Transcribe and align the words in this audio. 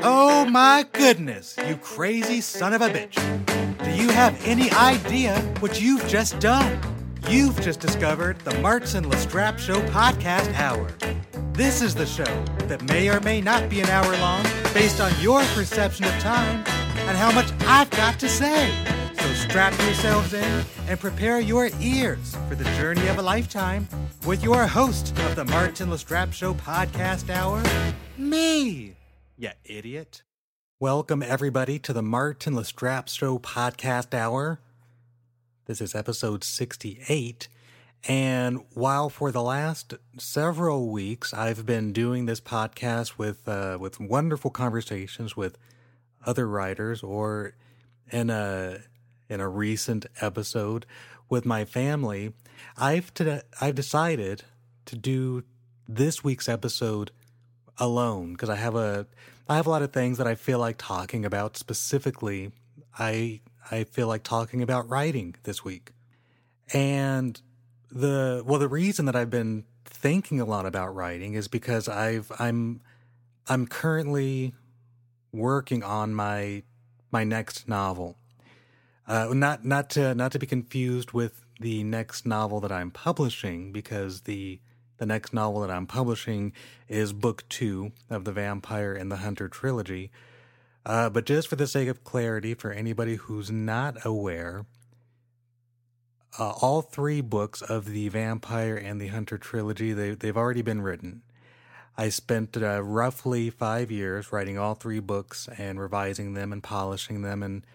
Oh 0.00 0.44
my 0.44 0.86
goodness, 0.92 1.56
you 1.66 1.76
crazy 1.76 2.40
son 2.40 2.72
of 2.72 2.82
a 2.82 2.88
bitch. 2.88 3.16
Do 3.82 3.90
you 3.90 4.10
have 4.10 4.40
any 4.46 4.70
idea 4.70 5.40
what 5.58 5.80
you've 5.80 6.06
just 6.06 6.38
done? 6.38 6.80
You've 7.28 7.60
just 7.60 7.80
discovered 7.80 8.38
the 8.40 8.56
Martin 8.60 9.04
Lastrapes 9.06 9.58
Show 9.58 9.80
podcast 9.88 10.54
hour. 10.54 10.88
This 11.52 11.82
is 11.82 11.96
the 11.96 12.06
show 12.06 12.44
that 12.68 12.80
may 12.84 13.08
or 13.08 13.18
may 13.20 13.40
not 13.40 13.68
be 13.68 13.80
an 13.80 13.88
hour 13.88 14.16
long 14.18 14.44
based 14.72 15.00
on 15.00 15.12
your 15.20 15.42
perception 15.46 16.04
of 16.04 16.16
time 16.20 16.64
and 17.08 17.18
how 17.18 17.32
much 17.32 17.50
I've 17.66 17.90
got 17.90 18.20
to 18.20 18.28
say. 18.28 18.72
So 19.14 19.34
strap 19.34 19.76
yourselves 19.80 20.32
in 20.32 20.64
and 20.86 21.00
prepare 21.00 21.40
your 21.40 21.70
ears 21.80 22.36
for 22.48 22.54
the 22.54 22.64
journey 22.76 23.08
of 23.08 23.18
a 23.18 23.22
lifetime 23.22 23.88
with 24.24 24.44
your 24.44 24.64
host 24.68 25.10
of 25.26 25.34
the 25.34 25.44
Martin 25.46 25.88
Lastrapes 25.88 26.34
Show 26.34 26.54
podcast 26.54 27.34
hour, 27.34 27.62
me, 28.16 28.94
you 29.38 29.50
idiot. 29.64 30.22
Welcome, 30.80 31.22
everybody, 31.22 31.78
to 31.80 31.92
the 31.92 32.02
Martin 32.02 32.54
Lastrapes 32.54 33.16
Show 33.16 33.38
podcast 33.38 34.12
hour. 34.12 34.58
This 35.66 35.80
is 35.80 35.94
episode 35.94 36.42
68. 36.42 37.46
And 38.08 38.64
while 38.74 39.08
for 39.08 39.30
the 39.30 39.42
last 39.42 39.94
several 40.18 40.88
weeks 40.88 41.32
I've 41.32 41.64
been 41.64 41.92
doing 41.92 42.26
this 42.26 42.40
podcast 42.40 43.16
with 43.16 43.48
uh, 43.48 43.78
with 43.80 44.00
wonderful 44.00 44.50
conversations 44.50 45.36
with 45.36 45.56
other 46.26 46.48
writers, 46.48 47.04
or 47.04 47.54
in 48.10 48.30
a 48.30 48.80
in 49.28 49.40
a 49.40 49.48
recent 49.48 50.06
episode 50.20 50.84
with 51.28 51.46
my 51.46 51.64
family, 51.64 52.32
I've 52.76 53.14
to, 53.14 53.44
I've 53.60 53.76
decided 53.76 54.42
to 54.86 54.96
do 54.96 55.44
this 55.86 56.24
week's 56.24 56.48
episode 56.48 57.12
alone 57.78 58.32
because 58.32 58.48
I 58.48 58.56
have 58.56 58.74
a 58.74 59.06
I 59.48 59.56
have 59.56 59.66
a 59.66 59.70
lot 59.70 59.82
of 59.82 59.92
things 59.92 60.18
that 60.18 60.26
I 60.26 60.34
feel 60.34 60.58
like 60.58 60.76
talking 60.76 61.24
about 61.24 61.56
specifically. 61.56 62.52
I 62.98 63.40
I 63.70 63.84
feel 63.84 64.06
like 64.06 64.22
talking 64.22 64.62
about 64.62 64.88
writing 64.88 65.36
this 65.44 65.64
week. 65.64 65.92
And 66.72 67.40
the 67.90 68.42
well 68.44 68.58
the 68.58 68.68
reason 68.68 69.06
that 69.06 69.16
I've 69.16 69.30
been 69.30 69.64
thinking 69.86 70.40
a 70.40 70.44
lot 70.44 70.66
about 70.66 70.94
writing 70.94 71.34
is 71.34 71.48
because 71.48 71.88
I've 71.88 72.30
I'm 72.38 72.80
I'm 73.48 73.66
currently 73.66 74.54
working 75.32 75.82
on 75.82 76.14
my 76.14 76.62
my 77.10 77.24
next 77.24 77.68
novel. 77.68 78.18
Uh, 79.06 79.32
not 79.32 79.64
not 79.64 79.88
to 79.90 80.14
not 80.14 80.32
to 80.32 80.38
be 80.38 80.46
confused 80.46 81.12
with 81.12 81.46
the 81.58 81.82
next 81.84 82.26
novel 82.26 82.60
that 82.60 82.70
I'm 82.70 82.90
publishing 82.90 83.72
because 83.72 84.22
the 84.22 84.60
the 84.98 85.06
next 85.06 85.32
novel 85.32 85.60
that 85.62 85.70
I'm 85.70 85.86
publishing 85.86 86.52
is 86.88 87.12
book 87.12 87.44
two 87.48 87.92
of 88.10 88.24
the 88.24 88.32
Vampire 88.32 88.94
and 88.94 89.10
the 89.10 89.16
Hunter 89.16 89.48
trilogy. 89.48 90.10
Uh, 90.84 91.08
but 91.10 91.26
just 91.26 91.48
for 91.48 91.56
the 91.56 91.66
sake 91.66 91.88
of 91.88 92.04
clarity, 92.04 92.54
for 92.54 92.70
anybody 92.70 93.16
who's 93.16 93.50
not 93.50 94.04
aware, 94.04 94.66
uh, 96.38 96.50
all 96.62 96.82
three 96.82 97.20
books 97.20 97.62
of 97.62 97.86
the 97.86 98.08
Vampire 98.08 98.76
and 98.76 99.00
the 99.00 99.08
Hunter 99.08 99.38
trilogy 99.38 99.92
they 99.92 100.10
they've 100.10 100.36
already 100.36 100.62
been 100.62 100.82
written. 100.82 101.22
I 101.96 102.10
spent 102.10 102.56
uh, 102.56 102.82
roughly 102.82 103.50
five 103.50 103.90
years 103.90 104.30
writing 104.30 104.56
all 104.56 104.74
three 104.74 105.00
books 105.00 105.48
and 105.58 105.80
revising 105.80 106.34
them 106.34 106.52
and 106.52 106.62
polishing 106.62 107.22
them 107.22 107.42
and 107.42 107.66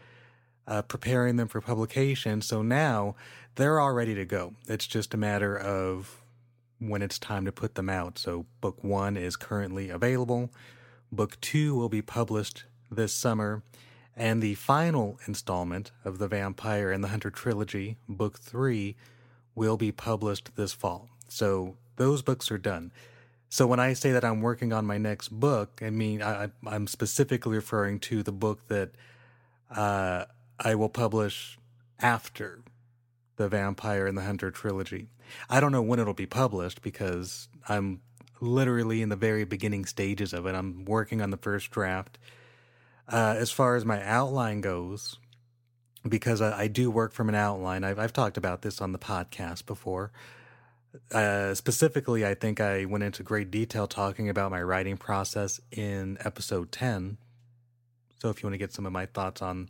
uh, 0.65 0.81
preparing 0.83 1.35
them 1.35 1.49
for 1.49 1.59
publication. 1.59 2.41
So 2.41 2.61
now 2.61 3.15
they're 3.55 3.81
all 3.81 3.91
ready 3.91 4.15
to 4.15 4.23
go. 4.23 4.53
It's 4.65 4.87
just 4.87 5.13
a 5.13 5.17
matter 5.17 5.57
of 5.57 6.22
when 6.89 7.01
it's 7.01 7.19
time 7.19 7.45
to 7.45 7.51
put 7.51 7.75
them 7.75 7.89
out. 7.89 8.17
So 8.17 8.45
book 8.61 8.83
one 8.83 9.17
is 9.17 9.35
currently 9.35 9.89
available. 9.89 10.49
Book 11.11 11.39
two 11.41 11.75
will 11.75 11.89
be 11.89 12.01
published 12.01 12.65
this 12.89 13.13
summer. 13.13 13.63
And 14.15 14.41
the 14.41 14.55
final 14.55 15.19
installment 15.27 15.91
of 16.05 16.19
the 16.19 16.27
Vampire 16.27 16.91
and 16.91 17.03
the 17.03 17.07
Hunter 17.07 17.31
trilogy, 17.31 17.97
book 18.07 18.37
three, 18.39 18.95
will 19.55 19.77
be 19.77 19.91
published 19.91 20.55
this 20.55 20.73
fall. 20.73 21.09
So 21.27 21.77
those 21.95 22.21
books 22.21 22.51
are 22.51 22.57
done. 22.57 22.91
So 23.49 23.67
when 23.67 23.79
I 23.79 23.93
say 23.93 24.11
that 24.11 24.25
I'm 24.25 24.41
working 24.41 24.73
on 24.73 24.85
my 24.85 24.97
next 24.97 25.29
book, 25.29 25.81
I 25.83 25.89
mean 25.89 26.21
I, 26.21 26.49
am 26.65 26.87
specifically 26.87 27.55
referring 27.55 27.99
to 28.01 28.23
the 28.23 28.31
book 28.31 28.67
that 28.67 28.91
uh, 29.69 30.25
I 30.59 30.75
will 30.75 30.89
publish 30.89 31.57
after 31.99 32.61
the 33.35 33.47
Vampire 33.47 34.07
and 34.07 34.17
the 34.17 34.23
Hunter 34.23 34.51
trilogy. 34.51 35.07
I 35.49 35.59
don't 35.59 35.71
know 35.71 35.81
when 35.81 35.99
it'll 35.99 36.13
be 36.13 36.25
published 36.25 36.81
because 36.81 37.47
I'm 37.67 38.01
literally 38.39 39.01
in 39.01 39.09
the 39.09 39.15
very 39.15 39.45
beginning 39.45 39.85
stages 39.85 40.33
of 40.33 40.45
it. 40.45 40.55
I'm 40.55 40.85
working 40.85 41.21
on 41.21 41.29
the 41.29 41.37
first 41.37 41.71
draft. 41.71 42.17
Uh, 43.07 43.35
as 43.37 43.51
far 43.51 43.75
as 43.75 43.85
my 43.85 44.03
outline 44.03 44.61
goes, 44.61 45.17
because 46.07 46.41
I, 46.41 46.63
I, 46.63 46.67
do 46.67 46.89
work 46.89 47.13
from 47.13 47.29
an 47.29 47.35
outline, 47.35 47.83
I've, 47.83 47.99
I've 47.99 48.13
talked 48.13 48.37
about 48.37 48.61
this 48.61 48.81
on 48.81 48.93
the 48.93 48.99
podcast 48.99 49.65
before. 49.65 50.11
Uh, 51.11 51.53
specifically, 51.53 52.25
I 52.25 52.33
think 52.33 52.61
I 52.61 52.85
went 52.85 53.03
into 53.03 53.23
great 53.23 53.51
detail 53.51 53.87
talking 53.87 54.29
about 54.29 54.51
my 54.51 54.61
writing 54.61 54.95
process 54.95 55.59
in 55.71 56.17
episode 56.21 56.71
10. 56.71 57.17
So 58.21 58.29
if 58.29 58.41
you 58.41 58.47
want 58.47 58.53
to 58.53 58.57
get 58.57 58.73
some 58.73 58.85
of 58.85 58.93
my 58.93 59.05
thoughts 59.05 59.41
on 59.41 59.69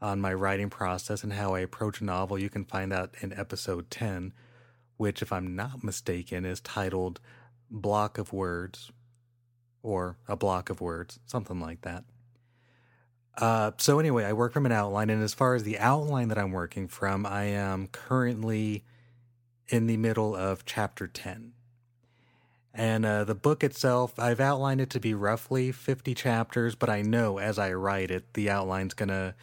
on 0.00 0.20
my 0.20 0.32
writing 0.32 0.70
process 0.70 1.24
and 1.24 1.32
how 1.32 1.54
I 1.54 1.60
approach 1.60 2.00
a 2.00 2.04
novel, 2.04 2.38
you 2.38 2.48
can 2.48 2.64
find 2.64 2.92
that 2.92 3.10
in 3.20 3.32
episode 3.32 3.90
10, 3.90 4.32
which 4.98 5.22
if 5.22 5.32
I'm 5.32 5.56
not 5.56 5.82
mistaken 5.82 6.44
is 6.44 6.60
titled 6.60 7.20
Block 7.70 8.18
of 8.18 8.32
Words 8.32 8.92
or 9.82 10.18
A 10.28 10.36
Block 10.36 10.68
of 10.68 10.82
Words, 10.82 11.18
something 11.24 11.58
like 11.58 11.80
that. 11.82 12.04
Uh, 13.36 13.70
so 13.78 14.00
anyway, 14.00 14.24
I 14.24 14.32
work 14.32 14.52
from 14.52 14.66
an 14.66 14.72
outline 14.72 15.08
and 15.08 15.22
as 15.22 15.32
far 15.32 15.54
as 15.54 15.62
the 15.62 15.78
outline 15.78 16.28
that 16.28 16.38
I'm 16.38 16.50
working 16.50 16.88
from, 16.88 17.24
I 17.24 17.44
am 17.44 17.86
currently 17.86 18.84
in 19.68 19.86
the 19.86 19.96
middle 19.96 20.34
of 20.34 20.64
chapter 20.64 21.06
10. 21.06 21.52
And 22.74 23.06
uh, 23.06 23.24
the 23.24 23.34
book 23.34 23.62
itself, 23.62 24.18
I've 24.18 24.40
outlined 24.40 24.80
it 24.80 24.90
to 24.90 25.00
be 25.00 25.14
roughly 25.14 25.72
50 25.72 26.14
chapters, 26.14 26.74
but 26.74 26.90
I 26.90 27.02
know 27.02 27.38
as 27.38 27.58
I 27.58 27.72
write 27.72 28.10
it, 28.10 28.34
the 28.34 28.50
outline's 28.50 28.94
gonna, 28.94 29.34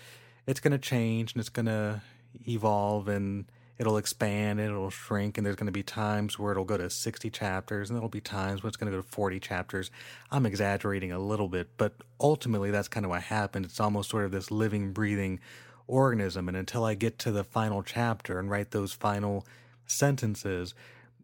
it's 0.46 0.60
gonna 0.60 0.78
change 0.78 1.34
and 1.34 1.40
it's 1.40 1.50
gonna 1.50 2.02
evolve 2.48 3.08
and 3.08 3.46
it'll 3.78 3.98
expand 3.98 4.60
and 4.60 4.70
it'll 4.70 4.90
shrink. 4.90 5.38
And 5.38 5.46
there's 5.46 5.56
gonna 5.56 5.72
be 5.72 5.84
times 5.84 6.40
where 6.40 6.52
it'll 6.52 6.64
go 6.66 6.78
to 6.78 6.90
60 6.90 7.30
chapters 7.30 7.90
and 7.90 7.98
there'll 7.98 8.10
be 8.10 8.22
times 8.22 8.64
when 8.64 8.68
it's 8.70 8.78
gonna 8.78 8.92
go 8.92 8.98
to 8.98 9.04
40 9.04 9.40
chapters. 9.40 9.92
I'm 10.32 10.46
exaggerating 10.46 11.12
a 11.12 11.20
little 11.20 11.50
bit, 11.50 11.70
but 11.78 11.94
ultimately 12.20 12.72
that's 12.72 12.88
kind 12.88 13.06
of 13.06 13.10
what 13.10 13.24
happened. 13.24 13.66
It's 13.66 13.80
almost 13.80 14.10
sort 14.10 14.26
of 14.26 14.32
this 14.32 14.52
living, 14.52 14.92
breathing 14.92 15.40
organism. 15.88 16.48
And 16.48 16.58
until 16.58 16.84
I 16.84 16.96
get 16.96 17.20
to 17.20 17.32
the 17.32 17.44
final 17.44 17.84
chapter 17.84 18.40
and 18.40 18.50
write 18.50 18.72
those 18.72 18.94
final 18.94 19.46
sentences, 19.86 20.74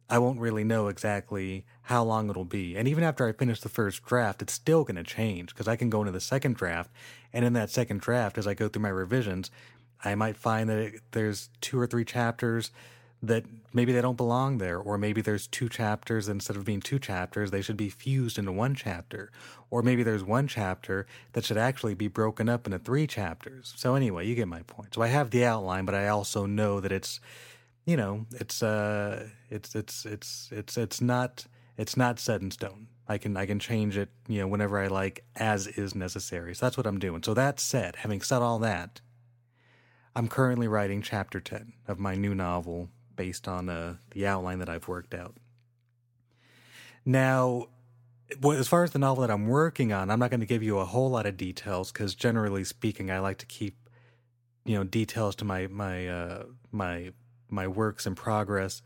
I 0.09 0.19
won't 0.19 0.39
really 0.39 0.65
know 0.65 0.89
exactly 0.89 1.65
how 1.83 2.03
long 2.03 2.29
it'll 2.29 2.43
be. 2.43 2.75
And 2.75 2.87
even 2.87 3.03
after 3.03 3.27
I 3.27 3.31
finish 3.31 3.61
the 3.61 3.69
first 3.69 4.05
draft, 4.05 4.41
it's 4.41 4.53
still 4.53 4.83
going 4.83 4.97
to 4.97 5.03
change 5.03 5.49
because 5.49 5.69
I 5.69 5.77
can 5.77 5.89
go 5.89 6.01
into 6.01 6.11
the 6.11 6.19
second 6.19 6.57
draft. 6.57 6.91
And 7.31 7.45
in 7.45 7.53
that 7.53 7.69
second 7.69 8.01
draft, 8.01 8.37
as 8.37 8.45
I 8.45 8.53
go 8.53 8.67
through 8.67 8.81
my 8.81 8.89
revisions, 8.89 9.49
I 10.03 10.15
might 10.15 10.37
find 10.37 10.69
that 10.69 10.77
it, 10.77 11.01
there's 11.11 11.49
two 11.61 11.79
or 11.79 11.87
three 11.87 12.05
chapters 12.05 12.71
that 13.23 13.45
maybe 13.71 13.93
they 13.93 14.01
don't 14.01 14.17
belong 14.17 14.57
there, 14.57 14.79
or 14.79 14.97
maybe 14.97 15.21
there's 15.21 15.45
two 15.45 15.69
chapters 15.69 16.27
instead 16.27 16.55
of 16.57 16.65
being 16.65 16.81
two 16.81 16.97
chapters, 16.97 17.51
they 17.51 17.61
should 17.61 17.77
be 17.77 17.89
fused 17.89 18.39
into 18.39 18.51
one 18.51 18.73
chapter, 18.73 19.31
or 19.69 19.83
maybe 19.83 20.01
there's 20.01 20.23
one 20.23 20.47
chapter 20.47 21.05
that 21.33 21.45
should 21.45 21.57
actually 21.57 21.93
be 21.93 22.07
broken 22.07 22.49
up 22.49 22.65
into 22.65 22.79
three 22.79 23.05
chapters. 23.05 23.73
So, 23.77 23.93
anyway, 23.93 24.25
you 24.25 24.33
get 24.33 24.47
my 24.47 24.63
point. 24.63 24.95
So, 24.95 25.03
I 25.03 25.07
have 25.07 25.29
the 25.29 25.45
outline, 25.45 25.85
but 25.85 25.93
I 25.93 26.07
also 26.07 26.47
know 26.47 26.79
that 26.79 26.91
it's 26.91 27.19
you 27.85 27.97
know, 27.97 28.25
it's 28.33 28.61
uh, 28.61 29.27
it's 29.49 29.75
it's 29.75 30.05
it's 30.05 30.49
it's 30.51 30.77
it's 30.77 31.01
not 31.01 31.45
it's 31.77 31.97
not 31.97 32.19
set 32.19 32.41
in 32.41 32.51
stone. 32.51 32.87
I 33.07 33.17
can 33.17 33.35
I 33.35 33.45
can 33.45 33.59
change 33.59 33.97
it, 33.97 34.09
you 34.27 34.39
know, 34.39 34.47
whenever 34.47 34.79
I 34.79 34.87
like, 34.87 35.23
as 35.35 35.67
is 35.67 35.95
necessary. 35.95 36.53
So 36.55 36.65
that's 36.65 36.77
what 36.77 36.85
I'm 36.85 36.99
doing. 36.99 37.23
So 37.23 37.33
that 37.33 37.59
said, 37.59 37.97
having 37.97 38.21
said 38.21 38.41
all 38.41 38.59
that, 38.59 39.01
I'm 40.15 40.27
currently 40.27 40.67
writing 40.67 41.01
chapter 41.01 41.39
ten 41.39 41.73
of 41.87 41.99
my 41.99 42.15
new 42.15 42.35
novel 42.35 42.89
based 43.15 43.47
on 43.47 43.69
uh, 43.69 43.95
the 44.11 44.27
outline 44.27 44.59
that 44.59 44.69
I've 44.69 44.87
worked 44.87 45.13
out. 45.13 45.35
Now, 47.05 47.67
as 48.43 48.67
far 48.67 48.83
as 48.83 48.91
the 48.91 48.99
novel 48.99 49.21
that 49.21 49.31
I'm 49.31 49.47
working 49.47 49.91
on, 49.91 50.09
I'm 50.09 50.19
not 50.19 50.29
going 50.29 50.39
to 50.39 50.45
give 50.45 50.63
you 50.63 50.77
a 50.79 50.85
whole 50.85 51.09
lot 51.09 51.25
of 51.25 51.37
details 51.37 51.91
because 51.91 52.15
generally 52.15 52.63
speaking, 52.63 53.11
I 53.11 53.19
like 53.19 53.37
to 53.39 53.45
keep 53.45 53.75
you 54.65 54.75
know 54.75 54.83
details 54.83 55.35
to 55.37 55.45
my 55.45 55.67
my 55.67 56.07
uh, 56.07 56.43
my 56.71 57.11
my 57.49 57.67
works 57.67 58.05
in 58.05 58.15
progress, 58.15 58.81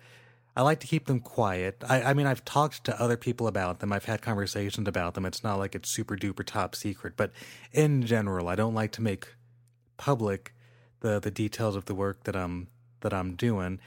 I 0.55 0.61
like 0.61 0.79
to 0.79 0.87
keep 0.87 1.05
them 1.05 1.19
quiet. 1.19 1.83
I, 1.87 2.01
I 2.01 2.13
mean, 2.13 2.25
I've 2.25 2.43
talked 2.45 2.83
to 2.85 2.99
other 3.01 3.17
people 3.17 3.47
about 3.47 3.79
them. 3.79 3.91
I've 3.91 4.05
had 4.05 4.21
conversations 4.21 4.87
about 4.87 5.13
them. 5.13 5.25
It's 5.25 5.43
not 5.43 5.59
like 5.59 5.75
it's 5.75 5.89
super 5.89 6.15
duper 6.15 6.45
top 6.45 6.75
secret, 6.75 7.13
but 7.15 7.31
in 7.71 8.03
general, 8.03 8.47
I 8.47 8.55
don't 8.55 8.73
like 8.73 8.91
to 8.93 9.01
make 9.01 9.27
public 9.97 10.53
the 11.05 11.19
the 11.19 11.31
details 11.31 11.75
of 11.75 11.85
the 11.85 11.95
work 11.95 12.17
that 12.25 12.35
I'm 12.35 12.67
that 13.01 13.13
I'm 13.13 13.35
doing. 13.47 13.79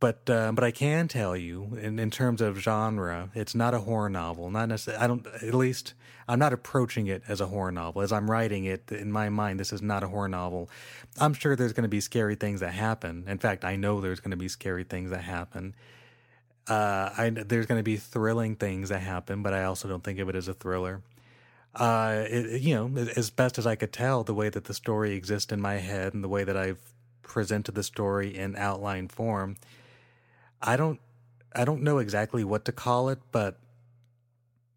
but 0.00 0.28
uh, 0.28 0.52
but 0.52 0.64
I 0.64 0.70
can 0.70 1.08
tell 1.08 1.36
you, 1.36 1.78
in, 1.80 1.98
in 1.98 2.10
terms 2.10 2.40
of 2.42 2.58
genre, 2.58 3.30
it's 3.34 3.54
not 3.54 3.72
a 3.74 3.80
horror 3.80 4.10
novel. 4.10 4.50
Not 4.50 4.68
necessarily. 4.68 5.02
I 5.02 5.06
don't. 5.06 5.26
At 5.26 5.54
least 5.54 5.94
I'm 6.28 6.38
not 6.38 6.52
approaching 6.52 7.06
it 7.06 7.22
as 7.26 7.40
a 7.40 7.46
horror 7.46 7.72
novel. 7.72 8.02
As 8.02 8.12
I'm 8.12 8.30
writing 8.30 8.64
it, 8.64 8.92
in 8.92 9.10
my 9.12 9.28
mind, 9.30 9.60
this 9.60 9.72
is 9.72 9.82
not 9.82 10.02
a 10.02 10.08
horror 10.08 10.28
novel. 10.28 10.68
I'm 11.18 11.34
sure 11.34 11.56
there's 11.56 11.72
going 11.72 11.84
to 11.84 11.96
be 11.98 12.00
scary 12.00 12.34
things 12.36 12.60
that 12.60 12.74
happen. 12.74 13.24
In 13.28 13.38
fact, 13.38 13.64
I 13.64 13.76
know 13.76 14.00
there's 14.00 14.20
going 14.20 14.32
to 14.32 14.36
be 14.36 14.48
scary 14.48 14.84
things 14.84 15.10
that 15.10 15.22
happen. 15.22 15.74
Uh, 16.68 17.10
I, 17.16 17.30
there's 17.30 17.66
going 17.66 17.78
to 17.78 17.84
be 17.84 17.96
thrilling 17.96 18.56
things 18.56 18.88
that 18.90 19.00
happen, 19.00 19.42
but 19.42 19.52
I 19.54 19.64
also 19.64 19.88
don't 19.88 20.04
think 20.04 20.18
of 20.18 20.28
it 20.30 20.36
as 20.36 20.48
a 20.48 20.54
thriller. 20.54 21.02
Uh, 21.74 22.24
it, 22.28 22.62
you 22.62 22.74
know, 22.74 23.06
as 23.16 23.30
best 23.30 23.58
as 23.58 23.66
I 23.66 23.74
could 23.74 23.92
tell, 23.92 24.22
the 24.22 24.34
way 24.34 24.48
that 24.48 24.64
the 24.64 24.74
story 24.74 25.14
exists 25.14 25.52
in 25.52 25.60
my 25.60 25.74
head 25.74 26.14
and 26.14 26.22
the 26.22 26.28
way 26.28 26.44
that 26.44 26.56
I've 26.56 26.78
presented 27.22 27.74
the 27.74 27.82
story 27.82 28.36
in 28.36 28.54
outline 28.54 29.08
form 29.08 29.56
I 30.64 30.76
don't 30.76 30.98
I 31.54 31.64
don't 31.64 31.82
know 31.82 31.98
exactly 31.98 32.42
what 32.42 32.64
to 32.64 32.72
call 32.72 33.10
it, 33.10 33.18
but 33.30 33.58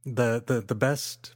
the 0.05 0.43
the 0.45 0.61
the 0.61 0.75
best 0.75 1.33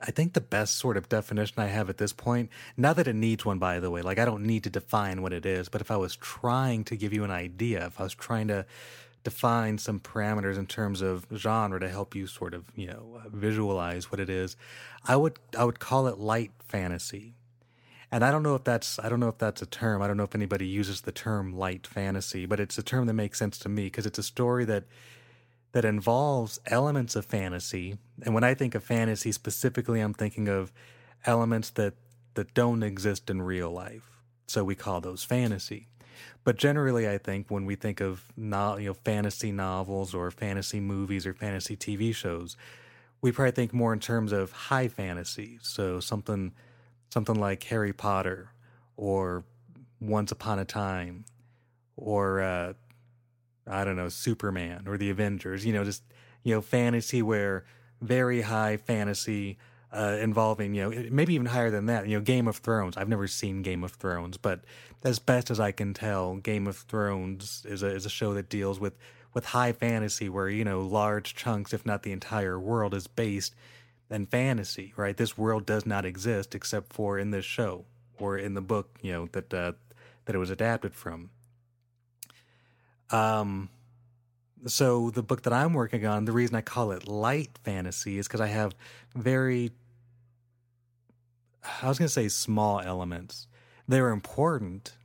I 0.00 0.12
think 0.12 0.32
the 0.32 0.40
best 0.40 0.78
sort 0.78 0.96
of 0.96 1.10
definition 1.10 1.56
I 1.58 1.66
have 1.66 1.90
at 1.90 1.98
this 1.98 2.14
point, 2.14 2.48
not 2.74 2.96
that 2.96 3.06
it 3.06 3.14
needs 3.14 3.44
one 3.44 3.58
by 3.58 3.80
the 3.80 3.90
way, 3.90 4.02
like 4.02 4.18
I 4.18 4.24
don't 4.24 4.44
need 4.44 4.64
to 4.64 4.70
define 4.70 5.20
what 5.20 5.32
it 5.32 5.44
is, 5.44 5.68
but 5.68 5.80
if 5.80 5.90
I 5.90 5.96
was 5.96 6.16
trying 6.16 6.84
to 6.84 6.96
give 6.96 7.12
you 7.12 7.24
an 7.24 7.30
idea, 7.30 7.86
if 7.86 8.00
I 8.00 8.04
was 8.04 8.14
trying 8.14 8.48
to 8.48 8.64
define 9.22 9.78
some 9.78 10.00
parameters 10.00 10.56
in 10.56 10.66
terms 10.66 11.02
of 11.02 11.26
genre 11.34 11.78
to 11.78 11.88
help 11.88 12.14
you 12.14 12.26
sort 12.26 12.54
of, 12.54 12.64
you 12.74 12.86
know, 12.86 13.20
uh, 13.24 13.28
visualize 13.28 14.10
what 14.10 14.20
it 14.20 14.30
is, 14.30 14.56
I 15.04 15.16
would 15.16 15.38
I 15.56 15.64
would 15.64 15.78
call 15.78 16.06
it 16.06 16.18
light 16.18 16.52
fantasy 16.60 17.34
and 18.12 18.24
I 18.24 18.30
don't 18.30 18.42
know 18.42 18.54
if 18.54 18.64
that's 18.64 18.98
I 18.98 19.08
don't 19.08 19.20
know 19.20 19.28
if 19.28 19.38
that's 19.38 19.62
a 19.62 19.66
term. 19.66 20.02
I 20.02 20.08
don't 20.08 20.16
know 20.16 20.24
if 20.24 20.34
anybody 20.34 20.66
uses 20.66 21.02
the 21.02 21.12
term 21.12 21.56
light 21.56 21.86
fantasy, 21.86 22.44
but 22.44 22.58
it's 22.58 22.76
a 22.76 22.82
term 22.82 23.06
that 23.06 23.14
makes 23.14 23.38
sense 23.38 23.58
to 23.60 23.68
me 23.68 23.84
because 23.84 24.06
it's 24.06 24.18
a 24.18 24.22
story 24.22 24.64
that 24.64 24.84
that 25.72 25.84
involves 25.84 26.58
elements 26.66 27.14
of 27.14 27.24
fantasy. 27.24 27.98
And 28.22 28.34
when 28.34 28.42
I 28.42 28.54
think 28.54 28.74
of 28.74 28.82
fantasy 28.82 29.30
specifically, 29.30 30.00
I'm 30.00 30.14
thinking 30.14 30.48
of 30.48 30.72
elements 31.24 31.70
that 31.70 31.94
that 32.34 32.52
don't 32.54 32.82
exist 32.82 33.30
in 33.30 33.42
real 33.42 33.70
life. 33.70 34.10
So 34.46 34.64
we 34.64 34.74
call 34.74 35.00
those 35.00 35.22
fantasy. 35.22 35.86
But 36.44 36.56
generally, 36.56 37.08
I 37.08 37.18
think 37.18 37.50
when 37.50 37.66
we 37.66 37.74
think 37.74 38.00
of 38.00 38.24
you 38.36 38.44
know 38.44 38.94
fantasy 38.94 39.52
novels 39.52 40.14
or 40.14 40.30
fantasy 40.30 40.80
movies 40.80 41.26
or 41.26 41.34
fantasy 41.34 41.76
TV 41.76 42.14
shows, 42.14 42.56
we 43.20 43.32
probably 43.32 43.52
think 43.52 43.72
more 43.72 43.92
in 43.92 44.00
terms 44.00 44.32
of 44.32 44.52
high 44.52 44.88
fantasy. 44.88 45.58
So 45.62 46.00
something 46.00 46.52
something 47.10 47.34
like 47.34 47.64
Harry 47.64 47.92
Potter 47.92 48.50
or 48.96 49.44
Once 50.00 50.32
Upon 50.32 50.58
a 50.58 50.64
Time 50.64 51.24
or 51.96 52.40
uh, 52.40 52.72
I 53.66 53.84
don't 53.84 53.96
know 53.96 54.08
Superman 54.08 54.84
or 54.86 54.96
the 54.96 55.10
Avengers. 55.10 55.64
You 55.64 55.72
know, 55.72 55.84
just 55.84 56.02
you 56.42 56.54
know 56.54 56.60
fantasy 56.60 57.22
where 57.22 57.64
very 58.00 58.40
high 58.40 58.76
fantasy 58.76 59.58
uh, 59.92 60.18
involving 60.20 60.74
you 60.74 60.88
know 60.90 61.08
maybe 61.10 61.34
even 61.34 61.46
higher 61.46 61.70
than 61.70 61.86
that. 61.86 62.06
You 62.08 62.18
know, 62.18 62.22
Game 62.22 62.48
of 62.48 62.56
Thrones. 62.58 62.96
I've 62.96 63.08
never 63.08 63.26
seen 63.26 63.62
Game 63.62 63.84
of 63.84 63.92
Thrones, 63.92 64.36
but 64.36 64.60
as 65.02 65.18
best 65.18 65.50
as 65.50 65.58
I 65.58 65.72
can 65.72 65.94
tell, 65.94 66.36
Game 66.36 66.66
of 66.66 66.76
Thrones 66.76 67.64
is 67.68 67.82
a 67.82 67.88
is 67.88 68.06
a 68.06 68.10
show 68.10 68.34
that 68.34 68.48
deals 68.48 68.78
with 68.78 68.94
with 69.34 69.46
high 69.46 69.72
fantasy 69.72 70.28
where 70.28 70.48
you 70.48 70.64
know 70.64 70.80
large 70.80 71.34
chunks, 71.34 71.72
if 71.72 71.84
not 71.84 72.02
the 72.02 72.12
entire 72.12 72.58
world, 72.58 72.94
is 72.94 73.06
based 73.06 73.54
in 74.10 74.26
fantasy, 74.26 74.92
right? 74.96 75.16
This 75.16 75.38
world 75.38 75.66
does 75.66 75.86
not 75.86 76.04
exist 76.04 76.54
except 76.54 76.92
for 76.92 77.18
in 77.18 77.30
this 77.30 77.44
show 77.44 77.84
or 78.18 78.36
in 78.36 78.54
the 78.54 78.60
book, 78.60 78.98
you 79.02 79.12
know, 79.12 79.28
that 79.32 79.52
uh, 79.54 79.72
that 80.24 80.34
it 80.34 80.38
was 80.38 80.50
adapted 80.50 80.94
from. 80.94 81.30
Um, 83.10 83.70
so 84.66 85.10
the 85.10 85.22
book 85.22 85.42
that 85.42 85.52
I'm 85.52 85.74
working 85.74 86.06
on, 86.06 86.24
the 86.24 86.32
reason 86.32 86.56
I 86.56 86.60
call 86.60 86.92
it 86.92 87.08
light 87.08 87.58
fantasy 87.64 88.18
is 88.18 88.26
because 88.26 88.40
I 88.40 88.48
have 88.48 88.74
very, 89.14 89.70
I 91.82 91.88
was 91.88 91.98
going 91.98 92.08
to 92.08 92.12
say 92.12 92.28
small 92.28 92.80
elements. 92.80 93.46
They're 93.88 94.10
important. 94.10 94.96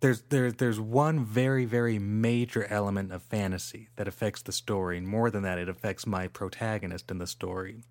There's 0.00 0.22
there 0.22 0.50
there's 0.50 0.80
one 0.80 1.24
very 1.24 1.64
very 1.64 1.98
major 1.98 2.64
element 2.64 3.12
of 3.12 3.22
fantasy 3.22 3.88
that 3.94 4.08
affects 4.08 4.42
the 4.42 4.50
story, 4.50 4.98
and 4.98 5.06
more 5.06 5.30
than 5.30 5.44
that, 5.44 5.58
it 5.58 5.68
affects 5.68 6.06
my 6.06 6.26
protagonist 6.26 7.10
in 7.10 7.18
the 7.18 7.26
story 7.26 7.84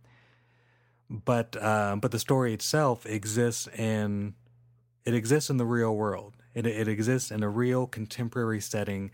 but 1.12 1.58
uh, 1.62 1.98
but 2.00 2.12
the 2.12 2.20
story 2.20 2.54
itself 2.54 3.06
exists 3.06 3.68
in 3.68 4.34
it 5.04 5.14
exists 5.14 5.50
in 5.50 5.58
the 5.58 5.66
real 5.66 5.96
world. 5.96 6.36
It 6.54 6.66
it 6.66 6.88
exists 6.88 7.32
in 7.32 7.44
a 7.44 7.50
real 7.50 7.86
contemporary 7.86 8.62
setting 8.62 9.12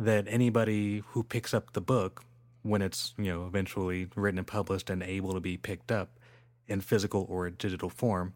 that 0.00 0.24
anybody 0.28 1.02
who 1.10 1.22
picks 1.22 1.52
up 1.52 1.74
the 1.74 1.80
book 1.80 2.24
when 2.62 2.82
it's 2.82 3.14
you 3.18 3.26
know 3.26 3.46
eventually 3.46 4.08
written 4.16 4.38
and 4.38 4.46
published 4.46 4.90
and 4.90 5.02
able 5.02 5.34
to 5.34 5.40
be 5.40 5.56
picked 5.56 5.92
up 5.92 6.18
in 6.66 6.80
physical 6.80 7.26
or 7.28 7.50
digital 7.50 7.90
form, 7.90 8.34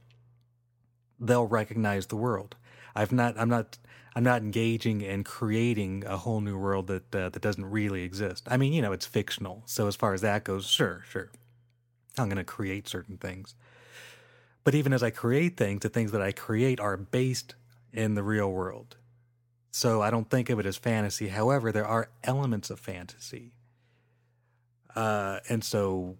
they'll 1.18 1.46
recognize 1.46 2.06
the 2.06 2.16
world. 2.16 2.56
I've 2.94 3.12
not 3.12 3.38
I'm 3.38 3.48
not 3.48 3.78
I'm 4.14 4.22
not 4.24 4.42
engaging 4.42 5.00
in 5.00 5.24
creating 5.24 6.04
a 6.06 6.18
whole 6.18 6.40
new 6.40 6.58
world 6.58 6.86
that 6.88 7.14
uh, 7.14 7.28
that 7.30 7.42
doesn't 7.42 7.64
really 7.64 8.02
exist. 8.02 8.46
I 8.50 8.56
mean, 8.56 8.72
you 8.72 8.82
know, 8.82 8.92
it's 8.92 9.06
fictional. 9.06 9.62
So 9.66 9.86
as 9.86 9.96
far 9.96 10.14
as 10.14 10.20
that 10.20 10.44
goes, 10.44 10.66
sure, 10.66 11.02
sure. 11.08 11.30
I'm 12.18 12.28
going 12.28 12.36
to 12.36 12.44
create 12.44 12.86
certain 12.86 13.16
things. 13.16 13.54
But 14.62 14.74
even 14.74 14.92
as 14.92 15.02
I 15.02 15.10
create 15.10 15.56
things, 15.56 15.80
the 15.80 15.88
things 15.88 16.12
that 16.12 16.22
I 16.22 16.30
create 16.30 16.78
are 16.78 16.96
based 16.96 17.54
in 17.92 18.14
the 18.14 18.22
real 18.22 18.50
world. 18.50 18.96
So 19.76 20.02
I 20.02 20.10
don't 20.12 20.30
think 20.30 20.50
of 20.50 20.60
it 20.60 20.66
as 20.66 20.76
fantasy. 20.76 21.26
However, 21.26 21.72
there 21.72 21.84
are 21.84 22.08
elements 22.22 22.70
of 22.70 22.78
fantasy. 22.78 23.50
Uh, 24.94 25.40
and 25.48 25.64
so, 25.64 26.16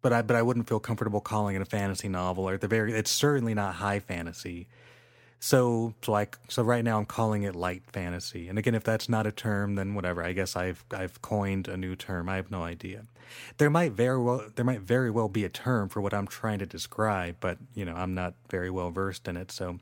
but 0.00 0.14
I, 0.14 0.22
but 0.22 0.34
I 0.34 0.40
wouldn't 0.40 0.66
feel 0.66 0.80
comfortable 0.80 1.20
calling 1.20 1.54
it 1.56 1.60
a 1.60 1.66
fantasy 1.66 2.08
novel 2.08 2.48
or 2.48 2.56
the 2.56 2.68
very, 2.68 2.94
it's 2.94 3.10
certainly 3.10 3.52
not 3.52 3.74
high 3.74 4.00
fantasy. 4.00 4.66
So, 5.40 5.92
so 6.00 6.10
like, 6.10 6.38
so 6.48 6.62
right 6.62 6.82
now 6.82 6.96
I'm 6.96 7.04
calling 7.04 7.42
it 7.42 7.54
light 7.54 7.82
fantasy. 7.92 8.48
And 8.48 8.58
again, 8.58 8.74
if 8.74 8.82
that's 8.82 9.10
not 9.10 9.26
a 9.26 9.32
term, 9.32 9.74
then 9.74 9.92
whatever. 9.92 10.24
I 10.24 10.32
guess 10.32 10.56
I've 10.56 10.82
I've 10.90 11.20
coined 11.20 11.68
a 11.68 11.76
new 11.76 11.94
term. 11.96 12.30
I 12.30 12.36
have 12.36 12.50
no 12.50 12.62
idea. 12.62 13.04
There 13.58 13.68
might 13.68 13.92
very 13.92 14.18
well 14.22 14.46
there 14.54 14.64
might 14.64 14.80
very 14.80 15.10
well 15.10 15.28
be 15.28 15.44
a 15.44 15.50
term 15.50 15.90
for 15.90 16.00
what 16.00 16.14
I'm 16.14 16.26
trying 16.26 16.60
to 16.60 16.66
describe, 16.66 17.36
but 17.40 17.58
you 17.74 17.84
know 17.84 17.94
I'm 17.94 18.14
not 18.14 18.34
very 18.50 18.70
well 18.70 18.90
versed 18.90 19.28
in 19.28 19.36
it. 19.36 19.50
So, 19.52 19.78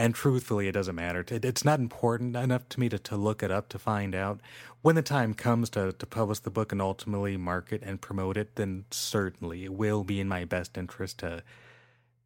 and 0.00 0.14
truthfully, 0.14 0.66
it 0.66 0.72
doesn't 0.72 0.94
matter. 0.94 1.22
It's 1.28 1.62
not 1.62 1.78
important 1.78 2.34
enough 2.34 2.66
to 2.70 2.80
me 2.80 2.88
to, 2.88 2.98
to 3.00 3.18
look 3.18 3.42
it 3.42 3.50
up 3.50 3.68
to 3.68 3.78
find 3.78 4.14
out. 4.14 4.40
When 4.80 4.94
the 4.94 5.02
time 5.02 5.34
comes 5.34 5.68
to 5.70 5.92
to 5.92 6.06
publish 6.06 6.38
the 6.38 6.50
book 6.50 6.72
and 6.72 6.80
ultimately 6.80 7.36
market 7.36 7.82
and 7.84 8.00
promote 8.00 8.38
it, 8.38 8.56
then 8.56 8.86
certainly 8.90 9.64
it 9.64 9.74
will 9.74 10.02
be 10.02 10.18
in 10.18 10.26
my 10.26 10.46
best 10.46 10.78
interest 10.78 11.18
to 11.18 11.42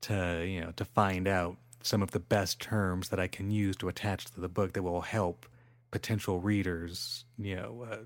to 0.02 0.46
you 0.46 0.60
know 0.60 0.70
to 0.76 0.84
find 0.84 1.26
out 1.26 1.56
some 1.82 2.00
of 2.00 2.12
the 2.12 2.20
best 2.20 2.60
terms 2.60 3.08
that 3.08 3.18
I 3.18 3.26
can 3.26 3.50
use 3.50 3.74
to 3.78 3.88
attach 3.88 4.26
to 4.26 4.40
the 4.40 4.48
book 4.48 4.74
that 4.74 4.84
will 4.84 5.00
help 5.00 5.44
potential 5.90 6.38
readers, 6.38 7.24
you 7.36 7.56
know, 7.56 7.88
uh, 7.90 7.96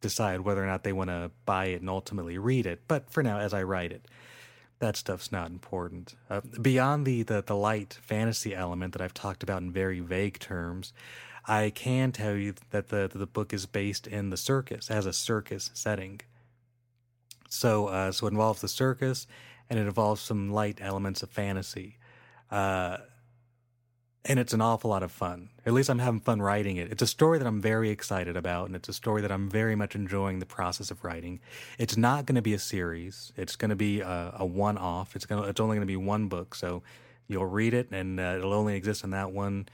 decide 0.00 0.42
whether 0.42 0.62
or 0.62 0.66
not 0.66 0.84
they 0.84 0.92
want 0.92 1.10
to 1.10 1.32
buy 1.46 1.66
it 1.66 1.80
and 1.80 1.90
ultimately 1.90 2.38
read 2.38 2.64
it. 2.64 2.82
But 2.86 3.10
for 3.10 3.24
now, 3.24 3.40
as 3.40 3.52
I 3.54 3.64
write 3.64 3.90
it, 3.90 4.06
that 4.80 4.96
stuff's 4.96 5.30
not 5.30 5.50
important. 5.50 6.14
Uh, 6.28 6.40
beyond 6.60 7.06
the, 7.06 7.22
the 7.22 7.42
the 7.42 7.56
light 7.56 7.98
fantasy 8.02 8.54
element 8.54 8.92
that 8.94 9.02
I've 9.02 9.14
talked 9.14 9.42
about 9.42 9.62
in 9.62 9.70
very 9.70 10.00
vague 10.00 10.38
terms, 10.38 10.92
I 11.46 11.70
can 11.70 12.12
tell 12.12 12.34
you 12.34 12.54
that 12.70 12.88
the 12.88 13.10
the 13.12 13.26
book 13.26 13.52
is 13.52 13.66
based 13.66 14.06
in 14.06 14.30
the 14.30 14.36
circus, 14.36 14.88
has 14.88 15.06
a 15.06 15.12
circus 15.12 15.70
setting. 15.74 16.20
So 17.48 17.88
uh, 17.88 18.12
so 18.12 18.26
it 18.26 18.30
involves 18.30 18.60
the 18.62 18.68
circus, 18.68 19.26
and 19.68 19.78
it 19.78 19.86
involves 19.86 20.20
some 20.20 20.50
light 20.50 20.78
elements 20.80 21.22
of 21.22 21.30
fantasy. 21.30 21.98
Uh, 22.50 22.98
and 24.24 24.38
it's 24.38 24.52
an 24.52 24.60
awful 24.60 24.90
lot 24.90 25.02
of 25.02 25.10
fun. 25.10 25.48
At 25.64 25.72
least 25.72 25.88
I'm 25.88 25.98
having 25.98 26.20
fun 26.20 26.42
writing 26.42 26.76
it. 26.76 26.92
It's 26.92 27.02
a 27.02 27.06
story 27.06 27.38
that 27.38 27.46
I'm 27.46 27.60
very 27.60 27.90
excited 27.90 28.36
about, 28.36 28.66
and 28.66 28.76
it's 28.76 28.88
a 28.88 28.92
story 28.92 29.22
that 29.22 29.32
I'm 29.32 29.48
very 29.48 29.74
much 29.74 29.94
enjoying 29.94 30.40
the 30.40 30.46
process 30.46 30.90
of 30.90 31.02
writing. 31.02 31.40
It's 31.78 31.96
not 31.96 32.26
going 32.26 32.36
to 32.36 32.42
be 32.42 32.52
a 32.52 32.58
series. 32.58 33.32
It's 33.36 33.56
going 33.56 33.70
to 33.70 33.76
be 33.76 34.00
a, 34.00 34.34
a 34.38 34.44
one-off. 34.44 35.16
It's 35.16 35.26
going. 35.26 35.48
It's 35.48 35.60
only 35.60 35.76
going 35.76 35.86
to 35.86 35.90
be 35.90 35.96
one 35.96 36.28
book, 36.28 36.54
so 36.54 36.82
you'll 37.28 37.46
read 37.46 37.72
it, 37.72 37.88
and 37.92 38.20
uh, 38.20 38.34
it'll 38.36 38.52
only 38.52 38.76
exist 38.76 39.04
in 39.04 39.10
that 39.10 39.32
one, 39.32 39.68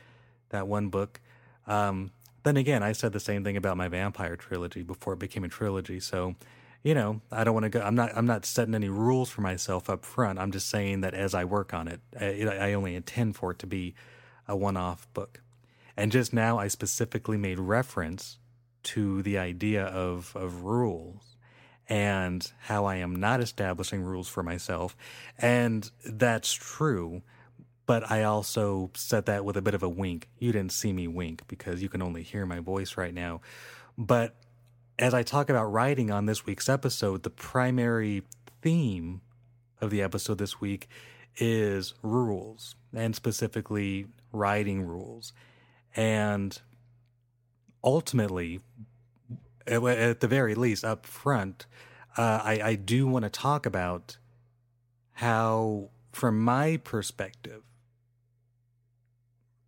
that 0.51 0.69
one 0.69 0.89
book. 0.91 1.21
Um, 1.67 2.13
then 2.45 2.57
again, 2.57 2.85
I 2.85 2.93
said 2.93 3.13
the 3.13 3.21
same 3.21 3.43
thing 3.43 3.57
about 3.57 3.77
my 3.77 3.89
vampire 3.89 4.37
trilogy 4.37 4.85
before 4.85 5.15
it 5.15 5.19
became 5.19 5.43
a 5.43 5.49
trilogy. 5.49 5.99
So, 5.99 6.37
you 6.85 6.95
know, 6.95 7.21
I 7.33 7.43
don't 7.43 7.55
want 7.55 7.65
to 7.65 7.71
go. 7.71 7.81
I'm 7.81 7.97
not. 7.97 8.17
I'm 8.17 8.27
not 8.27 8.47
setting 8.47 8.77
any 8.77 8.89
rules 8.89 9.29
for 9.29 9.41
myself 9.41 9.91
up 9.91 10.05
front. 10.05 10.39
I'm 10.39 10.53
just 10.53 10.69
saying 10.69 11.01
that 11.01 11.15
as 11.15 11.35
I 11.35 11.45
work 11.45 11.75
on 11.75 11.89
it, 11.89 12.01
I, 12.21 12.69
I 12.69 12.73
only 12.75 12.95
intend 12.95 13.35
for 13.35 13.51
it 13.51 13.59
to 13.59 13.67
be 13.67 13.97
a 14.49 14.57
one 14.57 14.77
off 14.77 15.13
book. 15.15 15.43
And 15.97 16.13
just 16.13 16.33
now, 16.33 16.59
I 16.59 16.69
specifically 16.69 17.37
made 17.39 17.59
reference 17.59 18.39
to 18.85 19.23
the 19.23 19.39
idea 19.39 19.85
of, 19.85 20.33
of 20.37 20.63
rules 20.63 21.37
and 21.89 22.51
how 22.63 22.85
I 22.85 22.97
am 22.97 23.17
not 23.17 23.41
establishing 23.41 24.03
rules 24.03 24.29
for 24.29 24.43
myself. 24.43 24.97
And 25.39 25.91
that's 26.05 26.53
true. 26.53 27.23
but 27.87 28.11
I 28.11 28.25
also 28.25 28.91
said 28.95 29.27
that 29.27 29.45
with 29.45 29.57
a 29.57 29.63
bit 29.63 29.75
of 29.75 29.83
a 29.83 29.89
wink. 29.89 30.29
You 30.39 30.53
didn't 30.53 30.73
see 30.73 30.93
me 30.93 31.07
wink 31.07 31.43
because 31.49 31.83
you 31.83 31.89
can 31.89 32.03
only 32.03 32.23
hear 32.23 32.45
my 32.45 32.59
voice 32.59 32.97
right 32.97 33.15
now. 33.15 33.41
But 33.97 34.35
as 34.99 35.15
I 35.15 35.23
talk 35.23 35.49
about 35.49 35.67
writing 35.67 36.11
on 36.11 36.27
this 36.27 36.45
week's 36.45 36.69
episode, 36.69 37.23
the 37.23 37.31
primary 37.31 38.23
theme 38.61 39.21
of 39.81 39.91
the 39.91 40.03
episode 40.03 40.39
this 40.39 40.61
week 40.61 40.89
is 41.39 41.95
rules, 42.03 42.75
and 42.95 43.15
specifically 43.15 44.07
writing 44.37 44.83
rules. 44.83 45.33
And 45.95 46.61
ultimately, 47.83 48.61
at 49.67 50.21
the 50.21 50.29
very 50.29 50.55
least, 50.55 50.85
up 50.85 51.07
front, 51.07 51.67
uh, 52.17 52.41
I, 52.43 52.61
I 52.63 52.75
do 52.75 53.07
want 53.07 53.25
to 53.25 53.31
talk 53.31 53.67
about 53.67 54.19
how, 55.15 55.91
from 56.13 56.39
my 56.41 56.77
perspective, 56.79 57.63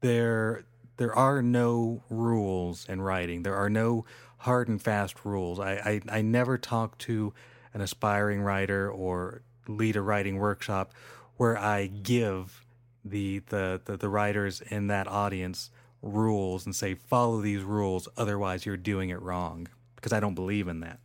there 0.00 0.64
there 0.98 1.14
are 1.14 1.42
no 1.42 2.02
rules 2.10 2.86
in 2.88 3.00
writing. 3.00 3.42
There 3.44 3.54
are 3.54 3.70
no 3.70 4.04
hard 4.38 4.68
and 4.68 4.82
fast 4.82 5.24
rules. 5.24 5.58
I, 5.58 6.00
I, 6.10 6.18
I 6.18 6.22
never 6.22 6.58
talk 6.58 6.98
to 6.98 7.32
an 7.72 7.80
aspiring 7.80 8.42
writer 8.42 8.90
or 8.90 9.42
lead 9.68 9.96
a 9.96 10.02
writing 10.02 10.38
workshop 10.38 10.92
where 11.36 11.56
I 11.56 11.86
give 11.86 12.64
the, 13.10 13.40
the, 13.48 13.80
the, 13.84 13.96
the 13.96 14.08
writers 14.08 14.60
in 14.60 14.86
that 14.88 15.06
audience 15.08 15.70
rules 16.02 16.64
and 16.64 16.74
say, 16.74 16.94
follow 16.94 17.40
these 17.40 17.62
rules, 17.62 18.08
otherwise 18.16 18.64
you're 18.64 18.76
doing 18.76 19.10
it 19.10 19.20
wrong. 19.20 19.68
Because 19.96 20.12
I 20.12 20.20
don't 20.20 20.34
believe 20.34 20.68
in 20.68 20.80
that. 20.80 21.00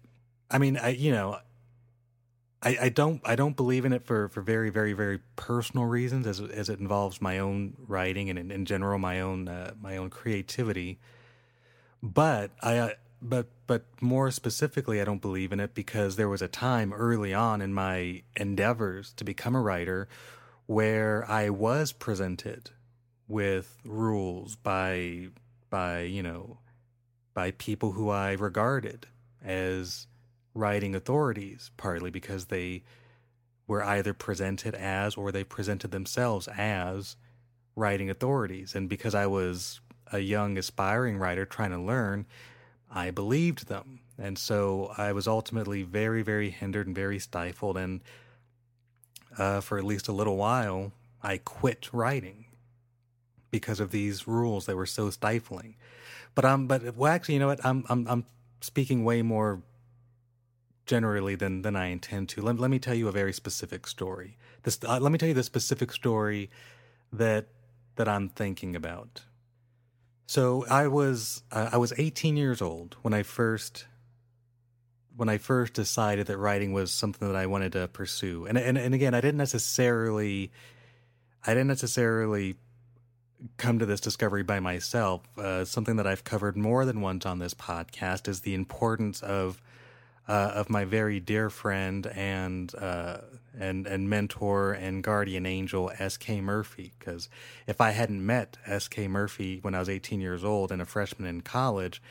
I 0.52 0.60
mean, 0.60 0.78
I, 0.78 0.90
you 0.90 1.12
know, 1.12 1.40
I, 2.62 2.78
I 2.84 2.90
don't 2.90 3.22
I 3.26 3.36
don't 3.36 3.56
believe 3.56 3.86
in 3.86 3.92
it 3.92 4.06
for, 4.06 4.30
for 4.30 4.42
very 4.42 4.70
very 4.70 4.94
very 4.94 5.20
personal 5.36 5.86
reasons 5.86 6.26
as 6.26 6.40
as 6.40 6.70
it 6.70 6.80
involves 6.80 7.22
my 7.22 7.40
own 7.40 7.76
writing 7.88 8.30
and 8.30 8.40
in, 8.40 8.52
in 8.52 8.66
general 8.66 8.98
my 9.00 9.20
own 9.20 9.48
uh, 9.48 9.74
my 9.82 9.98
own 9.98 10.10
creativity. 10.10 11.00
But 12.02 12.52
I 12.62 12.78
uh, 12.78 12.90
but 13.22 13.48
but 13.68 13.86
more 14.02 14.32
specifically, 14.32 15.02
I 15.02 15.06
don't 15.06 15.22
believe 15.22 15.52
in 15.52 15.60
it 15.60 15.74
because 15.74 16.16
there 16.16 16.30
was 16.30 16.42
a 16.42 16.48
time 16.48 16.94
early 16.94 17.34
on 17.34 17.62
in 17.62 17.74
my 17.74 18.24
endeavors 18.36 19.14
to 19.14 19.24
become 19.24 19.56
a 19.56 19.62
writer 19.62 20.08
where 20.66 21.30
I 21.30 21.50
was 21.50 21.92
presented 21.92 22.72
with 23.28 23.78
rules 23.84 24.56
by 24.56 25.28
by 25.70 26.02
you 26.02 26.24
know 26.24 26.60
by 27.34 27.52
people 27.52 27.94
who 27.94 28.10
I 28.10 28.34
regarded 28.34 29.08
as 29.44 30.08
writing 30.54 30.96
authorities, 30.96 31.72
partly 31.78 32.12
because 32.12 32.46
they 32.46 32.84
were 33.68 33.84
either 33.84 34.14
presented 34.14 34.76
as 34.76 35.16
or 35.16 35.32
they 35.32 35.44
presented 35.44 35.92
themselves 35.92 36.48
as 36.50 37.16
writing 37.76 38.10
authorities. 38.10 38.76
And 38.76 38.88
because 38.88 39.16
I 39.16 39.26
was 39.26 39.82
a 40.12 40.20
young 40.20 40.58
aspiring 40.58 41.18
writer 41.18 41.46
trying 41.46 41.72
to 41.72 41.80
learn, 41.80 42.26
I 42.92 43.10
believed 43.10 43.68
them. 43.68 44.02
And 44.18 44.38
so 44.38 44.94
I 44.98 45.12
was 45.12 45.28
ultimately 45.28 45.82
very, 45.82 46.22
very 46.22 46.52
hindered 46.52 46.86
and 46.86 46.96
very 46.96 47.18
stifled. 47.18 47.78
And 47.78 48.02
uh, 49.38 49.62
for 49.62 49.78
at 49.78 49.84
least 49.84 50.08
a 50.08 50.12
little 50.12 50.38
while, 50.38 50.92
I 51.22 51.38
quit 51.38 51.90
writing 51.94 52.46
because 53.52 53.80
of 53.80 53.92
these 53.92 54.28
rules 54.28 54.66
that 54.66 54.76
were 54.76 54.86
so 54.86 55.10
stifling. 55.10 55.76
But 56.36 56.46
um, 56.46 56.68
but 56.68 56.96
well, 56.96 57.12
actually, 57.12 57.36
you 57.36 57.40
know 57.40 57.48
what? 57.48 57.64
I'm 57.64 57.86
I'm 57.90 58.08
I'm 58.08 58.26
speaking 58.62 59.04
way 59.04 59.22
more 59.22 59.62
generally 60.86 61.36
than 61.36 61.62
than 61.62 61.76
I 61.76 61.88
intend 61.88 62.30
to. 62.30 62.42
Let, 62.42 62.60
let 62.60 62.72
me 62.72 62.80
tell 62.80 62.96
you 62.96 63.08
a 63.08 63.12
very 63.12 63.34
specific 63.34 63.88
story. 63.88 64.38
This 64.64 64.80
uh, 64.84 65.00
let 65.00 65.12
me 65.12 65.18
tell 65.18 65.28
you 65.28 65.36
the 65.36 65.44
specific 65.44 65.92
story 65.92 66.50
that 67.12 67.48
that 67.96 68.08
I'm 68.08 68.30
thinking 68.30 68.76
about. 68.76 69.24
So 70.26 70.66
I 70.70 70.88
was 70.88 71.44
uh, 71.52 71.70
I 71.72 71.78
was 71.78 71.94
18 71.98 72.38
years 72.38 72.62
old 72.62 72.98
when 73.02 73.14
I 73.14 73.24
first 73.24 73.86
when 75.16 75.30
I 75.30 75.38
first 75.38 75.74
decided 75.74 76.28
that 76.28 76.38
writing 76.38 76.74
was 76.74 76.92
something 76.92 77.28
that 77.28 77.38
I 77.38 77.46
wanted 77.46 77.74
to 77.74 77.88
pursue. 77.88 78.46
And 78.46 78.58
and 78.58 78.78
and 78.78 78.94
again, 78.94 79.14
I 79.14 79.22
didn't 79.22 79.38
necessarily 79.38 80.52
I 81.46 81.52
didn't 81.54 81.68
necessarily 81.68 82.56
come 83.58 83.80
to 83.80 83.86
this 83.86 84.00
discovery 84.00 84.44
by 84.44 84.60
myself. 84.60 85.22
Uh, 85.38 85.66
something 85.66 85.98
that 85.98 86.08
I've 86.08 86.24
covered 86.24 86.56
more 86.56 86.86
than 86.86 87.02
once 87.02 87.26
on 87.26 87.40
this 87.40 87.54
podcast 87.54 88.28
is 88.28 88.42
the 88.42 88.54
importance 88.54 89.22
of 89.22 89.62
uh, 90.28 90.52
of 90.56 90.70
my 90.70 90.86
very 90.86 91.20
dear 91.20 91.50
friend 91.50 92.08
and 92.08 92.74
uh, 92.76 93.18
and 93.60 93.86
and 93.86 94.10
mentor 94.10 94.72
and 94.72 95.04
guardian 95.04 95.46
angel 95.46 95.92
S.K. 96.00 96.42
Murphy. 96.42 96.94
Because 96.98 97.30
if 97.68 97.82
I 97.82 97.92
hadn't 97.92 98.26
met 98.26 98.58
S.K. 98.66 99.08
Murphy 99.08 99.60
when 99.62 99.76
I 99.76 99.80
was 99.80 99.90
18 99.90 100.22
years 100.22 100.44
old 100.44 100.72
and 100.72 100.82
a 100.82 100.86
freshman 100.86 101.28
in 101.28 101.42
college, 101.42 102.02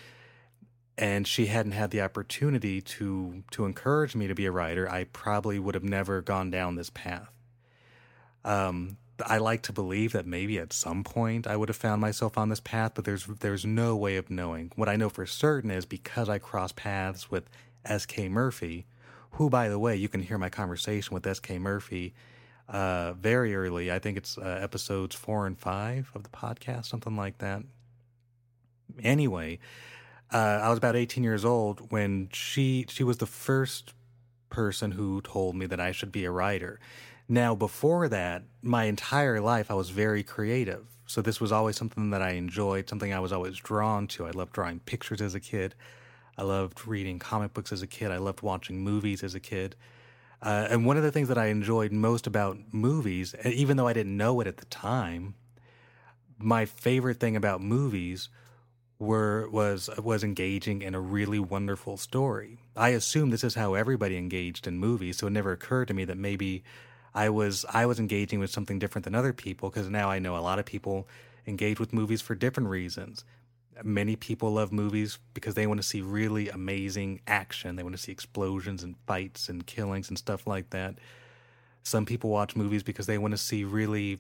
and 0.99 1.27
she 1.27 1.47
hadn't 1.47 1.73
had 1.73 1.91
the 1.91 2.01
opportunity 2.01 2.81
to 2.81 3.45
to 3.51 3.65
encourage 3.65 4.15
me 4.15 4.27
to 4.29 4.35
be 4.35 4.47
a 4.47 4.53
writer, 4.53 4.91
I 4.91 5.05
probably 5.05 5.59
would 5.59 5.75
have 5.75 5.85
never 5.85 6.21
gone 6.21 6.51
down 6.51 6.77
this 6.77 6.91
path. 6.91 7.31
Um, 8.45 8.99
I 9.25 9.39
like 9.39 9.63
to 9.63 9.73
believe 9.73 10.13
that 10.13 10.27
maybe 10.27 10.59
at 10.59 10.73
some 10.73 11.05
point 11.05 11.47
I 11.47 11.57
would 11.57 11.69
have 11.69 11.77
found 11.77 12.01
myself 12.01 12.37
on 12.37 12.49
this 12.49 12.61
path, 12.61 12.93
but 12.95 13.05
there's 13.05 13.27
there's 13.27 13.65
no 13.65 13.97
way 13.97 14.17
of 14.17 14.31
knowing. 14.31 14.73
What 14.77 14.89
I 14.89 14.97
know 14.97 15.09
for 15.09 15.27
certain 15.27 15.71
is 15.71 15.87
because 15.87 16.29
I 16.29 16.39
crossed 16.39 16.77
paths 16.77 17.31
with 17.31 17.49
S.K. 17.85 18.29
Murphy, 18.29 18.87
who, 19.33 19.51
by 19.51 19.69
the 19.69 19.79
way, 19.79 19.97
you 19.97 20.09
can 20.09 20.23
hear 20.23 20.39
my 20.39 20.49
conversation 20.49 21.15
with 21.15 21.27
S.K. 21.27 21.59
Murphy 21.59 22.15
uh, 22.69 23.13
very 23.15 23.55
early. 23.55 23.91
I 23.93 23.99
think 23.99 24.17
it's 24.17 24.39
uh, 24.39 24.59
episodes 24.63 25.15
four 25.15 25.47
and 25.47 25.59
five 25.59 26.11
of 26.15 26.23
the 26.23 26.31
podcast, 26.31 26.87
something 26.87 27.17
like 27.17 27.39
that. 27.39 27.63
Anyway, 29.03 29.59
uh, 30.33 30.61
I 30.63 30.69
was 30.69 30.79
about 30.79 30.97
18 30.97 31.23
years 31.23 31.45
old 31.45 31.91
when 31.91 32.29
she 32.33 32.87
she 32.89 33.05
was 33.05 33.19
the 33.19 33.27
first 33.27 33.95
person 34.49 34.93
who 34.93 35.21
told 35.23 35.55
me 35.57 35.67
that 35.67 35.81
I 35.81 35.93
should 35.93 36.13
be 36.13 36.25
a 36.25 36.31
writer. 36.31 36.81
Now, 37.29 37.55
before 37.55 38.09
that, 38.09 38.43
my 38.63 38.85
entire 38.85 39.41
life 39.41 39.71
I 39.71 39.75
was 39.75 39.91
very 39.91 40.23
creative. 40.23 40.87
So 41.07 41.21
this 41.21 41.41
was 41.41 41.53
always 41.53 41.77
something 41.77 42.11
that 42.11 42.23
I 42.23 42.31
enjoyed, 42.31 42.89
something 42.89 43.13
I 43.13 43.21
was 43.21 43.33
always 43.33 43.57
drawn 43.57 44.07
to. 44.09 44.27
I 44.27 44.31
loved 44.31 44.53
drawing 44.53 44.81
pictures 44.81 45.21
as 45.21 45.35
a 45.35 45.41
kid. 45.41 45.75
I 46.39 46.43
loved 46.43 46.87
reading 46.87 47.19
comic 47.19 47.53
books 47.53 47.73
as 47.73 47.83
a 47.83 47.87
kid. 47.87 48.11
I 48.11 48.17
loved 48.17 48.41
watching 48.43 48.81
movies 48.81 49.23
as 49.23 49.35
a 49.35 49.41
kid. 49.41 49.77
Uh, 50.41 50.67
and 50.71 50.87
one 50.87 50.97
of 50.97 51.03
the 51.03 51.13
things 51.13 51.29
that 51.29 51.39
I 51.39 51.47
enjoyed 51.47 51.93
most 51.93 52.27
about 52.27 52.59
movies, 52.73 53.35
even 53.45 53.77
though 53.77 53.87
I 53.87 53.93
didn't 53.93 54.17
know 54.17 54.41
it 54.41 54.47
at 54.47 54.57
the 54.57 54.65
time, 54.67 55.35
my 56.39 56.65
favorite 56.65 57.21
thing 57.21 57.37
about 57.37 57.61
movies 57.61 58.29
were 59.03 59.49
was 59.51 59.91
was 59.99 60.23
engaging 60.25 60.83
in 60.83 60.95
a 60.95 61.01
really 61.01 61.39
wonderful 61.39 61.97
story. 61.97 62.59
I 62.77 62.91
assume 62.91 63.31
this 63.31 63.45
is 63.45 63.55
how 63.55 63.75
everybody 63.75 64.17
engaged 64.17 64.67
in 64.67 64.79
movies, 64.79 65.19
so 65.19 65.27
it 65.27 65.31
never 65.31 65.53
occurred 65.53 65.89
to 65.89 65.95
me 65.95 66.05
that 66.05 66.17
maybe 66.17 66.63
I 67.15 67.29
was 67.29 67.65
I 67.71 67.87
was 67.87 67.99
engaging 67.99 68.41
with 68.41 68.51
something 68.51 68.79
different 68.79 69.05
than 69.05 69.15
other 69.15 69.33
people 69.33 69.71
because 69.71 69.89
now 69.89 70.11
I 70.11 70.19
know 70.19 70.37
a 70.37 70.39
lot 70.39 70.59
of 70.59 70.65
people 70.65 71.09
engage 71.47 71.81
with 71.81 71.93
movies 71.93 72.23
for 72.23 72.35
different 72.35 72.69
reasons 72.71 73.25
many 73.83 74.17
people 74.17 74.53
love 74.53 74.73
movies 74.73 75.19
because 75.35 75.55
they 75.55 75.67
want 75.67 75.81
to 75.81 75.87
see 75.87 76.01
really 76.01 76.49
amazing 76.49 77.21
action. 77.27 77.77
They 77.77 77.83
want 77.83 77.97
to 77.97 78.03
see 78.03 78.13
explosions 78.13 78.83
and 78.83 78.97
fights 79.07 79.49
and 79.49 79.67
killings 79.67 80.09
and 80.09 80.19
stuff 80.19 80.47
like 80.47 80.71
that. 80.71 80.97
Some 81.83 82.07
people 82.07 82.31
watch 82.31 82.55
movies 82.55 82.83
because 82.83 83.07
they 83.07 83.19
want 83.19 83.33
to 83.33 83.39
see 83.39 83.65
really 83.65 84.19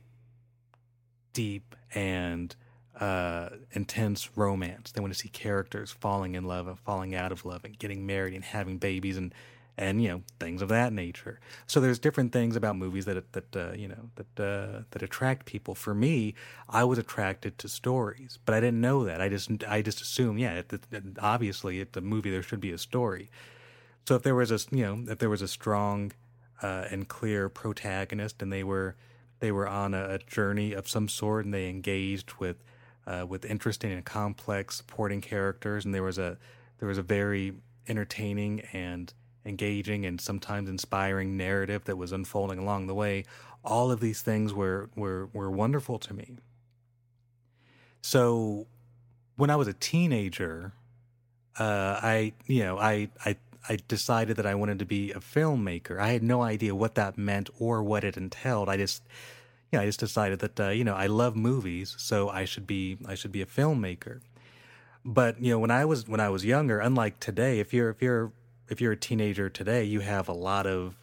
deep 1.32 1.74
and 1.94 2.54
uh, 3.02 3.48
intense 3.72 4.30
romance. 4.36 4.92
They 4.92 5.00
want 5.00 5.12
to 5.12 5.18
see 5.18 5.28
characters 5.28 5.90
falling 5.90 6.36
in 6.36 6.44
love 6.44 6.68
and 6.68 6.78
falling 6.78 7.16
out 7.16 7.32
of 7.32 7.44
love 7.44 7.64
and 7.64 7.76
getting 7.76 8.06
married 8.06 8.32
and 8.32 8.44
having 8.44 8.78
babies 8.78 9.16
and 9.16 9.34
and 9.76 10.00
you 10.00 10.08
know 10.08 10.22
things 10.38 10.62
of 10.62 10.68
that 10.68 10.92
nature. 10.92 11.40
So 11.66 11.80
there's 11.80 11.98
different 11.98 12.32
things 12.32 12.54
about 12.54 12.76
movies 12.76 13.04
that 13.06 13.32
that 13.32 13.56
uh, 13.56 13.72
you 13.72 13.88
know 13.88 14.10
that 14.14 14.40
uh, 14.40 14.82
that 14.92 15.02
attract 15.02 15.46
people. 15.46 15.74
For 15.74 15.96
me, 15.96 16.34
I 16.68 16.84
was 16.84 16.96
attracted 16.96 17.58
to 17.58 17.68
stories, 17.68 18.38
but 18.44 18.54
I 18.54 18.60
didn't 18.60 18.80
know 18.80 19.04
that. 19.04 19.20
I 19.20 19.28
just 19.28 19.50
I 19.66 19.82
just 19.82 20.00
assumed, 20.00 20.38
yeah, 20.38 20.60
it, 20.60 20.72
it, 20.72 21.02
obviously 21.18 21.80
at 21.80 21.94
the 21.94 22.02
movie 22.02 22.30
there 22.30 22.42
should 22.42 22.60
be 22.60 22.70
a 22.70 22.78
story. 22.78 23.30
So 24.06 24.14
if 24.14 24.22
there 24.22 24.36
was 24.36 24.52
a 24.52 24.60
you 24.70 24.84
know 24.84 25.10
if 25.10 25.18
there 25.18 25.30
was 25.30 25.42
a 25.42 25.48
strong 25.48 26.12
uh, 26.62 26.84
and 26.88 27.08
clear 27.08 27.48
protagonist, 27.48 28.42
and 28.42 28.52
they 28.52 28.62
were 28.62 28.94
they 29.40 29.50
were 29.50 29.66
on 29.66 29.92
a, 29.92 30.04
a 30.14 30.18
journey 30.18 30.72
of 30.72 30.88
some 30.88 31.08
sort, 31.08 31.44
and 31.44 31.52
they 31.52 31.68
engaged 31.68 32.34
with 32.34 32.62
uh, 33.06 33.26
with 33.28 33.44
interesting 33.44 33.92
and 33.92 34.04
complex 34.04 34.76
supporting 34.76 35.20
characters, 35.20 35.84
and 35.84 35.94
there 35.94 36.02
was 36.02 36.18
a 36.18 36.38
there 36.78 36.88
was 36.88 36.98
a 36.98 37.02
very 37.02 37.54
entertaining 37.88 38.60
and 38.72 39.12
engaging 39.44 40.06
and 40.06 40.20
sometimes 40.20 40.68
inspiring 40.68 41.36
narrative 41.36 41.84
that 41.84 41.96
was 41.96 42.12
unfolding 42.12 42.58
along 42.58 42.86
the 42.86 42.94
way. 42.94 43.24
All 43.64 43.90
of 43.90 44.00
these 44.00 44.22
things 44.22 44.52
were 44.52 44.90
were 44.96 45.28
were 45.32 45.50
wonderful 45.50 45.98
to 46.00 46.14
me. 46.14 46.36
So 48.02 48.66
when 49.36 49.50
I 49.50 49.56
was 49.56 49.68
a 49.68 49.72
teenager, 49.72 50.72
uh, 51.58 52.00
I 52.02 52.32
you 52.46 52.64
know 52.64 52.78
I 52.78 53.08
I 53.24 53.36
I 53.68 53.78
decided 53.88 54.36
that 54.36 54.46
I 54.46 54.54
wanted 54.54 54.78
to 54.80 54.84
be 54.84 55.12
a 55.12 55.20
filmmaker. 55.20 55.98
I 55.98 56.08
had 56.08 56.22
no 56.22 56.42
idea 56.42 56.74
what 56.74 56.96
that 56.96 57.16
meant 57.16 57.48
or 57.58 57.82
what 57.82 58.04
it 58.04 58.16
entailed. 58.16 58.68
I 58.68 58.76
just 58.76 59.02
yeah, 59.72 59.80
I 59.80 59.86
just 59.86 60.00
decided 60.00 60.40
that 60.40 60.60
uh, 60.60 60.68
you 60.68 60.84
know 60.84 60.94
I 60.94 61.06
love 61.06 61.34
movies, 61.34 61.94
so 61.98 62.28
I 62.28 62.44
should 62.44 62.66
be 62.66 62.98
I 63.06 63.14
should 63.14 63.32
be 63.32 63.40
a 63.40 63.46
filmmaker. 63.46 64.20
But 65.04 65.40
you 65.40 65.50
know, 65.50 65.58
when 65.58 65.70
I 65.70 65.84
was 65.84 66.06
when 66.06 66.20
I 66.20 66.28
was 66.28 66.44
younger, 66.44 66.78
unlike 66.78 67.18
today, 67.20 67.58
if 67.58 67.72
you're 67.72 67.88
if 67.88 68.02
you're 68.02 68.32
if 68.68 68.80
you're 68.80 68.92
a 68.92 68.96
teenager 68.96 69.48
today, 69.48 69.84
you 69.84 70.00
have 70.00 70.28
a 70.28 70.34
lot 70.34 70.66
of 70.66 70.96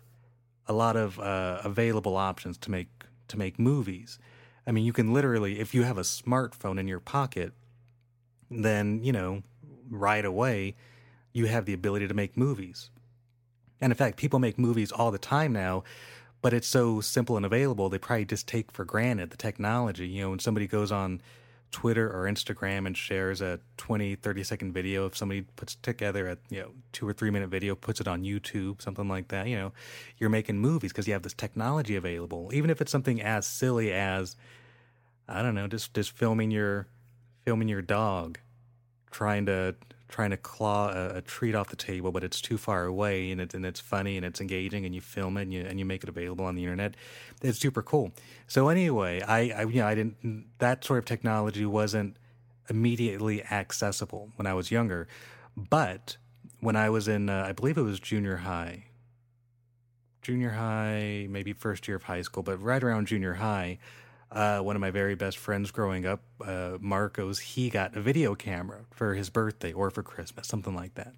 a 0.68 0.74
lot 0.74 0.96
of 0.96 1.20
uh, 1.20 1.62
available 1.64 2.16
options 2.16 2.58
to 2.60 2.72
make 2.72 2.90
to 3.28 3.38
make 3.38 3.58
movies. 3.58 4.20
I 4.68 4.72
mean, 4.72 4.86
you 4.86 4.94
can 4.94 5.14
literally, 5.14 5.60
if 5.60 5.74
you 5.74 5.82
have 5.82 5.98
a 5.98 6.04
smartphone 6.04 6.80
in 6.80 6.88
your 6.88 7.00
pocket, 7.00 7.54
then 8.52 9.04
you 9.04 9.12
know 9.12 9.42
right 9.90 10.24
away 10.24 10.76
you 11.34 11.46
have 11.48 11.66
the 11.66 11.74
ability 11.74 12.08
to 12.08 12.14
make 12.14 12.38
movies. 12.38 12.92
And 13.82 13.92
in 13.92 13.98
fact, 13.98 14.18
people 14.18 14.40
make 14.40 14.60
movies 14.60 14.92
all 14.92 15.10
the 15.10 15.18
time 15.18 15.54
now 15.54 15.84
but 16.42 16.54
it's 16.54 16.68
so 16.68 17.02
simple 17.02 17.38
and 17.38 17.46
available 17.46 17.90
they 17.90 17.98
probably 17.98 18.26
just 18.26 18.48
take 18.48 18.72
for 18.72 18.86
granted 18.86 19.30
the 19.30 19.38
technology 19.38 20.08
you 20.08 20.22
know 20.22 20.30
when 20.30 20.40
somebody 20.40 20.68
goes 20.68 20.92
on 20.92 21.22
twitter 21.72 22.10
or 22.10 22.30
instagram 22.30 22.88
and 22.88 22.98
shares 22.98 23.42
a 23.42 23.60
20 23.78 24.16
30 24.16 24.44
second 24.44 24.74
video 24.74 25.06
if 25.06 25.16
somebody 25.16 25.42
puts 25.56 25.76
together 25.76 26.28
a 26.28 26.38
you 26.50 26.60
know 26.60 26.72
two 26.92 27.08
or 27.08 27.14
three 27.14 27.30
minute 27.30 27.50
video 27.50 27.76
puts 27.76 28.02
it 28.02 28.08
on 28.08 28.24
youtube 28.24 28.82
something 28.82 29.08
like 29.08 29.28
that 29.28 29.48
you 29.48 29.56
know 29.56 29.72
you're 30.18 30.30
making 30.30 30.58
movies 30.58 30.92
because 30.92 31.08
you 31.08 31.14
have 31.14 31.24
this 31.24 31.34
technology 31.34 31.96
available. 31.96 32.50
Even 32.54 32.70
if 32.70 32.82
it's 32.82 32.92
something 32.92 33.22
as 33.22 33.46
silly 33.46 33.94
as 33.94 34.36
i 35.28 35.44
don't 35.44 35.56
know 35.56 35.68
just 35.68 35.94
just 35.94 36.12
filming 36.12 36.50
your 36.50 36.88
filming 37.46 37.68
your 37.68 37.82
dog 37.82 38.40
trying 39.12 39.46
to 39.46 39.76
trying 40.10 40.32
to 40.32 40.38
claw 40.38 40.90
a, 40.90 41.18
a, 41.18 41.22
treat 41.22 41.56
off 41.56 41.70
the 41.70 41.76
table, 41.76 42.12
but 42.12 42.24
it's 42.24 42.42
too 42.42 42.58
far 42.58 42.86
away, 42.86 43.32
and 43.32 43.40
it's 43.40 43.54
and 43.54 43.66
it's 43.66 43.80
funny 43.80 44.18
and 44.18 44.26
it's 44.26 44.42
engaging, 44.42 44.86
and 44.86 44.94
you 44.94 45.02
film 45.02 45.38
it 45.38 45.44
and 45.44 45.54
you 45.54 45.62
and 45.62 45.80
you 45.80 45.86
make 45.86 46.04
it 46.04 46.10
available 46.10 46.44
on 46.44 46.56
the 46.56 46.64
internet. 46.64 46.96
It's 47.42 47.60
super 47.60 47.82
cool. 47.82 48.12
So 48.48 48.68
anyway, 48.68 49.22
I, 49.22 49.52
I 49.52 49.64
you 49.64 49.82
know 49.82 49.88
I 49.88 49.96
didn't 49.96 50.48
that 50.58 50.84
sort 50.84 51.00
of 51.00 51.06
technology 51.06 51.66
wasn't 51.66 52.18
immediately 52.70 53.44
accessible 53.44 54.32
when 54.36 54.48
I 54.48 54.54
was 54.54 54.72
younger, 54.72 55.08
but 55.56 56.18
when 56.60 56.76
I 56.76 56.90
was 56.90 57.08
in 57.08 57.30
uh, 57.30 57.46
I 57.48 57.54
believe 57.54 57.78
it 57.78 57.84
was 57.84 58.00
junior 58.00 58.38
high, 58.38 58.86
junior 60.24 60.52
high, 60.52 61.28
maybe 61.30 61.54
first 61.54 61.88
year 61.88 61.98
of 61.98 62.04
high 62.04 62.24
school, 62.24 62.44
but 62.44 62.62
right 62.62 62.84
around 62.84 63.08
junior 63.08 63.36
high 63.36 63.78
uh, 64.32 64.60
one 64.60 64.76
of 64.76 64.80
my 64.80 64.92
very 64.92 65.16
best 65.16 65.38
friends 65.38 65.72
growing 65.72 66.06
up, 66.06 66.22
uh, 66.46 66.78
Marcos, 66.80 67.40
he 67.40 67.70
got 67.70 67.96
a 67.96 68.02
video 68.02 68.36
camera 68.36 68.82
for 68.92 69.16
his 69.16 69.30
birthday 69.30 69.74
or 69.74 69.90
for 69.90 70.04
Christmas, 70.04 70.48
something 70.48 70.76
like 70.76 70.94
that. 70.96 71.14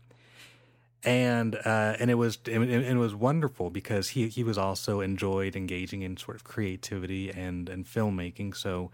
And 1.04 1.56
uh, 1.56 1.96
and 2.00 2.12
it 2.12 2.14
was 2.14 2.38
it, 2.46 2.96
was 2.96 3.16
wonderful 3.16 3.72
because 3.72 4.10
he 4.10 4.28
he 4.28 4.44
was 4.44 4.58
also 4.58 5.02
enjoyed 5.02 5.56
engaging 5.56 6.04
in 6.04 6.16
sort 6.16 6.38
of 6.38 6.44
creativity 6.44 7.32
and 7.32 7.68
and 7.70 7.86
filmmaking. 7.86 8.56
So 8.56 8.92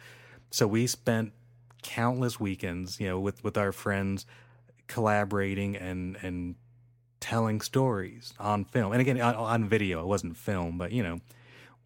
so 0.50 0.68
we 0.68 0.88
spent 0.88 1.34
countless 1.84 2.40
weekends, 2.40 3.02
you 3.02 3.08
know, 3.10 3.20
with 3.20 3.44
with 3.44 3.58
our 3.58 3.74
friends 3.74 4.26
collaborating 4.88 5.76
and 5.76 6.18
and 6.22 6.56
telling 7.20 7.60
stories 7.60 8.34
on 8.40 8.64
film 8.64 8.94
and 8.94 9.02
again 9.02 9.20
on, 9.20 9.36
on 9.36 9.68
video. 9.68 10.00
It 10.00 10.08
wasn't 10.08 10.38
film, 10.38 10.78
but 10.78 10.94
you 10.94 11.04
know 11.04 11.20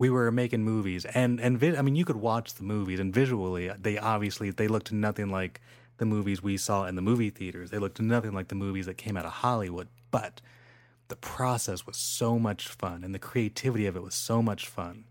we 0.01 0.09
were 0.09 0.31
making 0.31 0.63
movies 0.63 1.05
and 1.05 1.39
and 1.39 1.59
vi- 1.59 1.77
I 1.77 1.83
mean 1.83 1.95
you 1.95 2.05
could 2.05 2.15
watch 2.15 2.55
the 2.55 2.63
movies 2.63 2.99
and 2.99 3.13
visually 3.13 3.69
they 3.79 3.99
obviously 3.99 4.49
they 4.49 4.67
looked 4.67 4.91
nothing 4.91 5.29
like 5.29 5.61
the 5.97 6.07
movies 6.07 6.41
we 6.41 6.57
saw 6.57 6.85
in 6.87 6.95
the 6.95 7.03
movie 7.03 7.29
theaters. 7.29 7.69
They 7.69 7.77
looked 7.77 8.01
nothing 8.01 8.33
like 8.33 8.47
the 8.47 8.55
movies 8.55 8.87
that 8.87 8.95
came 8.95 9.15
out 9.15 9.27
of 9.27 9.31
Hollywood, 9.31 9.89
but 10.09 10.41
the 11.09 11.15
process 11.15 11.85
was 11.85 11.97
so 11.97 12.39
much 12.39 12.67
fun 12.67 13.03
and 13.03 13.13
the 13.13 13.19
creativity 13.19 13.85
of 13.85 13.95
it 13.95 14.01
was 14.01 14.15
so 14.15 14.41
much 14.41 14.65
fun. 14.67 15.03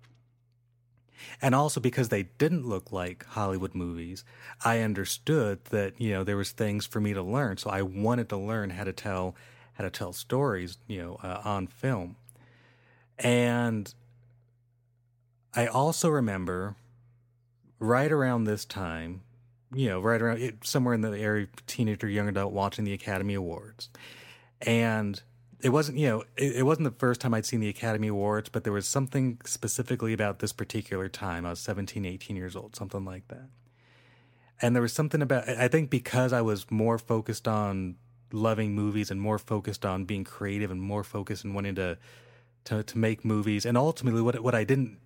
And 1.40 1.54
also 1.54 1.78
because 1.78 2.08
they 2.08 2.24
didn't 2.24 2.66
look 2.66 2.90
like 2.90 3.24
Hollywood 3.26 3.76
movies, 3.76 4.24
I 4.64 4.80
understood 4.80 5.66
that, 5.66 6.00
you 6.00 6.10
know, 6.10 6.24
there 6.24 6.36
was 6.36 6.50
things 6.50 6.84
for 6.84 7.00
me 7.00 7.14
to 7.14 7.22
learn. 7.22 7.58
So 7.58 7.70
I 7.70 7.82
wanted 7.82 8.28
to 8.30 8.36
learn 8.36 8.70
how 8.70 8.82
to 8.82 8.92
tell 8.92 9.36
how 9.74 9.84
to 9.84 9.90
tell 9.90 10.12
stories, 10.12 10.78
you 10.88 11.00
know, 11.00 11.20
uh, 11.22 11.42
on 11.44 11.68
film. 11.68 12.16
And 13.20 13.94
I 15.54 15.66
also 15.66 16.08
remember 16.08 16.76
right 17.78 18.10
around 18.10 18.44
this 18.44 18.64
time, 18.64 19.22
you 19.74 19.88
know, 19.88 20.00
right 20.00 20.20
around 20.20 20.58
somewhere 20.62 20.94
in 20.94 21.00
the 21.00 21.18
area, 21.18 21.44
of 21.44 21.66
teenager, 21.66 22.08
young 22.08 22.28
adult, 22.28 22.52
watching 22.52 22.84
the 22.84 22.92
Academy 22.92 23.34
Awards. 23.34 23.88
And 24.60 25.20
it 25.62 25.70
wasn't, 25.70 25.98
you 25.98 26.08
know, 26.08 26.24
it, 26.36 26.56
it, 26.56 26.62
wasn't 26.62 26.84
the 26.84 26.98
first 26.98 27.20
time 27.20 27.34
I'd 27.34 27.46
seen 27.46 27.60
the 27.60 27.68
Academy 27.68 28.08
Awards, 28.08 28.48
but 28.48 28.64
there 28.64 28.72
was 28.72 28.86
something 28.86 29.40
specifically 29.44 30.12
about 30.12 30.38
this 30.38 30.52
particular 30.52 31.08
time. 31.08 31.44
I 31.44 31.50
was 31.50 31.60
17, 31.60 32.04
18 32.04 32.36
years 32.36 32.54
old, 32.54 32.76
something 32.76 33.04
like 33.04 33.26
that. 33.28 33.48
And 34.62 34.74
there 34.74 34.82
was 34.82 34.92
something 34.92 35.22
about, 35.22 35.48
I 35.48 35.68
think 35.68 35.90
because 35.90 36.32
I 36.32 36.42
was 36.42 36.70
more 36.70 36.98
focused 36.98 37.48
on 37.48 37.96
loving 38.32 38.74
movies 38.74 39.10
and 39.10 39.20
more 39.20 39.38
focused 39.38 39.84
on 39.84 40.04
being 40.04 40.22
creative 40.22 40.70
and 40.70 40.80
more 40.80 41.02
focused 41.02 41.44
and 41.44 41.54
wanting 41.54 41.74
to, 41.76 41.98
to, 42.64 42.82
to 42.82 42.98
make 42.98 43.24
movies. 43.24 43.64
And 43.64 43.76
ultimately, 43.76 44.20
what, 44.20 44.38
what 44.40 44.54
I 44.54 44.64
didn't 44.64 44.98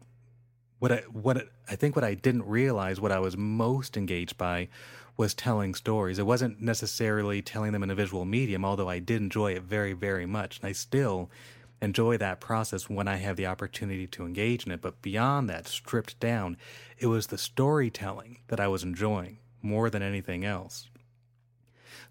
what 0.79 0.93
I 0.93 0.97
what 1.11 1.49
I 1.69 1.77
think 1.77 1.97
what 1.97 2.05
I 2.05 2.15
didn't 2.15 2.47
realize 2.47 3.01
what 3.01 3.13
I 3.13 3.19
was 3.19 3.37
most 3.37 3.97
engaged 3.97 4.37
by 4.37 4.69
was 5.17 5.35
telling 5.35 5.75
stories. 5.75 6.19
It 6.19 6.27
wasn't 6.27 6.61
necessarily 6.61 7.41
telling 7.41 7.73
them 7.73 7.83
in 7.83 7.91
a 7.91 7.95
visual 7.95 8.25
medium, 8.25 8.65
although 8.65 8.89
I 8.89 8.99
did 8.99 9.21
enjoy 9.21 9.53
it 9.53 9.63
very 9.63 9.93
very 9.93 10.27
much, 10.27 10.59
and 10.59 10.69
I 10.69 10.73
still 10.73 11.31
enjoy 11.83 12.17
that 12.17 12.41
process 12.41 12.89
when 12.89 13.09
I 13.09 13.17
have 13.17 13.37
the 13.37 13.47
opportunity 13.47 14.07
to 14.09 14.25
engage 14.25 14.67
in 14.67 14.73
it. 14.73 14.81
But 14.81 15.03
beyond 15.03 15.49
that, 15.51 15.69
stripped 15.69 16.19
down, 16.19 16.57
it 16.99 17.07
was 17.07 17.29
the 17.29 17.39
storytelling 17.39 18.39
that 18.49 18.61
I 18.61 18.69
was 18.69 18.83
enjoying 18.83 19.39
more 19.63 19.91
than 19.91 20.03
anything 20.03 20.45
else. 20.45 20.89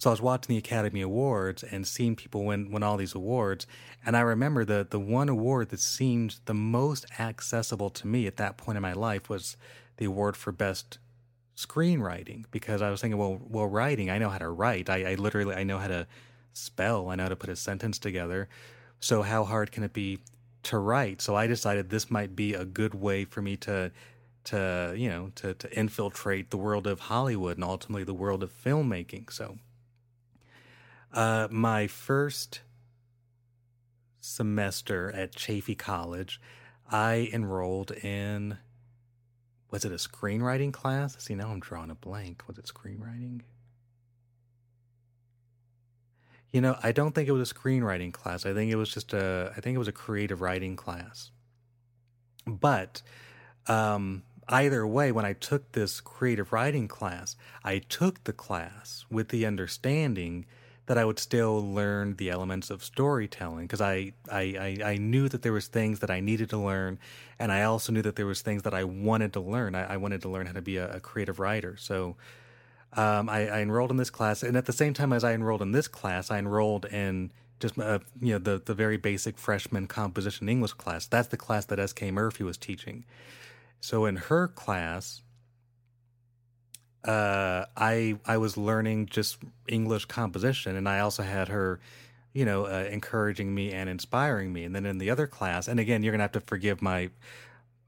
So 0.03 0.09
I 0.09 0.11
was 0.11 0.21
watching 0.21 0.53
the 0.53 0.59
Academy 0.59 0.99
Awards 0.99 1.63
and 1.63 1.87
seeing 1.87 2.17
people 2.17 2.43
win 2.43 2.71
win 2.71 2.83
all 2.83 2.97
these 2.97 3.15
awards, 3.15 3.65
and 4.05 4.17
I 4.17 4.19
remember 4.19 4.65
the 4.65 4.85
the 4.89 4.99
one 4.99 5.29
award 5.29 5.69
that 5.69 5.79
seemed 5.79 6.41
the 6.43 6.53
most 6.53 7.05
accessible 7.19 7.89
to 7.91 8.05
me 8.05 8.27
at 8.27 8.35
that 8.35 8.57
point 8.57 8.75
in 8.75 8.81
my 8.81 8.91
life 8.91 9.29
was 9.29 9.55
the 9.95 10.03
award 10.03 10.35
for 10.35 10.51
best 10.51 10.97
screenwriting 11.55 12.43
because 12.51 12.81
I 12.81 12.89
was 12.89 12.99
thinking, 12.99 13.17
well, 13.17 13.39
well, 13.47 13.67
writing, 13.67 14.09
I 14.09 14.17
know 14.17 14.27
how 14.27 14.39
to 14.39 14.49
write. 14.49 14.89
I, 14.89 15.11
I 15.11 15.15
literally 15.15 15.55
I 15.55 15.63
know 15.63 15.77
how 15.77 15.87
to 15.87 16.05
spell. 16.51 17.07
I 17.07 17.15
know 17.15 17.23
how 17.23 17.29
to 17.29 17.37
put 17.37 17.49
a 17.49 17.55
sentence 17.55 17.97
together. 17.97 18.49
So 18.99 19.21
how 19.21 19.45
hard 19.45 19.71
can 19.71 19.83
it 19.83 19.93
be 19.93 20.19
to 20.63 20.79
write? 20.79 21.21
So 21.21 21.37
I 21.37 21.47
decided 21.47 21.89
this 21.89 22.11
might 22.11 22.35
be 22.35 22.55
a 22.55 22.65
good 22.65 22.93
way 22.93 23.23
for 23.23 23.41
me 23.41 23.55
to 23.55 23.89
to 24.43 24.93
you 24.97 25.07
know 25.07 25.31
to 25.35 25.53
to 25.53 25.79
infiltrate 25.79 26.49
the 26.49 26.57
world 26.57 26.87
of 26.87 26.99
Hollywood 26.99 27.55
and 27.55 27.63
ultimately 27.63 28.03
the 28.03 28.13
world 28.13 28.43
of 28.43 28.51
filmmaking. 28.51 29.31
So 29.31 29.59
uh, 31.13 31.47
my 31.52 31.88
first 31.88 32.62
semester 34.19 35.12
at 35.12 35.36
Chaffey 35.36 35.76
College, 35.76 36.41
I 36.89 37.30
enrolled 37.34 37.91
in. 37.91 38.58
Was 39.69 39.86
it 39.86 39.91
a 39.91 39.95
screenwriting 39.95 40.71
class? 40.71 41.15
See, 41.23 41.36
now 41.36 41.49
I'm 41.49 41.60
drawing 41.60 41.89
a 41.89 41.95
blank. 41.95 42.43
Was 42.47 42.58
it 42.58 42.65
screenwriting? 42.65 43.41
You 46.52 46.62
know, 46.62 46.78
I 46.84 46.91
don't 46.91 47.15
think 47.15 47.28
it 47.28 47.32
was 47.32 47.52
a 47.52 47.54
screenwriting 47.54 48.13
class. 48.13 48.45
I 48.45 48.54
think 48.54 48.71
it 48.71 48.76
was 48.76 48.93
just 48.93 49.13
a. 49.13 49.52
I 49.58 49.62
think 49.62 49.76
it 49.76 49.80
was 49.80 49.88
a 49.88 49.93
creative 49.93 50.41
writing 50.41 50.76
class. 50.76 51.32
But 52.45 53.02
um, 53.67 54.23
either 54.47 54.86
way, 54.86 55.12
when 55.12 55.26
I 55.26 55.34
took 55.34 55.71
this 55.71 56.02
creative 56.02 56.54
writing 56.54 56.88
class, 56.88 57.36
I 57.63 57.80
took 57.80 58.23
the 58.26 58.34
class 58.34 59.06
with 59.10 59.30
the 59.30 59.45
understanding 59.45 60.45
that 60.86 60.98
I 60.98 61.06
would 61.06 61.19
still 61.19 61.62
learn 61.62 62.15
the 62.17 62.30
elements 62.30 62.69
of 62.69 62.84
storytelling 62.84 63.65
because 63.65 63.82
I, 63.82 64.13
I, 64.30 64.78
I, 64.84 64.91
I, 64.91 64.98
knew 64.98 65.30
that 65.30 65.41
there 65.41 65.54
was 65.54 65.67
things 65.67 66.00
that 66.00 66.12
I 66.12 66.19
needed 66.19 66.50
to 66.50 66.58
learn, 66.58 67.00
and 67.39 67.52
I 67.52 67.63
also 67.63 67.93
knew 67.93 68.02
that 68.02 68.17
there 68.17 68.26
was 68.26 68.41
things 68.41 68.63
that 68.63 68.74
I 68.74 68.84
wanted 68.84 69.32
to 69.34 69.39
learn. 69.39 69.76
I, 69.76 69.93
I 69.93 69.98
wanted 69.98 70.22
to 70.24 70.30
learn 70.30 70.46
how 70.46 70.54
to 70.54 70.62
be 70.62 70.78
a, 70.78 70.96
a 70.96 71.00
creative 71.00 71.39
writer. 71.39 71.78
So 71.78 72.17
um, 72.93 73.30
I, 73.30 73.48
I, 73.48 73.60
enrolled 73.62 73.91
in 73.91 73.98
this 73.98 74.10
class, 74.10 74.43
and 74.43 74.58
at 74.58 74.65
the 74.65 74.74
same 74.74 74.93
time 74.93 75.13
as 75.13 75.24
I 75.24 75.34
enrolled 75.34 75.62
in 75.62 75.72
this 75.72 75.88
class, 75.88 76.30
I 76.30 76.38
enrolled 76.38 76.86
in 76.86 77.32
just 77.60 77.80
uh, 77.80 78.00
you 78.19 78.34
know 78.34 78.39
the 78.39 78.62
the 78.63 78.74
very 78.74 78.98
basic 78.98 79.38
freshman 79.38 79.88
composition 79.88 80.50
English 80.50 80.74
class. 80.74 81.08
That's 81.08 81.30
the 81.30 81.38
class 81.38 81.65
that 81.65 81.80
S.K. 81.80 82.12
Murphy 82.12 82.43
was 82.43 82.58
teaching. 82.58 83.06
So 83.80 84.06
in 84.06 84.17
her 84.17 84.48
class, 84.48 85.24
uh, 87.05 87.65
I 87.75 88.17
I 88.25 88.37
was 88.37 88.57
learning 88.57 89.07
just 89.07 89.37
English 89.67 90.05
composition, 90.05 90.75
and 90.75 90.87
I 90.87 90.99
also 90.99 91.23
had 91.23 91.49
her, 91.49 91.79
you 92.33 92.45
know, 92.45 92.65
uh, 92.65 92.87
encouraging 92.89 93.53
me 93.53 93.71
and 93.71 93.89
inspiring 93.89 94.53
me. 94.53 94.63
And 94.63 94.75
then 94.75 94.85
in 94.85 94.97
the 94.97 95.09
other 95.09 95.27
class, 95.27 95.67
and 95.67 95.79
again, 95.79 96.03
you're 96.03 96.13
gonna 96.13 96.23
have 96.23 96.31
to 96.33 96.41
forgive 96.41 96.81
my 96.81 97.09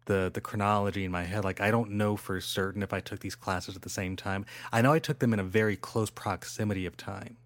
the 0.05 0.29
the 0.33 0.41
chronology 0.41 1.05
in 1.05 1.11
my 1.11 1.23
head. 1.23 1.43
Like 1.43 1.61
I 1.61 1.71
don't 1.71 1.91
know 1.91 2.17
for 2.17 2.39
certain 2.41 2.83
if 2.83 2.93
I 2.93 2.99
took 2.99 3.19
these 3.19 3.35
classes 3.35 3.75
at 3.75 3.81
the 3.81 3.89
same 3.89 4.15
time. 4.15 4.45
I 4.71 4.81
know 4.81 4.91
I 4.91 4.99
took 4.99 5.19
them 5.19 5.33
in 5.33 5.39
a 5.39 5.43
very 5.43 5.75
close 5.75 6.09
proximity 6.09 6.85
of 6.85 6.97
time. 6.97 7.37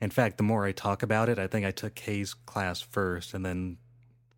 In 0.00 0.10
fact, 0.10 0.36
the 0.36 0.42
more 0.42 0.66
I 0.66 0.72
talk 0.72 1.02
about 1.02 1.28
it, 1.28 1.38
I 1.38 1.46
think 1.46 1.64
I 1.64 1.70
took 1.70 1.94
Kay's 1.94 2.34
class 2.34 2.80
first, 2.80 3.34
and 3.34 3.44
then 3.44 3.78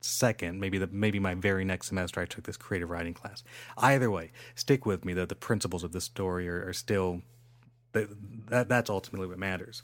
second, 0.07 0.61
maybe 0.61 0.79
the 0.79 0.87
maybe 0.87 1.19
my 1.19 1.35
very 1.35 1.65
next 1.65 1.89
semester, 1.89 2.21
I 2.21 2.27
took 2.27 2.45
this 2.45 2.57
creative 2.57 2.91
writing 2.91 3.15
class. 3.15 3.43
Either 3.77 4.11
way, 4.11 4.33
stick 4.55 4.87
with 4.87 5.05
me. 5.05 5.13
that 5.15 5.29
the 5.29 5.35
principles 5.35 5.85
of 5.85 5.93
this 5.93 6.05
story 6.05 6.49
are, 6.49 6.69
are 6.69 6.73
still 6.73 7.23
that 7.93 8.69
that's 8.69 8.91
ultimately 8.91 9.27
what 9.27 9.39
matters. 9.39 9.83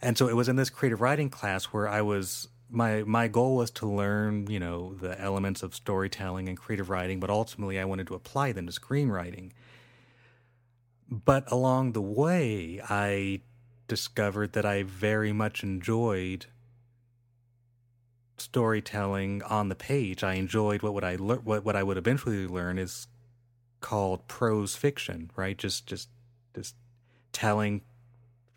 And 0.00 0.16
so 0.16 0.28
it 0.28 0.36
was 0.36 0.48
in 0.48 0.56
this 0.56 0.70
creative 0.70 1.00
writing 1.00 1.30
class 1.30 1.66
where 1.66 1.88
I 1.88 2.02
was 2.02 2.48
my 2.70 3.02
my 3.04 3.28
goal 3.28 3.56
was 3.56 3.70
to 3.72 3.86
learn, 3.90 4.46
you 4.48 4.60
know, 4.60 4.94
the 4.94 5.20
elements 5.20 5.62
of 5.62 5.74
storytelling 5.74 6.48
and 6.48 6.58
creative 6.58 6.90
writing, 6.90 7.20
but 7.20 7.30
ultimately 7.30 7.78
I 7.78 7.84
wanted 7.84 8.06
to 8.08 8.14
apply 8.14 8.52
them 8.52 8.66
to 8.66 8.72
screenwriting. 8.72 9.52
But 11.10 11.50
along 11.52 11.92
the 11.92 12.02
way, 12.02 12.80
I 12.88 13.40
discovered 13.86 14.54
that 14.54 14.64
I 14.64 14.82
very 14.82 15.32
much 15.32 15.62
enjoyed 15.62 16.46
storytelling 18.44 19.42
on 19.42 19.68
the 19.68 19.74
page. 19.74 20.22
I 20.22 20.34
enjoyed 20.34 20.82
what 20.82 20.94
would 20.94 21.04
I 21.04 21.16
learn 21.16 21.40
what 21.44 21.64
what 21.64 21.76
I 21.76 21.82
would 21.82 21.96
eventually 21.96 22.46
learn 22.46 22.78
is 22.78 23.08
called 23.80 24.26
prose 24.28 24.76
fiction, 24.76 25.30
right? 25.36 25.56
Just 25.56 25.86
just 25.86 26.08
just 26.54 26.74
telling 27.32 27.82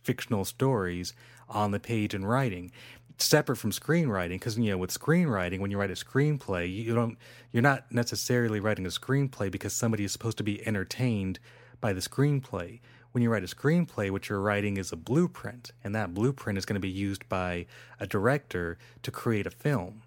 fictional 0.04 0.46
stories 0.46 1.14
on 1.50 1.72
the 1.72 1.80
page 1.80 2.14
and 2.14 2.28
writing 2.28 2.72
separate 3.20 3.56
from 3.56 3.72
screenwriting 3.72 4.36
because 4.36 4.58
you 4.58 4.70
know 4.70 4.78
with 4.78 4.92
screenwriting 4.92 5.60
when 5.60 5.72
you 5.72 5.78
write 5.78 5.90
a 5.90 5.96
screenplay 5.96 6.72
you 6.72 6.94
don't 6.94 7.18
you're 7.52 7.64
not 7.64 7.92
necessarily 7.92 8.60
writing 8.60 8.86
a 8.86 8.90
screenplay 8.90 9.50
because 9.50 9.74
somebody 9.74 10.04
is 10.04 10.12
supposed 10.12 10.38
to 10.38 10.44
be 10.44 10.66
entertained 10.68 11.40
by 11.82 11.94
the 11.94 12.00
screenplay 12.00 12.80
when 13.12 13.24
you 13.24 13.30
write 13.30 13.44
a 13.44 13.48
screenplay 13.48 14.10
what 14.12 14.30
you're 14.30 14.42
writing 14.42 14.78
is 14.78 14.92
a 14.92 14.96
blueprint 14.96 15.72
and 15.84 15.96
that 15.96 16.14
blueprint 16.14 16.58
is 16.58 16.66
going 16.66 16.76
to 16.76 16.80
be 16.80 16.90
used 16.90 17.28
by 17.30 17.66
a 18.00 18.08
director 18.08 18.78
to 19.02 19.12
create 19.12 19.48
a 19.48 19.52
film 19.52 20.02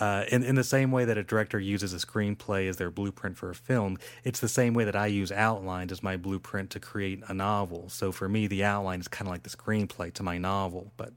uh, 0.00 0.24
in, 0.28 0.44
in 0.44 0.54
the 0.54 0.64
same 0.64 0.92
way 0.92 1.04
that 1.04 1.18
a 1.18 1.24
director 1.24 1.58
uses 1.58 1.92
a 1.92 1.96
screenplay 1.96 2.68
as 2.68 2.76
their 2.76 2.90
blueprint 2.90 3.36
for 3.36 3.50
a 3.50 3.54
film, 3.54 3.98
it's 4.22 4.38
the 4.38 4.48
same 4.48 4.72
way 4.72 4.84
that 4.84 4.94
I 4.94 5.06
use 5.06 5.32
outlines 5.32 5.90
as 5.90 6.02
my 6.02 6.16
blueprint 6.16 6.70
to 6.70 6.80
create 6.80 7.20
a 7.26 7.34
novel. 7.34 7.88
So 7.88 8.12
for 8.12 8.28
me, 8.28 8.46
the 8.46 8.62
outline 8.62 9.00
is 9.00 9.08
kind 9.08 9.26
of 9.26 9.32
like 9.32 9.42
the 9.42 9.50
screenplay 9.50 10.12
to 10.14 10.22
my 10.22 10.38
novel, 10.38 10.92
but 10.96 11.12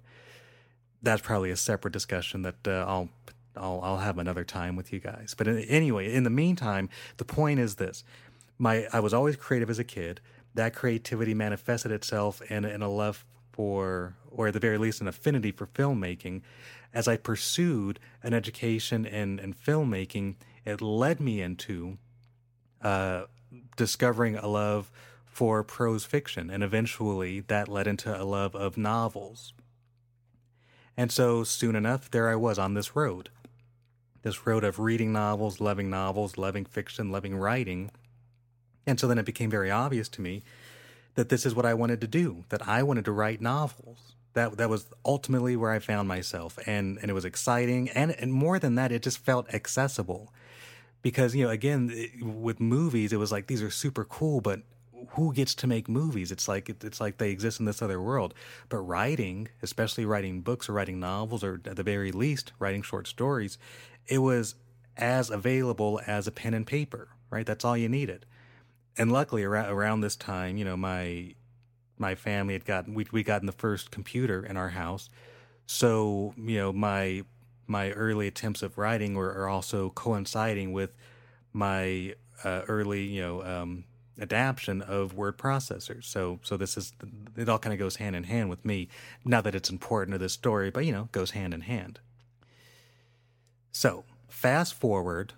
that's 1.04 1.22
probably 1.22 1.52
a 1.52 1.58
separate 1.58 1.92
discussion 1.92 2.42
that 2.42 2.68
uh, 2.68 2.86
I'll 2.88 3.10
I'll 3.56 3.82
I'll 3.84 3.98
have 3.98 4.18
another 4.18 4.44
time 4.44 4.76
with 4.76 4.94
you 4.94 5.00
guys. 5.00 5.36
But 5.38 5.48
anyway, 5.48 6.14
in 6.14 6.24
the 6.24 6.30
meantime, 6.30 6.90
the 7.18 7.26
point 7.26 7.60
is 7.60 7.76
this: 7.76 8.04
my 8.58 8.88
I 8.94 9.00
was 9.00 9.14
always 9.14 9.36
creative 9.36 9.70
as 9.70 9.80
a 9.80 9.84
kid. 9.84 10.22
That 10.54 10.76
creativity 10.76 11.34
manifested 11.34 11.92
itself 11.92 12.42
in 12.52 12.66
in 12.66 12.82
a 12.82 12.90
love 12.90 13.26
for, 13.52 14.16
or 14.30 14.48
at 14.48 14.54
the 14.54 14.60
very 14.60 14.78
least, 14.78 15.02
an 15.02 15.08
affinity 15.08 15.52
for 15.52 15.68
filmmaking 15.68 16.42
as 16.94 17.08
I 17.08 17.18
pursued 17.18 18.00
an 18.24 18.34
education 18.34 19.06
in, 19.06 19.40
in 19.40 19.54
filmmaking, 19.54 20.36
it 20.66 20.82
led 20.82 21.20
me 21.20 21.42
into 21.42 21.98
uh, 22.82 23.24
discovering 23.78 24.36
a 24.36 24.48
love 24.48 24.92
for 25.26 25.64
prose 25.64 26.04
fiction. 26.04 26.50
And 26.50 26.64
eventually 26.64 27.40
that 27.42 27.68
led 27.68 27.88
into 27.88 28.20
a 28.20 28.24
love 28.24 28.56
of 28.56 28.78
novels. 28.78 29.54
And 30.98 31.12
so 31.12 31.44
soon 31.44 31.76
enough, 31.76 32.12
there 32.12 32.30
I 32.30 32.36
was 32.36 32.60
on 32.60 32.74
this 32.74 32.96
road. 32.96 33.30
This 34.24 34.46
road 34.46 34.64
of 34.64 34.78
reading 34.78 35.14
novels, 35.14 35.60
loving 35.60 35.90
novels, 35.90 36.38
loving 36.38 36.66
fiction, 36.66 37.12
loving 37.12 37.36
writing. 37.36 37.90
And 38.86 39.00
so 39.00 39.08
then 39.08 39.18
it 39.18 39.26
became 39.26 39.50
very 39.50 39.72
obvious 39.72 40.10
to 40.10 40.22
me 40.22 40.44
that 41.16 41.30
this 41.30 41.46
is 41.46 41.54
what 41.54 41.66
I 41.66 41.74
wanted 41.74 42.02
to 42.02 42.08
do, 42.08 42.46
that 42.50 42.68
I 42.68 42.84
wanted 42.84 43.06
to 43.06 43.12
write 43.12 43.42
novels 43.42 44.12
that 44.34 44.58
that 44.58 44.70
was 44.70 44.88
ultimately 45.06 45.56
where 45.56 45.72
I 45.72 45.80
found 45.80 46.08
myself, 46.08 46.58
and 46.66 46.98
and 47.00 47.10
it 47.10 47.14
was 47.14 47.26
exciting, 47.26 47.90
and 47.90 48.12
and 48.12 48.34
more 48.34 48.60
than 48.60 48.76
that, 48.76 48.92
it 48.92 49.02
just 49.02 49.18
felt 49.18 49.54
accessible, 49.54 50.34
because 51.02 51.36
you 51.36 51.44
know, 51.44 51.50
again, 51.50 51.92
with 52.22 52.60
movies, 52.60 53.12
it 53.12 53.18
was 53.18 53.32
like 53.32 53.48
these 53.48 53.62
are 53.62 53.70
super 53.70 54.06
cool, 54.06 54.42
but 54.42 54.62
who 55.12 55.34
gets 55.34 55.56
to 55.56 55.68
make 55.68 55.90
movies? 55.90 56.32
It's 56.32 56.48
like 56.48 56.70
it's 56.70 57.02
like 57.02 57.18
they 57.18 57.32
exist 57.32 57.60
in 57.60 57.66
this 57.66 57.82
other 57.82 58.02
world. 58.02 58.34
But 58.70 58.78
writing, 58.80 59.50
especially 59.62 60.06
writing 60.06 60.42
books 60.42 60.70
or 60.70 60.74
writing 60.74 61.00
novels, 61.00 61.44
or 61.44 61.60
at 61.66 61.76
the 61.76 61.84
very 61.84 62.12
least 62.12 62.54
writing 62.60 62.82
short 62.82 63.08
stories, 63.08 63.58
it 64.08 64.20
was 64.20 64.56
as 64.98 65.30
available 65.30 66.00
as 66.08 66.28
a 66.28 66.32
pen 66.32 66.54
and 66.54 66.66
paper. 66.66 67.10
Right, 67.30 67.46
that's 67.46 67.64
all 67.64 67.78
you 67.78 67.88
needed. 67.88 68.26
And 68.98 69.12
luckily, 69.12 69.44
around, 69.44 69.70
around 69.70 70.02
this 70.02 70.16
time, 70.16 70.58
you 70.58 70.66
know, 70.66 70.78
my 70.78 71.36
my 71.98 72.16
family 72.16 72.54
had 72.54 72.66
gotten 72.66 72.94
we 72.94 73.06
we 73.12 73.24
gotten 73.24 73.46
the 73.46 73.52
first 73.54 73.92
computer 73.92 74.46
in 74.46 74.58
our 74.58 74.70
house, 74.70 75.10
so 75.66 76.34
you 76.38 76.58
know 76.58 76.74
my 76.74 77.24
my 77.68 77.92
early 77.92 78.28
attempts 78.28 78.62
of 78.62 78.78
writing 78.78 79.16
were 79.16 79.32
are 79.34 79.48
also 79.48 79.90
coinciding 79.92 80.74
with 80.74 80.92
my 81.54 82.16
uh, 82.44 82.64
early 82.68 83.04
you 83.04 83.22
know 83.22 83.44
um, 83.44 83.86
adaptation 84.20 84.82
of 84.82 85.14
word 85.14 85.38
processors. 85.38 86.06
So 86.06 86.40
so 86.44 86.58
this 86.58 86.76
is 86.76 86.94
it 87.38 87.48
all 87.48 87.60
kind 87.60 87.74
of 87.74 87.80
goes 87.80 87.96
hand 87.98 88.16
in 88.16 88.26
hand 88.26 88.50
with 88.50 88.66
me. 88.66 88.90
Not 89.24 89.44
that 89.46 89.56
it's 89.56 89.70
important 89.70 90.14
to 90.16 90.18
this 90.18 90.34
story, 90.34 90.70
but 90.70 90.86
you 90.86 90.92
know 90.92 91.08
goes 91.12 91.32
hand 91.32 91.54
in 91.54 91.62
hand. 91.62 92.00
So 93.72 94.04
fast 94.28 94.74
forward 94.74 95.34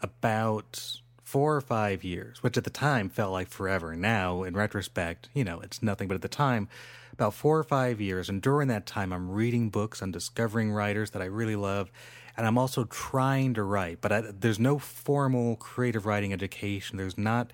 about 0.00 1.01
four 1.32 1.56
or 1.56 1.62
five 1.62 2.04
years, 2.04 2.42
which 2.42 2.58
at 2.58 2.64
the 2.64 2.68
time 2.68 3.08
felt 3.08 3.32
like 3.32 3.48
forever. 3.48 3.96
Now, 3.96 4.42
in 4.42 4.52
retrospect, 4.52 5.30
you 5.32 5.44
know, 5.44 5.60
it's 5.60 5.82
nothing. 5.82 6.06
But 6.06 6.16
at 6.16 6.20
the 6.20 6.28
time, 6.28 6.68
about 7.14 7.32
four 7.32 7.58
or 7.58 7.64
five 7.64 8.02
years. 8.02 8.28
And 8.28 8.42
during 8.42 8.68
that 8.68 8.84
time, 8.84 9.14
I'm 9.14 9.30
reading 9.30 9.70
books, 9.70 10.02
I'm 10.02 10.10
discovering 10.10 10.72
writers 10.72 11.12
that 11.12 11.22
I 11.22 11.24
really 11.24 11.56
love. 11.56 11.90
And 12.36 12.46
I'm 12.46 12.58
also 12.58 12.84
trying 12.84 13.54
to 13.54 13.62
write, 13.62 14.02
but 14.02 14.12
I, 14.12 14.20
there's 14.20 14.58
no 14.58 14.78
formal 14.78 15.56
creative 15.56 16.04
writing 16.04 16.34
education. 16.34 16.98
There's 16.98 17.16
not, 17.16 17.50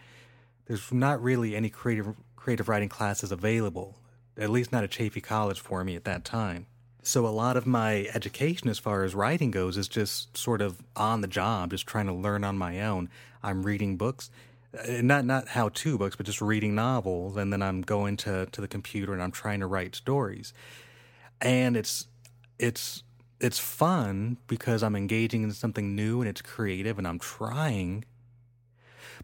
there's 0.67 0.93
not 0.93 1.23
really 1.23 1.55
any 1.55 1.71
creative 1.71 2.17
creative 2.35 2.69
writing 2.69 2.89
classes 2.89 3.31
available, 3.31 3.97
at 4.37 4.51
least 4.51 4.73
not 4.73 4.83
at 4.83 4.91
Chaffey 4.91 5.21
College 5.21 5.61
for 5.61 5.85
me 5.85 5.95
at 5.95 6.05
that 6.05 6.25
time. 6.25 6.67
So 7.09 7.27
a 7.27 7.29
lot 7.29 7.57
of 7.57 7.67
my 7.67 8.07
education 8.13 8.69
as 8.69 8.79
far 8.79 9.03
as 9.03 9.15
writing 9.15 9.51
goes 9.51 9.79
is 9.79 9.89
just 9.89 10.37
sort 10.37 10.61
of 10.61 10.83
on 10.95 11.23
the 11.23 11.27
job, 11.27 11.71
just 11.71 11.87
trying 11.87 12.05
to 12.05 12.13
learn 12.13 12.45
on 12.45 12.59
my 12.59 12.83
own. 12.83 13.09
I'm 13.43 13.63
reading 13.63 13.97
books, 13.97 14.31
uh, 14.79 15.01
not 15.01 15.25
not 15.25 15.49
how 15.49 15.71
to 15.71 15.97
books, 15.97 16.17
but 16.17 16.27
just 16.27 16.43
reading 16.43 16.75
novels, 16.75 17.39
and 17.39 17.51
then 17.51 17.63
I'm 17.63 17.81
going 17.81 18.19
to 18.19 18.45
to 18.53 18.61
the 18.61 18.69
computer 18.69 19.15
and 19.15 19.23
I'm 19.23 19.31
trying 19.31 19.61
to 19.61 19.67
write 19.67 19.95
stories, 19.95 20.53
and 21.41 21.79
it's 21.79 22.09
it's 22.59 23.05
it's 23.41 23.59
fun 23.59 24.37
because 24.47 24.83
I'm 24.83 24.95
engaging 24.95 25.45
in 25.45 25.53
something 25.53 25.97
new 25.97 26.21
and 26.21 26.29
it's 26.29 26.43
creative 26.43 26.99
and 26.99 27.09
I'm 27.09 27.19
trying, 27.19 28.05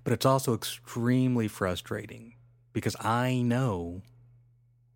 but 0.04 0.14
it's 0.14 0.24
also 0.24 0.54
extremely 0.54 1.48
frustrating 1.48 2.36
because 2.72 2.96
I 2.98 3.42
know 3.42 4.00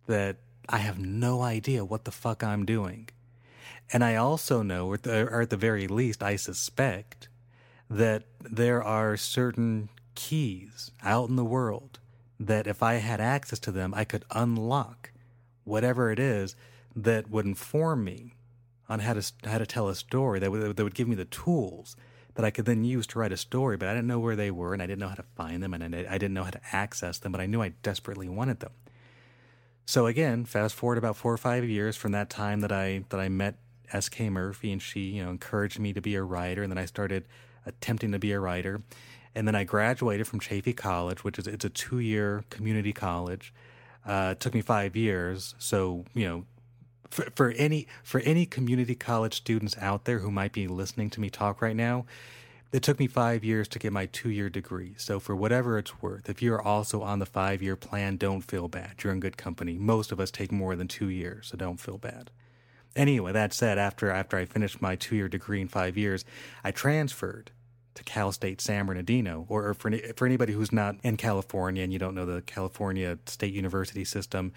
that 0.07 0.37
I 0.69 0.77
have 0.77 0.99
no 0.99 1.41
idea 1.41 1.83
what 1.83 2.05
the 2.05 2.11
fuck 2.11 2.43
I'm 2.43 2.63
doing. 2.63 3.09
And 3.91 4.03
I 4.03 4.15
also 4.15 4.61
know, 4.61 4.87
or 4.91 5.41
at 5.41 5.49
the 5.49 5.57
very 5.57 5.87
least, 5.87 6.21
I 6.21 6.35
suspect 6.35 7.27
that 7.89 8.23
there 8.39 8.83
are 8.83 9.17
certain 9.17 9.89
keys 10.13 10.91
out 11.01 11.27
in 11.27 11.35
the 11.35 11.43
world 11.43 11.97
that 12.39 12.67
if 12.67 12.83
I 12.83 12.95
had 12.95 13.19
access 13.19 13.57
to 13.59 13.71
them, 13.71 13.93
I 13.95 14.03
could 14.03 14.25
unlock 14.29 15.11
whatever 15.63 16.11
it 16.11 16.19
is 16.19 16.55
that 16.95 17.31
would 17.31 17.45
inform 17.45 18.03
me 18.03 18.35
on 18.87 18.99
how 18.99 19.13
to 19.13 19.31
how 19.45 19.57
to 19.57 19.65
tell 19.65 19.87
a 19.87 19.95
story 19.95 20.39
that 20.39 20.51
would, 20.51 20.75
that 20.75 20.83
would 20.83 20.95
give 20.95 21.07
me 21.07 21.15
the 21.15 21.25
tools 21.25 21.95
that 22.35 22.45
I 22.45 22.51
could 22.51 22.65
then 22.65 22.83
use 22.83 23.07
to 23.07 23.19
write 23.19 23.31
a 23.31 23.37
story. 23.37 23.75
But 23.75 23.89
I 23.89 23.93
didn't 23.93 24.07
know 24.07 24.19
where 24.19 24.35
they 24.35 24.51
were, 24.51 24.73
and 24.73 24.83
I 24.83 24.85
didn't 24.85 24.99
know 24.99 25.09
how 25.09 25.15
to 25.15 25.25
find 25.35 25.63
them, 25.63 25.73
and 25.73 25.95
I 25.95 26.17
didn't 26.17 26.33
know 26.33 26.43
how 26.43 26.51
to 26.51 26.61
access 26.71 27.17
them. 27.17 27.31
But 27.31 27.41
I 27.41 27.47
knew 27.47 27.61
I 27.61 27.69
desperately 27.81 28.29
wanted 28.29 28.59
them. 28.59 28.71
So 29.89 30.05
again, 30.05 30.45
fast 30.45 30.75
forward 30.75 30.99
about 30.99 31.15
four 31.15 31.33
or 31.33 31.37
five 31.37 31.67
years 31.67 31.95
from 31.95 32.11
that 32.11 32.29
time 32.29 32.59
that 32.59 32.71
I 32.71 33.05
that 33.09 33.19
I 33.19 33.27
met 33.27 33.55
S.K. 33.91 34.29
Murphy, 34.29 34.71
and 34.71 34.79
she 34.79 34.99
you 34.99 35.23
know 35.23 35.31
encouraged 35.31 35.79
me 35.79 35.93
to 35.93 35.99
be 35.99 36.13
a 36.13 36.21
writer, 36.21 36.61
and 36.61 36.71
then 36.71 36.77
I 36.77 36.85
started 36.85 37.25
attempting 37.65 38.11
to 38.11 38.19
be 38.19 38.31
a 38.31 38.39
writer, 38.39 38.83
and 39.33 39.47
then 39.47 39.55
I 39.55 39.63
graduated 39.63 40.27
from 40.27 40.41
Chaffey 40.41 40.73
College, 40.73 41.23
which 41.23 41.39
is 41.39 41.47
it's 41.47 41.65
a 41.65 41.71
two 41.71 41.97
year 41.97 42.43
community 42.51 42.93
college. 42.93 43.51
Uh, 44.05 44.33
it 44.33 44.39
took 44.39 44.53
me 44.53 44.61
five 44.61 44.95
years, 44.95 45.55
so 45.57 46.05
you 46.13 46.27
know. 46.27 46.45
For, 47.09 47.25
for 47.35 47.49
any 47.57 47.87
for 48.03 48.19
any 48.19 48.45
community 48.45 48.93
college 48.93 49.33
students 49.33 49.75
out 49.79 50.05
there 50.05 50.19
who 50.19 50.29
might 50.29 50.51
be 50.51 50.67
listening 50.67 51.09
to 51.09 51.19
me 51.19 51.31
talk 51.31 51.59
right 51.59 51.75
now, 51.75 52.05
it 52.71 52.83
took 52.83 52.99
me 52.99 53.07
five 53.07 53.43
years 53.43 53.67
to 53.69 53.79
get 53.79 53.91
my 53.91 54.05
two 54.05 54.29
year 54.29 54.49
degree. 54.49 54.93
So, 54.97 55.19
for 55.19 55.35
whatever 55.35 55.77
it's 55.77 56.01
worth, 56.01 56.29
if 56.29 56.41
you're 56.41 56.61
also 56.61 57.01
on 57.01 57.19
the 57.19 57.25
five 57.25 57.61
year 57.61 57.75
plan, 57.75 58.17
don't 58.17 58.41
feel 58.41 58.67
bad. 58.67 59.03
You're 59.03 59.13
in 59.13 59.19
good 59.19 59.37
company. 59.37 59.77
Most 59.77 60.11
of 60.11 60.19
us 60.19 60.31
take 60.31 60.51
more 60.51 60.75
than 60.75 60.87
two 60.87 61.09
years, 61.09 61.47
so 61.47 61.57
don't 61.57 61.79
feel 61.79 61.97
bad. 61.97 62.29
Anyway, 62.95 63.31
that 63.31 63.53
said, 63.53 63.77
after, 63.77 64.09
after 64.09 64.37
I 64.37 64.45
finished 64.45 64.81
my 64.81 64.95
two 64.95 65.15
year 65.15 65.27
degree 65.29 65.61
in 65.61 65.67
five 65.67 65.97
years, 65.97 66.25
I 66.63 66.71
transferred 66.71 67.51
to 67.95 68.03
Cal 68.03 68.31
State 68.31 68.61
San 68.61 68.85
Bernardino, 68.85 69.45
or, 69.49 69.69
or 69.69 69.73
for, 69.73 69.91
for 70.15 70.25
anybody 70.25 70.53
who's 70.53 70.71
not 70.71 70.95
in 71.03 71.17
California 71.17 71.83
and 71.83 71.91
you 71.91 71.99
don't 71.99 72.15
know 72.15 72.25
the 72.25 72.41
California 72.41 73.17
State 73.25 73.53
University 73.53 74.05
system, 74.05 74.53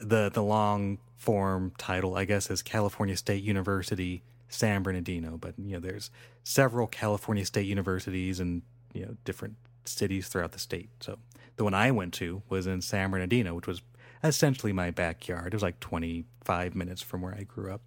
the, 0.00 0.28
the 0.28 0.42
long 0.42 0.98
form 1.16 1.72
title, 1.78 2.16
I 2.16 2.24
guess, 2.24 2.50
is 2.50 2.62
California 2.62 3.16
State 3.16 3.42
University 3.42 4.22
San 4.48 4.82
Bernardino, 4.82 5.36
but 5.36 5.54
you 5.58 5.74
know, 5.74 5.80
there's 5.80 6.10
several 6.42 6.86
California 6.86 7.44
state 7.44 7.66
universities 7.66 8.40
and 8.40 8.62
you 8.92 9.06
know 9.06 9.16
different 9.24 9.56
cities 9.84 10.28
throughout 10.28 10.52
the 10.52 10.58
state. 10.58 10.90
So 11.00 11.18
the 11.56 11.64
one 11.64 11.74
I 11.74 11.90
went 11.90 12.14
to 12.14 12.42
was 12.48 12.66
in 12.66 12.80
San 12.80 13.10
Bernardino, 13.10 13.54
which 13.54 13.66
was 13.66 13.82
essentially 14.22 14.72
my 14.72 14.90
backyard. 14.90 15.48
It 15.48 15.54
was 15.54 15.62
like 15.62 15.80
25 15.80 16.74
minutes 16.74 17.02
from 17.02 17.22
where 17.22 17.34
I 17.34 17.42
grew 17.42 17.72
up. 17.72 17.82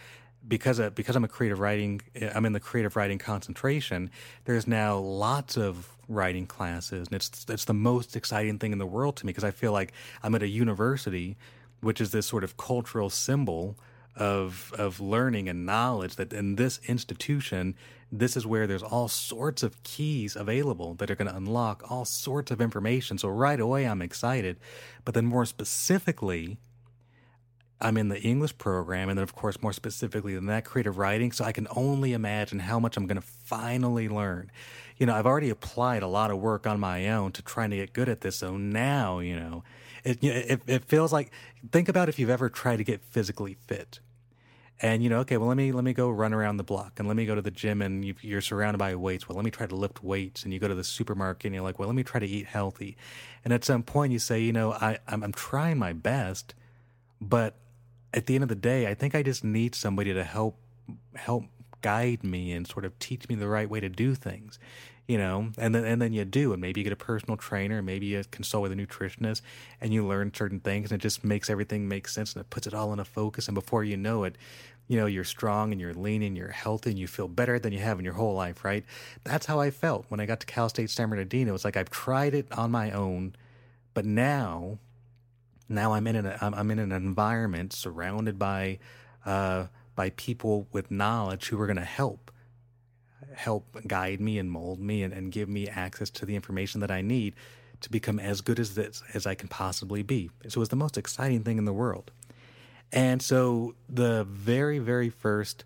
because 0.46 0.78
of, 0.78 0.94
because 0.94 1.14
I'm 1.14 1.24
a 1.24 1.28
creative 1.28 1.60
writing, 1.60 2.00
uh, 2.20 2.30
I'm 2.34 2.46
in 2.46 2.54
the 2.54 2.60
creative 2.60 2.96
writing 2.96 3.18
concentration. 3.18 4.10
There's 4.46 4.66
now 4.66 4.96
lots 4.96 5.58
of 5.58 5.90
writing 6.08 6.46
classes, 6.46 7.08
and 7.08 7.16
it's 7.16 7.44
it's 7.50 7.66
the 7.66 7.74
most 7.74 8.16
exciting 8.16 8.58
thing 8.58 8.72
in 8.72 8.78
the 8.78 8.86
world 8.86 9.16
to 9.16 9.26
me 9.26 9.30
because 9.30 9.44
I 9.44 9.50
feel 9.50 9.72
like 9.72 9.92
I'm 10.22 10.34
at 10.34 10.42
a 10.42 10.48
university, 10.48 11.36
which 11.82 12.00
is 12.00 12.10
this 12.10 12.26
sort 12.26 12.44
of 12.44 12.56
cultural 12.56 13.10
symbol 13.10 13.76
of 14.16 14.72
of 14.78 15.00
learning 15.00 15.50
and 15.50 15.66
knowledge 15.66 16.16
that 16.16 16.32
in 16.32 16.56
this 16.56 16.80
institution 16.88 17.74
this 18.10 18.36
is 18.36 18.46
where 18.46 18.66
there's 18.66 18.82
all 18.82 19.08
sorts 19.08 19.62
of 19.62 19.82
keys 19.82 20.34
available 20.34 20.94
that 20.94 21.10
are 21.10 21.14
going 21.14 21.28
to 21.28 21.36
unlock 21.36 21.82
all 21.90 22.04
sorts 22.04 22.50
of 22.50 22.60
information. 22.60 23.18
So 23.18 23.28
right 23.28 23.60
away, 23.60 23.86
I'm 23.86 24.02
excited. 24.02 24.58
But 25.04 25.14
then 25.14 25.26
more 25.26 25.44
specifically, 25.44 26.58
I'm 27.80 27.96
in 27.96 28.08
the 28.08 28.20
English 28.20 28.58
program, 28.58 29.08
and 29.08 29.18
then, 29.18 29.22
of 29.22 29.34
course, 29.34 29.62
more 29.62 29.72
specifically 29.72 30.34
than 30.34 30.46
that, 30.46 30.64
creative 30.64 30.98
writing. 30.98 31.32
So 31.32 31.44
I 31.44 31.52
can 31.52 31.68
only 31.76 32.12
imagine 32.12 32.60
how 32.60 32.80
much 32.80 32.96
I'm 32.96 33.06
going 33.06 33.20
to 33.20 33.26
finally 33.26 34.08
learn. 34.08 34.50
You 34.96 35.06
know, 35.06 35.14
I've 35.14 35.26
already 35.26 35.50
applied 35.50 36.02
a 36.02 36.08
lot 36.08 36.30
of 36.30 36.38
work 36.38 36.66
on 36.66 36.80
my 36.80 37.08
own 37.08 37.32
to 37.32 37.42
trying 37.42 37.70
to 37.70 37.76
get 37.76 37.92
good 37.92 38.08
at 38.08 38.22
this. 38.22 38.36
So 38.36 38.56
now, 38.56 39.20
you 39.20 39.38
know, 39.38 39.62
it, 40.02 40.24
it, 40.24 40.62
it 40.66 40.84
feels 40.86 41.12
like 41.12 41.30
think 41.70 41.88
about 41.88 42.08
if 42.08 42.18
you've 42.18 42.30
ever 42.30 42.48
tried 42.48 42.78
to 42.78 42.84
get 42.84 43.04
physically 43.04 43.54
fit 43.66 44.00
and 44.80 45.02
you 45.02 45.08
know 45.08 45.20
okay 45.20 45.36
well 45.36 45.48
let 45.48 45.56
me 45.56 45.72
let 45.72 45.84
me 45.84 45.92
go 45.92 46.08
run 46.08 46.32
around 46.32 46.56
the 46.56 46.64
block 46.64 46.98
and 46.98 47.08
let 47.08 47.16
me 47.16 47.26
go 47.26 47.34
to 47.34 47.42
the 47.42 47.50
gym 47.50 47.82
and 47.82 48.04
you, 48.04 48.36
are 48.36 48.40
surrounded 48.40 48.78
by 48.78 48.94
weights. 48.94 49.28
Well 49.28 49.36
let 49.36 49.44
me 49.44 49.50
try 49.50 49.66
to 49.66 49.74
lift 49.74 50.02
weights. 50.02 50.44
And 50.44 50.52
you 50.52 50.58
go 50.58 50.68
to 50.68 50.74
the 50.74 50.84
supermarket 50.84 51.46
and 51.46 51.54
you're 51.54 51.64
like 51.64 51.78
well 51.78 51.88
let 51.88 51.94
me 51.94 52.04
try 52.04 52.20
to 52.20 52.26
eat 52.26 52.46
healthy. 52.46 52.96
And 53.44 53.52
at 53.52 53.64
some 53.64 53.82
point 53.82 54.12
you 54.12 54.18
say 54.18 54.40
you 54.40 54.52
know 54.52 54.72
I 54.72 54.98
I'm, 55.06 55.22
I'm 55.22 55.32
trying 55.32 55.78
my 55.78 55.92
best 55.92 56.54
but 57.20 57.56
at 58.14 58.26
the 58.26 58.34
end 58.34 58.44
of 58.44 58.48
the 58.48 58.54
day 58.54 58.86
I 58.86 58.94
think 58.94 59.14
I 59.14 59.22
just 59.22 59.44
need 59.44 59.74
somebody 59.74 60.12
to 60.14 60.24
help 60.24 60.56
help 61.14 61.44
guide 61.80 62.24
me 62.24 62.52
and 62.52 62.66
sort 62.66 62.84
of 62.84 62.98
teach 62.98 63.28
me 63.28 63.34
the 63.34 63.48
right 63.48 63.68
way 63.68 63.80
to 63.80 63.88
do 63.88 64.14
things 64.14 64.58
you 65.08 65.18
know, 65.18 65.50
and 65.56 65.74
then 65.74 65.84
and 65.84 66.00
then 66.00 66.12
you 66.12 66.24
do, 66.24 66.52
and 66.52 66.60
maybe 66.60 66.80
you 66.80 66.84
get 66.84 66.92
a 66.92 66.96
personal 66.96 67.36
trainer, 67.36 67.82
maybe 67.82 68.06
you 68.06 68.22
consult 68.30 68.62
with 68.62 68.72
a 68.72 68.76
nutritionist, 68.76 69.40
and 69.80 69.92
you 69.92 70.06
learn 70.06 70.32
certain 70.32 70.60
things, 70.60 70.92
and 70.92 71.00
it 71.00 71.02
just 71.02 71.24
makes 71.24 71.50
everything 71.50 71.88
make 71.88 72.06
sense, 72.06 72.34
and 72.34 72.42
it 72.42 72.50
puts 72.50 72.66
it 72.66 72.74
all 72.74 72.92
in 72.92 73.00
a 73.00 73.04
focus, 73.04 73.48
and 73.48 73.54
before 73.54 73.82
you 73.82 73.96
know 73.96 74.24
it, 74.24 74.36
you 74.86 74.98
know, 74.98 75.06
you're 75.06 75.24
strong 75.24 75.72
and 75.72 75.80
you're 75.80 75.94
lean 75.94 76.22
and 76.22 76.36
you're 76.36 76.48
healthy 76.48 76.90
and 76.90 76.98
you 76.98 77.06
feel 77.06 77.28
better 77.28 77.58
than 77.58 77.72
you 77.72 77.78
have 77.78 77.98
in 77.98 78.04
your 78.04 78.14
whole 78.14 78.34
life, 78.34 78.64
right? 78.64 78.84
That's 79.22 79.46
how 79.46 79.60
I 79.60 79.70
felt 79.70 80.06
when 80.08 80.18
I 80.18 80.26
got 80.26 80.40
to 80.40 80.46
Cal 80.46 80.68
State 80.70 80.90
San 80.90 81.10
Bernardino. 81.10 81.54
It's 81.54 81.64
like 81.64 81.76
I've 81.76 81.90
tried 81.90 82.34
it 82.34 82.46
on 82.52 82.70
my 82.70 82.90
own, 82.90 83.34
but 83.92 84.06
now, 84.06 84.78
now 85.68 85.92
I'm 85.92 86.06
in 86.06 86.16
an 86.16 86.38
I'm 86.40 86.70
in 86.70 86.78
an 86.78 86.92
environment 86.92 87.74
surrounded 87.74 88.38
by 88.38 88.78
uh, 89.26 89.66
by 89.94 90.10
people 90.10 90.66
with 90.72 90.90
knowledge 90.90 91.48
who 91.48 91.60
are 91.60 91.66
going 91.66 91.76
to 91.76 91.84
help 91.84 92.30
help 93.38 93.64
guide 93.86 94.20
me 94.20 94.38
and 94.38 94.50
mold 94.50 94.80
me 94.80 95.02
and, 95.02 95.14
and 95.14 95.30
give 95.30 95.48
me 95.48 95.68
access 95.68 96.10
to 96.10 96.26
the 96.26 96.34
information 96.34 96.80
that 96.80 96.90
I 96.90 97.00
need 97.00 97.34
to 97.80 97.90
become 97.90 98.18
as 98.18 98.40
good 98.40 98.58
as 98.58 98.74
this 98.74 99.02
as 99.14 99.26
I 99.26 99.34
can 99.36 99.48
possibly 99.48 100.02
be. 100.02 100.30
So 100.48 100.58
it 100.58 100.60
was 100.60 100.68
the 100.70 100.76
most 100.76 100.98
exciting 100.98 101.44
thing 101.44 101.56
in 101.56 101.64
the 101.64 101.72
world. 101.72 102.10
And 102.92 103.22
so 103.22 103.74
the 103.88 104.24
very, 104.24 104.80
very 104.80 105.08
first 105.08 105.64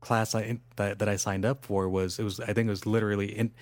class 0.00 0.34
I, 0.34 0.58
that, 0.76 0.98
that 0.98 1.08
I 1.08 1.16
signed 1.16 1.44
up 1.44 1.64
for 1.64 1.88
was, 1.88 2.18
it 2.18 2.24
was, 2.24 2.40
I 2.40 2.52
think 2.52 2.66
it 2.66 2.70
was 2.70 2.86
literally 2.86 3.26
in, 3.26 3.52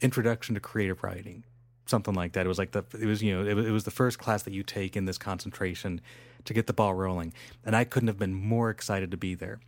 introduction 0.00 0.54
to 0.54 0.60
creative 0.60 1.02
writing, 1.02 1.44
something 1.84 2.14
like 2.14 2.32
that. 2.32 2.46
It 2.46 2.48
was 2.48 2.58
like 2.58 2.72
the, 2.72 2.84
it 2.98 3.06
was, 3.06 3.22
you 3.22 3.34
know, 3.34 3.44
it, 3.44 3.58
it 3.58 3.72
was 3.72 3.84
the 3.84 3.90
first 3.90 4.18
class 4.18 4.42
that 4.44 4.54
you 4.54 4.62
take 4.62 4.96
in 4.96 5.04
this 5.04 5.18
concentration 5.18 6.00
to 6.46 6.54
get 6.54 6.66
the 6.66 6.72
ball 6.72 6.94
rolling. 6.94 7.34
And 7.64 7.76
I 7.76 7.84
couldn't 7.84 8.08
have 8.08 8.18
been 8.18 8.34
more 8.34 8.70
excited 8.70 9.10
to 9.10 9.16
be 9.18 9.34
there. 9.34 9.60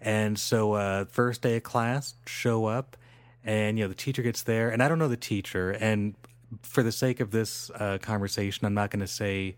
And 0.00 0.38
so, 0.38 0.74
uh, 0.74 1.04
first 1.06 1.42
day 1.42 1.56
of 1.56 1.62
class, 1.62 2.14
show 2.26 2.66
up, 2.66 2.96
and 3.44 3.78
you 3.78 3.84
know 3.84 3.88
the 3.88 3.94
teacher 3.94 4.22
gets 4.22 4.42
there, 4.42 4.70
and 4.70 4.82
I 4.82 4.88
don't 4.88 4.98
know 4.98 5.08
the 5.08 5.16
teacher. 5.16 5.70
And 5.70 6.14
for 6.62 6.82
the 6.82 6.92
sake 6.92 7.20
of 7.20 7.30
this 7.30 7.70
uh, 7.70 7.98
conversation, 8.00 8.66
I'm 8.66 8.74
not 8.74 8.90
going 8.90 9.00
to 9.00 9.06
say, 9.06 9.56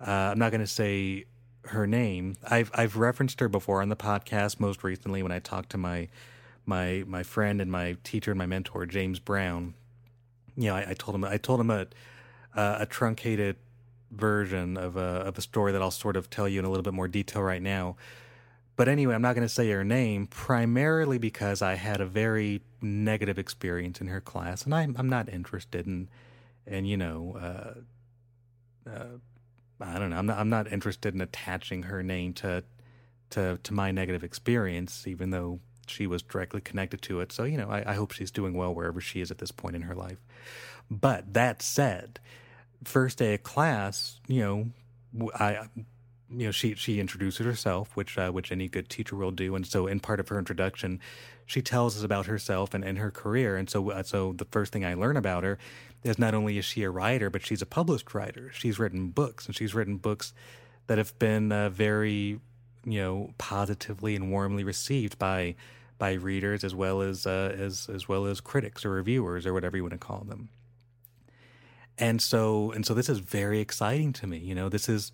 uh, 0.00 0.10
I'm 0.10 0.38
not 0.38 0.50
going 0.50 0.60
to 0.60 0.66
say 0.66 1.26
her 1.66 1.86
name. 1.86 2.36
I've 2.48 2.70
I've 2.74 2.96
referenced 2.96 3.40
her 3.40 3.48
before 3.48 3.82
on 3.82 3.88
the 3.88 3.96
podcast. 3.96 4.58
Most 4.60 4.82
recently, 4.82 5.22
when 5.22 5.32
I 5.32 5.38
talked 5.38 5.70
to 5.70 5.78
my 5.78 6.08
my 6.66 7.04
my 7.06 7.22
friend 7.22 7.60
and 7.60 7.70
my 7.70 7.96
teacher 8.04 8.30
and 8.30 8.38
my 8.38 8.46
mentor 8.46 8.86
James 8.86 9.18
Brown. 9.18 9.74
You 10.56 10.68
know, 10.68 10.76
I, 10.76 10.90
I 10.90 10.94
told 10.94 11.14
him 11.14 11.24
I 11.24 11.36
told 11.36 11.60
him 11.60 11.70
a 11.70 11.86
a 12.54 12.86
truncated 12.86 13.56
version 14.10 14.76
of 14.76 14.96
a 14.96 15.00
of 15.00 15.38
a 15.38 15.40
story 15.40 15.72
that 15.72 15.82
I'll 15.82 15.90
sort 15.90 16.16
of 16.16 16.30
tell 16.30 16.48
you 16.48 16.58
in 16.58 16.64
a 16.64 16.68
little 16.68 16.82
bit 16.82 16.94
more 16.94 17.08
detail 17.08 17.42
right 17.42 17.62
now. 17.62 17.96
But 18.76 18.88
anyway, 18.88 19.14
I'm 19.14 19.22
not 19.22 19.34
going 19.34 19.46
to 19.46 19.52
say 19.52 19.70
her 19.70 19.84
name 19.84 20.26
primarily 20.26 21.18
because 21.18 21.60
I 21.62 21.74
had 21.74 22.00
a 22.00 22.06
very 22.06 22.62
negative 22.80 23.38
experience 23.38 24.00
in 24.00 24.08
her 24.08 24.20
class, 24.20 24.64
and 24.64 24.74
I'm 24.74 24.96
I'm 24.98 25.08
not 25.08 25.28
interested 25.28 25.86
in, 25.86 26.08
and 26.66 26.88
you 26.88 26.96
know, 26.96 27.36
uh, 27.40 28.90
uh, 28.90 29.18
I 29.80 29.98
don't 29.98 30.10
know. 30.10 30.16
I'm 30.16 30.26
not 30.26 30.38
I'm 30.38 30.48
not 30.48 30.72
interested 30.72 31.14
in 31.14 31.20
attaching 31.20 31.84
her 31.84 32.02
name 32.02 32.32
to 32.34 32.64
to 33.30 33.58
to 33.62 33.74
my 33.74 33.90
negative 33.90 34.24
experience, 34.24 35.06
even 35.06 35.30
though 35.30 35.60
she 35.86 36.06
was 36.06 36.22
directly 36.22 36.60
connected 36.60 37.02
to 37.02 37.20
it. 37.20 37.30
So 37.32 37.44
you 37.44 37.58
know, 37.58 37.68
I, 37.68 37.90
I 37.90 37.94
hope 37.94 38.12
she's 38.12 38.30
doing 38.30 38.54
well 38.54 38.74
wherever 38.74 39.00
she 39.00 39.20
is 39.20 39.30
at 39.30 39.38
this 39.38 39.52
point 39.52 39.76
in 39.76 39.82
her 39.82 39.94
life. 39.94 40.18
But 40.90 41.34
that 41.34 41.62
said, 41.62 42.20
first 42.84 43.18
day 43.18 43.34
of 43.34 43.42
class, 43.42 44.20
you 44.28 44.40
know, 44.40 45.30
I 45.34 45.68
you 46.34 46.46
know, 46.46 46.50
she 46.50 46.74
she 46.74 47.00
introduces 47.00 47.44
herself, 47.44 47.94
which 47.96 48.16
uh, 48.18 48.30
which 48.30 48.52
any 48.52 48.68
good 48.68 48.88
teacher 48.88 49.16
will 49.16 49.30
do, 49.30 49.54
and 49.54 49.66
so 49.66 49.86
in 49.86 50.00
part 50.00 50.20
of 50.20 50.28
her 50.28 50.38
introduction, 50.38 51.00
she 51.46 51.62
tells 51.62 51.96
us 51.96 52.02
about 52.02 52.26
herself 52.26 52.74
and, 52.74 52.84
and 52.84 52.98
her 52.98 53.10
career, 53.10 53.56
and 53.56 53.68
so 53.68 53.90
uh, 53.90 54.02
so 54.02 54.32
the 54.32 54.46
first 54.46 54.72
thing 54.72 54.84
I 54.84 54.94
learn 54.94 55.16
about 55.16 55.44
her 55.44 55.58
is 56.02 56.18
not 56.18 56.34
only 56.34 56.58
is 56.58 56.64
she 56.64 56.82
a 56.82 56.90
writer, 56.90 57.30
but 57.30 57.44
she's 57.44 57.62
a 57.62 57.66
published 57.66 58.14
writer. 58.14 58.50
She's 58.52 58.78
written 58.78 59.08
books, 59.08 59.46
and 59.46 59.54
she's 59.54 59.74
written 59.74 59.96
books 59.96 60.32
that 60.86 60.98
have 60.98 61.16
been 61.18 61.52
uh, 61.52 61.68
very 61.70 62.40
you 62.84 63.00
know 63.00 63.34
positively 63.38 64.16
and 64.16 64.30
warmly 64.30 64.64
received 64.64 65.18
by 65.18 65.54
by 65.98 66.14
readers 66.14 66.64
as 66.64 66.74
well 66.74 67.02
as 67.02 67.26
uh, 67.26 67.54
as 67.56 67.88
as 67.92 68.08
well 68.08 68.26
as 68.26 68.40
critics 68.40 68.84
or 68.84 68.90
reviewers 68.90 69.46
or 69.46 69.52
whatever 69.52 69.76
you 69.76 69.82
want 69.82 69.92
to 69.92 69.98
call 69.98 70.24
them. 70.26 70.48
And 71.98 72.20
so 72.22 72.72
and 72.72 72.86
so 72.86 72.94
this 72.94 73.08
is 73.08 73.18
very 73.18 73.60
exciting 73.60 74.12
to 74.14 74.26
me. 74.26 74.38
You 74.38 74.54
know, 74.54 74.68
this 74.68 74.88
is 74.88 75.12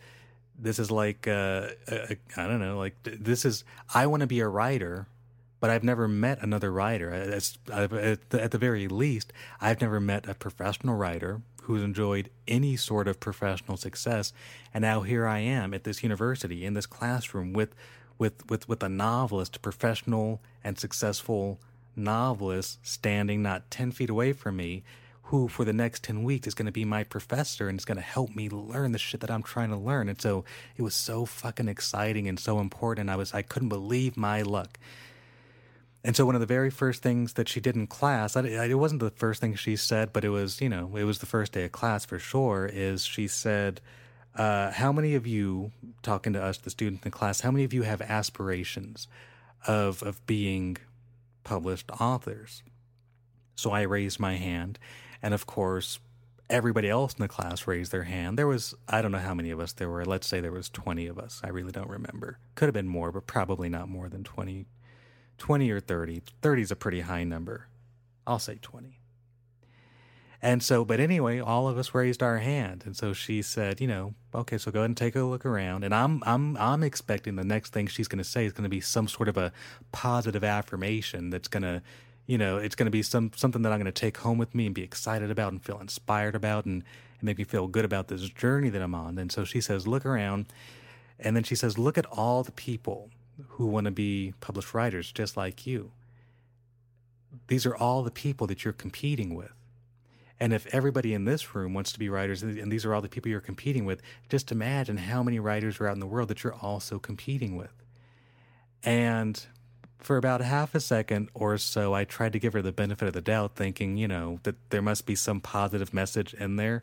this 0.58 0.78
is 0.78 0.90
like 0.90 1.28
uh, 1.28 1.68
I 1.88 2.46
don't 2.46 2.60
know, 2.60 2.78
like 2.78 2.96
this 3.02 3.44
is 3.44 3.64
I 3.94 4.06
want 4.06 4.22
to 4.22 4.26
be 4.26 4.40
a 4.40 4.48
writer, 4.48 5.06
but 5.60 5.70
I've 5.70 5.84
never 5.84 6.08
met 6.08 6.42
another 6.42 6.72
writer. 6.72 7.10
At 7.12 8.50
the 8.50 8.58
very 8.58 8.88
least, 8.88 9.32
I've 9.60 9.80
never 9.80 10.00
met 10.00 10.28
a 10.28 10.34
professional 10.34 10.96
writer 10.96 11.42
who's 11.62 11.82
enjoyed 11.82 12.30
any 12.46 12.76
sort 12.76 13.06
of 13.06 13.20
professional 13.20 13.76
success, 13.76 14.32
and 14.74 14.82
now 14.82 15.02
here 15.02 15.26
I 15.26 15.38
am 15.38 15.74
at 15.74 15.84
this 15.84 16.02
university 16.02 16.64
in 16.64 16.74
this 16.74 16.86
classroom 16.86 17.52
with 17.52 17.74
with 18.18 18.48
with 18.50 18.68
with 18.68 18.82
a 18.82 18.88
novelist, 18.88 19.62
professional 19.62 20.40
and 20.64 20.78
successful 20.78 21.60
novelist, 21.94 22.84
standing 22.86 23.42
not 23.42 23.70
ten 23.70 23.92
feet 23.92 24.10
away 24.10 24.32
from 24.32 24.56
me 24.56 24.82
who 25.28 25.46
for 25.46 25.64
the 25.64 25.74
next 25.74 26.04
10 26.04 26.22
weeks 26.22 26.46
is 26.46 26.54
going 26.54 26.66
to 26.66 26.72
be 26.72 26.86
my 26.86 27.04
professor 27.04 27.68
and 27.68 27.78
is 27.78 27.84
going 27.84 27.96
to 27.96 28.02
help 28.02 28.34
me 28.34 28.48
learn 28.48 28.92
the 28.92 28.98
shit 28.98 29.20
that 29.20 29.30
I'm 29.30 29.42
trying 29.42 29.68
to 29.68 29.76
learn. 29.76 30.08
And 30.08 30.18
so 30.18 30.44
it 30.76 30.82
was 30.82 30.94
so 30.94 31.26
fucking 31.26 31.68
exciting 31.68 32.26
and 32.26 32.40
so 32.40 32.60
important. 32.60 33.10
I 33.10 33.16
was, 33.16 33.34
I 33.34 33.42
couldn't 33.42 33.68
believe 33.68 34.16
my 34.16 34.40
luck. 34.40 34.78
And 36.02 36.16
so 36.16 36.24
one 36.24 36.34
of 36.34 36.40
the 36.40 36.46
very 36.46 36.70
first 36.70 37.02
things 37.02 37.34
that 37.34 37.46
she 37.46 37.60
did 37.60 37.76
in 37.76 37.86
class, 37.86 38.36
I, 38.36 38.40
it 38.40 38.78
wasn't 38.78 39.02
the 39.02 39.10
first 39.10 39.42
thing 39.42 39.54
she 39.54 39.76
said, 39.76 40.14
but 40.14 40.24
it 40.24 40.30
was, 40.30 40.62
you 40.62 40.68
know, 40.70 40.96
it 40.96 41.04
was 41.04 41.18
the 41.18 41.26
first 41.26 41.52
day 41.52 41.64
of 41.64 41.72
class 41.72 42.06
for 42.06 42.18
sure, 42.18 42.64
is 42.72 43.04
she 43.04 43.28
said, 43.28 43.82
uh, 44.34 44.70
how 44.70 44.92
many 44.92 45.14
of 45.14 45.26
you, 45.26 45.72
talking 46.02 46.32
to 46.32 46.42
us, 46.42 46.56
the 46.56 46.70
students 46.70 47.04
in 47.04 47.10
class, 47.10 47.42
how 47.42 47.50
many 47.50 47.64
of 47.64 47.74
you 47.74 47.82
have 47.82 48.00
aspirations 48.00 49.08
of, 49.66 50.02
of 50.02 50.24
being 50.24 50.78
published 51.44 51.90
authors? 52.00 52.62
So 53.56 53.72
I 53.72 53.82
raised 53.82 54.18
my 54.18 54.36
hand 54.36 54.78
and 55.22 55.34
of 55.34 55.46
course, 55.46 55.98
everybody 56.50 56.88
else 56.88 57.14
in 57.14 57.22
the 57.22 57.28
class 57.28 57.66
raised 57.66 57.92
their 57.92 58.04
hand. 58.04 58.38
There 58.38 58.46
was, 58.46 58.74
I 58.88 59.02
don't 59.02 59.12
know 59.12 59.18
how 59.18 59.34
many 59.34 59.50
of 59.50 59.60
us 59.60 59.72
there 59.72 59.88
were. 59.88 60.04
Let's 60.04 60.26
say 60.26 60.40
there 60.40 60.52
was 60.52 60.68
20 60.70 61.06
of 61.06 61.18
us. 61.18 61.40
I 61.44 61.48
really 61.48 61.72
don't 61.72 61.90
remember. 61.90 62.38
Could 62.54 62.66
have 62.66 62.74
been 62.74 62.88
more, 62.88 63.12
but 63.12 63.26
probably 63.26 63.68
not 63.68 63.88
more 63.88 64.08
than 64.08 64.24
20, 64.24 64.66
20 65.36 65.70
or 65.70 65.80
30. 65.80 66.22
30 66.42 66.62
is 66.62 66.70
a 66.70 66.76
pretty 66.76 67.00
high 67.00 67.24
number. 67.24 67.68
I'll 68.26 68.38
say 68.38 68.58
20. 68.60 68.98
And 70.40 70.62
so, 70.62 70.84
but 70.84 71.00
anyway, 71.00 71.40
all 71.40 71.68
of 71.68 71.76
us 71.76 71.94
raised 71.94 72.22
our 72.22 72.38
hand. 72.38 72.84
And 72.86 72.96
so 72.96 73.12
she 73.12 73.42
said, 73.42 73.80
you 73.80 73.88
know, 73.88 74.14
okay, 74.32 74.56
so 74.56 74.70
go 74.70 74.80
ahead 74.80 74.90
and 74.90 74.96
take 74.96 75.16
a 75.16 75.22
look 75.22 75.44
around. 75.44 75.82
And 75.82 75.92
I'm, 75.92 76.22
I'm, 76.24 76.56
I'm 76.58 76.84
expecting 76.84 77.34
the 77.34 77.44
next 77.44 77.72
thing 77.72 77.88
she's 77.88 78.06
going 78.06 78.18
to 78.18 78.24
say 78.24 78.44
is 78.44 78.52
going 78.52 78.62
to 78.62 78.68
be 78.68 78.80
some 78.80 79.08
sort 79.08 79.28
of 79.28 79.36
a 79.36 79.52
positive 79.90 80.44
affirmation 80.44 81.30
that's 81.30 81.48
going 81.48 81.64
to 81.64 81.82
you 82.28 82.36
know, 82.36 82.58
it's 82.58 82.76
going 82.76 82.86
to 82.86 82.90
be 82.90 83.02
some 83.02 83.32
something 83.34 83.62
that 83.62 83.72
I'm 83.72 83.78
going 83.78 83.86
to 83.86 84.00
take 84.00 84.18
home 84.18 84.36
with 84.36 84.54
me 84.54 84.66
and 84.66 84.74
be 84.74 84.82
excited 84.82 85.30
about 85.30 85.50
and 85.50 85.64
feel 85.64 85.80
inspired 85.80 86.34
about 86.36 86.66
and, 86.66 86.84
and 87.18 87.22
make 87.22 87.38
me 87.38 87.44
feel 87.44 87.66
good 87.66 87.86
about 87.86 88.08
this 88.08 88.28
journey 88.28 88.68
that 88.68 88.82
I'm 88.82 88.94
on. 88.94 89.18
And 89.18 89.32
so 89.32 89.44
she 89.44 89.62
says, 89.62 89.88
look 89.88 90.04
around. 90.04 90.46
And 91.18 91.34
then 91.34 91.42
she 91.42 91.54
says, 91.54 91.78
look 91.78 91.96
at 91.96 92.04
all 92.06 92.44
the 92.44 92.52
people 92.52 93.08
who 93.48 93.66
want 93.66 93.86
to 93.86 93.90
be 93.90 94.34
published 94.40 94.74
writers 94.74 95.10
just 95.10 95.38
like 95.38 95.66
you. 95.66 95.90
These 97.48 97.64
are 97.64 97.74
all 97.74 98.02
the 98.02 98.10
people 98.10 98.46
that 98.46 98.62
you're 98.62 98.74
competing 98.74 99.34
with. 99.34 99.52
And 100.38 100.52
if 100.52 100.66
everybody 100.72 101.14
in 101.14 101.24
this 101.24 101.54
room 101.54 101.72
wants 101.72 101.92
to 101.92 101.98
be 101.98 102.10
writers, 102.10 102.42
and 102.42 102.70
these 102.70 102.84
are 102.84 102.94
all 102.94 103.00
the 103.00 103.08
people 103.08 103.30
you're 103.30 103.40
competing 103.40 103.86
with, 103.86 104.02
just 104.28 104.52
imagine 104.52 104.98
how 104.98 105.22
many 105.22 105.40
writers 105.40 105.80
are 105.80 105.88
out 105.88 105.94
in 105.94 106.00
the 106.00 106.06
world 106.06 106.28
that 106.28 106.44
you're 106.44 106.54
also 106.54 106.98
competing 106.98 107.56
with. 107.56 107.72
And 108.84 109.44
for 109.98 110.16
about 110.16 110.40
half 110.40 110.74
a 110.74 110.80
second 110.80 111.28
or 111.34 111.58
so, 111.58 111.92
I 111.92 112.04
tried 112.04 112.32
to 112.32 112.38
give 112.38 112.52
her 112.52 112.62
the 112.62 112.72
benefit 112.72 113.08
of 113.08 113.14
the 113.14 113.20
doubt, 113.20 113.56
thinking, 113.56 113.96
you 113.96 114.08
know, 114.08 114.38
that 114.44 114.56
there 114.70 114.82
must 114.82 115.06
be 115.06 115.14
some 115.14 115.40
positive 115.40 115.92
message 115.92 116.34
in 116.34 116.56
there. 116.56 116.82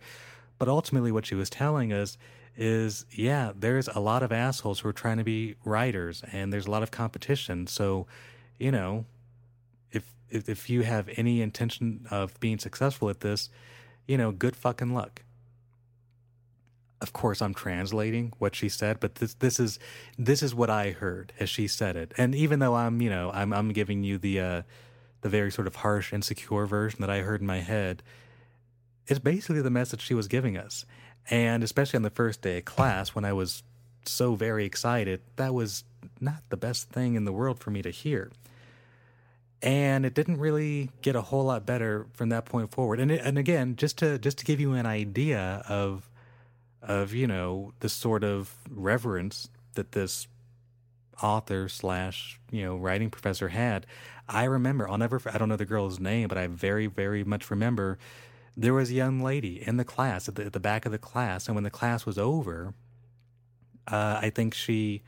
But 0.58 0.68
ultimately, 0.68 1.12
what 1.12 1.26
she 1.26 1.36
was 1.36 1.50
telling 1.50 1.92
us 1.92 2.18
is, 2.58 3.06
yeah, 3.12 3.52
there's 3.56 3.88
a 3.90 4.00
lot 4.00 4.24
of 4.24 4.32
assholes 4.32 4.80
who 4.80 4.90
are 4.90 4.94
trying 4.94 5.18
to 5.18 5.24
be 5.24 5.56
writers, 5.64 6.24
and 6.32 6.52
there's 6.52 6.68
a 6.68 6.72
lot 6.72 6.84
of 6.84 6.92
competition. 6.92 7.68
So, 7.68 8.08
you 8.58 8.72
know, 8.72 9.06
if 9.92 10.14
if, 10.30 10.48
if 10.48 10.70
you 10.70 10.84
have 10.84 11.10
any 11.16 11.42
intention 11.42 12.08
of 12.12 12.40
being 12.40 12.60
successful 12.60 13.10
at 13.10 13.22
this, 13.22 13.50
you 14.08 14.18
know, 14.18 14.32
good 14.32 14.56
fucking 14.56 14.94
luck 14.94 15.22
of 17.02 17.14
course 17.14 17.42
I'm 17.42 17.54
translating 17.54 18.34
what 18.40 18.56
she 18.56 18.70
said, 18.70 19.00
but 19.00 19.16
this 19.16 19.34
this 19.36 19.60
is 19.60 19.80
this 20.18 20.42
is 20.42 20.56
what 20.56 20.70
I 20.70 20.92
heard 20.92 21.34
as 21.40 21.50
she 21.50 21.68
said 21.68 21.96
it. 21.96 22.14
And 22.18 22.34
even 22.34 22.60
though 22.60 22.76
I'm, 22.76 23.02
you 23.02 23.10
know, 23.10 23.32
I'm 23.34 23.54
I'm 23.54 23.72
giving 23.74 24.04
you 24.04 24.18
the 24.18 24.40
uh 24.40 24.62
the 25.22 25.30
very 25.30 25.52
sort 25.52 25.68
of 25.68 25.78
harsh, 25.78 26.14
insecure 26.14 26.66
version 26.66 27.02
that 27.02 27.10
I 27.10 27.20
heard 27.20 27.42
in 27.42 27.48
my 27.48 27.60
head, 27.60 28.04
it's 29.08 29.20
basically 29.20 29.62
the 29.62 29.70
message 29.70 30.02
she 30.02 30.14
was 30.14 30.28
giving 30.28 30.58
us. 30.58 30.86
And 31.30 31.64
especially 31.64 31.98
on 31.98 32.04
the 32.04 32.10
first 32.10 32.42
day 32.42 32.60
of 32.60 32.66
class 32.66 33.10
when 33.10 33.26
I 33.26 33.34
was 33.34 33.64
so 34.06 34.36
very 34.36 34.66
excited, 34.66 35.22
that 35.38 35.54
was 35.54 35.84
not 36.22 36.44
the 36.50 36.58
best 36.58 36.90
thing 36.90 37.16
in 37.16 37.26
the 37.26 37.32
world 37.32 37.60
for 37.60 37.72
me 37.72 37.82
to 37.82 37.90
hear. 37.90 38.32
And 39.62 40.06
it 40.06 40.14
didn't 40.14 40.38
really 40.38 40.92
get 41.02 41.16
a 41.16 41.24
whole 41.24 41.46
lot 41.46 41.66
better 41.66 42.06
from 42.14 42.30
that 42.30 42.46
point 42.46 42.72
forward. 42.72 43.00
And 43.00 43.12
it, 43.12 43.22
and 43.24 43.40
again, 43.40 43.76
just 43.76 43.98
to 43.98 44.20
just 44.20 44.38
to 44.40 44.46
give 44.46 44.60
you 44.60 44.74
an 44.74 44.86
idea 44.86 45.64
of 45.68 46.08
of 46.86 47.14
you 47.14 47.28
know 47.28 47.74
the 47.80 47.90
sort 47.90 48.24
of 48.24 48.56
reverence 48.70 49.50
that 49.74 49.92
this 49.92 50.28
author 51.22 51.68
slash 51.70 52.40
you 52.52 52.64
know 52.64 52.76
writing 52.76 53.10
professor 53.10 53.50
had. 53.50 53.86
I 54.28 54.46
remember 54.46 54.90
i'll 54.90 54.98
never 54.98 55.22
i 55.32 55.38
don't 55.38 55.50
know 55.50 55.56
the 55.56 55.66
girl's 55.66 56.00
name 56.00 56.28
but 56.28 56.38
i 56.38 56.48
very 56.48 56.88
very 56.88 57.24
much 57.24 57.52
remember 57.52 58.00
there 58.58 58.74
was 58.74 58.90
a 58.90 58.94
young 58.94 59.22
lady 59.22 59.62
in 59.66 59.78
the 59.78 59.84
class 59.84 60.28
at 60.28 60.34
the, 60.34 60.46
at 60.46 60.54
the 60.54 60.60
back 60.60 60.88
of 60.88 60.92
the 60.92 60.98
class 60.98 61.48
and 61.48 61.56
when 61.56 61.64
the 61.64 61.70
class 61.70 62.08
was 62.08 62.18
over 62.18 62.74
uh, 63.88 64.20
i 64.22 64.32
think 64.32 64.56
she 64.56 65.04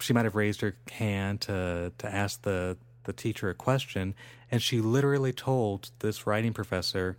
she 0.00 0.12
might 0.12 0.26
have 0.26 0.34
raised 0.34 0.60
her 0.60 0.76
hand 0.90 1.40
to 1.40 1.92
to 1.96 2.14
ask 2.14 2.42
the 2.42 2.76
the 3.04 3.12
teacher 3.14 3.48
a 3.48 3.54
question 3.54 4.14
and 4.50 4.60
she 4.60 4.82
literally 4.82 5.32
told 5.32 5.90
this 6.00 6.26
writing 6.26 6.52
professor 6.52 7.16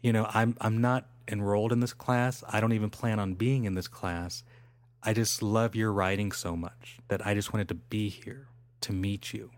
you 0.00 0.12
know 0.12 0.28
i'm 0.32 0.56
i'm 0.60 0.80
not 0.80 1.08
enrolled 1.30 1.72
in 1.72 1.80
this 1.80 1.92
class. 1.92 2.42
I 2.48 2.60
don't 2.60 2.72
even 2.72 2.90
plan 2.90 3.18
on 3.18 3.34
being 3.34 3.64
in 3.64 3.74
this 3.74 3.88
class. 3.88 4.42
I 5.02 5.12
just 5.12 5.42
love 5.42 5.74
your 5.74 5.92
writing 5.92 6.32
so 6.32 6.56
much 6.56 6.98
that 7.08 7.26
I 7.26 7.34
just 7.34 7.52
wanted 7.52 7.68
to 7.68 7.74
be 7.74 8.08
here 8.08 8.48
to 8.82 8.92
meet 8.92 9.32
you. 9.32 9.50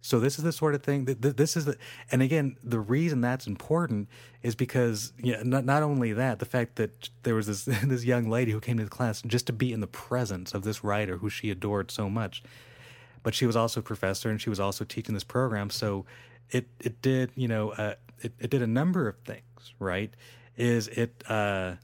So 0.00 0.20
this 0.20 0.36
is 0.36 0.44
the 0.44 0.52
sort 0.52 0.74
of 0.74 0.82
thing 0.82 1.06
that 1.06 1.38
this 1.38 1.56
is 1.56 1.64
the, 1.64 1.78
and 2.12 2.20
again, 2.20 2.58
the 2.62 2.78
reason 2.78 3.22
that's 3.22 3.46
important 3.46 4.10
is 4.42 4.54
because 4.54 5.14
yeah, 5.18 5.42
not 5.42 5.64
not 5.64 5.82
only 5.82 6.12
that, 6.12 6.40
the 6.40 6.44
fact 6.44 6.76
that 6.76 7.08
there 7.22 7.34
was 7.34 7.46
this 7.46 7.64
this 7.82 8.04
young 8.04 8.28
lady 8.28 8.52
who 8.52 8.60
came 8.60 8.76
to 8.76 8.84
the 8.84 8.90
class 8.90 9.22
just 9.22 9.46
to 9.46 9.54
be 9.54 9.72
in 9.72 9.80
the 9.80 9.86
presence 9.86 10.52
of 10.52 10.62
this 10.62 10.84
writer 10.84 11.16
who 11.16 11.30
she 11.30 11.50
adored 11.50 11.90
so 11.90 12.10
much, 12.10 12.42
but 13.22 13.34
she 13.34 13.46
was 13.46 13.56
also 13.56 13.80
a 13.80 13.82
professor 13.82 14.28
and 14.28 14.42
she 14.42 14.50
was 14.50 14.60
also 14.60 14.84
teaching 14.84 15.14
this 15.14 15.24
program. 15.24 15.70
So 15.70 16.04
it 16.50 16.68
it 16.80 17.00
did 17.00 17.30
you 17.34 17.48
know 17.48 17.70
uh, 17.70 17.94
it, 18.20 18.34
it 18.38 18.50
did 18.50 18.60
a 18.60 18.66
number 18.66 19.08
of 19.08 19.16
things 19.20 19.43
right? 19.78 20.12
Is 20.56 20.88
it 20.88 21.24
uh 21.28 21.74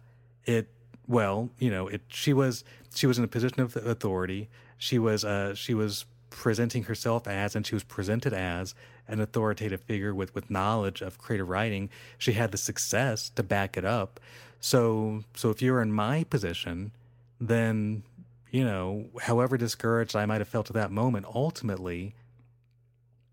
it 0.44 0.68
well 1.06 1.50
you 1.58 1.70
know 1.70 1.88
it 1.88 2.02
she 2.08 2.32
was 2.32 2.64
she 2.94 3.06
was 3.06 3.18
in 3.18 3.24
a 3.24 3.28
position 3.28 3.60
of 3.60 3.76
authority. 3.76 4.48
She 4.78 4.98
was 4.98 5.24
uh 5.24 5.54
she 5.54 5.74
was 5.74 6.04
presenting 6.30 6.84
herself 6.84 7.26
as 7.26 7.56
and 7.56 7.66
she 7.66 7.74
was 7.74 7.82
presented 7.82 8.32
as 8.32 8.74
an 9.08 9.20
authoritative 9.20 9.80
figure 9.80 10.14
with 10.14 10.34
with 10.34 10.50
knowledge 10.50 11.00
of 11.00 11.18
creative 11.18 11.48
writing. 11.48 11.90
She 12.18 12.32
had 12.32 12.52
the 12.52 12.58
success 12.58 13.30
to 13.30 13.42
back 13.42 13.76
it 13.76 13.84
up. 13.84 14.20
So 14.60 15.24
so 15.34 15.50
if 15.50 15.60
you're 15.62 15.82
in 15.82 15.92
my 15.92 16.24
position 16.24 16.92
then 17.40 18.02
you 18.50 18.62
know 18.62 19.06
however 19.22 19.56
discouraged 19.56 20.14
i 20.14 20.26
might 20.26 20.42
have 20.42 20.48
felt 20.48 20.68
at 20.68 20.74
that 20.74 20.90
moment 20.90 21.24
ultimately 21.34 22.14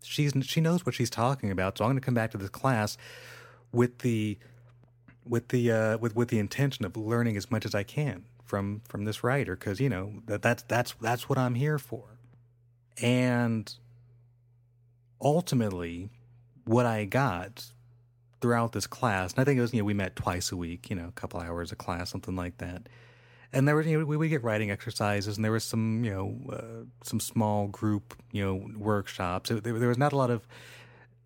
she's 0.08 0.32
she 0.42 0.60
knows 0.60 0.84
what 0.84 0.94
she's 0.94 1.10
talking 1.10 1.50
about. 1.50 1.78
So 1.78 1.84
I'm 1.84 1.90
going 1.90 2.00
to 2.00 2.04
come 2.04 2.14
back 2.14 2.30
to 2.32 2.38
this 2.38 2.48
class 2.48 2.96
with 3.72 3.98
the 3.98 4.38
with 5.24 5.48
the 5.48 5.70
uh, 5.70 5.98
with 5.98 6.14
with 6.16 6.28
the 6.28 6.38
intention 6.38 6.84
of 6.84 6.96
learning 6.96 7.36
as 7.36 7.50
much 7.50 7.64
as 7.64 7.74
I 7.74 7.82
can 7.82 8.24
from 8.44 8.82
from 8.88 9.04
this 9.04 9.22
writer 9.22 9.56
because 9.56 9.80
you 9.80 9.88
know 9.88 10.22
that 10.26 10.42
that's 10.42 10.62
that's 10.64 10.94
that's 11.00 11.28
what 11.28 11.38
I'm 11.38 11.54
here 11.54 11.78
for. 11.78 12.18
And 13.00 13.72
ultimately, 15.20 16.10
what 16.64 16.86
I 16.86 17.04
got 17.04 17.72
throughout 18.40 18.72
this 18.72 18.86
class, 18.86 19.32
and 19.32 19.40
I 19.40 19.44
think 19.44 19.58
it 19.58 19.62
was 19.62 19.72
you 19.72 19.80
know 19.80 19.84
we 19.84 19.94
met 19.94 20.16
twice 20.16 20.50
a 20.52 20.56
week, 20.56 20.90
you 20.90 20.96
know, 20.96 21.08
a 21.08 21.12
couple 21.12 21.40
hours 21.40 21.72
of 21.72 21.78
class, 21.78 22.10
something 22.10 22.36
like 22.36 22.58
that 22.58 22.88
and 23.52 23.66
there 23.66 23.76
was 23.76 23.86
you 23.86 23.98
know 23.98 24.04
we 24.04 24.16
would 24.16 24.28
get 24.28 24.42
writing 24.42 24.70
exercises 24.70 25.36
and 25.36 25.44
there 25.44 25.52
was 25.52 25.64
some 25.64 26.04
you 26.04 26.10
know 26.10 26.38
uh, 26.52 26.84
some 27.02 27.20
small 27.20 27.66
group 27.68 28.14
you 28.32 28.44
know 28.44 28.68
workshops 28.76 29.50
there, 29.50 29.60
there, 29.60 29.88
was 29.88 29.98
not 29.98 30.12
a 30.12 30.16
lot 30.16 30.30
of 30.30 30.46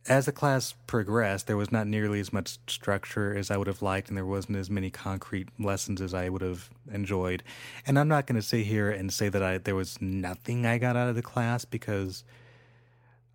as 0.08 0.26
the 0.26 0.32
class 0.32 0.74
progressed 0.86 1.46
there 1.46 1.56
was 1.56 1.70
not 1.70 1.86
nearly 1.86 2.18
as 2.18 2.32
much 2.32 2.58
structure 2.66 3.36
as 3.36 3.50
i 3.50 3.56
would 3.56 3.66
have 3.66 3.82
liked 3.82 4.08
and 4.08 4.16
there 4.16 4.26
wasn't 4.26 4.56
as 4.56 4.68
many 4.68 4.90
concrete 4.90 5.48
lessons 5.58 6.00
as 6.00 6.12
i 6.12 6.28
would 6.28 6.42
have 6.42 6.70
enjoyed. 6.92 7.42
And 7.86 7.98
i'm 7.98 8.08
not 8.08 8.26
going 8.26 8.40
to 8.40 8.46
sit 8.46 8.66
here 8.66 8.90
and 8.90 9.12
say 9.12 9.28
that 9.28 9.42
i 9.42 9.58
there 9.58 9.76
was 9.76 10.00
nothing 10.00 10.66
i 10.66 10.78
got 10.78 10.96
out 10.96 11.08
of 11.08 11.14
the 11.14 11.22
class 11.22 11.64
because 11.64 12.24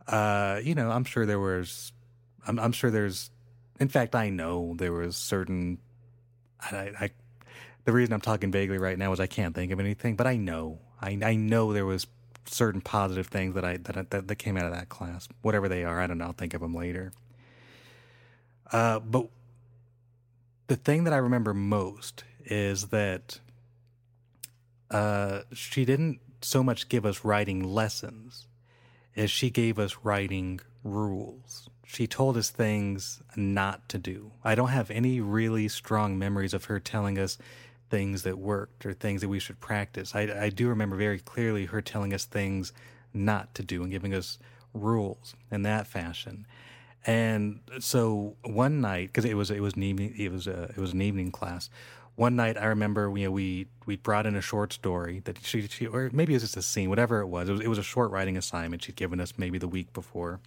uh 0.08 0.60
you 0.64 0.76
know 0.76 0.92
i'm 0.92 1.04
sure 1.04 1.26
there 1.26 1.40
was 1.40 1.94
i'm, 2.48 2.60
I'm 2.60 2.72
sure 2.72 2.92
there's 2.92 3.32
in 3.80 3.88
fact 3.88 4.16
i 4.16 4.30
know 4.30 4.76
there 4.78 4.94
was 4.94 5.16
certain 5.16 5.80
I, 6.60 6.92
I 7.00 7.12
the 7.88 7.94
reason 7.94 8.14
I'm 8.14 8.22
talking 8.22 8.52
vaguely 8.52 8.78
right 8.78 8.98
now 8.98 9.14
is 9.14 9.20
I 9.22 9.28
can't 9.28 9.56
think 9.56 9.72
of 9.72 9.80
anything, 9.80 10.18
but 10.18 10.28
I 10.28 10.36
know, 10.36 10.80
I, 11.02 11.18
I 11.24 11.36
know 11.38 11.72
there 11.72 11.86
was 11.86 12.06
certain 12.48 12.82
positive 12.82 13.28
things 13.28 13.56
that 13.56 13.66
I 13.66 13.78
that, 13.78 14.10
that 14.12 14.28
that 14.28 14.36
came 14.36 14.58
out 14.58 14.66
of 14.66 14.74
that 14.74 14.90
class, 14.90 15.28
whatever 15.42 15.68
they 15.68 15.84
are. 15.84 16.00
I 16.00 16.08
don't 16.08 16.18
know. 16.18 16.26
I'll 16.26 16.34
think 16.34 16.54
of 16.54 16.62
them 16.62 16.74
later. 16.74 17.12
Uh, 18.72 19.00
but 19.00 19.28
the 20.68 20.76
thing 20.76 21.06
that 21.06 21.14
I 21.14 21.18
remember 21.18 21.54
most 21.54 22.24
is 22.46 22.88
that 22.88 23.40
uh, 24.92 25.42
she 25.54 25.86
didn't 25.86 26.20
so 26.42 26.64
much 26.64 26.90
give 26.90 27.06
us 27.06 27.24
writing 27.24 27.64
lessons 27.64 28.48
as 29.16 29.32
she 29.32 29.50
gave 29.50 29.80
us 29.80 29.98
writing 30.04 30.60
rules. 30.84 31.70
she 31.86 32.06
told 32.06 32.36
us 32.36 32.50
things 32.50 33.22
not 33.36 33.88
to 33.90 33.98
do. 33.98 34.32
I 34.44 34.56
don't 34.56 34.70
have 34.70 34.92
any 34.92 35.22
really 35.22 35.68
strong 35.70 36.20
memories 36.20 36.54
of 36.54 36.66
her 36.66 36.80
telling 36.80 37.18
us 37.18 37.38
things 37.90 38.24
that 38.24 38.38
worked 38.38 38.86
or 38.86 38.94
things 38.94 39.22
that 39.22 39.30
we 39.30 39.40
should 39.40 39.60
practice. 39.60 40.16
I, 40.16 40.22
I 40.46 40.50
do 40.50 40.68
remember 40.68 40.96
very 40.96 41.20
clearly 41.20 41.66
her 41.66 41.82
telling 41.82 42.14
us 42.14 42.26
things 42.26 42.74
not 43.14 43.54
to 43.56 43.64
do 43.64 43.84
and 43.84 43.92
giving 43.92 44.14
us 44.14 44.38
rules 44.74 45.36
in 45.52 45.64
that 45.64 45.88
fashion. 45.88 46.46
And 47.06 47.62
so 47.80 48.36
one 48.44 48.82
night, 48.82 49.08
because 49.08 49.26
it 49.26 49.36
was 49.36 49.50
it 49.50 49.62
was 49.62 49.76
an 49.76 49.84
evening 49.84 50.14
it 50.18 50.32
was 50.32 50.48
a 50.48 50.64
it 50.64 50.78
was 50.78 50.94
an 50.94 51.02
evening 51.02 51.32
class. 51.32 51.70
One 52.16 52.36
night, 52.36 52.58
I 52.58 52.66
remember 52.66 53.14
you 53.16 53.26
know 53.26 53.32
we 53.32 53.68
we 53.86 53.96
brought 53.96 54.26
in 54.26 54.36
a 54.36 54.42
short 54.42 54.74
story 54.74 55.22
that 55.26 55.38
she, 55.44 55.68
she 55.68 55.88
or 55.88 56.10
maybe 56.12 56.34
it 56.34 56.38
was 56.38 56.44
just 56.44 56.58
a 56.58 56.62
scene, 56.62 56.90
whatever 56.90 57.22
it 57.22 57.28
was. 57.28 57.48
It 57.48 57.54
was 57.54 57.62
it 57.62 57.68
was 57.68 57.78
a 57.78 57.84
short 57.84 58.12
writing 58.12 58.36
assignment 58.36 58.84
she'd 58.84 58.96
given 58.96 59.22
us 59.22 59.34
maybe 59.38 59.58
the 59.58 59.68
week 59.68 59.94
before, 59.94 60.42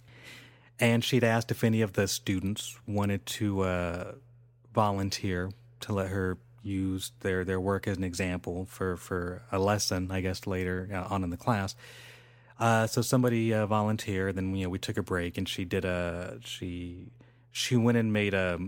and 0.79 1.03
she'd 1.03 1.23
asked 1.23 1.49
if 1.49 1.63
any 1.63 1.81
of 1.81 1.93
the 1.93 2.07
students 2.07 2.77
wanted 2.85 3.25
to 3.25 3.61
uh, 3.61 4.11
volunteer 4.73 5.51
to 5.79 5.93
let 5.93 6.09
her 6.09 6.37
use 6.63 7.11
their 7.21 7.43
their 7.43 7.59
work 7.59 7.87
as 7.87 7.97
an 7.97 8.03
example 8.03 8.65
for 8.65 8.97
for 8.97 9.43
a 9.51 9.59
lesson, 9.59 10.11
I 10.11 10.21
guess 10.21 10.47
later 10.47 10.89
uh, 10.93 11.13
on 11.13 11.23
in 11.23 11.29
the 11.29 11.37
class. 11.37 11.75
Uh, 12.59 12.85
so 12.87 13.01
somebody 13.01 13.53
uh, 13.53 13.65
volunteered. 13.65 14.35
Then 14.35 14.55
you 14.55 14.65
know 14.65 14.69
we 14.69 14.79
took 14.79 14.97
a 14.97 15.03
break, 15.03 15.37
and 15.37 15.47
she 15.47 15.65
did 15.65 15.85
a 15.85 16.37
she 16.43 17.11
she 17.51 17.75
went 17.75 17.97
and 17.97 18.13
made 18.13 18.33
a 18.33 18.59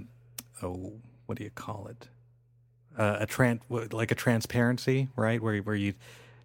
oh 0.61 0.93
what 1.25 1.37
do 1.37 1.43
you 1.43 1.49
call 1.49 1.87
it 1.87 2.07
uh, 2.97 3.17
a 3.21 3.27
tran 3.27 3.59
like 3.93 4.11
a 4.11 4.15
transparency 4.15 5.07
right 5.15 5.41
where 5.41 5.57
where 5.59 5.75
you 5.75 5.93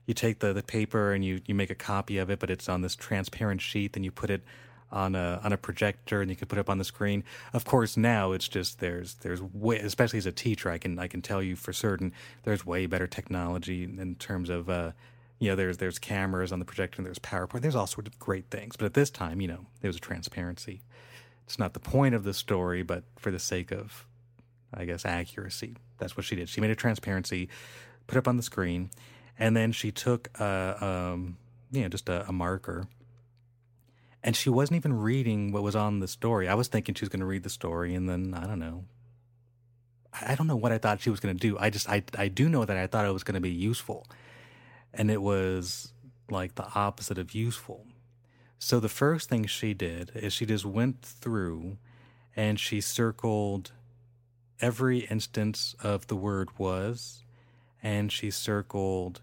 you 0.08 0.14
take 0.14 0.38
the, 0.38 0.54
the 0.54 0.62
paper 0.62 1.12
and 1.12 1.22
you, 1.22 1.42
you 1.44 1.54
make 1.54 1.68
a 1.68 1.74
copy 1.74 2.16
of 2.16 2.30
it, 2.30 2.38
but 2.38 2.48
it's 2.48 2.66
on 2.66 2.80
this 2.80 2.96
transparent 2.96 3.60
sheet. 3.60 3.92
Then 3.92 4.04
you 4.04 4.10
put 4.10 4.30
it 4.30 4.42
on 4.90 5.14
a 5.14 5.40
on 5.44 5.52
a 5.52 5.56
projector 5.56 6.20
and 6.20 6.30
you 6.30 6.36
can 6.36 6.48
put 6.48 6.58
it 6.58 6.60
up 6.60 6.70
on 6.70 6.78
the 6.78 6.84
screen. 6.84 7.24
Of 7.52 7.64
course, 7.64 7.96
now 7.96 8.32
it's 8.32 8.48
just 8.48 8.80
there's 8.80 9.14
there's 9.14 9.42
way, 9.42 9.78
especially 9.78 10.18
as 10.18 10.26
a 10.26 10.32
teacher, 10.32 10.70
I 10.70 10.78
can 10.78 10.98
I 10.98 11.08
can 11.08 11.22
tell 11.22 11.42
you 11.42 11.56
for 11.56 11.72
certain 11.72 12.12
there's 12.44 12.64
way 12.64 12.86
better 12.86 13.06
technology 13.06 13.84
in 13.84 14.14
terms 14.16 14.50
of 14.50 14.70
uh, 14.70 14.92
you 15.38 15.48
know 15.50 15.56
there's 15.56 15.76
there's 15.76 15.98
cameras 15.98 16.52
on 16.52 16.58
the 16.58 16.64
projector 16.64 16.98
and 16.98 17.06
there's 17.06 17.18
PowerPoint. 17.18 17.60
There's 17.60 17.76
all 17.76 17.86
sorts 17.86 18.08
of 18.08 18.18
great 18.18 18.46
things. 18.50 18.76
But 18.76 18.86
at 18.86 18.94
this 18.94 19.10
time, 19.10 19.40
you 19.40 19.48
know, 19.48 19.66
there 19.80 19.88
was 19.88 19.96
a 19.96 20.00
transparency. 20.00 20.82
It's 21.44 21.58
not 21.58 21.72
the 21.72 21.80
point 21.80 22.14
of 22.14 22.24
the 22.24 22.34
story, 22.34 22.82
but 22.82 23.04
for 23.16 23.30
the 23.30 23.38
sake 23.38 23.70
of, 23.70 24.06
I 24.74 24.84
guess, 24.84 25.06
accuracy, 25.06 25.76
that's 25.96 26.14
what 26.14 26.26
she 26.26 26.36
did. 26.36 26.50
She 26.50 26.60
made 26.60 26.70
a 26.70 26.74
transparency, 26.76 27.48
put 28.06 28.16
it 28.16 28.18
up 28.18 28.28
on 28.28 28.36
the 28.36 28.42
screen, 28.42 28.90
and 29.38 29.56
then 29.56 29.72
she 29.72 29.90
took 29.90 30.28
a, 30.38 30.84
um, 30.84 31.38
you 31.72 31.80
know, 31.80 31.88
just 31.88 32.10
a, 32.10 32.28
a 32.28 32.32
marker 32.32 32.86
and 34.22 34.34
she 34.34 34.50
wasn't 34.50 34.76
even 34.76 34.92
reading 34.92 35.52
what 35.52 35.62
was 35.62 35.76
on 35.76 36.00
the 36.00 36.08
story. 36.08 36.48
I 36.48 36.54
was 36.54 36.68
thinking 36.68 36.94
she 36.94 37.04
was 37.04 37.08
going 37.08 37.20
to 37.20 37.26
read 37.26 37.42
the 37.42 37.50
story, 37.50 37.94
and 37.94 38.08
then 38.08 38.34
I 38.34 38.46
don't 38.46 38.58
know. 38.58 38.84
I 40.12 40.34
don't 40.34 40.46
know 40.46 40.56
what 40.56 40.72
I 40.72 40.78
thought 40.78 41.00
she 41.00 41.10
was 41.10 41.20
going 41.20 41.36
to 41.36 41.40
do. 41.40 41.56
I 41.58 41.70
just 41.70 41.88
I 41.88 42.02
I 42.16 42.28
do 42.28 42.48
know 42.48 42.64
that 42.64 42.76
I 42.76 42.86
thought 42.86 43.06
it 43.06 43.12
was 43.12 43.24
going 43.24 43.34
to 43.34 43.40
be 43.40 43.50
useful, 43.50 44.06
and 44.92 45.10
it 45.10 45.22
was 45.22 45.92
like 46.30 46.56
the 46.56 46.66
opposite 46.74 47.18
of 47.18 47.34
useful. 47.34 47.86
So 48.58 48.80
the 48.80 48.88
first 48.88 49.28
thing 49.28 49.46
she 49.46 49.72
did 49.72 50.10
is 50.14 50.32
she 50.32 50.44
just 50.44 50.64
went 50.64 51.02
through, 51.02 51.78
and 52.34 52.58
she 52.58 52.80
circled 52.80 53.72
every 54.60 55.00
instance 55.06 55.76
of 55.80 56.08
the 56.08 56.16
word 56.16 56.48
was, 56.58 57.22
and 57.82 58.10
she 58.10 58.30
circled 58.30 59.20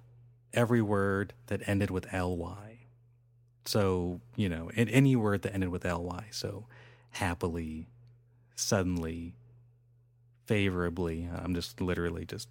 every 0.54 0.82
word 0.82 1.34
that 1.48 1.68
ended 1.68 1.92
with 1.92 2.12
ly. 2.14 2.75
So, 3.66 4.22
you 4.36 4.50
know, 4.50 4.70
in 4.76 4.90
any 4.90 5.16
word 5.16 5.42
that 5.44 5.54
ended 5.54 5.70
with 5.70 5.86
ly. 5.86 6.26
So, 6.32 6.66
happily, 7.12 7.88
suddenly, 8.56 9.34
favorably. 10.46 11.28
I'm 11.34 11.56
just 11.56 11.82
literally 11.82 12.26
just 12.26 12.48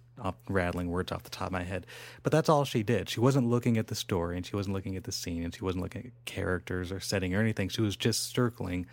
rattling 0.49 0.89
words 0.89 1.11
off 1.11 1.23
the 1.23 1.29
top 1.29 1.47
of 1.47 1.53
my 1.53 1.63
head. 1.63 1.85
But 2.23 2.31
that's 2.31 2.49
all 2.49 2.65
she 2.65 2.83
did. 2.83 3.09
She 3.09 3.19
wasn't 3.19 3.47
looking 3.47 3.77
at 3.77 3.87
the 3.87 3.95
story 3.95 4.35
and 4.37 4.45
she 4.45 4.55
wasn't 4.55 4.75
looking 4.75 4.95
at 4.95 5.05
the 5.05 5.11
scene 5.11 5.43
and 5.43 5.55
she 5.55 5.63
wasn't 5.63 5.83
looking 5.83 6.07
at 6.07 6.25
characters 6.25 6.91
or 6.91 6.99
setting 6.99 7.33
or 7.33 7.39
anything. 7.39 7.69
She 7.69 7.81
was 7.81 7.95
just 7.95 8.33
circling 8.33 8.85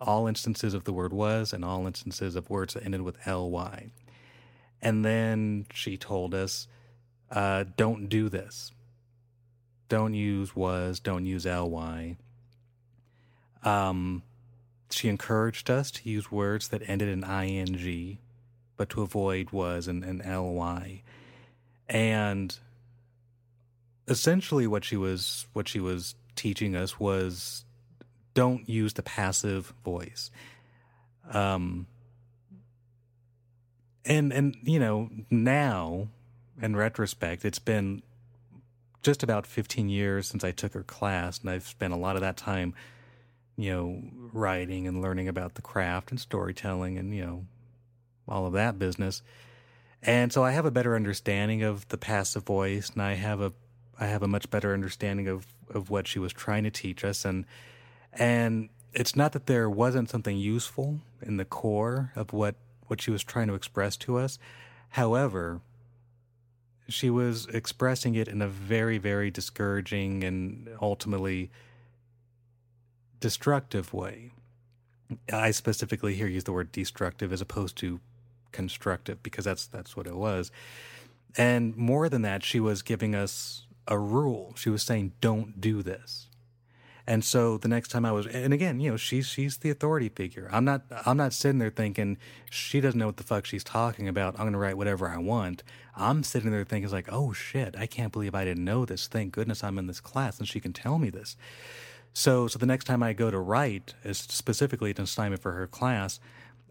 all 0.00 0.26
instances 0.26 0.74
of 0.74 0.84
the 0.84 0.92
word 0.92 1.12
was 1.12 1.52
and 1.52 1.64
all 1.64 1.86
instances 1.86 2.36
of 2.36 2.50
words 2.50 2.74
that 2.74 2.84
ended 2.84 3.02
with 3.02 3.24
ly. 3.26 3.90
And 4.80 5.04
then 5.04 5.66
she 5.72 5.96
told 5.96 6.34
us, 6.34 6.68
uh, 7.30 7.64
don't 7.76 8.08
do 8.08 8.28
this 8.28 8.72
don't 9.88 10.14
use 10.14 10.54
was, 10.54 11.00
don't 11.00 11.26
use 11.26 11.46
ly. 11.46 12.16
Um, 13.64 14.22
she 14.90 15.08
encouraged 15.08 15.70
us 15.70 15.90
to 15.90 16.08
use 16.08 16.30
words 16.30 16.68
that 16.68 16.82
ended 16.88 17.08
in 17.08 17.24
ing, 17.24 18.18
but 18.76 18.88
to 18.90 19.02
avoid 19.02 19.50
was 19.50 19.88
and, 19.88 20.04
and 20.04 20.22
ly. 20.56 21.02
And 21.88 22.56
essentially, 24.06 24.66
what 24.66 24.84
she 24.84 24.96
was 24.96 25.46
what 25.52 25.68
she 25.68 25.80
was 25.80 26.14
teaching 26.36 26.76
us 26.76 27.00
was 27.00 27.64
don't 28.34 28.68
use 28.68 28.92
the 28.94 29.02
passive 29.02 29.74
voice. 29.84 30.30
Um, 31.30 31.86
and 34.04 34.32
and 34.32 34.56
you 34.62 34.78
know 34.78 35.10
now, 35.30 36.08
in 36.60 36.76
retrospect, 36.76 37.44
it's 37.44 37.58
been 37.58 38.02
just 39.02 39.22
about 39.22 39.46
15 39.46 39.88
years 39.88 40.26
since 40.26 40.44
I 40.44 40.50
took 40.50 40.74
her 40.74 40.82
class, 40.82 41.40
and 41.40 41.50
I've 41.50 41.66
spent 41.66 41.92
a 41.92 41.96
lot 41.96 42.16
of 42.16 42.22
that 42.22 42.36
time, 42.36 42.74
you 43.56 43.70
know, 43.70 44.02
writing 44.32 44.86
and 44.86 45.00
learning 45.00 45.28
about 45.28 45.54
the 45.54 45.62
craft 45.62 46.10
and 46.10 46.20
storytelling 46.20 46.98
and, 46.98 47.14
you 47.14 47.24
know, 47.24 47.46
all 48.26 48.46
of 48.46 48.52
that 48.54 48.78
business. 48.78 49.22
And 50.02 50.32
so 50.32 50.44
I 50.44 50.52
have 50.52 50.66
a 50.66 50.70
better 50.70 50.94
understanding 50.94 51.62
of 51.62 51.88
the 51.88 51.98
passive 51.98 52.44
voice, 52.44 52.90
and 52.90 53.02
I 53.02 53.14
have 53.14 53.40
a 53.40 53.52
I 54.00 54.06
have 54.06 54.22
a 54.22 54.28
much 54.28 54.48
better 54.48 54.72
understanding 54.72 55.26
of, 55.26 55.46
of 55.70 55.90
what 55.90 56.06
she 56.06 56.20
was 56.20 56.32
trying 56.32 56.62
to 56.62 56.70
teach 56.70 57.04
us. 57.04 57.24
And 57.24 57.44
and 58.12 58.68
it's 58.92 59.16
not 59.16 59.32
that 59.32 59.46
there 59.46 59.68
wasn't 59.68 60.08
something 60.08 60.36
useful 60.36 61.00
in 61.22 61.36
the 61.36 61.44
core 61.44 62.12
of 62.16 62.32
what, 62.32 62.54
what 62.86 63.00
she 63.00 63.10
was 63.10 63.22
trying 63.22 63.48
to 63.48 63.54
express 63.54 63.96
to 63.98 64.16
us. 64.16 64.38
However, 64.90 65.60
she 66.88 67.10
was 67.10 67.46
expressing 67.46 68.14
it 68.14 68.28
in 68.28 68.40
a 68.40 68.48
very, 68.48 68.98
very 68.98 69.30
discouraging 69.30 70.24
and 70.24 70.68
ultimately 70.80 71.50
destructive 73.20 73.92
way. 73.92 74.32
I 75.32 75.50
specifically 75.50 76.14
here 76.14 76.26
use 76.26 76.44
the 76.44 76.52
word 76.52 76.72
destructive 76.72 77.32
as 77.32 77.40
opposed 77.40 77.76
to 77.78 78.00
constructive 78.52 79.22
because 79.22 79.44
that's 79.44 79.66
that's 79.66 79.96
what 79.96 80.06
it 80.06 80.16
was. 80.16 80.50
And 81.36 81.76
more 81.76 82.08
than 82.08 82.22
that, 82.22 82.42
she 82.42 82.60
was 82.60 82.82
giving 82.82 83.14
us 83.14 83.66
a 83.86 83.98
rule. 83.98 84.54
She 84.56 84.70
was 84.70 84.82
saying, 84.82 85.12
"Don't 85.20 85.60
do 85.60 85.82
this." 85.82 86.27
And 87.08 87.24
so 87.24 87.56
the 87.56 87.68
next 87.68 87.88
time 87.88 88.04
I 88.04 88.12
was, 88.12 88.26
and 88.26 88.52
again, 88.52 88.80
you 88.80 88.90
know, 88.90 88.98
she's 88.98 89.26
she's 89.26 89.56
the 89.56 89.70
authority 89.70 90.10
figure. 90.10 90.46
I'm 90.52 90.66
not 90.66 90.82
I'm 91.06 91.16
not 91.16 91.32
sitting 91.32 91.58
there 91.58 91.70
thinking 91.70 92.18
she 92.50 92.82
doesn't 92.82 93.00
know 93.00 93.06
what 93.06 93.16
the 93.16 93.22
fuck 93.22 93.46
she's 93.46 93.64
talking 93.64 94.08
about. 94.08 94.38
I'm 94.38 94.44
gonna 94.44 94.58
write 94.58 94.76
whatever 94.76 95.08
I 95.08 95.16
want. 95.16 95.62
I'm 95.96 96.22
sitting 96.22 96.50
there 96.50 96.66
thinking 96.66 96.90
like, 96.90 97.10
oh 97.10 97.32
shit, 97.32 97.74
I 97.78 97.86
can't 97.86 98.12
believe 98.12 98.34
I 98.34 98.44
didn't 98.44 98.66
know 98.66 98.84
this. 98.84 99.06
Thank 99.06 99.32
goodness 99.32 99.64
I'm 99.64 99.78
in 99.78 99.86
this 99.86 100.00
class 100.00 100.38
and 100.38 100.46
she 100.46 100.60
can 100.60 100.74
tell 100.74 100.98
me 100.98 101.08
this. 101.08 101.38
So 102.12 102.46
so 102.46 102.58
the 102.58 102.66
next 102.66 102.84
time 102.84 103.02
I 103.02 103.14
go 103.14 103.30
to 103.30 103.38
write, 103.38 103.94
specifically 104.12 104.90
an 104.90 105.00
assignment 105.00 105.40
for 105.40 105.52
her 105.52 105.66
class, 105.66 106.20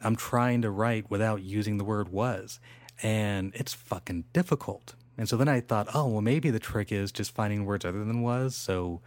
I'm 0.04 0.16
trying 0.16 0.62
to 0.62 0.70
write 0.70 1.10
without 1.10 1.42
using 1.42 1.80
the 1.80 1.84
word 1.84 2.10
was, 2.10 2.60
and 3.02 3.54
it's 3.56 3.74
fucking 3.74 4.26
difficult. 4.34 4.94
And 5.18 5.28
so 5.28 5.36
then 5.36 5.48
I 5.48 5.62
thought, 5.62 5.88
oh 5.96 6.06
well, 6.06 6.22
maybe 6.22 6.52
the 6.52 6.60
trick 6.60 6.92
is 6.92 7.12
just 7.12 7.34
finding 7.34 7.66
words 7.66 7.86
other 7.86 8.06
than 8.06 8.22
was. 8.22 8.56
So 8.56 9.02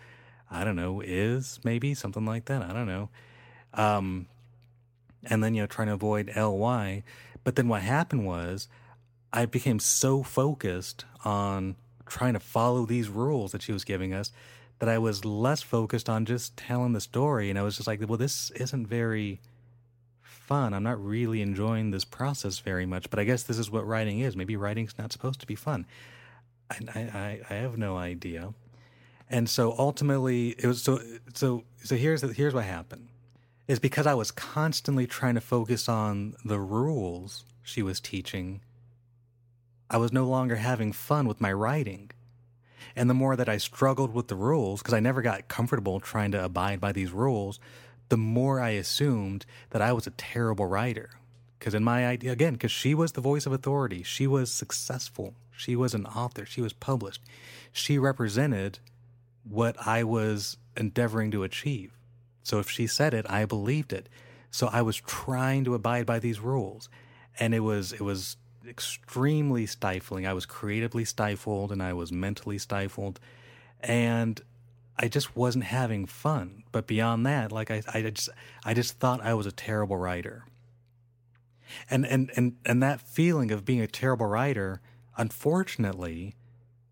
I 0.51 0.65
don't 0.65 0.77
know, 0.77 1.01
is 1.01 1.61
maybe 1.63 1.95
something 1.95 2.27
like 2.27 2.47
that. 2.47 2.63
I 2.63 2.73
don't 2.73 2.87
know. 2.87 3.09
Um, 3.75 4.27
and 5.25 5.45
then, 5.45 5.55
you 5.55 5.63
know, 5.63 5.67
trying 5.67 5.89
to 5.89 5.95
avoid 5.95 6.35
ly. 6.37 7.05
But 7.45 7.57
then 7.57 7.69
what 7.69 7.83
happened 7.83 8.27
was 8.27 8.69
I 9.33 9.47
became 9.47 9.79
so 9.79 10.23
focused 10.23 11.05
on 11.25 11.77
trying 12.07 12.33
to 12.33 12.41
follow 12.41 12.85
these 12.85 13.09
rules 13.09 13.53
that 13.53 13.63
she 13.63 13.73
was 13.73 13.85
giving 13.85 14.13
us 14.13 14.33
that 14.81 14.89
I 14.89 14.99
was 14.99 15.25
less 15.25 15.63
focused 15.63 16.09
on 16.09 16.25
just 16.25 16.57
telling 16.57 16.95
the 16.95 17.01
story. 17.01 17.51
And 17.51 17.59
I 17.59 17.63
was 17.63 17.77
just 17.77 17.87
like, 17.87 18.01
well, 18.09 18.19
this 18.19 18.51
isn't 18.53 18.87
very 18.87 19.41
fun. 20.23 20.75
I'm 20.75 20.83
not 20.83 21.03
really 21.03 21.43
enjoying 21.43 21.91
this 21.91 22.05
process 22.05 22.59
very 22.59 22.87
much, 22.87 23.09
but 23.11 23.19
I 23.19 23.25
guess 23.25 23.45
this 23.45 23.59
is 23.59 23.71
what 23.71 23.87
writing 23.87 24.19
is. 24.21 24.35
Maybe 24.35 24.57
writing's 24.57 24.99
not 24.99 25.13
supposed 25.13 25.41
to 25.41 25.47
be 25.47 25.55
fun. 25.55 25.87
I, 26.71 26.99
I, 26.99 27.41
I 27.49 27.55
have 27.55 27.79
no 27.79 27.97
idea. 27.97 28.55
And 29.31 29.49
so 29.49 29.75
ultimately, 29.79 30.57
it 30.59 30.67
was 30.67 30.83
so 30.83 31.01
so 31.35 31.65
so. 31.85 31.97
Here's 31.97 32.21
here's 32.37 32.53
what 32.53 32.65
happened: 32.65 33.09
is 33.69 33.79
because 33.79 34.07
I 34.07 34.15
was 34.15 34.33
constantly 34.33 35.07
trying 35.07 35.37
to 35.37 35.41
focus 35.41 35.89
on 35.89 36.35
the 36.45 36.59
rules 36.59 37.45
she 37.63 37.81
was 37.83 38.01
teaching. 38.01 38.61
I 39.89 39.99
was 39.99 40.13
no 40.13 40.27
longer 40.27 40.57
having 40.57 40.93
fun 40.93 41.29
with 41.29 41.41
my 41.41 41.53
writing. 41.53 42.11
And 42.97 43.09
the 43.09 43.15
more 43.15 43.37
that 43.37 43.49
I 43.49 43.59
struggled 43.59 44.13
with 44.13 44.27
the 44.27 44.35
rules, 44.35 44.83
because 44.83 44.95
I 44.95 45.01
never 45.01 45.23
got 45.23 45.47
comfortable 45.47 46.01
trying 46.01 46.33
to 46.33 46.45
abide 46.45 46.81
by 46.81 46.91
these 46.91 47.13
rules, 47.13 47.61
the 48.09 48.17
more 48.17 48.61
I 48.61 48.71
assumed 48.71 49.47
that 49.71 49.83
I 49.83 49.93
was 49.93 50.09
a 50.09 50.13
terrible 50.13 50.67
writer. 50.67 51.11
Because 51.59 51.75
in 51.75 51.85
my 51.85 52.07
idea, 52.07 52.33
again, 52.33 52.55
because 52.55 52.73
she 52.73 52.95
was 52.95 53.13
the 53.13 53.21
voice 53.21 53.47
of 53.47 53.53
authority, 53.53 54.03
she 54.03 54.27
was 54.27 54.51
successful, 54.51 55.35
she 55.57 55.77
was 55.77 55.95
an 55.95 56.07
author, 56.07 56.45
she 56.47 56.61
was 56.61 56.73
published, 56.73 57.23
she 57.71 57.99
represented 57.99 58.81
what 59.45 59.77
I 59.87 60.05
was 60.05 60.57
endeavoring 60.77 61.31
to 61.33 61.43
achieve. 61.43 61.99
So 62.43 62.59
if 62.59 62.71
she 62.71 62.87
said 62.87 63.15
it, 63.15 63.29
I 63.29 63.45
believed 63.45 63.93
it. 63.93 64.09
So 64.51 64.69
I 64.73 64.83
was 64.83 64.97
trying 64.97 65.65
to 65.65 65.75
abide 65.75 66.07
by 66.07 66.19
these 66.19 66.41
rules, 66.41 66.89
and 67.39 67.55
it 67.55 67.61
was 67.61 67.93
it 67.93 68.01
was 68.01 68.37
extremely 68.67 69.67
stifling. 69.67 70.27
I 70.27 70.33
was 70.33 70.47
creatively 70.47 71.05
stifled, 71.05 71.71
and 71.71 71.83
I 71.83 71.93
was 71.93 72.11
mentally 72.11 72.59
stifled, 72.59 73.21
and 73.81 74.41
I 74.97 75.09
just 75.09 75.37
wasn't 75.37 75.65
having 75.65 76.07
fun. 76.07 76.65
But 76.73 76.87
beyond 76.87 77.25
that, 77.27 77.53
like 77.53 77.71
I, 77.71 77.83
I 77.93 78.03
just, 78.03 78.29
I 78.65 78.75
just 78.75 78.99
thought 78.99 79.23
I 79.23 79.35
was 79.35 79.47
a 79.47 79.53
terrible 79.53 79.97
writer. 79.97 80.45
And 81.89 82.05
and 82.05 82.31
and 82.37 82.57
and 82.67 82.83
that 82.83 83.01
feeling 83.01 83.53
of 83.53 83.65
being 83.65 83.81
a 83.81 83.87
terrible 83.87 84.27
writer, 84.27 84.81
unfortunately, 85.17 86.35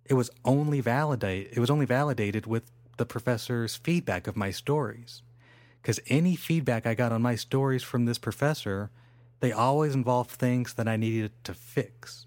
it 0.08 0.14
was 0.14 0.30
only 0.44 0.80
validate. 0.80 1.50
It 1.52 1.60
was 1.60 1.70
only 1.70 1.86
validated 1.86 2.46
with 2.46 2.64
the 2.96 3.06
professor's 3.06 3.76
feedback 3.76 4.26
of 4.26 4.36
my 4.36 4.50
stories, 4.50 5.22
because 5.80 6.00
any 6.08 6.34
feedback 6.34 6.86
I 6.86 6.94
got 6.94 7.12
on 7.12 7.22
my 7.22 7.36
stories 7.36 7.82
from 7.82 8.06
this 8.06 8.18
professor, 8.18 8.90
they 9.40 9.52
always 9.52 9.94
involved 9.94 10.30
things 10.30 10.74
that 10.74 10.88
I 10.88 10.96
needed 10.96 11.32
to 11.44 11.54
fix. 11.54 12.26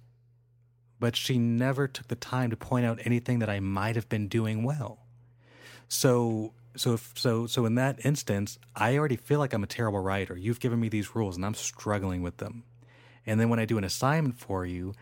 But 0.99 1.15
she 1.15 1.38
never 1.38 1.88
took 1.88 2.07
the 2.07 2.15
time 2.15 2.51
to 2.51 2.55
point 2.55 2.86
out 2.86 2.99
anything 3.03 3.39
that 3.39 3.49
I 3.49 3.59
might 3.59 3.95
have 3.95 4.07
been 4.07 4.27
doing 4.27 4.63
well. 4.63 4.99
So 5.88 6.53
so 6.77 6.93
if, 6.93 7.11
so 7.15 7.47
so 7.47 7.65
in 7.65 7.75
that 7.75 8.05
instance, 8.05 8.57
I 8.75 8.97
already 8.97 9.17
feel 9.17 9.39
like 9.39 9.51
I'm 9.51 9.63
a 9.63 9.67
terrible 9.67 9.99
writer. 9.99 10.38
You've 10.38 10.59
given 10.59 10.79
me 10.79 10.88
these 10.88 11.15
rules 11.15 11.36
and 11.36 11.45
I'm 11.45 11.55
struggling 11.55 12.21
with 12.21 12.38
them. 12.38 12.63
And 13.25 13.39
then 13.39 13.49
when 13.49 13.59
I 13.59 13.65
do 13.65 13.77
an 13.77 13.84
assignment 13.84 14.39
for 14.39 14.65
you, 14.65 14.93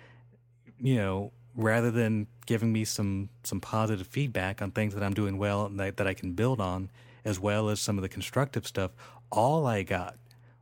you 0.80 0.96
know, 0.96 1.32
rather 1.56 1.92
than 1.92 2.28
giving 2.46 2.72
me 2.72 2.86
some 2.86 3.30
some 3.44 3.60
positive 3.60 4.08
feedback 4.08 4.62
on 4.62 4.72
things 4.72 4.94
that 4.94 5.04
I'm 5.04 5.14
doing 5.14 5.38
well 5.38 5.66
and 5.66 5.80
that, 5.80 5.98
that 5.98 6.08
I 6.08 6.14
can 6.14 6.34
build 6.34 6.60
on, 6.62 6.90
as 7.26 7.40
well 7.40 7.70
as 7.70 7.80
some 7.80 7.98
of 7.98 8.02
the 8.02 8.10
constructive 8.10 8.66
stuff, 8.68 8.92
all 9.32 9.66
I 9.68 9.84
got 9.84 10.16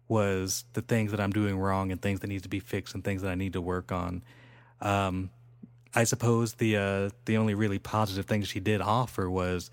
was 0.08 0.66
the 0.74 0.82
things 0.82 1.12
that 1.12 1.20
I'm 1.20 1.32
doing 1.32 1.58
wrong 1.58 1.92
and 1.92 2.02
things 2.02 2.22
that 2.22 2.28
need 2.28 2.44
to 2.44 2.50
be 2.50 2.60
fixed 2.60 2.96
and 2.96 3.04
things 3.04 3.22
that 3.22 3.30
I 3.30 3.36
need 3.36 3.54
to 3.54 3.62
work 3.62 3.92
on. 3.92 4.24
Um, 4.82 5.30
I 5.94 6.04
suppose 6.04 6.54
the 6.54 6.78
uh, 6.78 7.10
the 7.26 7.38
only 7.38 7.54
really 7.54 7.80
positive 7.80 8.26
thing 8.26 8.44
she 8.44 8.60
did 8.60 8.82
offer 8.82 9.30
was 9.30 9.72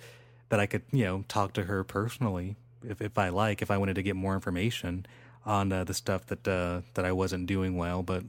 that 0.48 0.60
I 0.60 0.66
could, 0.66 0.82
you 0.92 1.04
know, 1.04 1.24
talk 1.28 1.52
to 1.54 1.64
her 1.64 1.84
personally 1.84 2.56
if, 2.86 3.00
if 3.00 3.18
I 3.18 3.28
like, 3.28 3.62
if 3.62 3.70
I 3.70 3.78
wanted 3.78 3.94
to 3.94 4.02
get 4.02 4.16
more 4.16 4.34
information 4.34 5.06
on 5.44 5.72
uh, 5.72 5.84
the 5.84 5.94
stuff 5.94 6.26
that 6.26 6.46
uh, 6.46 6.82
that 6.94 7.04
I 7.04 7.12
wasn't 7.12 7.46
doing 7.46 7.76
well. 7.76 8.02
But 8.02 8.24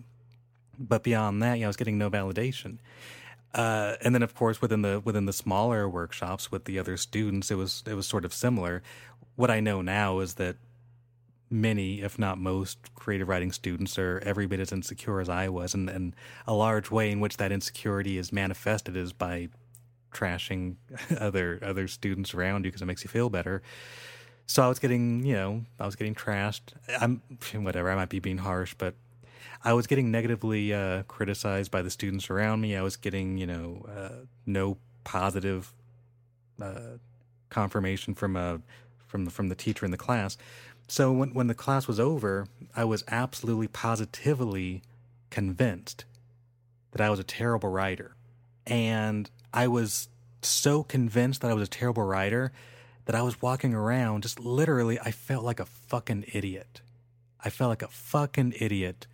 but 0.80 1.04
beyond 1.04 1.42
that, 1.42 1.56
you 1.56 1.62
know, 1.62 1.68
I 1.68 1.70
was 1.70 1.78
getting 1.78 1.98
no 1.98 2.10
validation. 2.10 2.78
Uh, 3.54 3.96
and 4.02 4.14
then, 4.14 4.22
of 4.22 4.36
course, 4.36 4.62
within 4.62 4.82
the 4.82 5.00
within 5.00 5.26
the 5.26 5.34
smaller 5.34 5.88
workshops 5.88 6.52
with 6.52 6.66
the 6.66 6.78
other 6.78 6.98
students, 6.98 7.50
it 7.50 7.56
was 7.56 7.84
it 7.88 7.94
was 7.94 8.06
sort 8.06 8.26
of 8.26 8.34
similar. 8.34 8.84
What 9.36 9.50
I 9.50 9.60
know 9.62 9.82
now 9.82 10.20
is 10.20 10.36
that 10.36 10.58
many, 11.50 12.02
if 12.02 12.20
not 12.20 12.38
most, 12.38 12.94
creative 12.96 13.30
writing 13.30 13.52
students 13.52 13.98
are 13.98 14.22
every 14.26 14.46
bit 14.46 14.60
as 14.60 14.72
insecure 14.72 15.22
as 15.22 15.30
I 15.30 15.48
was, 15.48 15.74
and, 15.74 15.90
and 15.90 16.16
a 16.46 16.54
large 16.54 16.92
way 16.92 17.12
in 17.12 17.20
which 17.22 17.38
that 17.38 17.52
insecurity 17.52 18.18
is 18.18 18.34
manifested 18.34 18.98
is 18.98 19.14
by 19.14 19.50
trashing 20.14 20.76
other 21.18 21.60
other 21.62 21.88
students 21.88 22.34
around 22.34 22.66
you 22.66 22.72
because 22.72 22.82
it 22.82 22.86
makes 22.86 23.04
you 23.04 23.10
feel 23.10 23.30
better. 23.30 23.62
So 24.48 24.64
I 24.64 24.68
was 24.68 24.80
getting, 24.80 25.26
you 25.26 25.34
know, 25.34 25.64
I 25.80 25.86
was 25.86 25.96
getting 25.96 26.14
trashed. 26.14 26.74
I'm 27.00 27.22
whatever. 27.54 27.90
I 27.90 27.96
might 27.96 28.10
be 28.10 28.20
being 28.20 28.38
harsh, 28.38 28.76
but 28.78 28.94
I 29.66 29.74
was 29.74 29.88
getting 29.88 30.12
negatively 30.12 30.72
uh, 30.72 31.04
criticized 31.04 31.72
by 31.72 31.82
the 31.82 31.90
students 31.90 32.30
around 32.30 32.62
me. 32.62 32.76
I 32.76 32.84
was 32.84 32.98
getting, 32.98 33.40
you 33.40 33.48
know, 33.48 33.86
uh, 33.90 34.26
no 34.46 34.78
positive 35.04 35.74
uh, 36.62 37.00
confirmation 37.50 38.14
from 38.14 38.36
a 38.36 38.40
uh, 38.40 38.58
from 39.08 39.26
the, 39.26 39.32
from 39.32 39.50
the 39.50 39.56
teacher 39.56 39.86
in 39.86 39.92
the 39.92 39.98
class. 39.98 40.38
So 40.88 41.12
when 41.12 41.34
when 41.34 41.48
the 41.48 41.56
class 41.56 41.88
was 41.88 42.00
over, 42.00 42.48
I 42.76 42.86
was 42.86 43.04
absolutely 43.08 43.68
positively 43.68 44.84
convinced 45.32 46.06
that 46.92 47.02
I 47.02 47.10
was 47.10 47.20
a 47.20 47.24
terrible 47.24 47.70
writer, 47.70 48.16
and 48.68 49.32
I 49.52 49.68
was 49.68 50.10
so 50.44 50.84
convinced 50.84 51.42
that 51.42 51.50
I 51.50 51.56
was 51.56 51.68
a 51.68 51.72
terrible 51.72 52.04
writer 52.04 52.52
that 53.06 53.16
I 53.16 53.24
was 53.24 53.42
walking 53.42 53.74
around 53.74 54.22
just 54.22 54.40
literally, 54.40 55.00
I 55.00 55.12
felt 55.12 55.44
like 55.44 55.60
a 55.60 55.66
fucking 55.66 56.26
idiot. 56.34 56.82
I 57.44 57.50
felt 57.50 57.70
like 57.70 57.82
a 57.82 57.88
fucking 57.88 58.54
idiot 58.60 59.08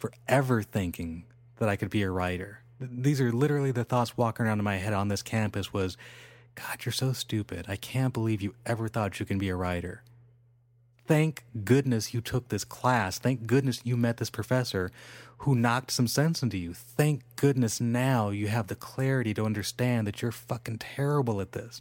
for 0.00 0.12
ever 0.26 0.62
thinking 0.62 1.24
that 1.58 1.68
I 1.68 1.76
could 1.76 1.90
be 1.90 2.02
a 2.02 2.10
writer. 2.10 2.62
These 2.80 3.20
are 3.20 3.30
literally 3.30 3.70
the 3.70 3.84
thoughts 3.84 4.16
walking 4.16 4.46
around 4.46 4.58
in 4.58 4.64
my 4.64 4.76
head 4.76 4.94
on 4.94 5.08
this 5.08 5.22
campus 5.22 5.72
was, 5.72 5.98
God, 6.54 6.84
you're 6.84 6.92
so 6.92 7.12
stupid. 7.12 7.66
I 7.68 7.76
can't 7.76 8.14
believe 8.14 8.40
you 8.40 8.54
ever 8.64 8.88
thought 8.88 9.20
you 9.20 9.26
can 9.26 9.38
be 9.38 9.50
a 9.50 9.56
writer. 9.56 10.02
Thank 11.06 11.44
goodness 11.64 12.14
you 12.14 12.22
took 12.22 12.48
this 12.48 12.64
class. 12.64 13.18
Thank 13.18 13.46
goodness 13.46 13.82
you 13.84 13.96
met 13.96 14.16
this 14.16 14.30
professor 14.30 14.90
who 15.38 15.54
knocked 15.54 15.90
some 15.90 16.06
sense 16.06 16.42
into 16.42 16.56
you. 16.56 16.72
Thank 16.72 17.22
goodness 17.36 17.80
now 17.80 18.30
you 18.30 18.48
have 18.48 18.68
the 18.68 18.74
clarity 18.74 19.34
to 19.34 19.44
understand 19.44 20.06
that 20.06 20.22
you're 20.22 20.32
fucking 20.32 20.78
terrible 20.78 21.40
at 21.40 21.52
this. 21.52 21.80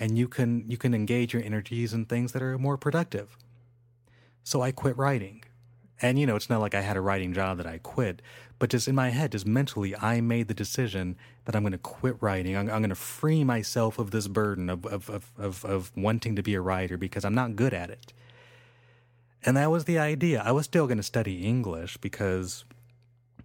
And 0.00 0.18
you 0.18 0.26
can 0.26 0.64
you 0.68 0.76
can 0.76 0.94
engage 0.94 1.34
your 1.34 1.42
energies 1.42 1.92
in 1.92 2.06
things 2.06 2.32
that 2.32 2.42
are 2.42 2.58
more 2.58 2.76
productive. 2.76 3.36
So 4.42 4.60
I 4.60 4.72
quit 4.72 4.96
writing. 4.96 5.44
And 6.02 6.18
you 6.18 6.26
know, 6.26 6.36
it's 6.36 6.50
not 6.50 6.60
like 6.60 6.74
I 6.74 6.80
had 6.80 6.96
a 6.96 7.00
writing 7.00 7.32
job 7.32 7.58
that 7.58 7.66
I 7.66 7.78
quit, 7.78 8.20
but 8.58 8.70
just 8.70 8.88
in 8.88 8.94
my 8.94 9.10
head, 9.10 9.32
just 9.32 9.46
mentally, 9.46 9.94
I 9.96 10.20
made 10.20 10.48
the 10.48 10.54
decision 10.54 11.16
that 11.44 11.54
I'm 11.54 11.62
going 11.62 11.72
to 11.72 11.78
quit 11.78 12.16
writing. 12.20 12.56
I'm, 12.56 12.68
I'm 12.68 12.80
going 12.80 12.88
to 12.88 12.94
free 12.94 13.44
myself 13.44 13.98
of 13.98 14.10
this 14.10 14.28
burden 14.28 14.68
of, 14.68 14.84
of, 14.86 15.08
of, 15.08 15.32
of, 15.38 15.64
of 15.64 15.92
wanting 15.96 16.36
to 16.36 16.42
be 16.42 16.54
a 16.54 16.60
writer 16.60 16.96
because 16.96 17.24
I'm 17.24 17.34
not 17.34 17.56
good 17.56 17.72
at 17.72 17.90
it. 17.90 18.12
And 19.44 19.56
that 19.56 19.70
was 19.70 19.84
the 19.84 19.98
idea. 19.98 20.42
I 20.44 20.52
was 20.52 20.64
still 20.64 20.86
going 20.86 20.96
to 20.96 21.02
study 21.02 21.44
English 21.44 21.98
because 21.98 22.64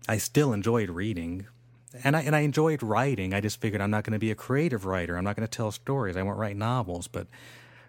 I 0.08 0.18
still 0.18 0.54
enjoyed 0.54 0.90
reading, 0.90 1.46
and 2.04 2.16
I 2.16 2.22
and 2.22 2.36
I 2.36 2.40
enjoyed 2.40 2.82
writing. 2.82 3.34
I 3.34 3.42
just 3.42 3.60
figured 3.60 3.82
I'm 3.82 3.92
not 3.92 4.06
going 4.06 4.14
to 4.14 4.20
be 4.20 4.32
a 4.32 4.36
creative 4.36 4.86
writer. 4.86 5.18
I'm 5.18 5.26
not 5.26 5.36
going 5.36 5.48
to 5.48 5.56
tell 5.56 5.72
stories. 5.72 6.16
I 6.16 6.24
won't 6.24 6.38
write 6.38 6.56
novels, 6.56 7.08
but 7.08 7.28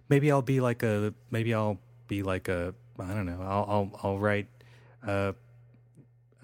maybe 0.08 0.30
I'll 0.30 0.42
be 0.42 0.60
like 0.60 0.82
a 0.82 1.14
maybe 1.30 1.54
I'll 1.54 1.78
be 2.08 2.22
like 2.22 2.48
a 2.48 2.74
I 3.00 3.14
don't 3.14 3.26
know. 3.26 3.40
I'll 3.42 3.66
I'll, 3.68 4.00
I'll 4.02 4.18
write 4.18 4.48
uh, 5.06 5.32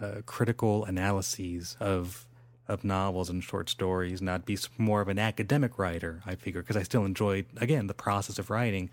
uh, 0.01 0.23
critical 0.27 0.85
analyses 0.85 1.77
of 1.81 2.27
of 2.69 2.85
novels 2.85 3.31
and 3.31 3.45
short 3.45 3.71
stories, 3.71 4.21
not 4.21 4.45
be 4.45 4.59
more 4.77 5.01
of 5.01 5.09
an 5.09 5.19
academic 5.19 5.79
writer. 5.79 6.23
I 6.27 6.35
figure 6.35 6.63
because 6.63 6.77
I 6.77 6.83
still 6.83 7.05
enjoyed 7.05 7.47
again 7.57 7.87
the 7.87 7.95
process 7.95 8.39
of 8.39 8.51
writing. 8.51 8.91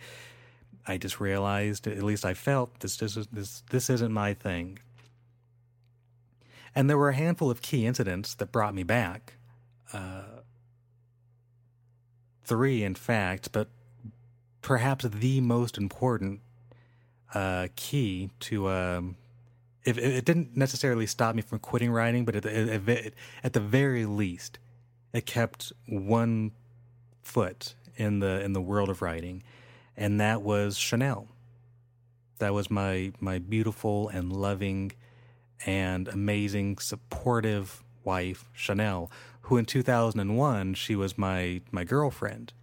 I 0.85 0.97
just 0.97 1.19
realized, 1.19 1.87
at 1.87 2.03
least 2.03 2.25
I 2.25 2.33
felt, 2.33 2.79
this 2.81 2.97
this 2.97 3.15
this 3.31 3.63
this 3.69 3.89
isn't 3.89 4.11
my 4.11 4.33
thing. 4.33 4.79
And 6.75 6.89
there 6.89 6.97
were 6.97 7.09
a 7.09 7.15
handful 7.15 7.51
of 7.51 7.61
key 7.61 7.85
incidents 7.85 8.33
that 8.35 8.51
brought 8.51 8.73
me 8.73 8.83
back. 8.83 9.35
Uh, 9.93 10.41
three, 12.43 12.83
in 12.83 12.95
fact, 12.95 13.51
but 13.51 13.69
perhaps 14.61 15.05
the 15.05 15.39
most 15.39 15.77
important 15.77 16.41
uh, 17.33 17.67
key 17.75 18.29
to. 18.41 18.69
Um, 18.69 19.17
if 19.83 19.97
it 19.97 20.23
didn't 20.23 20.55
necessarily 20.55 21.05
stop 21.05 21.35
me 21.35 21.41
from 21.41 21.59
quitting 21.59 21.91
writing, 21.91 22.23
but 22.23 22.37
at 22.37 22.43
the, 22.43 23.11
at 23.43 23.51
the 23.51 23.59
very 23.59 24.05
least, 24.05 24.57
it 25.11 25.25
kept 25.25 25.73
one 25.87 26.51
foot 27.21 27.75
in 27.97 28.19
the 28.19 28.41
in 28.41 28.53
the 28.53 28.61
world 28.61 28.89
of 28.89 29.01
writing, 29.01 29.43
and 29.97 30.19
that 30.21 30.41
was 30.41 30.77
Chanel. 30.77 31.27
That 32.39 32.53
was 32.53 32.71
my 32.71 33.11
my 33.19 33.39
beautiful 33.39 34.07
and 34.09 34.31
loving 34.31 34.93
and 35.65 36.07
amazing, 36.07 36.77
supportive 36.77 37.83
wife, 38.03 38.49
Chanel, 38.53 39.11
who 39.41 39.57
in 39.57 39.65
2001, 39.65 40.73
she 40.73 40.95
was 40.95 41.17
my, 41.17 41.61
my 41.71 41.83
girlfriend. 41.83 42.53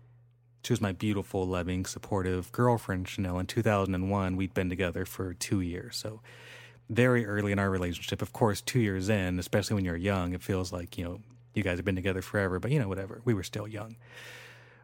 She 0.62 0.72
was 0.72 0.80
my 0.80 0.92
beautiful, 0.92 1.46
loving, 1.46 1.86
supportive 1.86 2.52
girlfriend, 2.52 3.08
Chanel. 3.08 3.38
In 3.38 3.46
2001, 3.46 4.36
we'd 4.36 4.54
been 4.54 4.68
together 4.68 5.04
for 5.04 5.34
two 5.34 5.60
years. 5.60 5.96
So, 5.96 6.20
very 6.90 7.24
early 7.24 7.52
in 7.52 7.58
our 7.58 7.70
relationship. 7.70 8.20
Of 8.20 8.32
course, 8.32 8.60
two 8.60 8.80
years 8.80 9.08
in, 9.08 9.38
especially 9.38 9.74
when 9.74 9.84
you're 9.84 9.96
young, 9.96 10.34
it 10.34 10.42
feels 10.42 10.72
like, 10.72 10.98
you 10.98 11.04
know, 11.04 11.20
you 11.54 11.62
guys 11.62 11.78
have 11.78 11.84
been 11.84 11.96
together 11.96 12.20
forever, 12.20 12.58
but, 12.58 12.70
you 12.70 12.78
know, 12.78 12.88
whatever. 12.88 13.22
We 13.24 13.32
were 13.32 13.42
still 13.42 13.66
young. 13.66 13.96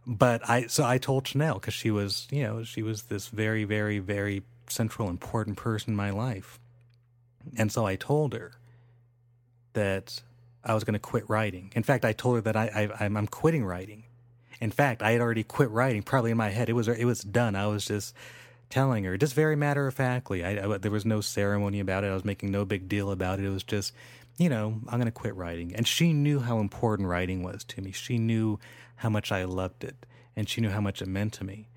But 0.06 0.48
I, 0.48 0.68
so 0.68 0.84
I 0.84 0.98
told 0.98 1.26
Chanel 1.26 1.54
because 1.54 1.74
she 1.74 1.90
was, 1.90 2.28
you 2.30 2.44
know, 2.44 2.62
she 2.62 2.82
was 2.82 3.02
this 3.04 3.26
very, 3.28 3.64
very, 3.64 3.98
very 3.98 4.44
central, 4.68 5.08
important 5.08 5.56
person 5.56 5.90
in 5.90 5.96
my 5.96 6.10
life. 6.10 6.60
And 7.56 7.70
so 7.70 7.84
I 7.84 7.96
told 7.96 8.32
her 8.32 8.52
that 9.72 10.22
I 10.64 10.74
was 10.74 10.84
going 10.84 10.94
to 10.94 11.00
quit 11.00 11.28
writing. 11.28 11.72
In 11.74 11.82
fact, 11.82 12.04
I 12.04 12.12
told 12.12 12.36
her 12.36 12.40
that 12.42 12.56
I, 12.56 12.88
I 12.98 13.04
I'm 13.04 13.26
quitting 13.26 13.64
writing. 13.64 14.04
In 14.60 14.70
fact, 14.70 15.02
I 15.02 15.12
had 15.12 15.20
already 15.20 15.42
quit 15.42 15.70
writing. 15.70 16.02
Probably 16.02 16.30
in 16.30 16.36
my 16.36 16.50
head, 16.50 16.68
it 16.68 16.74
was 16.74 16.88
it 16.88 17.04
was 17.04 17.20
done. 17.20 17.54
I 17.54 17.66
was 17.66 17.84
just 17.84 18.14
telling 18.68 19.04
her 19.04 19.16
just 19.16 19.34
very 19.34 19.56
matter 19.56 19.86
of 19.86 19.94
factly. 19.94 20.44
I, 20.44 20.74
I, 20.74 20.78
there 20.78 20.90
was 20.90 21.04
no 21.04 21.20
ceremony 21.20 21.80
about 21.80 22.04
it. 22.04 22.08
I 22.08 22.14
was 22.14 22.24
making 22.24 22.50
no 22.50 22.64
big 22.64 22.88
deal 22.88 23.10
about 23.10 23.38
it. 23.38 23.44
It 23.44 23.50
was 23.50 23.62
just, 23.62 23.92
you 24.38 24.48
know, 24.48 24.80
I'm 24.88 24.98
going 24.98 25.06
to 25.06 25.12
quit 25.12 25.36
writing. 25.36 25.74
And 25.74 25.86
she 25.86 26.12
knew 26.12 26.40
how 26.40 26.58
important 26.58 27.08
writing 27.08 27.42
was 27.42 27.64
to 27.64 27.80
me. 27.80 27.92
She 27.92 28.18
knew 28.18 28.58
how 28.96 29.08
much 29.08 29.30
I 29.30 29.44
loved 29.44 29.84
it, 29.84 30.06
and 30.34 30.48
she 30.48 30.60
knew 30.60 30.70
how 30.70 30.80
much 30.80 31.02
it 31.02 31.08
meant 31.08 31.34
to 31.34 31.44
me. 31.44 31.68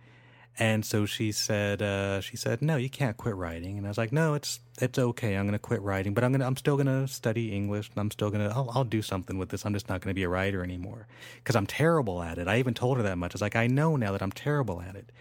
And 0.59 0.85
so 0.85 1.05
she 1.05 1.31
said, 1.31 1.81
uh, 1.81 2.19
she 2.19 2.35
said, 2.35 2.61
no, 2.61 2.75
you 2.75 2.89
can't 2.89 3.15
quit 3.15 3.33
writing. 3.35 3.77
And 3.77 3.87
I 3.87 3.89
was 3.89 3.97
like, 3.97 4.11
no, 4.11 4.33
it's 4.33 4.59
it's 4.81 4.99
okay. 4.99 5.35
I'm 5.35 5.45
going 5.45 5.53
to 5.53 5.59
quit 5.59 5.81
writing, 5.81 6.13
but 6.13 6.23
I'm 6.23 6.33
gonna 6.33 6.45
I'm 6.45 6.57
still 6.57 6.75
going 6.75 6.87
to 6.87 7.07
study 7.07 7.55
English, 7.55 7.89
and 7.89 7.99
I'm 7.99 8.11
still 8.11 8.29
going 8.29 8.45
to 8.47 8.53
I'll, 8.53 8.69
I'll 8.73 8.83
do 8.83 9.01
something 9.01 9.37
with 9.37 9.49
this. 9.49 9.65
I'm 9.65 9.73
just 9.73 9.87
not 9.87 10.01
going 10.01 10.11
to 10.11 10.15
be 10.15 10.23
a 10.23 10.29
writer 10.29 10.61
anymore 10.61 11.07
because 11.35 11.55
I'm 11.55 11.65
terrible 11.65 12.21
at 12.21 12.37
it. 12.37 12.49
I 12.49 12.59
even 12.59 12.73
told 12.73 12.97
her 12.97 13.03
that 13.03 13.17
much. 13.17 13.33
I 13.33 13.35
was 13.35 13.41
like, 13.41 13.55
I 13.55 13.67
know 13.67 13.95
now 13.95 14.11
that 14.11 14.21
I'm 14.21 14.33
terrible 14.33 14.81
at 14.81 14.95
it. 14.95 15.11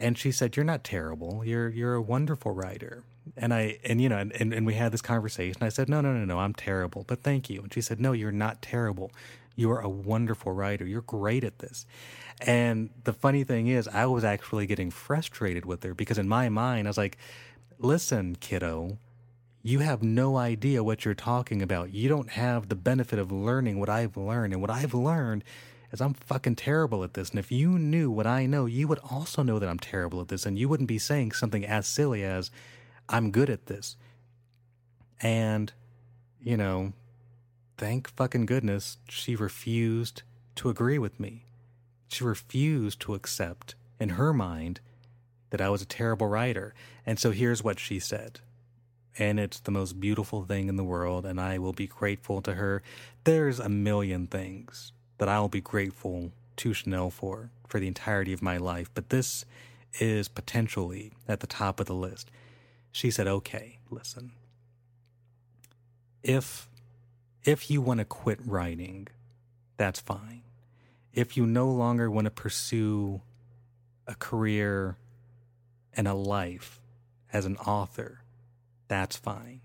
And 0.00 0.18
she 0.18 0.32
said, 0.32 0.56
"You're 0.56 0.64
not 0.64 0.82
terrible. 0.82 1.44
You're 1.44 1.68
you're 1.68 1.94
a 1.94 2.02
wonderful 2.02 2.52
writer." 2.52 3.04
And 3.36 3.54
I 3.54 3.78
and 3.84 4.00
you 4.00 4.08
know 4.08 4.18
and, 4.18 4.52
and 4.52 4.66
we 4.66 4.74
had 4.74 4.92
this 4.92 5.00
conversation. 5.00 5.62
I 5.62 5.68
said, 5.68 5.88
"No, 5.88 6.00
no, 6.00 6.12
no, 6.12 6.24
no. 6.24 6.40
I'm 6.40 6.54
terrible, 6.54 7.04
but 7.06 7.22
thank 7.22 7.48
you." 7.48 7.62
And 7.62 7.72
she 7.72 7.80
said, 7.80 8.00
"No, 8.00 8.12
you're 8.12 8.32
not 8.32 8.62
terrible. 8.62 9.12
You're 9.54 9.78
a 9.78 9.88
wonderful 9.88 10.52
writer. 10.52 10.84
You're 10.84 11.02
great 11.02 11.44
at 11.44 11.60
this." 11.60 11.86
And 12.40 12.90
the 13.04 13.12
funny 13.12 13.44
thing 13.44 13.68
is, 13.68 13.88
I 13.88 14.06
was 14.06 14.24
actually 14.24 14.66
getting 14.66 14.90
frustrated 14.90 15.64
with 15.64 15.82
her 15.84 15.94
because 15.94 16.18
in 16.18 16.28
my 16.28 16.48
mind, 16.48 16.86
I 16.86 16.90
was 16.90 16.98
like, 16.98 17.16
"Listen, 17.78 18.36
kiddo, 18.36 18.98
you 19.62 19.78
have 19.78 20.02
no 20.02 20.36
idea 20.36 20.84
what 20.84 21.04
you're 21.04 21.14
talking 21.14 21.62
about. 21.62 21.92
You 21.92 22.08
don't 22.08 22.30
have 22.30 22.68
the 22.68 22.76
benefit 22.76 23.18
of 23.18 23.32
learning 23.32 23.80
what 23.80 23.88
I've 23.88 24.16
learned, 24.16 24.52
and 24.52 24.60
what 24.60 24.70
I've 24.70 24.94
learned." 24.94 25.44
is 25.92 26.00
I'm 26.00 26.14
fucking 26.14 26.56
terrible 26.56 27.04
at 27.04 27.14
this. 27.14 27.30
And 27.30 27.38
if 27.38 27.52
you 27.52 27.78
knew 27.78 28.10
what 28.10 28.26
I 28.26 28.46
know, 28.46 28.66
you 28.66 28.88
would 28.88 28.98
also 29.10 29.42
know 29.42 29.58
that 29.58 29.68
I'm 29.68 29.78
terrible 29.78 30.20
at 30.20 30.28
this. 30.28 30.46
And 30.46 30.58
you 30.58 30.68
wouldn't 30.68 30.88
be 30.88 30.98
saying 30.98 31.32
something 31.32 31.64
as 31.64 31.86
silly 31.86 32.24
as, 32.24 32.50
I'm 33.08 33.30
good 33.30 33.50
at 33.50 33.66
this. 33.66 33.96
And, 35.20 35.72
you 36.40 36.56
know, 36.56 36.92
thank 37.78 38.08
fucking 38.08 38.46
goodness 38.46 38.98
she 39.08 39.36
refused 39.36 40.22
to 40.56 40.68
agree 40.68 40.98
with 40.98 41.20
me. 41.20 41.45
She 42.08 42.24
refused 42.24 43.00
to 43.00 43.14
accept, 43.14 43.74
in 43.98 44.10
her 44.10 44.32
mind, 44.32 44.80
that 45.50 45.60
I 45.60 45.68
was 45.68 45.82
a 45.82 45.86
terrible 45.86 46.26
writer. 46.26 46.74
And 47.04 47.18
so 47.18 47.30
here's 47.30 47.62
what 47.62 47.78
she 47.78 47.98
said. 47.98 48.40
And 49.18 49.40
it's 49.40 49.60
the 49.60 49.70
most 49.70 49.98
beautiful 49.98 50.44
thing 50.44 50.68
in 50.68 50.76
the 50.76 50.84
world, 50.84 51.24
and 51.24 51.40
I 51.40 51.58
will 51.58 51.72
be 51.72 51.86
grateful 51.86 52.42
to 52.42 52.54
her. 52.54 52.82
There's 53.24 53.58
a 53.58 53.68
million 53.68 54.26
things 54.26 54.92
that 55.18 55.28
I'll 55.28 55.48
be 55.48 55.60
grateful 55.60 56.32
to 56.56 56.72
Chanel 56.74 57.10
for 57.10 57.50
for 57.66 57.80
the 57.80 57.88
entirety 57.88 58.32
of 58.32 58.42
my 58.42 58.56
life, 58.58 58.90
but 58.94 59.08
this 59.08 59.44
is 59.98 60.28
potentially 60.28 61.12
at 61.26 61.40
the 61.40 61.46
top 61.46 61.80
of 61.80 61.86
the 61.86 61.94
list. 61.94 62.30
She 62.92 63.10
said, 63.10 63.26
"Okay, 63.26 63.78
listen. 63.90 64.32
If 66.22 66.68
if 67.44 67.70
you 67.70 67.80
want 67.80 67.98
to 67.98 68.04
quit 68.04 68.38
writing, 68.44 69.08
that's 69.76 70.00
fine. 70.00 70.42
If 71.16 71.34
you 71.34 71.46
no 71.46 71.70
longer 71.70 72.10
want 72.10 72.26
to 72.26 72.30
pursue 72.30 73.22
a 74.06 74.14
career 74.14 74.98
and 75.94 76.06
a 76.06 76.12
life 76.12 76.78
as 77.32 77.46
an 77.46 77.56
author, 77.56 78.20
that's 78.86 79.16
fine. 79.16 79.62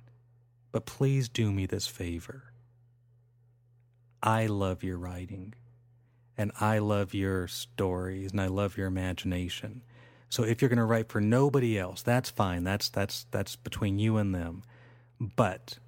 But 0.71 0.85
please 0.85 1.27
do 1.27 1.51
me 1.51 1.65
this 1.65 1.87
favor 1.87 2.45
I 4.23 4.45
love 4.45 4.81
your 4.81 4.97
writing 4.97 5.53
and 6.37 6.53
I 6.61 6.77
love 6.77 7.13
your 7.13 7.49
stories 7.49 8.31
and 8.31 8.39
I 8.39 8.47
love 8.47 8.77
your 8.77 8.87
imagination. 8.87 9.83
So 10.29 10.43
if 10.43 10.61
you're 10.61 10.69
going 10.69 10.77
to 10.77 10.85
write 10.85 11.09
for 11.09 11.19
nobody 11.19 11.77
else, 11.77 12.01
that's 12.01 12.29
fine. 12.29 12.63
That's 12.63 12.87
that's 12.87 13.25
that's 13.31 13.57
between 13.57 13.99
you 13.99 14.15
and 14.15 14.33
them. 14.33 14.63
But 15.19 15.79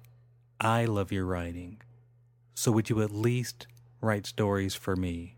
I 0.60 0.84
love 0.84 1.10
your 1.10 1.24
writing. 1.24 1.80
So 2.54 2.70
would 2.72 2.90
you 2.90 3.00
at 3.00 3.10
least 3.10 3.66
write 4.02 4.26
stories 4.26 4.74
for 4.74 4.94
me? 4.94 5.36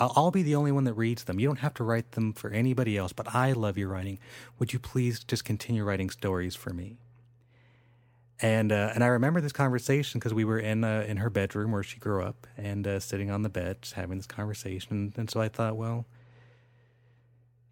I'll, 0.00 0.12
I'll 0.16 0.30
be 0.30 0.42
the 0.42 0.56
only 0.56 0.72
one 0.72 0.84
that 0.84 0.94
reads 0.94 1.24
them. 1.24 1.38
You 1.38 1.46
don't 1.46 1.60
have 1.60 1.74
to 1.74 1.84
write 1.84 2.12
them 2.12 2.32
for 2.32 2.50
anybody 2.50 2.96
else, 2.96 3.12
but 3.12 3.34
I 3.34 3.52
love 3.52 3.78
your 3.78 3.88
writing. 3.88 4.18
Would 4.58 4.72
you 4.72 4.78
please 4.78 5.22
just 5.22 5.44
continue 5.44 5.84
writing 5.84 6.10
stories 6.10 6.56
for 6.56 6.70
me? 6.72 6.96
And 8.42 8.72
uh, 8.72 8.92
and 8.94 9.04
I 9.04 9.08
remember 9.08 9.42
this 9.42 9.52
conversation 9.52 10.18
because 10.18 10.32
we 10.32 10.46
were 10.46 10.58
in 10.58 10.82
uh, 10.82 11.04
in 11.06 11.18
her 11.18 11.28
bedroom 11.28 11.72
where 11.72 11.82
she 11.82 11.98
grew 11.98 12.22
up 12.22 12.46
and 12.56 12.86
uh, 12.86 12.98
sitting 12.98 13.30
on 13.30 13.42
the 13.42 13.50
bed 13.50 13.76
having 13.94 14.16
this 14.16 14.26
conversation. 14.26 15.12
And 15.16 15.30
so 15.30 15.42
I 15.42 15.48
thought, 15.48 15.76
well, 15.76 16.06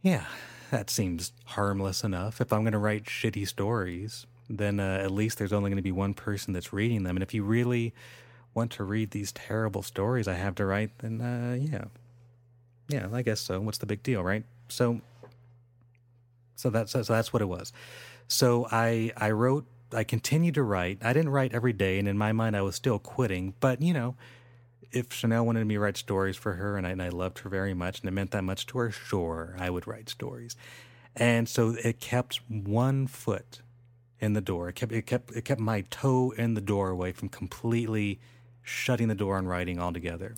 yeah, 0.02 0.26
that 0.70 0.90
seems 0.90 1.32
harmless 1.46 2.04
enough. 2.04 2.40
If 2.42 2.52
I'm 2.52 2.64
going 2.64 2.72
to 2.72 2.78
write 2.78 3.04
shitty 3.04 3.48
stories, 3.48 4.26
then 4.50 4.78
uh, 4.78 5.00
at 5.02 5.10
least 5.10 5.38
there's 5.38 5.54
only 5.54 5.70
going 5.70 5.78
to 5.78 5.82
be 5.82 5.92
one 5.92 6.12
person 6.12 6.52
that's 6.52 6.70
reading 6.70 7.02
them. 7.02 7.16
And 7.16 7.22
if 7.22 7.32
you 7.32 7.44
really 7.44 7.94
want 8.52 8.70
to 8.72 8.84
read 8.84 9.12
these 9.12 9.32
terrible 9.32 9.82
stories 9.82 10.28
I 10.28 10.34
have 10.34 10.54
to 10.56 10.66
write, 10.66 10.90
then 10.98 11.20
uh, 11.20 11.56
yeah, 11.58 11.84
yeah, 12.88 13.08
I 13.12 13.22
guess 13.22 13.40
so. 13.40 13.60
What's 13.60 13.78
the 13.78 13.86
big 13.86 14.02
deal, 14.02 14.22
right? 14.22 14.44
So, 14.68 15.00
so 16.56 16.70
that's 16.70 16.92
so 16.92 17.02
that's 17.02 17.32
what 17.32 17.42
it 17.42 17.48
was. 17.48 17.72
So 18.26 18.66
I 18.70 19.12
I 19.16 19.30
wrote 19.30 19.66
I 19.92 20.04
continued 20.04 20.54
to 20.54 20.62
write. 20.62 20.98
I 21.02 21.12
didn't 21.12 21.30
write 21.30 21.54
every 21.54 21.72
day, 21.72 21.98
and 21.98 22.08
in 22.08 22.18
my 22.18 22.32
mind, 22.32 22.56
I 22.56 22.62
was 22.62 22.74
still 22.74 22.98
quitting. 22.98 23.54
But 23.60 23.80
you 23.80 23.94
know, 23.94 24.16
if 24.90 25.12
Chanel 25.12 25.46
wanted 25.46 25.66
me 25.66 25.74
to 25.74 25.80
write 25.80 25.96
stories 25.96 26.36
for 26.36 26.54
her, 26.54 26.76
and 26.76 26.86
I, 26.86 26.90
and 26.90 27.02
I 27.02 27.08
loved 27.08 27.40
her 27.40 27.50
very 27.50 27.74
much, 27.74 28.00
and 28.00 28.08
it 28.08 28.12
meant 28.12 28.30
that 28.32 28.44
much 28.44 28.66
to 28.66 28.78
her, 28.78 28.90
sure, 28.90 29.56
I 29.58 29.70
would 29.70 29.86
write 29.86 30.08
stories. 30.08 30.56
And 31.16 31.48
so 31.48 31.74
it 31.82 32.00
kept 32.00 32.40
one 32.48 33.06
foot 33.06 33.60
in 34.20 34.34
the 34.34 34.40
door. 34.40 34.68
It 34.68 34.74
kept 34.74 34.92
it 34.92 35.06
kept 35.06 35.32
it 35.32 35.44
kept 35.44 35.60
my 35.60 35.82
toe 35.90 36.32
in 36.36 36.54
the 36.54 36.60
doorway 36.60 37.12
from 37.12 37.28
completely 37.28 38.20
shutting 38.62 39.08
the 39.08 39.14
door 39.14 39.38
and 39.38 39.48
writing 39.48 39.78
altogether. 39.78 40.34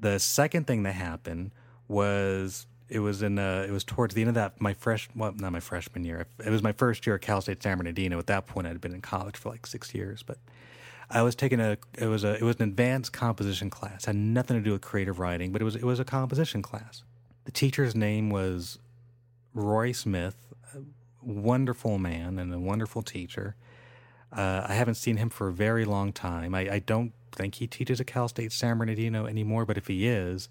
The 0.00 0.18
second 0.18 0.66
thing 0.66 0.82
that 0.84 0.92
happened 0.92 1.52
was 1.88 2.66
it 2.88 3.00
was 3.00 3.22
in 3.22 3.38
uh, 3.38 3.64
it 3.68 3.72
was 3.72 3.84
towards 3.84 4.14
the 4.14 4.22
end 4.22 4.28
of 4.28 4.34
that 4.34 4.60
my 4.60 4.74
fresh 4.74 5.08
well 5.14 5.32
not 5.36 5.52
my 5.52 5.60
freshman 5.60 6.04
year. 6.04 6.26
It 6.44 6.50
was 6.50 6.62
my 6.62 6.72
first 6.72 7.06
year 7.06 7.16
at 7.16 7.22
Cal 7.22 7.40
State 7.40 7.62
San 7.62 7.78
Bernardino. 7.78 8.18
At 8.18 8.26
that 8.28 8.46
point 8.46 8.66
I'd 8.66 8.80
been 8.80 8.94
in 8.94 9.00
college 9.00 9.36
for 9.36 9.50
like 9.50 9.66
six 9.66 9.94
years 9.94 10.22
but 10.22 10.38
I 11.10 11.22
was 11.22 11.34
taking 11.34 11.60
a 11.60 11.78
it 11.98 12.06
was 12.06 12.24
a 12.24 12.34
it 12.34 12.42
was 12.42 12.56
an 12.56 12.62
advanced 12.62 13.12
composition 13.12 13.70
class. 13.70 14.04
Had 14.04 14.16
nothing 14.16 14.56
to 14.56 14.62
do 14.62 14.72
with 14.72 14.82
creative 14.82 15.18
writing 15.18 15.52
but 15.52 15.60
it 15.60 15.64
was 15.64 15.76
it 15.76 15.84
was 15.84 16.00
a 16.00 16.04
composition 16.04 16.62
class. 16.62 17.02
The 17.44 17.52
teacher's 17.52 17.94
name 17.94 18.30
was 18.30 18.78
Roy 19.54 19.92
Smith 19.92 20.36
a 20.74 20.80
wonderful 21.22 21.98
man 21.98 22.38
and 22.38 22.52
a 22.52 22.58
wonderful 22.58 23.02
teacher. 23.02 23.56
Uh, 24.32 24.66
I 24.68 24.74
haven't 24.74 24.96
seen 24.96 25.16
him 25.16 25.30
for 25.30 25.48
a 25.48 25.52
very 25.52 25.84
long 25.84 26.12
time. 26.12 26.54
I, 26.54 26.74
I 26.74 26.78
don't 26.80 27.12
think 27.38 27.56
he 27.56 27.66
teaches 27.66 28.00
at 28.00 28.06
Cal 28.06 28.28
State 28.28 28.52
San 28.52 28.78
Bernardino 28.78 29.26
anymore 29.26 29.64
but 29.64 29.78
if 29.78 29.86
he 29.86 30.06
is 30.06 30.48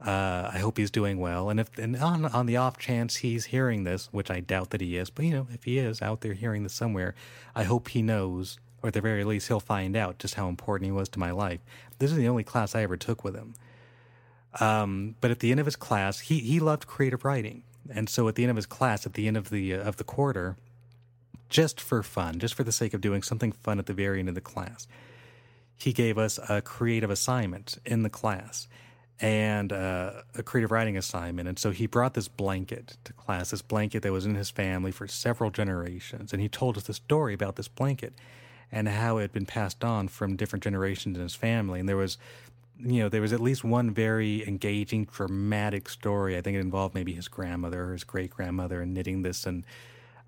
uh, 0.00 0.50
I 0.52 0.58
hope 0.58 0.78
he's 0.78 0.90
doing 0.90 1.18
well. 1.18 1.50
And 1.50 1.58
if 1.58 1.76
and 1.78 1.96
on 1.96 2.26
on 2.26 2.46
the 2.46 2.56
off 2.56 2.78
chance 2.78 3.16
he's 3.16 3.46
hearing 3.46 3.84
this, 3.84 4.08
which 4.12 4.30
I 4.30 4.40
doubt 4.40 4.70
that 4.70 4.80
he 4.80 4.96
is, 4.96 5.10
but 5.10 5.24
you 5.24 5.32
know, 5.32 5.48
if 5.52 5.64
he 5.64 5.78
is 5.78 6.00
out 6.00 6.20
there 6.20 6.34
hearing 6.34 6.62
this 6.62 6.72
somewhere, 6.72 7.14
I 7.54 7.64
hope 7.64 7.88
he 7.88 8.02
knows, 8.02 8.58
or 8.82 8.88
at 8.88 8.94
the 8.94 9.00
very 9.00 9.24
least, 9.24 9.48
he'll 9.48 9.58
find 9.58 9.96
out 9.96 10.18
just 10.18 10.34
how 10.34 10.48
important 10.48 10.86
he 10.86 10.92
was 10.92 11.08
to 11.10 11.18
my 11.18 11.32
life. 11.32 11.60
This 11.98 12.12
is 12.12 12.16
the 12.16 12.28
only 12.28 12.44
class 12.44 12.76
I 12.76 12.82
ever 12.82 12.96
took 12.96 13.24
with 13.24 13.34
him. 13.34 13.54
Um, 14.60 15.16
but 15.20 15.32
at 15.32 15.40
the 15.40 15.50
end 15.50 15.60
of 15.60 15.66
his 15.66 15.76
class, 15.76 16.20
he 16.20 16.38
he 16.38 16.60
loved 16.60 16.86
creative 16.86 17.24
writing, 17.24 17.64
and 17.90 18.08
so 18.08 18.28
at 18.28 18.36
the 18.36 18.44
end 18.44 18.50
of 18.50 18.56
his 18.56 18.66
class, 18.66 19.04
at 19.04 19.14
the 19.14 19.26
end 19.26 19.36
of 19.36 19.50
the 19.50 19.74
uh, 19.74 19.80
of 19.80 19.96
the 19.96 20.04
quarter, 20.04 20.56
just 21.48 21.80
for 21.80 22.04
fun, 22.04 22.38
just 22.38 22.54
for 22.54 22.62
the 22.62 22.72
sake 22.72 22.94
of 22.94 23.00
doing 23.00 23.22
something 23.22 23.50
fun 23.50 23.80
at 23.80 23.86
the 23.86 23.92
very 23.92 24.20
end 24.20 24.28
of 24.28 24.36
the 24.36 24.40
class, 24.40 24.86
he 25.78 25.92
gave 25.92 26.18
us 26.18 26.38
a 26.48 26.60
creative 26.60 27.10
assignment 27.10 27.78
in 27.84 28.02
the 28.02 28.10
class 28.10 28.68
and 29.20 29.72
uh, 29.72 30.22
a 30.34 30.42
creative 30.42 30.70
writing 30.70 30.96
assignment. 30.96 31.48
And 31.48 31.58
so 31.58 31.70
he 31.70 31.86
brought 31.86 32.14
this 32.14 32.28
blanket 32.28 32.96
to 33.04 33.12
class, 33.12 33.50
this 33.50 33.62
blanket 33.62 34.02
that 34.02 34.12
was 34.12 34.26
in 34.26 34.34
his 34.34 34.50
family 34.50 34.92
for 34.92 35.08
several 35.08 35.50
generations. 35.50 36.32
And 36.32 36.40
he 36.40 36.48
told 36.48 36.76
us 36.76 36.84
the 36.84 36.94
story 36.94 37.34
about 37.34 37.56
this 37.56 37.68
blanket 37.68 38.14
and 38.70 38.88
how 38.88 39.18
it 39.18 39.22
had 39.22 39.32
been 39.32 39.46
passed 39.46 39.82
on 39.82 40.08
from 40.08 40.36
different 40.36 40.62
generations 40.62 41.16
in 41.16 41.22
his 41.22 41.34
family. 41.34 41.80
And 41.80 41.88
there 41.88 41.96
was, 41.96 42.18
you 42.78 43.02
know, 43.02 43.08
there 43.08 43.22
was 43.22 43.32
at 43.32 43.40
least 43.40 43.64
one 43.64 43.92
very 43.92 44.46
engaging, 44.46 45.06
dramatic 45.06 45.88
story. 45.88 46.36
I 46.36 46.40
think 46.40 46.56
it 46.56 46.60
involved 46.60 46.94
maybe 46.94 47.12
his 47.12 47.28
grandmother 47.28 47.84
or 47.84 47.92
his 47.92 48.04
great 48.04 48.30
grandmother 48.30 48.82
and 48.82 48.94
knitting 48.94 49.22
this. 49.22 49.46
And 49.46 49.64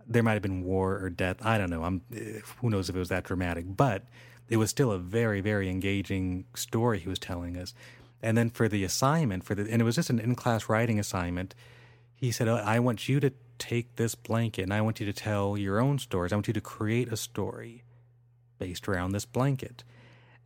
there 0.07 0.23
might 0.23 0.33
have 0.33 0.43
been 0.43 0.65
war 0.65 0.99
or 0.99 1.11
death. 1.11 1.37
I 1.43 1.59
don't 1.59 1.71
know. 1.71 1.85
I'm, 1.85 2.03
who 2.61 2.71
knows 2.71 2.89
if 2.89 2.97
it 2.97 2.99
was 2.99 3.11
that 3.11 3.25
dramatic, 3.25 3.65
but 3.77 4.05
it 4.51 4.59
was 4.59 4.69
still 4.69 4.93
a 4.93 4.99
very, 4.99 5.41
very 5.41 5.71
engaging 5.71 6.45
story 6.55 6.99
he 6.99 7.09
was 7.09 7.19
telling 7.19 7.57
us. 7.57 7.73
And 8.23 8.37
then 8.37 8.51
for 8.51 8.69
the 8.69 8.85
assignment, 8.85 9.45
for 9.45 9.55
the 9.55 9.63
and 9.63 9.81
it 9.81 9.85
was 9.85 9.95
just 9.95 10.11
an 10.11 10.19
in-class 10.19 10.69
writing 10.69 10.99
assignment. 10.99 11.55
He 12.15 12.31
said, 12.31 12.49
oh, 12.49 12.57
"I 12.57 12.79
want 12.81 13.09
you 13.09 13.19
to 13.21 13.33
take 13.59 13.97
this 13.97 14.15
blanket 14.15 14.63
and 14.63 14.75
I 14.75 14.83
want 14.83 15.01
you 15.01 15.07
to 15.07 15.13
tell 15.13 15.57
your 15.57 15.81
own 15.81 15.99
stories. 15.99 16.33
I 16.33 16.37
want 16.37 16.49
you 16.49 16.53
to 16.53 16.61
create 16.61 17.11
a 17.11 17.17
story 17.17 17.83
based 18.59 18.87
around 18.87 19.13
this 19.13 19.25
blanket." 19.25 19.85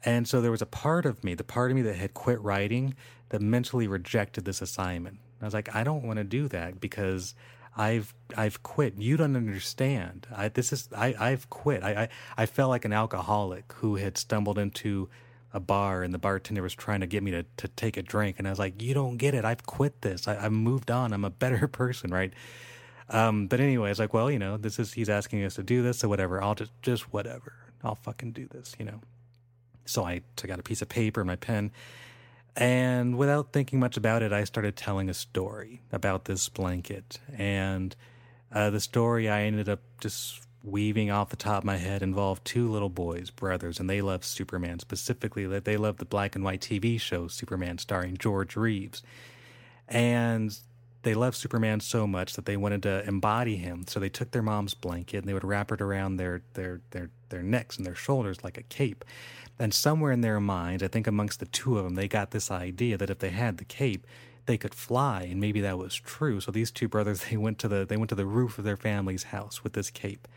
And 0.04 0.28
so 0.28 0.40
there 0.40 0.50
was 0.50 0.62
a 0.62 0.66
part 0.66 1.06
of 1.06 1.24
me, 1.24 1.34
the 1.34 1.42
part 1.42 1.70
of 1.70 1.76
me 1.76 1.82
that 1.82 1.96
had 1.96 2.12
quit 2.14 2.40
writing, 2.42 2.94
that 3.30 3.40
mentally 3.40 3.88
rejected 3.88 4.44
this 4.44 4.60
assignment. 4.60 5.18
I 5.40 5.46
was 5.46 5.54
like, 5.54 5.74
I 5.74 5.82
don't 5.82 6.04
want 6.04 6.18
to 6.18 6.24
do 6.24 6.46
that 6.48 6.78
because 6.78 7.34
I've 7.76 8.14
I've 8.36 8.62
quit. 8.62 8.94
You 8.98 9.16
don't 9.16 9.36
understand. 9.36 10.26
I 10.34 10.48
this 10.48 10.72
is 10.72 10.88
I 10.96 11.14
I've 11.18 11.50
quit. 11.50 11.82
I 11.82 12.04
I, 12.04 12.08
I 12.36 12.46
felt 12.46 12.70
like 12.70 12.84
an 12.84 12.92
alcoholic 12.92 13.72
who 13.76 13.96
had 13.96 14.16
stumbled 14.16 14.58
into 14.58 15.08
a 15.52 15.60
bar 15.60 16.02
and 16.02 16.12
the 16.12 16.18
bartender 16.18 16.62
was 16.62 16.74
trying 16.74 17.00
to 17.00 17.06
get 17.06 17.22
me 17.22 17.30
to, 17.30 17.44
to 17.56 17.68
take 17.68 17.96
a 17.96 18.02
drink 18.02 18.36
and 18.38 18.46
I 18.46 18.50
was 18.50 18.58
like, 18.58 18.80
You 18.82 18.94
don't 18.94 19.16
get 19.16 19.34
it. 19.34 19.44
I've 19.44 19.64
quit 19.66 20.02
this. 20.02 20.26
I, 20.28 20.44
I've 20.44 20.52
moved 20.52 20.90
on. 20.90 21.12
I'm 21.12 21.24
a 21.24 21.30
better 21.30 21.68
person, 21.80 22.10
right? 22.10 22.32
Um, 23.10 23.48
but 23.48 23.60
anyway, 23.60 23.90
it's 23.90 24.00
like, 24.00 24.14
well, 24.14 24.30
you 24.30 24.38
know, 24.38 24.56
this 24.56 24.78
is 24.78 24.92
he's 24.92 25.08
asking 25.08 25.44
us 25.44 25.56
to 25.56 25.62
do 25.62 25.82
this, 25.82 25.98
so 25.98 26.08
whatever. 26.08 26.42
I'll 26.42 26.54
just 26.54 26.72
just 26.82 27.12
whatever. 27.12 27.54
I'll 27.82 27.96
fucking 27.96 28.32
do 28.32 28.46
this, 28.46 28.74
you 28.78 28.84
know. 28.84 29.00
So 29.84 30.04
I 30.04 30.22
took 30.36 30.50
out 30.50 30.58
a 30.58 30.62
piece 30.62 30.80
of 30.80 30.88
paper, 30.88 31.20
and 31.20 31.28
my 31.28 31.36
pen, 31.36 31.70
and 32.56 33.18
without 33.18 33.52
thinking 33.52 33.80
much 33.80 33.96
about 33.96 34.22
it, 34.22 34.32
I 34.32 34.44
started 34.44 34.76
telling 34.76 35.08
a 35.08 35.14
story 35.14 35.82
about 35.92 36.26
this 36.26 36.48
blanket. 36.48 37.18
And 37.36 37.94
uh, 38.52 38.70
the 38.70 38.80
story 38.80 39.28
I 39.28 39.42
ended 39.42 39.68
up 39.68 39.80
just 40.00 40.40
weaving 40.62 41.10
off 41.10 41.28
the 41.28 41.36
top 41.36 41.58
of 41.58 41.64
my 41.64 41.76
head 41.76 42.02
involved 42.02 42.44
two 42.44 42.70
little 42.70 42.88
boys, 42.88 43.30
brothers, 43.30 43.80
and 43.80 43.90
they 43.90 44.00
loved 44.00 44.24
Superman. 44.24 44.78
Specifically, 44.78 45.46
that 45.46 45.64
they 45.64 45.76
loved 45.76 45.98
the 45.98 46.04
black 46.04 46.34
and 46.34 46.44
white 46.44 46.60
TV 46.60 46.98
show 47.00 47.28
Superman, 47.28 47.78
starring 47.78 48.16
George 48.16 48.56
Reeves. 48.56 49.02
And 49.88 50.56
they 51.02 51.14
loved 51.14 51.36
Superman 51.36 51.80
so 51.80 52.06
much 52.06 52.34
that 52.34 52.46
they 52.46 52.56
wanted 52.56 52.82
to 52.84 53.06
embody 53.06 53.56
him. 53.56 53.84
So 53.86 54.00
they 54.00 54.08
took 54.08 54.30
their 54.30 54.42
mom's 54.42 54.74
blanket 54.74 55.18
and 55.18 55.28
they 55.28 55.34
would 55.34 55.44
wrap 55.44 55.70
it 55.70 55.80
around 55.80 56.16
their 56.16 56.42
their 56.54 56.80
their 56.90 57.10
their 57.28 57.42
necks 57.42 57.76
and 57.76 57.86
their 57.86 57.94
shoulders 57.94 58.42
like 58.42 58.58
a 58.58 58.62
cape. 58.62 59.04
And 59.58 59.72
somewhere 59.72 60.12
in 60.12 60.20
their 60.20 60.40
minds, 60.40 60.82
I 60.82 60.88
think 60.88 61.06
amongst 61.06 61.40
the 61.40 61.46
two 61.46 61.78
of 61.78 61.84
them, 61.84 61.94
they 61.94 62.08
got 62.08 62.32
this 62.32 62.50
idea 62.50 62.96
that 62.98 63.10
if 63.10 63.20
they 63.20 63.30
had 63.30 63.58
the 63.58 63.64
cape, 63.64 64.06
they 64.46 64.58
could 64.58 64.74
fly, 64.74 65.22
and 65.22 65.40
maybe 65.40 65.60
that 65.60 65.78
was 65.78 65.94
true. 65.94 66.40
So 66.40 66.50
these 66.50 66.70
two 66.70 66.88
brothers, 66.88 67.24
they 67.30 67.36
went 67.36 67.58
to 67.60 67.68
the 67.68 67.84
they 67.84 67.96
went 67.96 68.10
to 68.10 68.14
the 68.14 68.26
roof 68.26 68.58
of 68.58 68.64
their 68.64 68.76
family's 68.76 69.24
house 69.24 69.62
with 69.62 69.72
this 69.74 69.90
cape, 69.90 70.28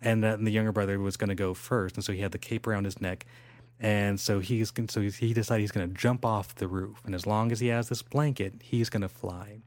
and, 0.00 0.24
and 0.24 0.46
the 0.46 0.50
younger 0.50 0.72
brother 0.72 0.98
was 0.98 1.16
going 1.16 1.28
to 1.28 1.34
go 1.34 1.54
first, 1.54 1.96
and 1.96 2.04
so 2.04 2.12
he 2.12 2.20
had 2.20 2.32
the 2.32 2.38
cape 2.38 2.66
around 2.66 2.84
his 2.84 3.00
neck, 3.00 3.26
and 3.80 4.18
so 4.18 4.40
he's 4.40 4.72
so 4.88 5.00
he 5.00 5.34
decided 5.34 5.60
he's 5.60 5.72
going 5.72 5.88
to 5.88 5.94
jump 5.94 6.24
off 6.24 6.54
the 6.54 6.68
roof, 6.68 7.00
and 7.04 7.14
as 7.14 7.26
long 7.26 7.52
as 7.52 7.60
he 7.60 7.68
has 7.68 7.88
this 7.88 8.02
blanket, 8.02 8.54
he's 8.62 8.88
going 8.88 9.02
to 9.02 9.08
fly. 9.08 9.58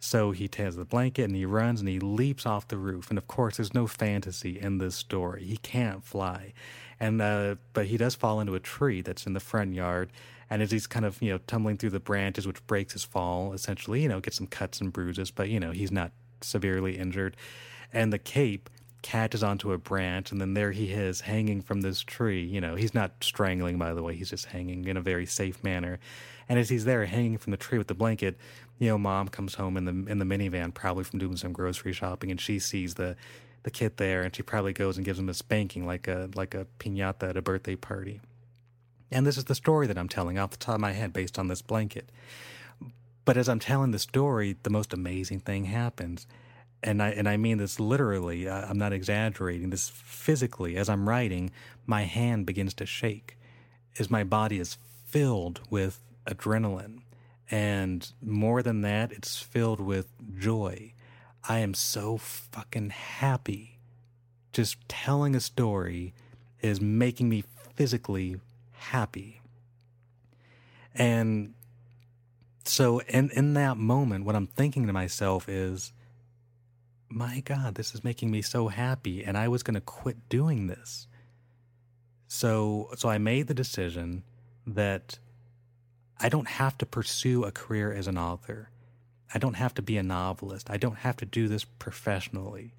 So 0.00 0.32
he 0.32 0.50
has 0.58 0.76
the 0.76 0.84
blanket 0.84 1.24
and 1.24 1.34
he 1.34 1.46
runs 1.46 1.80
and 1.80 1.88
he 1.88 1.98
leaps 1.98 2.44
off 2.44 2.68
the 2.68 2.76
roof. 2.76 3.08
And 3.08 3.16
of 3.16 3.26
course, 3.26 3.56
there's 3.56 3.72
no 3.72 3.86
fantasy 3.86 4.60
in 4.60 4.76
this 4.76 4.96
story. 4.96 5.44
He 5.44 5.56
can't 5.56 6.04
fly, 6.04 6.52
and 7.00 7.20
uh, 7.20 7.56
but 7.72 7.86
he 7.86 7.96
does 7.96 8.14
fall 8.14 8.40
into 8.40 8.54
a 8.54 8.60
tree 8.60 9.00
that's 9.00 9.26
in 9.26 9.32
the 9.32 9.40
front 9.40 9.74
yard. 9.74 10.10
And 10.50 10.62
as 10.62 10.70
he's 10.70 10.86
kind 10.86 11.04
of 11.04 11.20
you 11.22 11.32
know 11.32 11.38
tumbling 11.46 11.76
through 11.76 11.90
the 11.90 12.00
branches, 12.00 12.46
which 12.46 12.64
breaks 12.66 12.92
his 12.92 13.04
fall, 13.04 13.52
essentially 13.52 14.02
you 14.02 14.08
know 14.08 14.20
gets 14.20 14.36
some 14.36 14.46
cuts 14.46 14.80
and 14.80 14.92
bruises, 14.92 15.30
but 15.30 15.48
you 15.48 15.60
know 15.60 15.70
he's 15.70 15.92
not 15.92 16.12
severely 16.40 16.98
injured. 16.98 17.36
And 17.92 18.12
the 18.12 18.18
cape 18.18 18.70
catches 19.02 19.42
onto 19.42 19.72
a 19.72 19.78
branch, 19.78 20.32
and 20.32 20.40
then 20.40 20.54
there 20.54 20.72
he 20.72 20.90
is 20.90 21.20
hanging 21.22 21.60
from 21.60 21.82
this 21.82 22.02
tree. 22.02 22.42
You 22.42 22.60
know 22.60 22.74
he's 22.74 22.94
not 22.94 23.12
strangling, 23.22 23.78
by 23.78 23.94
the 23.94 24.02
way. 24.02 24.14
He's 24.14 24.30
just 24.30 24.46
hanging 24.46 24.86
in 24.86 24.96
a 24.96 25.02
very 25.02 25.26
safe 25.26 25.62
manner. 25.62 25.98
And 26.48 26.58
as 26.58 26.68
he's 26.68 26.84
there 26.84 27.06
hanging 27.06 27.38
from 27.38 27.52
the 27.52 27.56
tree 27.56 27.78
with 27.78 27.86
the 27.86 27.94
blanket, 27.94 28.36
you 28.78 28.88
know, 28.88 28.98
mom 28.98 29.28
comes 29.28 29.54
home 29.54 29.76
in 29.76 29.84
the 29.84 30.10
in 30.10 30.18
the 30.18 30.24
minivan, 30.24 30.74
probably 30.74 31.04
from 31.04 31.18
doing 31.18 31.36
some 31.36 31.52
grocery 31.52 31.92
shopping, 31.92 32.30
and 32.30 32.40
she 32.40 32.58
sees 32.58 32.94
the 32.94 33.16
the 33.64 33.70
kid 33.70 33.96
there, 33.96 34.22
and 34.22 34.34
she 34.34 34.42
probably 34.42 34.72
goes 34.72 34.96
and 34.96 35.04
gives 35.04 35.18
him 35.18 35.28
a 35.28 35.34
spanking, 35.34 35.86
like 35.86 36.08
a 36.08 36.30
like 36.34 36.54
a 36.54 36.66
pinata 36.78 37.30
at 37.30 37.36
a 37.36 37.42
birthday 37.42 37.76
party. 37.76 38.20
And 39.10 39.26
this 39.26 39.36
is 39.36 39.44
the 39.44 39.54
story 39.54 39.86
that 39.86 39.98
I'm 39.98 40.08
telling 40.08 40.38
off 40.38 40.50
the 40.50 40.56
top 40.56 40.76
of 40.76 40.80
my 40.80 40.92
head, 40.92 41.12
based 41.12 41.38
on 41.38 41.48
this 41.48 41.62
blanket. 41.62 42.10
But 43.24 43.36
as 43.36 43.48
I'm 43.48 43.58
telling 43.58 43.90
the 43.90 43.98
story, 43.98 44.56
the 44.62 44.70
most 44.70 44.92
amazing 44.92 45.40
thing 45.40 45.64
happens, 45.64 46.26
and 46.82 47.02
I 47.02 47.10
and 47.10 47.28
I 47.28 47.36
mean 47.36 47.58
this 47.58 47.80
literally. 47.80 48.48
I'm 48.48 48.78
not 48.78 48.92
exaggerating. 48.92 49.70
This 49.70 49.88
physically, 49.88 50.76
as 50.76 50.88
I'm 50.88 51.08
writing, 51.08 51.50
my 51.86 52.02
hand 52.02 52.46
begins 52.46 52.74
to 52.74 52.86
shake, 52.86 53.36
as 53.98 54.10
my 54.10 54.24
body 54.24 54.58
is 54.58 54.78
filled 55.06 55.60
with 55.70 56.00
adrenaline 56.26 57.00
and 57.50 58.10
more 58.22 58.62
than 58.62 58.80
that, 58.82 59.12
it's 59.12 59.38
filled 59.38 59.80
with 59.80 60.08
joy. 60.38 60.93
I 61.48 61.58
am 61.58 61.74
so 61.74 62.16
fucking 62.16 62.90
happy. 62.90 63.78
Just 64.52 64.76
telling 64.88 65.34
a 65.34 65.40
story 65.40 66.14
is 66.60 66.80
making 66.80 67.28
me 67.28 67.44
physically 67.74 68.40
happy. 68.72 69.42
And 70.94 71.54
so 72.64 73.00
in 73.00 73.30
in 73.30 73.54
that 73.54 73.76
moment 73.76 74.24
what 74.24 74.36
I'm 74.36 74.46
thinking 74.46 74.86
to 74.86 74.92
myself 74.92 75.48
is 75.48 75.92
my 77.08 77.40
god, 77.40 77.74
this 77.74 77.94
is 77.94 78.02
making 78.02 78.30
me 78.30 78.42
so 78.42 78.68
happy 78.68 79.22
and 79.22 79.36
I 79.36 79.48
was 79.48 79.62
going 79.62 79.74
to 79.74 79.80
quit 79.80 80.28
doing 80.28 80.66
this. 80.66 81.06
So 82.26 82.90
so 82.96 83.08
I 83.08 83.18
made 83.18 83.48
the 83.48 83.54
decision 83.54 84.22
that 84.66 85.18
I 86.18 86.28
don't 86.28 86.48
have 86.48 86.78
to 86.78 86.86
pursue 86.86 87.44
a 87.44 87.52
career 87.52 87.92
as 87.92 88.06
an 88.06 88.16
author. 88.16 88.70
I 89.32 89.38
don't 89.38 89.54
have 89.54 89.74
to 89.74 89.82
be 89.82 89.96
a 89.96 90.02
novelist. 90.02 90.70
I 90.70 90.76
don't 90.76 90.98
have 90.98 91.16
to 91.18 91.26
do 91.26 91.48
this 91.48 91.64
professionally. 91.64 92.74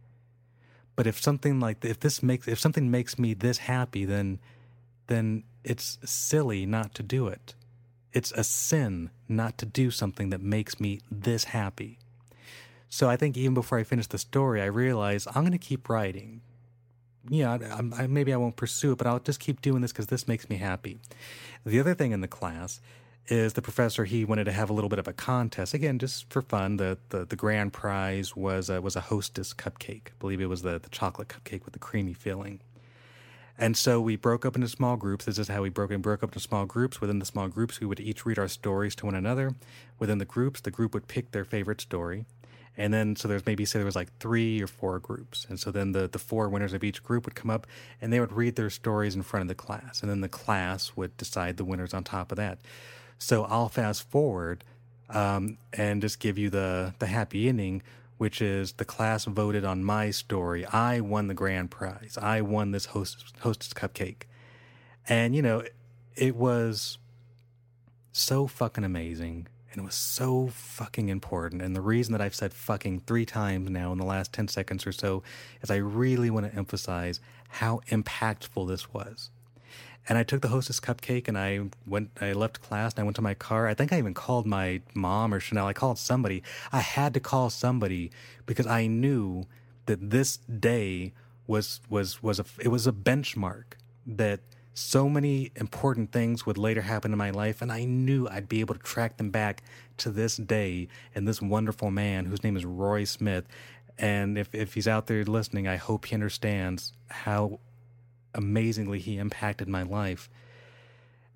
But 0.95 1.07
if 1.07 1.21
something 1.21 1.59
like 1.59 1.83
if 1.83 1.99
this 1.99 2.23
makes 2.23 2.47
if 2.47 2.59
something 2.59 2.89
makes 2.89 3.19
me 3.19 3.33
this 3.33 3.59
happy, 3.59 4.05
then 4.05 4.39
then 5.07 5.43
it's 5.63 5.97
silly 6.05 6.65
not 6.65 6.93
to 6.95 7.03
do 7.03 7.27
it. 7.27 7.53
It's 8.13 8.31
a 8.31 8.43
sin 8.43 9.09
not 9.27 9.57
to 9.57 9.65
do 9.65 9.91
something 9.91 10.29
that 10.29 10.41
makes 10.41 10.79
me 10.79 11.01
this 11.11 11.45
happy. 11.45 11.99
So 12.87 13.09
I 13.09 13.17
think 13.17 13.35
even 13.35 13.53
before 13.53 13.77
I 13.77 13.83
finish 13.83 14.07
the 14.07 14.17
story, 14.17 14.61
I 14.61 14.65
realized 14.65 15.27
I'm 15.29 15.43
going 15.43 15.51
to 15.51 15.57
keep 15.57 15.89
writing. 15.89 16.41
Yeah, 17.27 17.57
I, 17.61 18.03
I, 18.03 18.07
maybe 18.07 18.31
I 18.31 18.37
won't 18.37 18.55
pursue 18.55 18.93
it, 18.93 18.97
but 18.97 19.07
I'll 19.07 19.19
just 19.19 19.39
keep 19.39 19.61
doing 19.61 19.81
this 19.81 19.91
because 19.91 20.07
this 20.07 20.27
makes 20.27 20.49
me 20.49 20.57
happy. 20.57 20.99
The 21.65 21.79
other 21.79 21.95
thing 21.95 22.11
in 22.13 22.21
the 22.21 22.27
class 22.27 22.79
is 23.27 23.53
the 23.53 23.61
professor 23.61 24.05
he 24.05 24.23
wanted 24.23 24.43
to 24.43 24.51
have 24.51 24.69
a 24.69 24.73
little 24.73 24.89
bit 24.89 24.99
of 24.99 25.07
a 25.07 25.13
contest. 25.13 25.73
Again 25.73 25.99
just 25.99 26.29
for 26.31 26.41
fun 26.41 26.77
the 26.77 26.97
the, 27.09 27.25
the 27.25 27.35
grand 27.35 27.73
prize 27.73 28.35
was 28.35 28.69
a, 28.69 28.81
was 28.81 28.95
a 28.95 29.01
hostess 29.01 29.53
cupcake. 29.53 30.07
I 30.07 30.17
believe 30.19 30.41
it 30.41 30.47
was 30.47 30.61
the, 30.61 30.79
the 30.79 30.89
chocolate 30.89 31.27
cupcake 31.27 31.65
with 31.65 31.73
the 31.73 31.79
creamy 31.79 32.13
filling. 32.13 32.59
And 33.57 33.77
so 33.77 34.01
we 34.01 34.17
broke 34.17 34.45
up 34.45 34.55
into 34.55 34.67
small 34.67 34.97
groups. 34.97 35.25
This 35.25 35.39
is 35.39 35.47
how 35.47 35.61
we 35.61 35.69
broke 35.69 35.91
and 35.91 36.03
broke 36.03 36.23
up 36.23 36.29
into 36.29 36.41
small 36.41 36.65
groups. 36.65 36.99
Within 36.99 37.19
the 37.19 37.25
small 37.25 37.47
groups 37.47 37.79
we 37.79 37.87
would 37.87 37.99
each 37.99 38.25
read 38.25 38.37
our 38.37 38.47
stories 38.47 38.95
to 38.97 39.05
one 39.05 39.15
another. 39.15 39.55
Within 39.97 40.17
the 40.17 40.25
groups 40.25 40.61
the 40.61 40.71
group 40.71 40.93
would 40.93 41.07
pick 41.07 41.31
their 41.31 41.45
favorite 41.45 41.81
story. 41.81 42.25
And 42.77 42.93
then 42.93 43.15
so 43.15 43.29
there's 43.29 43.45
maybe 43.45 43.63
say 43.63 43.79
there 43.79 43.85
was 43.85 43.95
like 43.95 44.15
three 44.19 44.61
or 44.61 44.67
four 44.67 44.99
groups. 44.99 45.47
And 45.49 45.57
so 45.57 45.71
then 45.71 45.93
the, 45.93 46.09
the 46.09 46.19
four 46.19 46.49
winners 46.49 46.73
of 46.73 46.83
each 46.83 47.01
group 47.01 47.25
would 47.25 47.35
come 47.35 47.49
up 47.49 47.65
and 48.01 48.11
they 48.11 48.19
would 48.19 48.33
read 48.33 48.57
their 48.57 48.69
stories 48.69 49.15
in 49.15 49.23
front 49.23 49.43
of 49.43 49.47
the 49.47 49.55
class. 49.55 50.01
And 50.01 50.11
then 50.11 50.19
the 50.19 50.29
class 50.29 50.91
would 50.97 51.15
decide 51.15 51.55
the 51.55 51.63
winners 51.63 51.93
on 51.93 52.03
top 52.03 52.33
of 52.33 52.35
that 52.35 52.59
so 53.17 53.43
I'll 53.45 53.69
fast 53.69 54.09
forward 54.09 54.63
um, 55.09 55.57
and 55.73 56.01
just 56.01 56.19
give 56.19 56.37
you 56.37 56.49
the 56.49 56.93
the 56.99 57.07
happy 57.07 57.47
ending, 57.47 57.81
which 58.17 58.41
is 58.41 58.73
the 58.73 58.85
class 58.85 59.25
voted 59.25 59.65
on 59.65 59.83
my 59.83 60.11
story. 60.11 60.65
I 60.65 60.99
won 60.99 61.27
the 61.27 61.33
grand 61.33 61.71
prize. 61.71 62.17
I 62.21 62.41
won 62.41 62.71
this 62.71 62.85
host 62.87 63.33
hostess 63.41 63.73
cupcake, 63.73 64.23
and 65.07 65.35
you 65.35 65.41
know, 65.41 65.63
it 66.15 66.35
was 66.35 66.97
so 68.11 68.47
fucking 68.47 68.83
amazing. 68.83 69.47
And 69.71 69.81
it 69.83 69.85
was 69.85 69.95
so 69.95 70.47
fucking 70.47 71.09
important. 71.09 71.61
And 71.61 71.75
the 71.75 71.81
reason 71.81 72.13
that 72.13 72.21
I've 72.21 72.33
said 72.33 72.53
fucking 72.53 73.01
three 73.01 73.25
times 73.25 73.69
now 73.69 73.91
in 73.91 73.97
the 73.97 74.05
last 74.05 74.31
10 74.31 74.47
seconds 74.47 74.87
or 74.87 74.93
so 74.93 75.21
is 75.61 75.69
I 75.69 75.75
really 75.75 76.29
want 76.29 76.49
to 76.49 76.57
emphasize 76.57 77.19
how 77.49 77.81
impactful 77.89 78.69
this 78.69 78.93
was. 78.93 79.31
And 80.07 80.17
I 80.17 80.23
took 80.23 80.41
the 80.41 80.49
hostess 80.49 80.79
cupcake 80.79 81.27
and 81.27 81.37
I 81.37 81.61
went, 81.87 82.11
I 82.21 82.33
left 82.33 82.61
class 82.61 82.93
and 82.93 82.99
I 82.99 83.03
went 83.03 83.15
to 83.15 83.21
my 83.21 83.33
car. 83.33 83.67
I 83.67 83.73
think 83.73 83.91
I 83.91 83.97
even 83.97 84.13
called 84.13 84.45
my 84.45 84.81
mom 84.93 85.33
or 85.33 85.39
Chanel. 85.39 85.67
I 85.67 85.73
called 85.73 85.97
somebody. 85.97 86.43
I 86.71 86.79
had 86.79 87.13
to 87.15 87.19
call 87.19 87.49
somebody 87.49 88.11
because 88.45 88.67
I 88.67 88.87
knew 88.87 89.45
that 89.87 90.11
this 90.11 90.37
day 90.37 91.13
was, 91.47 91.81
was, 91.89 92.21
was 92.21 92.39
a, 92.39 92.45
it 92.59 92.67
was 92.67 92.87
a 92.87 92.91
benchmark 92.91 93.63
that 94.05 94.41
so 94.75 95.07
many 95.07 95.51
important 95.55 96.11
things 96.11 96.45
would 96.45 96.57
later 96.57 96.81
happen 96.81 97.11
in 97.11 97.17
my 97.17 97.31
life. 97.31 97.61
And 97.61 97.71
I 97.71 97.85
knew 97.85 98.27
I'd 98.27 98.49
be 98.49 98.59
able 98.59 98.75
to 98.75 98.81
track 98.81 99.17
them 99.17 99.31
back 99.31 99.63
to 99.97 100.11
this 100.11 100.37
day 100.37 100.89
and 101.15 101.27
this 101.27 101.41
wonderful 101.41 101.89
man 101.89 102.25
whose 102.25 102.43
name 102.43 102.57
is 102.57 102.65
Roy 102.65 103.05
Smith. 103.05 103.45
And 103.97 104.37
if, 104.37 104.53
if 104.53 104.73
he's 104.73 104.87
out 104.87 105.07
there 105.07 105.23
listening, 105.23 105.67
I 105.67 105.77
hope 105.77 106.05
he 106.05 106.13
understands 106.13 106.93
how 107.09 107.59
amazingly 108.35 108.99
he 108.99 109.17
impacted 109.17 109.67
my 109.67 109.83
life. 109.83 110.29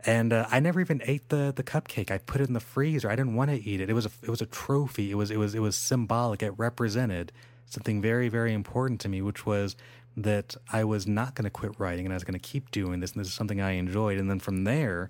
And 0.05 0.31
uh, 0.31 0.45
I 0.49 0.59
never 0.59 0.79
even 0.79 1.01
ate 1.05 1.29
the 1.29 1.51
the 1.53 1.63
cupcake. 1.63 2.09
I 2.09 2.19
put 2.19 2.39
it 2.39 2.47
in 2.47 2.53
the 2.53 2.61
freezer. 2.61 3.09
I 3.09 3.15
didn't 3.15 3.35
want 3.35 3.51
to 3.51 3.57
eat 3.57 3.81
it. 3.81 3.89
It 3.89 3.93
was 3.93 4.05
a 4.05 4.11
it 4.23 4.29
was 4.29 4.41
a 4.41 4.45
trophy. 4.45 5.11
It 5.11 5.15
was 5.15 5.29
it 5.29 5.37
was 5.37 5.55
it 5.55 5.59
was 5.59 5.75
symbolic. 5.75 6.41
It 6.41 6.53
represented 6.57 7.31
something 7.65 8.01
very 8.01 8.29
very 8.29 8.53
important 8.53 9.01
to 9.01 9.09
me, 9.09 9.21
which 9.21 9.45
was 9.45 9.75
that 10.15 10.55
I 10.71 10.83
was 10.85 11.05
not 11.05 11.35
going 11.35 11.43
to 11.43 11.49
quit 11.49 11.73
writing 11.79 12.05
and 12.05 12.13
I 12.13 12.15
was 12.15 12.23
going 12.23 12.39
to 12.39 12.39
keep 12.39 12.71
doing 12.71 12.99
this. 12.99 13.11
And 13.11 13.19
this 13.19 13.27
is 13.27 13.33
something 13.33 13.61
I 13.61 13.71
enjoyed. 13.71 14.17
And 14.17 14.29
then 14.29 14.39
from 14.39 14.63
there, 14.63 15.09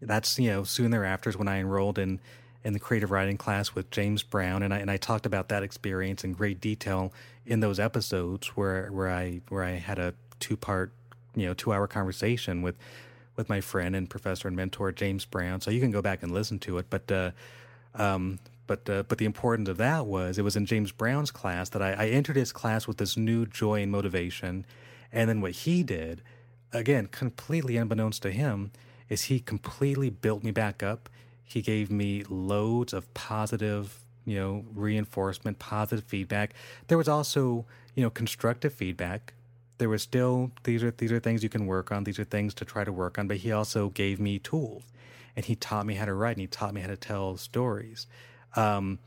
that's 0.00 0.38
you 0.38 0.50
know 0.50 0.64
soon 0.64 0.90
thereafter 0.90 1.30
is 1.30 1.36
when 1.36 1.48
I 1.48 1.58
enrolled 1.58 1.98
in 1.98 2.20
in 2.64 2.72
the 2.72 2.78
creative 2.78 3.10
writing 3.10 3.36
class 3.36 3.74
with 3.74 3.90
James 3.90 4.22
Brown, 4.22 4.62
and 4.62 4.74
I 4.74 4.78
and 4.78 4.90
I 4.90 4.96
talked 4.96 5.26
about 5.26 5.48
that 5.48 5.62
experience 5.62 6.24
in 6.24 6.32
great 6.32 6.60
detail 6.60 7.12
in 7.46 7.60
those 7.60 7.80
episodes 7.80 8.48
where 8.48 8.88
where 8.88 9.10
I 9.10 9.40
where 9.48 9.64
I 9.64 9.72
had 9.72 9.98
a 9.98 10.14
two 10.40 10.56
part 10.56 10.92
you 11.34 11.46
know 11.46 11.54
two 11.54 11.72
hour 11.72 11.86
conversation 11.86 12.62
with 12.62 12.76
with 13.36 13.48
my 13.48 13.60
friend 13.60 13.94
and 13.94 14.10
professor 14.10 14.48
and 14.48 14.56
mentor 14.56 14.90
James 14.92 15.24
Brown. 15.24 15.60
So 15.60 15.70
you 15.70 15.80
can 15.80 15.90
go 15.90 16.02
back 16.02 16.22
and 16.22 16.32
listen 16.32 16.58
to 16.60 16.78
it, 16.78 16.86
but. 16.90 17.10
Uh, 17.10 17.30
um, 17.94 18.38
but 18.68 18.88
uh, 18.88 19.02
but 19.02 19.18
the 19.18 19.24
importance 19.24 19.68
of 19.68 19.78
that 19.78 20.06
was 20.06 20.38
it 20.38 20.42
was 20.42 20.54
in 20.54 20.66
James 20.66 20.92
Brown's 20.92 21.32
class 21.32 21.70
that 21.70 21.82
I, 21.82 21.92
I 21.92 22.06
entered 22.08 22.36
his 22.36 22.52
class 22.52 22.86
with 22.86 22.98
this 22.98 23.16
new 23.16 23.46
joy 23.46 23.82
and 23.82 23.90
motivation, 23.90 24.64
and 25.10 25.28
then 25.28 25.40
what 25.40 25.52
he 25.52 25.82
did, 25.82 26.22
again 26.72 27.06
completely 27.06 27.76
unbeknownst 27.76 28.22
to 28.22 28.30
him, 28.30 28.70
is 29.08 29.24
he 29.24 29.40
completely 29.40 30.10
built 30.10 30.44
me 30.44 30.52
back 30.52 30.82
up. 30.82 31.08
He 31.44 31.62
gave 31.62 31.90
me 31.90 32.24
loads 32.28 32.92
of 32.92 33.12
positive, 33.14 34.00
you 34.26 34.38
know, 34.38 34.64
reinforcement, 34.74 35.58
positive 35.58 36.04
feedback. 36.04 36.52
There 36.88 36.98
was 36.98 37.08
also, 37.08 37.64
you 37.94 38.02
know, 38.02 38.10
constructive 38.10 38.74
feedback. 38.74 39.32
There 39.78 39.88
was 39.88 40.02
still 40.02 40.50
these 40.64 40.82
are 40.82 40.90
these 40.90 41.12
are 41.12 41.20
things 41.20 41.42
you 41.42 41.48
can 41.48 41.66
work 41.66 41.90
on. 41.90 42.04
These 42.04 42.18
are 42.18 42.24
things 42.24 42.54
to 42.54 42.64
try 42.64 42.84
to 42.84 42.92
work 42.92 43.18
on. 43.18 43.28
But 43.28 43.38
he 43.38 43.52
also 43.52 43.88
gave 43.88 44.20
me 44.20 44.38
tools, 44.38 44.82
and 45.36 45.44
he 45.44 45.54
taught 45.54 45.86
me 45.86 45.94
how 45.94 46.04
to 46.04 46.14
write, 46.14 46.36
and 46.36 46.40
he 46.40 46.46
taught 46.46 46.74
me 46.74 46.80
how 46.80 46.88
to 46.88 46.96
tell 46.96 47.36
stories. 47.36 48.06
Um, 48.56 48.98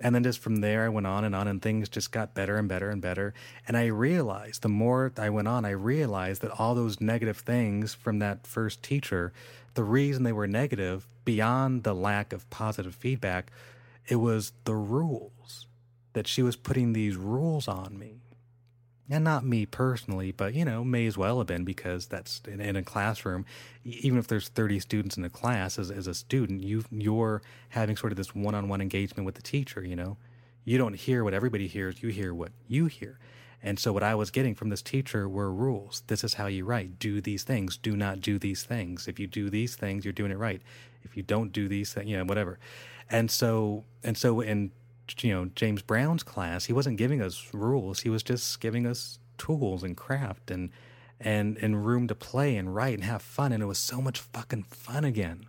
and 0.00 0.14
then 0.14 0.24
just 0.24 0.40
from 0.40 0.56
there, 0.56 0.84
I 0.84 0.88
went 0.88 1.06
on 1.06 1.24
and 1.24 1.34
on, 1.34 1.46
and 1.46 1.62
things 1.62 1.88
just 1.88 2.10
got 2.10 2.34
better 2.34 2.56
and 2.56 2.68
better 2.68 2.90
and 2.90 3.00
better. 3.00 3.32
And 3.66 3.76
I 3.76 3.86
realized 3.86 4.62
the 4.62 4.68
more 4.68 5.12
I 5.16 5.30
went 5.30 5.48
on, 5.48 5.64
I 5.64 5.70
realized 5.70 6.42
that 6.42 6.58
all 6.58 6.74
those 6.74 7.00
negative 7.00 7.38
things 7.38 7.94
from 7.94 8.18
that 8.18 8.46
first 8.46 8.82
teacher, 8.82 9.32
the 9.74 9.84
reason 9.84 10.24
they 10.24 10.32
were 10.32 10.48
negative, 10.48 11.06
beyond 11.24 11.84
the 11.84 11.94
lack 11.94 12.32
of 12.32 12.48
positive 12.50 12.94
feedback, 12.94 13.52
it 14.08 14.16
was 14.16 14.52
the 14.64 14.74
rules 14.74 15.66
that 16.12 16.26
she 16.26 16.42
was 16.42 16.56
putting 16.56 16.92
these 16.92 17.16
rules 17.16 17.68
on 17.68 17.98
me 17.98 18.20
and 19.10 19.22
not 19.22 19.44
me 19.44 19.66
personally, 19.66 20.32
but 20.32 20.54
you 20.54 20.64
know, 20.64 20.82
may 20.82 21.06
as 21.06 21.18
well 21.18 21.38
have 21.38 21.46
been 21.46 21.64
because 21.64 22.06
that's 22.06 22.40
in, 22.46 22.60
in, 22.60 22.76
a 22.76 22.82
classroom. 22.82 23.44
Even 23.84 24.18
if 24.18 24.28
there's 24.28 24.48
30 24.48 24.80
students 24.80 25.16
in 25.16 25.24
a 25.24 25.30
class, 25.30 25.78
as, 25.78 25.90
as 25.90 26.06
a 26.06 26.14
student, 26.14 26.62
you 26.62 26.84
you're 26.90 27.42
having 27.70 27.96
sort 27.96 28.12
of 28.12 28.16
this 28.16 28.34
one-on-one 28.34 28.80
engagement 28.80 29.26
with 29.26 29.34
the 29.34 29.42
teacher. 29.42 29.84
You 29.84 29.96
know, 29.96 30.16
you 30.64 30.78
don't 30.78 30.94
hear 30.94 31.22
what 31.22 31.34
everybody 31.34 31.66
hears; 31.66 32.02
you 32.02 32.08
hear 32.08 32.32
what 32.32 32.52
you 32.66 32.86
hear. 32.86 33.18
And 33.62 33.78
so, 33.78 33.92
what 33.92 34.02
I 34.02 34.14
was 34.14 34.30
getting 34.30 34.54
from 34.54 34.68
this 34.68 34.82
teacher 34.82 35.28
were 35.28 35.50
rules. 35.50 36.02
This 36.06 36.22
is 36.22 36.34
how 36.34 36.46
you 36.46 36.64
write. 36.64 36.98
Do 36.98 37.20
these 37.20 37.44
things. 37.44 37.78
Do 37.78 37.96
not 37.96 38.20
do 38.20 38.38
these 38.38 38.62
things. 38.62 39.08
If 39.08 39.18
you 39.18 39.26
do 39.26 39.48
these 39.48 39.74
things, 39.74 40.04
you're 40.04 40.12
doing 40.12 40.30
it 40.30 40.38
right. 40.38 40.60
If 41.02 41.16
you 41.16 41.22
don't 41.22 41.50
do 41.50 41.66
these 41.66 41.92
things, 41.92 42.08
you 42.08 42.16
know, 42.16 42.24
whatever. 42.24 42.58
And 43.10 43.30
so, 43.30 43.84
and 44.02 44.16
so, 44.16 44.40
in 44.40 44.72
you 45.20 45.32
know 45.32 45.50
James 45.54 45.82
Brown's 45.82 46.22
class, 46.22 46.66
he 46.66 46.72
wasn't 46.72 46.96
giving 46.96 47.20
us 47.20 47.48
rules. 47.52 48.00
He 48.00 48.10
was 48.10 48.22
just 48.22 48.60
giving 48.60 48.86
us 48.86 49.18
tools 49.38 49.82
and 49.82 49.96
craft 49.96 50.50
and 50.50 50.70
and 51.20 51.56
and 51.58 51.86
room 51.86 52.08
to 52.08 52.14
play 52.14 52.56
and 52.56 52.74
write 52.74 52.94
and 52.94 53.04
have 53.04 53.22
fun. 53.22 53.52
And 53.52 53.62
it 53.62 53.66
was 53.66 53.78
so 53.78 54.00
much 54.00 54.20
fucking 54.20 54.64
fun 54.64 55.04
again. 55.04 55.46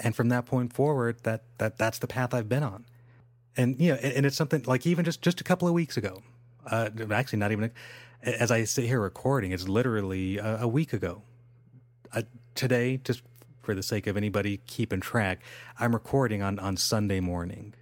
And 0.00 0.16
from 0.16 0.28
that 0.30 0.46
point 0.46 0.72
forward, 0.72 1.22
that 1.22 1.42
that 1.58 1.78
that's 1.78 1.98
the 1.98 2.06
path 2.06 2.34
I've 2.34 2.48
been 2.48 2.62
on. 2.62 2.86
And 3.56 3.80
you 3.80 3.92
know, 3.92 3.98
and, 4.02 4.12
and 4.14 4.26
it's 4.26 4.36
something 4.36 4.62
like 4.66 4.86
even 4.86 5.04
just 5.04 5.22
just 5.22 5.40
a 5.40 5.44
couple 5.44 5.68
of 5.68 5.74
weeks 5.74 5.96
ago. 5.96 6.22
Uh, 6.66 6.90
actually, 7.10 7.40
not 7.40 7.50
even 7.50 7.72
as 8.22 8.50
I 8.50 8.64
sit 8.64 8.84
here 8.84 9.00
recording, 9.00 9.50
it's 9.50 9.68
literally 9.68 10.38
a, 10.38 10.62
a 10.62 10.68
week 10.68 10.92
ago. 10.92 11.22
Uh, 12.14 12.22
today, 12.54 12.98
just 12.98 13.22
for 13.62 13.74
the 13.74 13.82
sake 13.82 14.06
of 14.06 14.16
anybody 14.16 14.60
keeping 14.66 15.00
track, 15.00 15.40
I'm 15.78 15.92
recording 15.92 16.42
on 16.42 16.58
on 16.58 16.76
Sunday 16.76 17.20
morning 17.20 17.74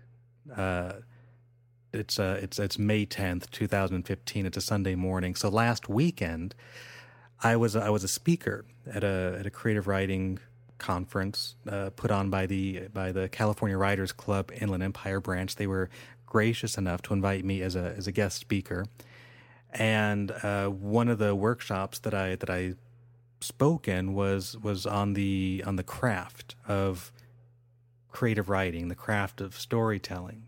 uh, 0.57 0.93
it's 1.93 2.19
uh, 2.19 2.39
it's 2.43 2.59
it's 2.59 2.79
May 2.79 3.05
tenth, 3.05 3.51
two 3.51 3.67
thousand 3.67 4.05
fifteen. 4.05 4.47
It's 4.47 4.57
a 4.57 4.61
Sunday 4.61 4.95
morning. 4.95 5.35
So 5.35 5.49
last 5.49 5.89
weekend, 5.89 6.55
I 7.43 7.57
was 7.57 7.77
I 7.77 7.91
was 7.91 8.05
a 8.05 8.09
speaker 8.09 8.65
at 8.93 9.03
a 9.05 9.37
at 9.41 9.47
a 9.47 9.51
creative 9.51 9.87
writing 9.87 10.39
conference 10.79 11.57
uh, 11.69 11.91
put 11.91 12.11
on 12.11 12.31
by 12.31 12.47
the 12.47 12.89
by 12.93 13.13
the 13.13 13.29
California 13.29 13.77
Writers 13.77 14.13
Club 14.13 14.51
Inland 14.61 14.83
Empire 14.83 15.21
branch. 15.21 15.57
They 15.57 15.67
were 15.67 15.91
gracious 16.27 16.79
enough 16.79 17.03
to 17.03 17.15
invite 17.15 17.45
me 17.45 17.61
as 17.63 17.77
a 17.77 17.95
as 17.97 18.07
a 18.07 18.13
guest 18.13 18.39
speaker, 18.39 18.87
and 19.73 20.31
uh, 20.43 20.69
one 20.69 21.09
of 21.09 21.19
the 21.19 21.35
workshops 21.35 21.99
that 22.01 22.15
I 22.15 22.37
that 22.37 22.51
I 22.51 22.75
spoke 23.41 23.89
in 23.89 24.15
was 24.15 24.57
was 24.59 24.87
on 24.87 25.15
the 25.15 25.63
on 25.67 25.77
the 25.77 25.83
craft 25.83 26.55
of 26.69 27.13
creative 28.11 28.49
writing, 28.49 28.89
the 28.89 28.95
craft 28.95 29.41
of 29.41 29.59
storytelling. 29.59 30.47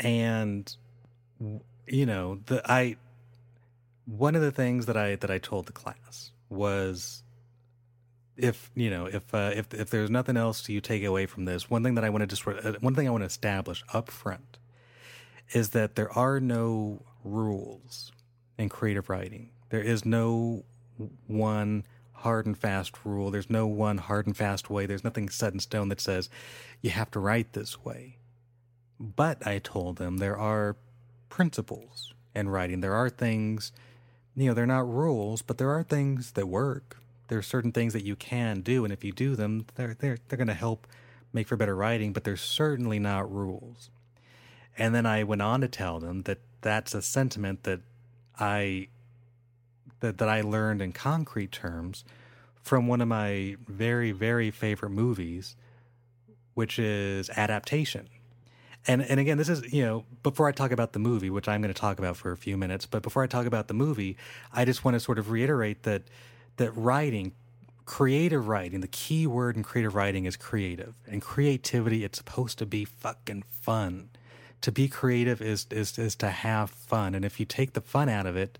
And 0.00 0.74
you 1.86 2.06
know, 2.06 2.40
the 2.46 2.62
I 2.70 2.96
one 4.06 4.34
of 4.34 4.42
the 4.42 4.52
things 4.52 4.86
that 4.86 4.96
I 4.96 5.16
that 5.16 5.30
I 5.30 5.38
told 5.38 5.66
the 5.66 5.72
class 5.72 6.30
was 6.48 7.22
if 8.36 8.70
you 8.74 8.90
know 8.90 9.06
if 9.06 9.34
uh, 9.34 9.50
if 9.54 9.74
if 9.74 9.90
there's 9.90 10.10
nothing 10.10 10.36
else 10.36 10.68
you 10.68 10.80
take 10.80 11.04
away 11.04 11.26
from 11.26 11.44
this, 11.44 11.68
one 11.68 11.82
thing 11.82 11.94
that 11.96 12.04
I 12.04 12.10
want 12.10 12.22
to 12.22 12.26
just 12.26 12.46
uh, 12.46 12.74
one 12.80 12.94
thing 12.94 13.06
I 13.08 13.10
want 13.10 13.22
to 13.22 13.26
establish 13.26 13.84
up 13.92 14.10
front 14.10 14.58
is 15.50 15.70
that 15.70 15.96
there 15.96 16.12
are 16.12 16.40
no 16.40 17.02
rules 17.24 18.12
in 18.56 18.68
creative 18.68 19.08
writing. 19.08 19.50
There 19.70 19.82
is 19.82 20.04
no 20.04 20.64
one 21.26 21.84
hard 22.18 22.46
and 22.46 22.58
fast 22.58 22.94
rule. 23.04 23.30
There's 23.30 23.50
no 23.50 23.66
one 23.66 23.98
hard 23.98 24.26
and 24.26 24.36
fast 24.36 24.68
way. 24.70 24.86
There's 24.86 25.04
nothing 25.04 25.28
set 25.28 25.52
in 25.52 25.60
stone 25.60 25.88
that 25.88 26.00
says 26.00 26.28
you 26.80 26.90
have 26.90 27.10
to 27.12 27.20
write 27.20 27.52
this 27.52 27.84
way. 27.84 28.16
But 28.98 29.46
I 29.46 29.58
told 29.58 29.96
them 29.96 30.18
there 30.18 30.38
are 30.38 30.76
principles 31.28 32.14
in 32.34 32.48
writing. 32.48 32.80
There 32.80 32.94
are 32.94 33.08
things, 33.08 33.72
you 34.34 34.46
know, 34.46 34.54
they're 34.54 34.66
not 34.66 34.92
rules, 34.92 35.42
but 35.42 35.58
there 35.58 35.70
are 35.70 35.82
things 35.82 36.32
that 36.32 36.48
work. 36.48 36.98
There 37.28 37.38
are 37.38 37.42
certain 37.42 37.72
things 37.72 37.92
that 37.92 38.04
you 38.04 38.16
can 38.16 38.62
do, 38.62 38.84
and 38.84 38.92
if 38.92 39.04
you 39.04 39.12
do 39.12 39.36
them, 39.36 39.66
they're 39.74 39.94
they're 39.98 40.18
they're 40.28 40.38
going 40.38 40.48
to 40.48 40.54
help 40.54 40.86
make 41.32 41.46
for 41.46 41.56
better 41.56 41.76
writing. 41.76 42.12
But 42.12 42.24
they're 42.24 42.36
certainly 42.36 42.98
not 42.98 43.32
rules. 43.32 43.90
And 44.76 44.94
then 44.94 45.06
I 45.06 45.24
went 45.24 45.42
on 45.42 45.60
to 45.60 45.68
tell 45.68 46.00
them 46.00 46.22
that 46.22 46.38
that's 46.62 46.94
a 46.94 47.02
sentiment 47.02 47.64
that 47.64 47.80
I 48.38 48.88
that, 50.00 50.18
that 50.18 50.28
I 50.28 50.40
learned 50.40 50.82
in 50.82 50.92
concrete 50.92 51.52
terms 51.52 52.04
from 52.62 52.86
one 52.86 53.00
of 53.00 53.08
my 53.08 53.56
very, 53.66 54.12
very 54.12 54.50
favorite 54.50 54.90
movies, 54.90 55.56
which 56.54 56.78
is 56.78 57.30
Adaptation. 57.30 58.08
And 58.86 59.02
and 59.02 59.18
again, 59.20 59.38
this 59.38 59.48
is, 59.48 59.72
you 59.72 59.84
know, 59.84 60.04
before 60.22 60.48
I 60.48 60.52
talk 60.52 60.70
about 60.70 60.92
the 60.92 60.98
movie, 60.98 61.30
which 61.30 61.48
I'm 61.48 61.60
going 61.60 61.72
to 61.72 61.78
talk 61.78 61.98
about 61.98 62.16
for 62.16 62.32
a 62.32 62.36
few 62.36 62.56
minutes, 62.56 62.86
but 62.86 63.02
before 63.02 63.22
I 63.22 63.26
talk 63.26 63.46
about 63.46 63.68
the 63.68 63.74
movie, 63.74 64.16
I 64.52 64.64
just 64.64 64.84
want 64.84 64.94
to 64.94 65.00
sort 65.00 65.18
of 65.18 65.30
reiterate 65.30 65.82
that 65.82 66.02
that 66.56 66.72
writing, 66.72 67.32
creative 67.84 68.48
writing, 68.48 68.80
the 68.80 68.88
key 68.88 69.26
word 69.26 69.56
in 69.56 69.62
creative 69.62 69.94
writing 69.94 70.26
is 70.26 70.36
creative. 70.36 70.94
And 71.06 71.20
creativity, 71.20 72.04
it's 72.04 72.18
supposed 72.18 72.58
to 72.58 72.66
be 72.66 72.84
fucking 72.84 73.44
fun. 73.50 74.10
To 74.62 74.72
be 74.72 74.88
creative 74.88 75.42
is 75.42 75.66
is 75.70 75.98
is 75.98 76.16
to 76.16 76.30
have 76.30 76.70
fun. 76.70 77.14
And 77.14 77.24
if 77.24 77.38
you 77.40 77.46
take 77.46 77.72
the 77.72 77.80
fun 77.80 78.08
out 78.08 78.26
of 78.26 78.36
it, 78.36 78.58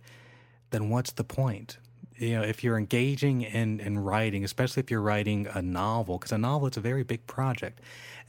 then 0.71 0.91
what's 0.91 1.13
the 1.13 1.25
point? 1.25 1.79
You 2.17 2.37
know, 2.37 2.43
if 2.43 2.65
you're 2.65 2.77
engaging 2.77 3.43
in, 3.43 3.79
in 3.79 4.01
writing, 4.01 4.45
especially 4.45 4.83
if 4.83 4.91
you're 4.91 5.01
writing 5.01 5.47
a 5.53 5.63
novel, 5.63 6.19
because 6.19 6.33
a 6.33 6.39
novel 6.39 6.67
it's 6.67 6.77
a 6.77 6.81
very 6.81 7.05
big 7.05 7.27
project, 7.27 7.81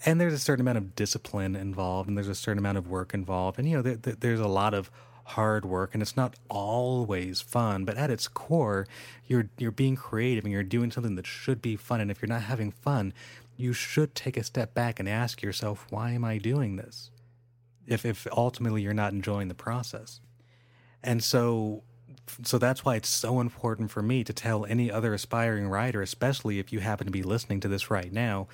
and 0.05 0.21
there's 0.21 0.33
a 0.33 0.39
certain 0.39 0.61
amount 0.61 0.77
of 0.77 0.95
discipline 0.95 1.55
involved, 1.55 2.07
and 2.07 2.15
there's 2.17 2.27
a 2.27 2.35
certain 2.35 2.59
amount 2.59 2.77
of 2.77 2.87
work 2.87 3.13
involved, 3.13 3.57
and 3.57 3.67
you 3.67 3.75
know, 3.77 3.81
there, 3.81 3.95
there, 3.95 4.15
there's 4.19 4.39
a 4.39 4.47
lot 4.47 4.73
of 4.73 4.91
hard 5.29 5.65
work, 5.65 5.93
and 5.93 6.01
it's 6.01 6.17
not 6.17 6.35
always 6.49 7.41
fun. 7.41 7.85
But 7.85 7.97
at 7.97 8.09
its 8.09 8.27
core, 8.27 8.87
you're 9.27 9.49
you're 9.57 9.71
being 9.71 9.95
creative, 9.95 10.43
and 10.43 10.51
you're 10.51 10.63
doing 10.63 10.91
something 10.91 11.15
that 11.15 11.27
should 11.27 11.61
be 11.61 11.75
fun. 11.75 12.01
And 12.01 12.11
if 12.11 12.21
you're 12.21 12.29
not 12.29 12.43
having 12.43 12.71
fun, 12.71 13.13
you 13.57 13.73
should 13.73 14.15
take 14.15 14.37
a 14.37 14.43
step 14.43 14.73
back 14.73 14.99
and 14.99 15.07
ask 15.07 15.41
yourself, 15.41 15.85
why 15.89 16.11
am 16.11 16.23
I 16.23 16.37
doing 16.37 16.75
this? 16.75 17.11
If 17.87 18.05
if 18.05 18.27
ultimately 18.31 18.81
you're 18.81 18.93
not 18.93 19.13
enjoying 19.13 19.47
the 19.47 19.55
process, 19.55 20.19
and 21.03 21.23
so 21.23 21.83
so 22.43 22.57
that's 22.57 22.85
why 22.85 22.95
it's 22.95 23.09
so 23.09 23.39
important 23.39 23.91
for 23.91 24.01
me 24.01 24.23
to 24.23 24.33
tell 24.33 24.65
any 24.65 24.91
other 24.91 25.13
aspiring 25.13 25.67
writer, 25.67 26.01
especially 26.01 26.59
if 26.59 26.71
you 26.71 26.79
happen 26.79 27.05
to 27.05 27.11
be 27.11 27.23
listening 27.23 27.59
to 27.61 27.67
this 27.67 27.89
right 27.89 28.11
now, 28.11 28.47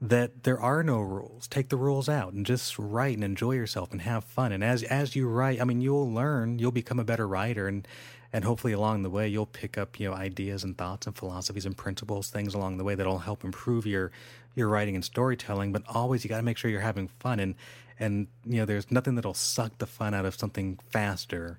that 0.00 0.44
there 0.44 0.60
are 0.60 0.82
no 0.82 1.00
rules. 1.00 1.46
Take 1.46 1.68
the 1.68 1.76
rules 1.76 2.08
out 2.08 2.32
and 2.32 2.46
just 2.46 2.78
write 2.78 3.14
and 3.16 3.24
enjoy 3.24 3.52
yourself 3.52 3.92
and 3.92 4.00
have 4.02 4.24
fun. 4.24 4.52
And 4.52 4.64
as 4.64 4.82
as 4.84 5.14
you 5.14 5.28
write, 5.28 5.60
I 5.60 5.64
mean, 5.64 5.80
you'll 5.80 6.10
learn, 6.10 6.58
you'll 6.58 6.72
become 6.72 6.98
a 6.98 7.04
better 7.04 7.28
writer, 7.28 7.68
and 7.68 7.86
and 8.32 8.44
hopefully 8.44 8.72
along 8.72 9.02
the 9.02 9.10
way 9.10 9.28
you'll 9.28 9.46
pick 9.46 9.76
up 9.76 9.98
you 9.98 10.08
know 10.08 10.14
ideas 10.14 10.64
and 10.64 10.78
thoughts 10.78 11.06
and 11.06 11.16
philosophies 11.16 11.66
and 11.66 11.76
principles, 11.76 12.30
things 12.30 12.54
along 12.54 12.78
the 12.78 12.84
way 12.84 12.94
that'll 12.94 13.18
help 13.18 13.44
improve 13.44 13.86
your 13.86 14.10
your 14.54 14.68
writing 14.68 14.94
and 14.94 15.04
storytelling. 15.04 15.72
But 15.72 15.82
always 15.88 16.24
you 16.24 16.30
got 16.30 16.38
to 16.38 16.42
make 16.42 16.56
sure 16.56 16.70
you're 16.70 16.80
having 16.80 17.08
fun 17.08 17.38
and 17.40 17.54
and 17.98 18.28
you 18.46 18.56
know 18.56 18.64
there's 18.64 18.90
nothing 18.90 19.16
that'll 19.16 19.34
suck 19.34 19.78
the 19.78 19.86
fun 19.86 20.14
out 20.14 20.24
of 20.24 20.34
something 20.34 20.78
faster 20.88 21.58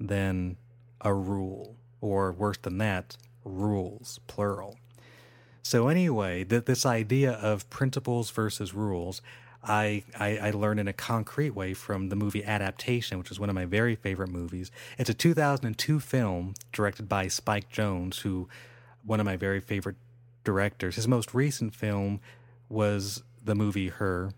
than 0.00 0.56
a 1.00 1.14
rule, 1.14 1.76
or 2.00 2.32
worse 2.32 2.58
than 2.58 2.78
that, 2.78 3.16
rules, 3.44 4.20
plural. 4.26 4.78
So 5.62 5.88
anyway, 5.88 6.44
th- 6.44 6.64
this 6.64 6.84
idea 6.86 7.32
of 7.32 7.68
principles 7.70 8.30
versus 8.30 8.74
rules, 8.74 9.22
I, 9.62 10.04
I, 10.18 10.38
I 10.38 10.50
learned 10.50 10.80
in 10.80 10.88
a 10.88 10.92
concrete 10.92 11.50
way 11.50 11.74
from 11.74 12.08
the 12.08 12.16
movie 12.16 12.44
Adaptation, 12.44 13.18
which 13.18 13.30
is 13.30 13.38
one 13.38 13.50
of 13.50 13.54
my 13.54 13.66
very 13.66 13.94
favorite 13.94 14.30
movies. 14.30 14.70
It's 14.98 15.10
a 15.10 15.14
2002 15.14 16.00
film 16.00 16.54
directed 16.72 17.08
by 17.08 17.28
Spike 17.28 17.70
Jonze, 17.70 18.20
who 18.20 18.48
one 19.04 19.20
of 19.20 19.26
my 19.26 19.36
very 19.36 19.60
favorite 19.60 19.96
directors. 20.44 20.96
His 20.96 21.06
most 21.06 21.34
recent 21.34 21.74
film 21.74 22.20
was 22.68 23.22
the 23.44 23.54
movie 23.54 23.88
Her, 23.88 24.32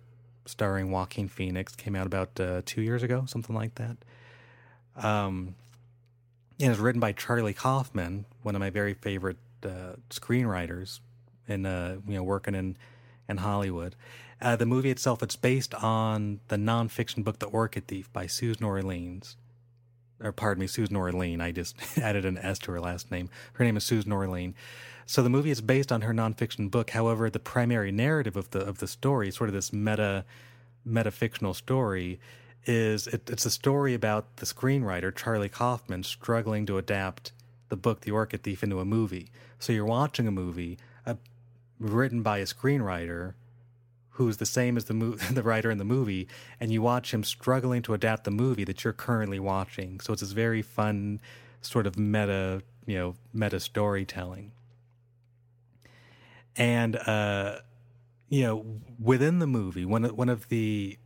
starring 0.45 0.91
Joaquin 0.91 1.29
Phoenix. 1.29 1.77
Came 1.77 1.95
out 1.95 2.07
about 2.07 2.39
uh, 2.41 2.63
two 2.65 2.83
years 2.83 3.03
ago, 3.03 3.25
something 3.27 3.55
like 3.55 3.77
that. 3.77 3.97
Um, 4.97 5.55
and 6.61 6.71
it's 6.73 6.81
written 6.81 7.01
by 7.01 7.13
Charlie 7.13 7.55
Kaufman, 7.55 8.25
one 8.43 8.55
of 8.55 8.61
my 8.61 8.71
very 8.71 8.95
favorite 8.95 9.39
uh, 9.65 9.97
screenwriters, 10.11 11.01
in 11.49 11.67
uh, 11.67 11.97
you 12.07 12.15
know 12.15 12.23
working 12.23 12.55
in 12.55 12.77
in 13.29 13.39
Hollywood. 13.39 13.95
Uh, 14.41 14.57
the 14.57 14.67
movie 14.67 14.91
itself, 14.91 15.23
it's 15.23 15.37
based 15.37 15.73
on 15.75 16.41
the 16.49 16.57
nonfiction 16.57 17.23
book 17.23 17.39
The 17.39 17.47
Orchid 17.47 17.87
Thief 17.87 18.13
by 18.13 18.27
Susan 18.27 18.65
Orleans. 18.65 19.37
Or 20.21 20.33
pardon 20.33 20.61
me, 20.61 20.67
Susan 20.67 20.97
Orlean. 20.97 21.41
I 21.41 21.53
just 21.53 21.77
added 21.99 22.25
an 22.25 22.39
S 22.39 22.59
to 22.61 22.73
her 22.73 22.81
last 22.81 23.11
name. 23.11 23.31
Her 23.55 23.65
name 23.65 23.77
is 23.77 23.85
Susan 23.85 24.13
Orlean. 24.13 24.55
So 25.07 25.23
the 25.23 25.31
movie 25.31 25.51
is 25.51 25.61
based 25.61 25.93
on 25.93 26.03
her 26.03 26.13
nonfiction 26.13 26.71
book. 26.71 26.91
However, 26.91 27.31
the 27.31 27.39
primary 27.39 27.93
narrative 27.93 28.37
of 28.37 28.51
the 28.51 28.61
of 28.61 28.79
the 28.79 28.89
story, 28.89 29.31
sort 29.31 29.49
of 29.49 29.55
this 29.55 29.73
meta 29.73 30.25
metafictional 30.87 31.55
story, 31.55 32.19
is 32.65 33.07
it, 33.09 33.29
it's 33.29 33.45
a 33.45 33.51
story 33.51 33.95
about 33.95 34.37
the 34.37 34.47
screenwriter 34.47 35.15
Charlie 35.15 35.49
Kaufman 35.49 36.03
struggling 36.03 36.67
to 36.67 36.79
adapt 36.79 37.33
the 37.69 37.77
book 37.77 38.03
The 38.03 38.11
Orchid 38.11 38.43
Thief 38.43 38.63
into 38.63 38.81
a 38.81 38.85
movie. 38.85 39.31
So 39.59 39.73
you're 39.73 39.85
watching 39.85 40.27
a 40.27 40.33
movie 40.33 40.79
uh, 41.07 41.15
written 41.79 42.23
by 42.23 42.39
a 42.39 42.45
screenwriter 42.45 43.35
who's 44.11 44.37
the 44.37 44.47
same 44.47 44.77
as 44.77 44.85
the 44.85 44.95
mo- 44.95 45.17
the 45.31 45.43
writer 45.43 45.71
in 45.71 45.79
the 45.79 45.85
movie, 45.85 46.29
and 46.61 46.73
you 46.73 46.83
watch 46.83 47.13
him 47.13 47.25
struggling 47.25 47.83
to 47.83 47.95
adapt 47.95 48.25
the 48.25 48.31
movie 48.31 48.65
that 48.65 48.85
you're 48.85 48.93
currently 48.93 49.41
watching. 49.41 50.01
So 50.01 50.13
it's 50.13 50.23
this 50.23 50.33
very 50.33 50.63
fun 50.63 51.21
sort 51.61 51.87
of 51.87 51.99
meta, 51.99 52.63
you 52.87 52.99
know, 52.99 53.15
meta 53.33 53.59
storytelling. 53.61 54.53
And 56.57 56.97
uh, 56.97 57.61
you 58.29 58.43
know, 58.43 58.65
within 59.01 59.39
the 59.39 59.47
movie, 59.47 59.85
one 59.85 60.05
of 60.05 60.17
one 60.17 60.29
of 60.29 60.49
the 60.49 60.99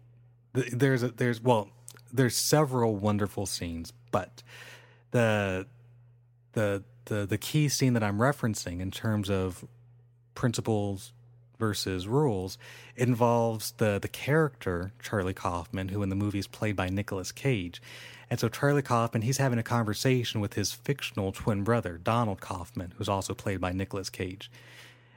there's 0.73 1.03
a, 1.03 1.09
there's 1.09 1.41
well, 1.41 1.69
there's 2.13 2.37
several 2.37 2.97
wonderful 2.97 3.47
scenes, 3.47 3.93
but 4.11 4.43
the 5.11 5.67
the 6.53 6.83
the 7.07 7.27
the 7.27 7.39
key 7.39 7.69
scene 7.69 7.93
that 7.95 8.03
I'm 8.03 8.19
referencing 8.19 8.81
in 8.81 8.91
terms 8.91 9.31
of 9.31 9.65
principles 10.35 11.13
versus 11.59 12.07
rules 12.07 12.59
involves 12.97 13.73
the 13.79 13.99
the 14.01 14.09
character 14.09 14.93
Charlie 15.03 15.35
Kaufman, 15.35 15.89
who 15.89 16.03
in 16.03 16.09
the 16.09 16.17
movie 16.17 16.39
is 16.39 16.47
played 16.47 16.77
by 16.77 16.89
Nicolas 16.89 17.33
Cage. 17.33 17.81
And 18.29 18.41
so 18.41 18.49
Charlie 18.49 18.83
Kaufman, 18.83 19.23
he's 19.23 19.39
having 19.39 19.59
a 19.59 19.63
conversation 19.63 20.41
with 20.41 20.55
his 20.55 20.73
fictional 20.73 21.31
twin 21.31 21.63
brother, 21.63 21.97
Donald 21.97 22.41
Kaufman, 22.41 22.93
who's 22.97 23.09
also 23.09 23.35
played 23.35 23.61
by 23.61 23.71
Nicolas 23.71 24.11
Cage. 24.11 24.51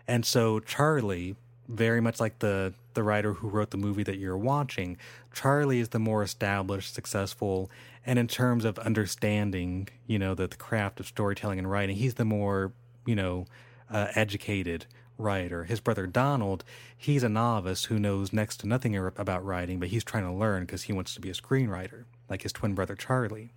And 0.07 0.25
so 0.25 0.59
Charlie, 0.59 1.35
very 1.70 2.01
much 2.01 2.20
like 2.20 2.39
the 2.39 2.74
the 2.95 3.03
writer 3.03 3.34
who 3.34 3.47
wrote 3.47 3.70
the 3.70 3.78
movie 3.78 4.03
that 4.03 4.17
you're 4.17 4.38
watching, 4.38 4.97
Charlie 5.34 5.80
is 5.80 5.89
the 5.89 5.99
more 5.99 6.24
established, 6.24 6.93
successful, 6.93 7.70
and 8.05 8.20
in 8.20 8.28
terms 8.28 8.65
of 8.65 8.78
understanding, 8.80 9.88
you 10.07 10.20
know, 10.20 10.34
the, 10.34 10.47
the 10.47 10.57
craft 10.57 10.99
of 10.99 11.07
storytelling 11.07 11.59
and 11.59 11.70
writing, 11.70 11.95
he's 11.95 12.15
the 12.15 12.26
more, 12.26 12.74
you 13.05 13.15
know, 13.15 13.45
uh, 13.89 14.07
educated 14.15 14.88
writer. 15.17 15.65
His 15.65 15.80
brother 15.80 16.07
Donald, 16.07 16.63
he's 16.97 17.24
a 17.24 17.30
novice 17.30 17.86
who 17.86 17.99
knows 17.99 18.34
next 18.34 18.57
to 18.57 18.67
nothing 18.67 18.97
about 18.97 19.45
writing, 19.45 19.80
but 19.80 19.89
he's 19.89 20.03
trying 20.03 20.26
to 20.26 20.34
learn 20.34 20.63
because 20.63 20.84
he 20.84 20.93
wants 20.93 21.13
to 21.13 21.22
be 21.22 21.30
a 21.30 21.34
screenwriter, 21.34 22.05
like 22.30 22.41
his 22.41 22.53
twin 22.53 22.74
brother 22.74 22.95
Charlie. 22.95 23.51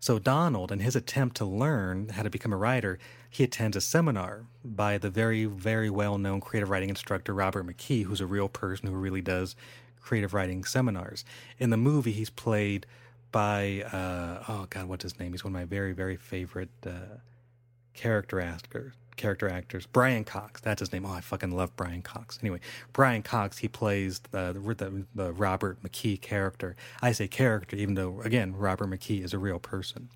So 0.00 0.18
Donald, 0.18 0.70
in 0.70 0.80
his 0.80 0.96
attempt 0.96 1.36
to 1.38 1.44
learn 1.44 2.10
how 2.10 2.22
to 2.22 2.30
become 2.30 2.52
a 2.52 2.58
writer, 2.58 2.98
he 3.34 3.42
attends 3.42 3.76
a 3.76 3.80
seminar 3.80 4.44
by 4.64 4.96
the 4.96 5.10
very, 5.10 5.44
very 5.44 5.90
well-known 5.90 6.40
creative 6.40 6.70
writing 6.70 6.88
instructor 6.88 7.34
Robert 7.34 7.66
McKee, 7.66 8.04
who's 8.04 8.20
a 8.20 8.26
real 8.26 8.48
person 8.48 8.86
who 8.86 8.94
really 8.94 9.20
does 9.20 9.56
creative 10.00 10.32
writing 10.32 10.64
seminars. 10.64 11.24
In 11.58 11.70
the 11.70 11.76
movie, 11.76 12.12
he's 12.12 12.30
played 12.30 12.86
by 13.32 13.82
uh, 13.92 14.44
oh 14.48 14.66
god, 14.70 14.86
what's 14.86 15.02
his 15.02 15.18
name? 15.18 15.32
He's 15.32 15.42
one 15.42 15.52
of 15.52 15.60
my 15.60 15.64
very, 15.64 15.92
very 15.92 16.16
favorite 16.16 16.70
uh, 16.86 17.18
character 17.92 18.40
actors 18.40 18.94
character 19.16 19.48
actors. 19.48 19.86
Brian 19.86 20.24
Cox, 20.24 20.60
that's 20.60 20.80
his 20.80 20.92
name. 20.92 21.04
Oh, 21.04 21.12
I 21.12 21.20
fucking 21.20 21.52
love 21.52 21.74
Brian 21.76 22.02
Cox. 22.02 22.38
Anyway, 22.42 22.60
Brian 22.92 23.22
Cox, 23.22 23.58
he 23.58 23.68
plays 23.68 24.20
the, 24.32 24.52
the, 24.52 25.04
the 25.14 25.32
Robert 25.32 25.82
McKee 25.82 26.20
character. 26.20 26.76
I 27.00 27.12
say 27.12 27.28
character, 27.28 27.76
even 27.76 27.94
though 27.94 28.20
again 28.22 28.54
Robert 28.56 28.88
McKee 28.88 29.24
is 29.24 29.32
a 29.32 29.38
real 29.38 29.58
person. 29.58 30.08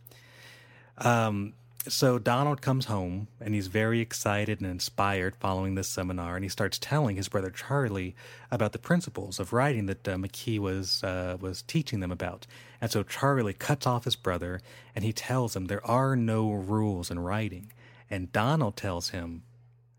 Um, 0.99 1.55
so 1.87 2.19
Donald 2.19 2.61
comes 2.61 2.87
home 2.87 3.29
and 3.41 3.55
he's 3.55 3.69
very 3.69 4.01
excited 4.01 4.61
and 4.61 4.71
inspired 4.71 5.37
following 5.37 5.75
this 5.75 5.89
seminar, 5.89 6.35
and 6.35 6.45
he 6.45 6.49
starts 6.49 6.79
telling 6.79 7.17
his 7.17 7.29
brother 7.29 7.51
Charlie 7.51 8.17
about 8.51 8.73
the 8.73 8.79
principles 8.79 9.39
of 9.39 9.53
writing 9.53 9.87
that 9.87 10.09
uh, 10.09 10.17
McKee 10.17 10.59
was 10.59 11.05
uh, 11.05 11.37
was 11.41 11.63
teaching 11.63 12.01
them 12.01 12.11
about. 12.11 12.47
And 12.81 12.91
so 12.91 13.03
Charlie 13.03 13.55
cuts 13.55 13.87
off 13.87 14.05
his 14.05 14.17
brother 14.17 14.61
and 14.95 15.05
he 15.05 15.13
tells 15.13 15.55
him 15.55 15.67
there 15.67 15.87
are 15.87 16.17
no 16.17 16.51
rules 16.51 17.11
in 17.11 17.21
writing. 17.21 17.73
And 18.11 18.33
Donald 18.33 18.77
tells 18.77 19.11
him, 19.11 19.43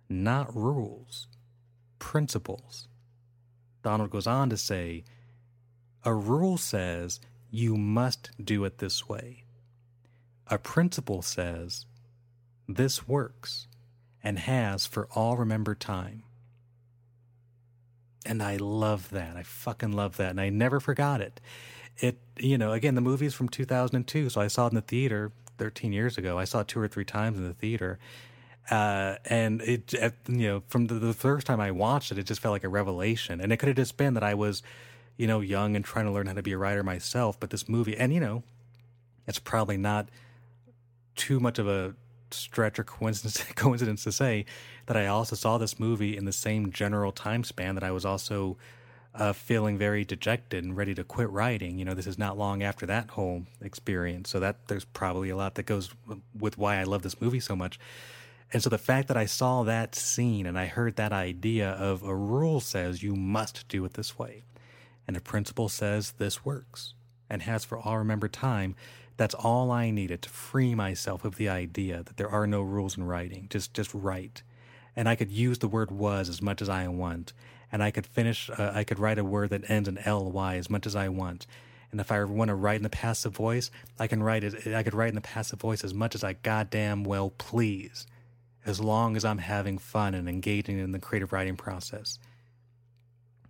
not 0.10 0.56
rules, 0.56 1.28
principles. 2.00 2.88
Donald 3.84 4.10
goes 4.10 4.28
on 4.28 4.50
to 4.50 4.58
say, 4.58 5.04
a 6.04 6.14
rule 6.14 6.58
says 6.58 7.20
you 7.52 7.78
must 7.78 8.32
do 8.44 8.66
it 8.66 8.80
this 8.80 9.08
way. 9.08 9.44
A 10.50 10.58
principle 10.58 11.22
says 11.22 11.86
this 12.68 13.08
works 13.08 13.68
and 14.24 14.40
has 14.40 14.86
for 14.86 15.08
all 15.16 15.38
remembered 15.38 15.80
time. 15.80 16.24
And 18.26 18.44
I 18.44 18.58
love 18.58 19.10
that. 19.12 19.38
I 19.38 19.44
fucking 19.44 19.92
love 19.92 20.18
that. 20.18 20.32
And 20.32 20.42
I 20.42 20.50
never 20.50 20.80
forgot 20.80 21.22
it. 21.22 21.40
It, 21.98 22.18
you 22.38 22.58
know, 22.58 22.74
again, 22.74 22.96
the 22.96 23.02
movie's 23.02 23.34
from 23.34 23.50
2002, 23.50 24.30
so 24.30 24.42
I 24.42 24.48
saw 24.48 24.66
it 24.66 24.70
in 24.70 24.76
the 24.76 24.82
theater 24.82 25.32
13 25.58 25.92
years 25.92 26.18
ago. 26.18 26.38
I 26.38 26.46
saw 26.46 26.62
it 26.62 26.68
two 26.68 26.80
or 26.80 26.88
three 26.88 27.06
times 27.06 27.38
in 27.38 27.48
the 27.48 27.54
theater. 27.54 28.00
Uh, 28.70 29.16
and 29.26 29.62
it, 29.62 29.94
you 30.28 30.48
know, 30.48 30.64
from 30.68 30.88
the, 30.88 30.96
the, 30.96 31.14
first 31.14 31.48
time 31.48 31.60
I 31.60 31.72
watched 31.72 32.12
it, 32.12 32.20
it 32.20 32.24
just 32.24 32.40
felt 32.40 32.54
like 32.54 32.64
a 32.64 32.70
revelation. 32.70 33.42
And 33.42 33.52
it 33.52 33.58
could 33.58 33.68
have 33.68 33.76
just 33.76 33.98
been 33.98 34.14
that 34.14 34.24
I 34.24 34.36
was, 34.36 34.62
you 35.18 35.26
know, 35.28 35.40
young 35.40 35.76
and 35.76 35.84
trying 35.84 36.06
to 36.06 36.12
learn 36.12 36.28
how 36.28 36.34
to 36.34 36.44
be 36.44 36.52
a 36.52 36.58
writer 36.58 36.84
myself. 36.84 37.40
But 37.40 37.50
this 37.50 37.68
movie, 37.68 37.98
and 37.98 38.14
you 38.14 38.20
know, 38.20 38.44
it's 39.28 39.40
probably 39.40 39.78
not 39.78 40.10
too 41.16 41.40
much 41.40 41.60
of 41.60 41.68
a 41.68 41.96
stretch 42.32 42.80
or 42.80 42.84
coincidence, 42.84 43.44
coincidence 43.56 44.04
to 44.04 44.12
say 44.12 44.46
that 44.86 44.98
I 44.98 45.08
also 45.08 45.36
saw 45.36 45.58
this 45.58 45.80
movie 45.80 46.16
in 46.16 46.26
the 46.26 46.32
same 46.32 46.72
general 46.72 47.12
time 47.12 47.44
span 47.44 47.76
that 47.76 47.84
I 47.84 47.92
was 47.92 48.06
also 48.06 48.58
uh, 49.16 49.34
feeling 49.34 49.78
very 49.78 50.06
dejected 50.06 50.64
and 50.64 50.78
ready 50.78 50.94
to 50.96 51.04
quit 51.04 51.30
writing. 51.30 51.78
You 51.78 51.86
know, 51.86 51.94
this 51.94 52.08
is 52.08 52.18
not 52.18 52.38
long 52.38 52.62
after 52.62 52.86
that 52.86 53.12
whole 53.12 53.46
experience, 53.62 54.30
so 54.30 54.40
that 54.40 54.68
there's 54.68 54.86
probably 54.86 55.30
a 55.30 55.36
lot 55.36 55.56
that 55.56 55.64
goes 55.64 55.90
with 56.38 56.58
why 56.58 56.78
I 56.78 56.84
love 56.84 57.02
this 57.02 57.20
movie 57.20 57.40
so 57.40 57.56
much. 57.56 57.80
And 58.52 58.64
so 58.64 58.70
the 58.70 58.78
fact 58.78 59.08
that 59.10 59.18
I 59.18 59.26
saw 59.26 59.64
that 59.64 59.94
scene 59.94 60.46
and 60.46 60.58
I 60.58 60.66
heard 60.66 60.96
that 60.96 61.12
idea 61.12 61.70
of 61.72 62.02
a 62.02 62.16
rule 62.16 62.60
says 62.60 63.04
you 63.04 63.16
must 63.16 63.68
do 63.68 63.86
it 63.86 63.94
this 63.94 64.18
way, 64.18 64.44
and 65.08 65.16
a 65.16 65.22
principle 65.22 65.70
says 65.70 66.14
this 66.14 66.46
works 66.46 66.94
and 67.30 67.44
has 67.44 67.64
for 67.64 67.78
all 67.78 67.98
remembered 67.98 68.34
time, 68.34 68.76
that's 69.20 69.36
all 69.36 69.70
I 69.70 69.92
needed 69.92 70.24
to 70.24 70.30
free 70.30 70.74
myself 70.74 71.24
of 71.24 71.36
the 71.36 71.50
idea 71.50 72.02
that 72.04 72.18
there 72.18 72.30
are 72.30 72.48
no 72.48 72.62
rules 72.62 72.98
in 72.98 73.04
writing. 73.04 73.46
Just 73.52 73.76
just 73.76 73.94
write. 73.94 74.42
And 74.96 75.08
I 75.08 75.16
could 75.16 75.32
use 75.32 75.60
the 75.60 75.68
word 75.68 75.92
was 75.92 76.28
as 76.28 76.42
much 76.42 76.62
as 76.62 76.70
I 76.70 76.88
want 76.88 77.34
and 77.72 77.84
I 77.84 77.92
could 77.92 78.06
finish, 78.06 78.50
uh, 78.50 78.72
I 78.74 78.84
could 78.84 79.00
write 79.00 79.20
a 79.20 79.24
word 79.24 79.52
that 79.52 79.70
ends 79.70 79.88
in 79.88 80.00
ly 80.06 80.56
as 80.56 80.70
much 80.70 80.86
as 80.86 80.96
I 80.96 81.10
want. 81.10 81.46
And 81.92 82.00
if 82.00 82.12
I 82.12 82.24
want 82.24 82.50
to 82.50 82.56
write 82.56 82.78
in 82.78 82.84
the 82.84 82.90
passive 82.90 83.36
voice, 83.36 83.72
I 83.98 84.08
can 84.08 84.22
write 84.22 84.44
it. 84.44 84.68
I 84.76 84.84
could 84.84 84.94
write 84.94 85.10
in 85.10 85.16
the 85.16 85.22
passive 85.22 85.60
voice 85.60 85.84
as 85.84 85.94
much 85.94 86.14
as 86.16 86.24
I 86.24 86.34
goddamn 86.34 87.04
well 87.04 87.32
please, 87.32 88.06
as 88.66 88.80
long 88.80 89.16
as 89.16 89.26
I'm 89.26 89.40
having 89.40 89.78
fun 89.78 90.14
and 90.14 90.30
engaging 90.30 90.78
in 90.78 90.92
the 90.92 91.00
creative 91.00 91.34
writing 91.34 91.58
process. 91.58 92.20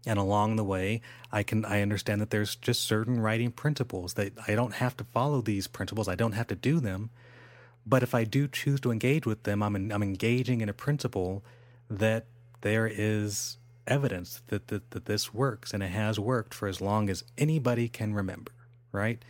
And 0.06 0.18
along 0.18 0.56
the 0.56 0.64
way, 0.64 1.02
I 1.32 1.44
can 1.44 1.66
I 1.66 1.82
understand 1.82 2.22
that 2.22 2.30
there's 2.30 2.56
just 2.56 2.84
certain 2.84 3.20
writing 3.20 3.52
principles 3.52 4.14
that 4.14 4.34
I 4.48 4.56
don't 4.56 4.76
have 4.76 4.96
to 4.98 5.04
follow 5.04 5.42
these 5.42 5.68
principles. 5.68 6.08
I 6.08 6.16
don't 6.16 6.32
have 6.34 6.48
to 6.48 6.56
do 6.56 6.80
them. 6.80 7.10
But 7.86 8.04
if 8.04 8.14
I 8.14 8.24
do 8.24 8.48
choose 8.48 8.80
to 8.82 8.92
engage 8.92 9.26
with 9.26 9.44
them, 9.44 9.62
I'm 9.62 9.76
I'm 9.76 10.04
engaging 10.04 10.62
in 10.62 10.70
a 10.70 10.74
principle 10.74 11.44
that 11.90 12.26
there 12.62 12.88
is 12.88 13.58
evidence 13.88 14.42
that, 14.48 14.68
that, 14.68 14.92
that 14.92 15.06
this 15.06 15.34
works 15.34 15.74
and 15.74 15.82
it 15.82 15.88
has 15.88 16.20
worked 16.20 16.54
for 16.54 16.68
as 16.68 16.80
long 16.80 17.10
as 17.10 17.24
anybody 17.38 17.90
can 17.90 18.14
remember, 18.14 18.52
right? 18.92 19.24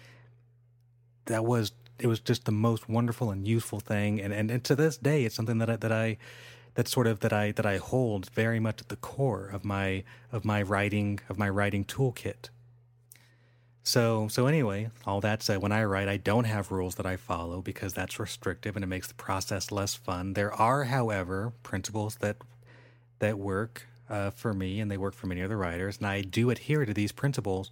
That 1.25 1.45
was 1.45 1.71
it 1.97 2.07
was 2.07 2.19
just 2.19 2.45
the 2.45 2.51
most 2.51 2.87
wonderful 2.87 3.29
and 3.29 3.45
useful 3.45 3.79
thing 3.79 4.21
and, 4.21 4.33
and, 4.33 4.49
and 4.49 4.63
to 4.63 4.73
this 4.73 4.95
day 4.95 5.25
it's 5.25 5.35
something 5.35 5.57
that 5.57 5.69
I, 5.69 5.75
that 5.77 5.91
I 5.91 6.17
that 6.75 6.87
sort 6.87 7.07
of 7.07 7.19
that 7.21 7.33
I 7.33 7.51
that 7.51 7.65
I 7.65 7.77
hold 7.77 8.29
very 8.31 8.59
much 8.59 8.81
at 8.81 8.89
the 8.89 8.95
core 8.95 9.47
of 9.47 9.65
my 9.65 10.03
of 10.31 10.45
my 10.45 10.61
writing 10.61 11.19
of 11.29 11.37
my 11.37 11.49
writing 11.49 11.83
toolkit. 11.85 12.49
So 13.83 14.27
so 14.29 14.45
anyway, 14.47 14.89
all 15.05 15.21
that 15.21 15.41
said, 15.41 15.61
when 15.61 15.71
I 15.71 15.83
write, 15.83 16.07
I 16.07 16.17
don't 16.17 16.43
have 16.43 16.71
rules 16.71 16.95
that 16.95 17.05
I 17.05 17.15
follow 17.15 17.61
because 17.61 17.93
that's 17.93 18.19
restrictive 18.19 18.75
and 18.75 18.83
it 18.83 18.87
makes 18.87 19.07
the 19.07 19.13
process 19.15 19.71
less 19.71 19.95
fun. 19.95 20.33
There 20.33 20.53
are, 20.53 20.85
however, 20.85 21.53
principles 21.63 22.15
that 22.17 22.37
that 23.19 23.37
work 23.37 23.87
uh, 24.09 24.31
for 24.31 24.53
me 24.53 24.79
and 24.79 24.89
they 24.89 24.97
work 24.97 25.13
for 25.13 25.27
many 25.27 25.41
other 25.41 25.57
writers, 25.57 25.97
and 25.97 26.07
I 26.07 26.21
do 26.21 26.49
adhere 26.49 26.85
to 26.85 26.93
these 26.93 27.11
principles. 27.11 27.71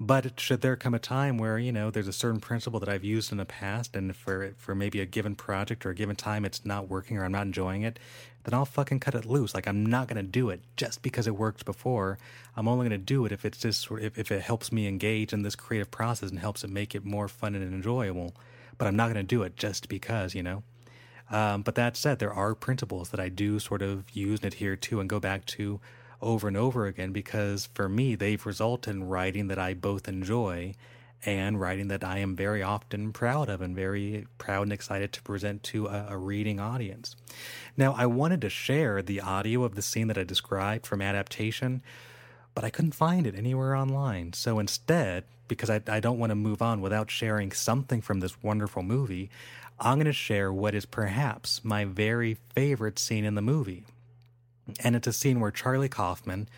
But 0.00 0.40
should 0.40 0.60
there 0.60 0.74
come 0.74 0.94
a 0.94 0.98
time 0.98 1.38
where 1.38 1.56
you 1.56 1.70
know 1.70 1.90
there's 1.90 2.08
a 2.08 2.12
certain 2.12 2.40
principle 2.40 2.80
that 2.80 2.88
I've 2.88 3.04
used 3.04 3.30
in 3.30 3.38
the 3.38 3.44
past, 3.44 3.94
and 3.94 4.14
for 4.14 4.54
for 4.58 4.74
maybe 4.74 5.00
a 5.00 5.06
given 5.06 5.36
project 5.36 5.86
or 5.86 5.90
a 5.90 5.94
given 5.94 6.16
time 6.16 6.44
it's 6.44 6.64
not 6.64 6.88
working 6.88 7.16
or 7.16 7.24
I'm 7.24 7.32
not 7.32 7.46
enjoying 7.46 7.82
it, 7.82 8.00
then 8.42 8.54
I'll 8.54 8.64
fucking 8.64 9.00
cut 9.00 9.14
it 9.14 9.24
loose. 9.24 9.54
Like 9.54 9.68
I'm 9.68 9.86
not 9.86 10.08
gonna 10.08 10.24
do 10.24 10.50
it 10.50 10.62
just 10.76 11.02
because 11.02 11.28
it 11.28 11.36
worked 11.36 11.64
before. 11.64 12.18
I'm 12.56 12.66
only 12.66 12.86
gonna 12.86 12.98
do 12.98 13.24
it 13.24 13.30
if 13.30 13.44
it's 13.44 13.58
just 13.58 13.88
if 13.92 14.18
if 14.18 14.32
it 14.32 14.42
helps 14.42 14.72
me 14.72 14.88
engage 14.88 15.32
in 15.32 15.42
this 15.42 15.54
creative 15.54 15.92
process 15.92 16.30
and 16.30 16.40
helps 16.40 16.64
it 16.64 16.70
make 16.70 16.94
it 16.96 17.04
more 17.04 17.28
fun 17.28 17.54
and 17.54 17.62
enjoyable. 17.62 18.34
But 18.78 18.88
I'm 18.88 18.96
not 18.96 19.08
gonna 19.08 19.22
do 19.22 19.44
it 19.44 19.56
just 19.56 19.88
because 19.88 20.34
you 20.34 20.42
know. 20.42 20.64
Um, 21.30 21.62
but 21.62 21.76
that 21.76 21.96
said, 21.96 22.18
there 22.18 22.34
are 22.34 22.54
principles 22.54 23.10
that 23.10 23.20
I 23.20 23.28
do 23.28 23.58
sort 23.58 23.80
of 23.80 24.04
use 24.12 24.40
and 24.40 24.52
adhere 24.52 24.76
to 24.76 25.00
and 25.00 25.08
go 25.08 25.20
back 25.20 25.46
to 25.46 25.80
over 26.24 26.48
and 26.48 26.56
over 26.56 26.86
again 26.86 27.12
because 27.12 27.68
for 27.74 27.88
me, 27.88 28.14
they've 28.14 28.44
resulted 28.44 28.94
in 28.94 29.04
writing 29.04 29.48
that 29.48 29.58
I 29.58 29.74
both 29.74 30.08
enjoy 30.08 30.74
and 31.26 31.60
writing 31.60 31.88
that 31.88 32.04
I 32.04 32.18
am 32.18 32.36
very 32.36 32.62
often 32.62 33.12
proud 33.12 33.48
of 33.48 33.60
and 33.60 33.74
very 33.74 34.26
proud 34.38 34.62
and 34.62 34.72
excited 34.72 35.12
to 35.12 35.22
present 35.22 35.62
to 35.64 35.86
a, 35.86 36.06
a, 36.10 36.18
reading 36.18 36.60
audience. 36.60 37.16
Now, 37.76 37.94
I 37.96 38.06
wanted 38.06 38.40
to 38.42 38.50
share 38.50 39.00
the 39.00 39.20
audio 39.20 39.64
of 39.64 39.74
the 39.74 39.82
scene 39.82 40.08
that 40.08 40.18
I 40.18 40.24
described 40.24 40.86
from 40.86 41.00
adaptation, 41.00 41.82
but 42.54 42.64
I 42.64 42.70
couldn't 42.70 42.92
find 42.92 43.26
it 43.26 43.34
anywhere 43.34 43.74
online. 43.74 44.32
So 44.34 44.58
instead, 44.58 45.24
because 45.48 45.70
I, 45.70 45.80
I 45.86 46.00
don't 46.00 46.18
want 46.18 46.30
to 46.30 46.36
move 46.36 46.62
on 46.62 46.80
without 46.80 47.10
sharing 47.10 47.52
something 47.52 48.00
from 48.00 48.20
this 48.20 48.42
wonderful 48.42 48.82
movie, 48.82 49.30
I'm 49.80 49.96
going 49.96 50.06
to 50.06 50.12
share 50.12 50.52
what 50.52 50.74
is 50.74 50.86
perhaps 50.86 51.64
my 51.64 51.84
very 51.84 52.38
favorite 52.54 52.98
scene 52.98 53.24
in 53.24 53.34
the 53.34 53.42
movie. 53.42 53.84
And 54.80 54.96
it's 54.96 55.06
a 55.06 55.12
scene 55.12 55.40
where 55.40 55.50
Charlie 55.50 55.88
Kaufman, 55.88 56.48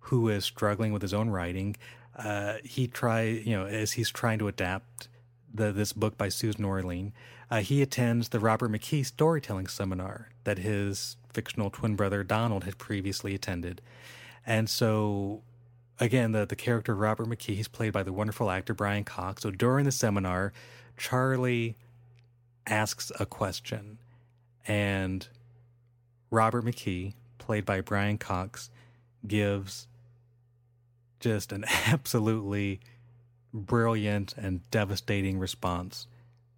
who 0.00 0.28
is 0.28 0.44
struggling 0.44 0.92
with 0.92 1.02
his 1.02 1.14
own 1.14 1.30
writing, 1.30 1.76
uh, 2.16 2.54
he 2.64 2.86
try 2.86 3.22
you 3.22 3.56
know 3.56 3.66
as 3.66 3.92
he's 3.92 4.10
trying 4.10 4.38
to 4.38 4.48
adapt 4.48 5.08
the, 5.52 5.72
this 5.72 5.92
book 5.92 6.18
by 6.18 6.28
Susan 6.28 6.64
Orlean, 6.64 7.12
uh, 7.50 7.60
he 7.60 7.82
attends 7.82 8.28
the 8.30 8.40
Robert 8.40 8.70
McKee 8.70 9.04
storytelling 9.04 9.66
seminar 9.66 10.30
that 10.44 10.58
his 10.58 11.16
fictional 11.32 11.70
twin 11.70 11.96
brother 11.96 12.22
Donald 12.24 12.64
had 12.64 12.78
previously 12.78 13.34
attended, 13.34 13.80
and 14.46 14.68
so 14.68 15.42
again 16.00 16.32
the 16.32 16.44
the 16.44 16.56
character 16.56 16.94
Robert 16.94 17.28
McKee 17.28 17.54
he's 17.56 17.68
played 17.68 17.92
by 17.92 18.02
the 18.02 18.12
wonderful 18.12 18.50
actor 18.50 18.74
Brian 18.74 19.04
Cox. 19.04 19.42
So 19.42 19.50
during 19.50 19.84
the 19.84 19.92
seminar, 19.92 20.52
Charlie 20.96 21.76
asks 22.66 23.10
a 23.18 23.26
question, 23.26 23.98
and 24.66 25.28
Robert 26.30 26.64
McKee, 26.64 27.14
played 27.42 27.64
by 27.64 27.80
Brian 27.80 28.18
Cox, 28.18 28.70
gives 29.26 29.86
just 31.20 31.52
an 31.52 31.64
absolutely 31.86 32.80
brilliant 33.52 34.34
and 34.36 34.68
devastating 34.70 35.38
response, 35.38 36.06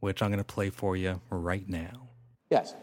which 0.01 0.23
I'm 0.23 0.31
going 0.31 0.39
to 0.39 0.45
play 0.45 0.71
for 0.71 0.97
you 0.97 1.21
right 1.31 1.69
now. 1.69 2.09
Yes. 2.51 2.75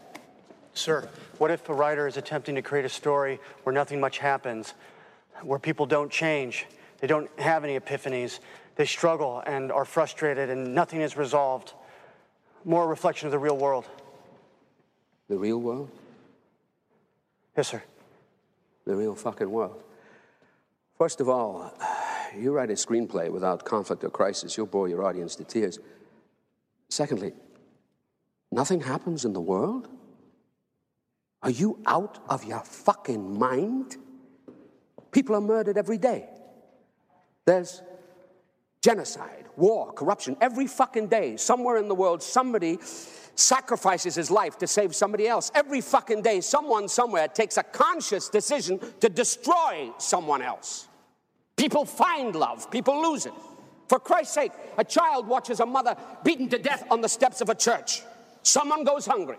Sir, 0.74 1.08
what 1.38 1.50
if 1.50 1.68
a 1.68 1.74
writer 1.74 2.06
is 2.06 2.16
attempting 2.16 2.54
to 2.54 2.62
create 2.62 2.84
a 2.84 2.90
story 2.90 3.38
where 3.62 3.72
nothing 3.72 4.00
much 4.00 4.18
happens, 4.18 4.74
where 5.42 5.58
people 5.58 5.86
don't 5.86 6.10
change, 6.10 6.66
they 7.00 7.06
don't 7.06 7.30
have 7.38 7.64
any 7.64 7.78
epiphanies, 7.78 8.40
they 8.76 8.86
struggle 8.86 9.42
and 9.46 9.70
are 9.70 9.84
frustrated 9.84 10.50
and 10.50 10.74
nothing 10.74 11.00
is 11.00 11.16
resolved? 11.16 11.74
more 12.64 12.84
a 12.84 12.86
reflection 12.86 13.26
of 13.26 13.32
the 13.32 13.38
real 13.38 13.56
world. 13.56 13.88
The 15.28 15.36
real 15.36 15.60
world? 15.60 15.90
Yes, 17.56 17.68
sir. 17.68 17.82
The 18.86 18.94
real 18.94 19.14
fucking 19.14 19.50
world. 19.50 19.82
First 20.98 21.20
of 21.20 21.28
all, 21.28 21.72
you 22.36 22.52
write 22.52 22.70
a 22.70 22.74
screenplay 22.74 23.30
without 23.30 23.64
conflict 23.64 24.04
or 24.04 24.10
crisis, 24.10 24.56
you'll 24.56 24.66
bore 24.66 24.88
your 24.88 25.04
audience 25.04 25.36
to 25.36 25.44
tears. 25.44 25.78
Secondly, 26.88 27.32
nothing 28.50 28.80
happens 28.80 29.24
in 29.24 29.32
the 29.32 29.40
world? 29.40 29.88
Are 31.42 31.50
you 31.50 31.80
out 31.86 32.18
of 32.28 32.44
your 32.44 32.60
fucking 32.60 33.38
mind? 33.38 33.96
People 35.10 35.34
are 35.34 35.40
murdered 35.40 35.76
every 35.76 35.98
day. 35.98 36.28
There's 37.44 37.82
genocide, 38.82 39.46
war, 39.56 39.92
corruption. 39.92 40.36
Every 40.40 40.66
fucking 40.66 41.06
day, 41.08 41.36
somewhere 41.36 41.76
in 41.76 41.88
the 41.88 41.94
world, 41.94 42.22
somebody 42.22 42.78
sacrifices 43.34 44.14
his 44.14 44.30
life 44.30 44.58
to 44.58 44.66
save 44.66 44.94
somebody 44.94 45.26
else. 45.26 45.50
Every 45.54 45.80
fucking 45.80 46.22
day, 46.22 46.40
someone 46.40 46.88
somewhere 46.88 47.28
takes 47.28 47.56
a 47.56 47.62
conscious 47.62 48.28
decision 48.28 48.80
to 49.00 49.08
destroy 49.08 49.90
someone 49.98 50.42
else. 50.42 50.88
People 51.56 51.84
find 51.84 52.34
love, 52.34 52.70
people 52.70 53.00
lose 53.00 53.24
it. 53.24 53.32
For 53.88 53.98
Christ's 53.98 54.34
sake, 54.34 54.52
a 54.78 54.84
child 54.84 55.28
watches 55.28 55.60
a 55.60 55.66
mother 55.66 55.96
beaten 56.24 56.48
to 56.48 56.58
death 56.58 56.84
on 56.90 57.00
the 57.00 57.08
steps 57.08 57.40
of 57.40 57.48
a 57.48 57.54
church. 57.54 58.02
Someone 58.42 58.84
goes 58.84 59.06
hungry. 59.06 59.36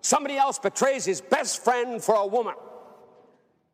Somebody 0.00 0.36
else 0.36 0.58
betrays 0.58 1.04
his 1.04 1.20
best 1.20 1.62
friend 1.62 2.02
for 2.02 2.14
a 2.14 2.26
woman. 2.26 2.54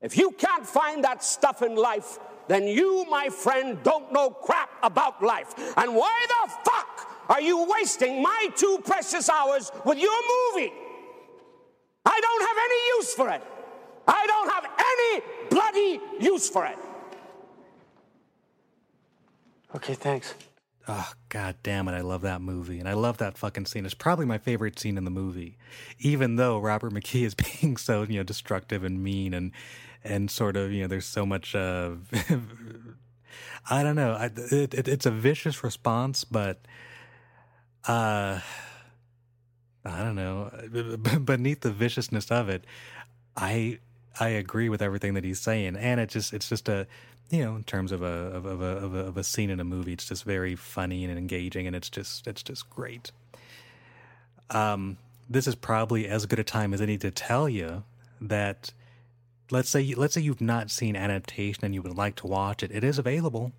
If 0.02 0.18
you 0.18 0.32
can't 0.32 0.66
find 0.66 1.04
that 1.04 1.24
stuff 1.24 1.62
in 1.62 1.76
life, 1.76 2.18
then 2.48 2.66
you, 2.66 3.04
my 3.10 3.28
friend, 3.28 3.82
don't 3.82 4.12
know 4.12 4.30
crap 4.30 4.70
about 4.82 5.22
life. 5.22 5.54
And 5.76 5.94
why 5.94 6.26
the 6.28 6.52
fuck 6.64 7.24
are 7.28 7.40
you 7.40 7.66
wasting 7.68 8.22
my 8.22 8.48
two 8.54 8.78
precious 8.84 9.28
hours 9.28 9.72
with 9.84 9.98
your 9.98 10.18
movie? 10.54 10.72
I 12.04 12.20
don't 12.20 12.42
have 12.48 12.56
any 12.64 12.98
use 12.98 13.14
for 13.14 13.28
it. 13.30 13.42
I 14.06 14.26
don't 14.26 14.50
have 14.52 14.66
any 14.78 15.22
bloody 15.50 16.00
use 16.24 16.48
for 16.48 16.66
it. 16.66 16.78
Okay, 19.74 19.94
thanks. 19.94 20.34
Oh, 20.88 21.12
god 21.30 21.56
damn 21.64 21.88
it. 21.88 21.92
I 21.92 22.00
love 22.02 22.22
that 22.22 22.40
movie. 22.40 22.78
And 22.78 22.88
I 22.88 22.92
love 22.92 23.18
that 23.18 23.36
fucking 23.36 23.66
scene. 23.66 23.84
It's 23.84 23.94
probably 23.94 24.24
my 24.24 24.38
favorite 24.38 24.78
scene 24.78 24.96
in 24.96 25.04
the 25.04 25.10
movie. 25.10 25.58
Even 25.98 26.36
though 26.36 26.58
Robert 26.60 26.92
McKee 26.92 27.24
is 27.26 27.34
being 27.60 27.76
so, 27.76 28.04
you 28.04 28.18
know, 28.18 28.22
destructive 28.22 28.84
and 28.84 29.02
mean 29.02 29.34
and 29.34 29.50
and 30.06 30.30
sort 30.30 30.56
of, 30.56 30.72
you 30.72 30.82
know, 30.82 30.88
there's 30.88 31.06
so 31.06 31.26
much 31.26 31.54
uh 31.54 31.92
I 33.68 33.82
don't 33.82 33.96
know. 33.96 34.12
I, 34.12 34.26
it, 34.26 34.74
it, 34.74 34.88
it's 34.88 35.06
a 35.06 35.10
vicious 35.10 35.64
response, 35.64 36.24
but 36.24 36.58
uh 37.86 38.40
I 39.84 40.02
don't 40.02 40.16
know. 40.16 40.50
Beneath 41.24 41.60
the 41.60 41.70
viciousness 41.70 42.30
of 42.30 42.48
it, 42.48 42.64
I 43.36 43.78
I 44.18 44.28
agree 44.28 44.68
with 44.68 44.82
everything 44.82 45.14
that 45.14 45.24
he's 45.24 45.40
saying, 45.40 45.76
and 45.76 46.00
it 46.00 46.08
just 46.08 46.32
it's 46.32 46.48
just 46.48 46.68
a 46.68 46.86
you 47.30 47.44
know 47.44 47.56
in 47.56 47.64
terms 47.64 47.92
of 47.92 48.02
a 48.02 48.06
of, 48.06 48.46
of 48.46 48.60
a 48.60 48.64
of 48.64 48.94
a 48.94 48.98
of 48.98 49.16
a 49.16 49.24
scene 49.24 49.50
in 49.50 49.60
a 49.60 49.64
movie, 49.64 49.92
it's 49.92 50.08
just 50.08 50.24
very 50.24 50.56
funny 50.56 51.04
and 51.04 51.16
engaging, 51.16 51.66
and 51.66 51.76
it's 51.76 51.90
just 51.90 52.26
it's 52.26 52.42
just 52.42 52.68
great. 52.70 53.12
Um, 54.50 54.98
this 55.28 55.46
is 55.46 55.54
probably 55.54 56.06
as 56.06 56.26
good 56.26 56.38
a 56.38 56.44
time 56.44 56.72
as 56.72 56.80
any 56.80 56.98
to 56.98 57.10
tell 57.10 57.48
you 57.48 57.84
that 58.20 58.72
let's 59.50 59.68
say 59.68 59.94
let's 59.94 60.14
say 60.14 60.20
you've 60.20 60.40
not 60.40 60.70
seen 60.70 60.96
adaptation 60.96 61.64
and 61.64 61.74
you 61.74 61.82
would 61.82 61.96
like 61.96 62.16
to 62.16 62.26
watch 62.26 62.62
it. 62.62 62.70
It 62.72 62.84
is 62.84 62.98
available 62.98 63.52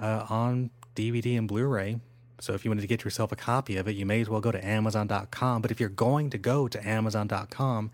uh, 0.00 0.26
on 0.28 0.70
DVD 0.94 1.38
and 1.38 1.48
Blu-ray. 1.48 2.00
So 2.40 2.54
if 2.54 2.64
you 2.64 2.70
wanted 2.70 2.80
to 2.80 2.88
get 2.88 3.04
yourself 3.04 3.30
a 3.30 3.36
copy 3.36 3.76
of 3.76 3.86
it, 3.86 3.94
you 3.94 4.04
may 4.04 4.20
as 4.20 4.28
well 4.28 4.40
go 4.40 4.50
to 4.50 4.66
Amazon.com. 4.66 5.62
But 5.62 5.70
if 5.70 5.78
you're 5.78 5.88
going 5.88 6.28
to 6.30 6.38
go 6.38 6.66
to 6.66 6.88
Amazon.com, 6.88 7.92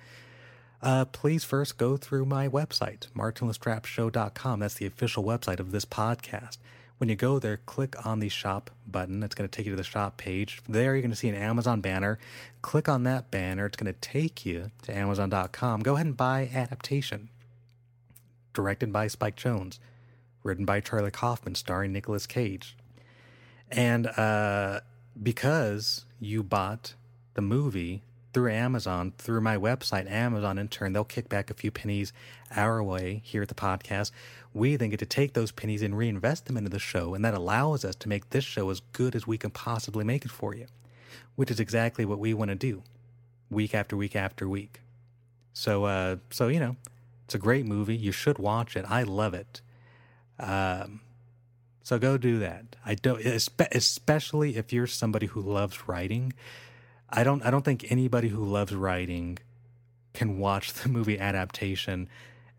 uh, 0.81 1.05
please 1.07 1.45
first 1.45 1.77
go 1.77 1.97
through 1.99 2.25
my 2.25 2.49
website, 2.49 3.09
martinlestrapshow.com. 3.15 4.61
That's 4.61 4.75
the 4.75 4.87
official 4.87 5.23
website 5.23 5.61
of 5.61 5.71
this 5.71 5.85
podcast. 5.85 6.57
When 6.99 7.09
you 7.09 7.15
go 7.15 7.39
there, 7.39 7.59
click 7.59 7.95
on 8.05 8.19
the 8.19 8.29
shop 8.29 8.71
button. 8.87 9.23
It's 9.23 9.35
going 9.35 9.49
to 9.49 9.57
take 9.57 9.67
you 9.67 9.73
to 9.73 9.77
the 9.77 9.85
shop 9.85 10.17
page. 10.17 10.61
There, 10.69 10.95
you're 10.95 11.03
going 11.03 11.13
to 11.13 11.17
see 11.17 11.29
an 11.29 11.37
Amazon 11.37 11.81
banner. 11.81 12.19
Click 12.61 12.89
on 12.89 13.05
that 13.05 13.31
banner. 13.31 13.67
It's 13.67 13.77
going 13.77 13.93
to 13.93 14.01
take 14.01 14.45
you 14.45 14.73
to 14.83 14.97
Amazon.com. 14.97 15.81
Go 15.83 15.95
ahead 15.95 16.07
and 16.07 16.17
buy 16.17 16.51
Adaptation, 16.53 17.29
directed 18.53 18.93
by 18.93 19.07
Spike 19.07 19.37
Jonze, 19.37 19.79
written 20.43 20.65
by 20.65 20.81
Charlie 20.81 21.13
Kaufman, 21.13 21.55
starring 21.55 21.93
Nicolas 21.93 22.27
Cage. 22.27 22.77
And 23.71 24.09
uh, 24.09 24.81
because 25.23 26.05
you 26.19 26.43
bought 26.43 26.95
the 27.35 27.43
movie 27.43 28.03
through 28.33 28.51
Amazon, 28.51 29.13
through 29.19 29.41
my 29.41 29.57
website, 29.57 30.11
Amazon 30.11 30.59
in 30.59 30.69
turn, 30.69 30.93
they'll 30.93 31.05
kick 31.05 31.29
back 31.29 31.51
a 31.51 31.55
few 31.55 31.71
pennies 31.71 32.13
our 32.55 32.83
way 32.83 33.23
here 33.25 33.43
at 33.43 33.49
the 33.49 33.55
podcast. 33.55 34.11
We 34.55 34.77
then 34.77 34.91
get 34.91 34.99
to 35.01 35.07
take 35.07 35.35
those 35.35 35.53
pennies 35.53 35.83
and 35.83 35.97
reinvest 35.97 36.47
them 36.47 36.57
into 36.57 36.71
the 36.71 36.79
show, 36.79 37.15
and 37.15 37.25
that 37.25 37.35
allows 37.35 37.85
us 37.85 37.95
to 37.97 38.09
make 38.09 38.31
this 38.31 38.45
show 38.45 38.71
as 38.71 38.81
good 38.93 39.15
as 39.15 39.27
we 39.27 39.39
can 39.39 39.51
possibly 39.51 40.05
make 40.05 40.25
it 40.25 40.31
for 40.31 40.55
you, 40.55 40.67
which 41.37 41.51
is 41.51 41.61
exactly 41.61 42.05
what 42.05 42.19
we 42.19 42.35
want 42.35 42.51
to 42.51 42.55
do 42.55 42.83
week 43.51 43.75
after 43.75 43.97
week 43.97 44.17
after 44.17 44.49
week. 44.49 44.81
So, 45.53 45.85
uh, 45.85 46.17
so 46.31 46.49
you 46.49 46.61
know, 46.61 46.77
it's 47.25 47.35
a 47.35 47.39
great 47.39 47.67
movie. 47.67 47.97
You 47.97 48.13
should 48.13 48.39
watch 48.39 48.77
it. 48.77 48.85
I 48.89 49.03
love 49.03 49.35
it. 49.35 49.61
Um, 50.39 51.01
so 51.83 51.99
go 51.99 52.19
do 52.19 52.39
that. 52.41 52.77
I 52.85 52.95
don't, 52.95 53.25
especially 53.25 54.57
if 54.57 54.73
you're 54.73 54.87
somebody 54.87 55.27
who 55.27 55.41
loves 55.41 55.89
writing. 55.89 56.33
I 57.11 57.25
don't. 57.25 57.43
I 57.45 57.51
don't 57.51 57.65
think 57.65 57.91
anybody 57.91 58.29
who 58.29 58.45
loves 58.45 58.75
writing 58.75 59.39
can 60.13 60.39
watch 60.39 60.73
the 60.73 60.89
movie 60.89 61.19
adaptation 61.19 62.09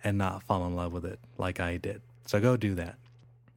and 0.03 0.17
not 0.17 0.43
fall 0.43 0.65
in 0.65 0.75
love 0.75 0.93
with 0.93 1.05
it 1.05 1.19
like 1.37 1.59
I 1.59 1.77
did. 1.77 2.01
So 2.25 2.39
go 2.39 2.57
do 2.57 2.75
that. 2.75 2.95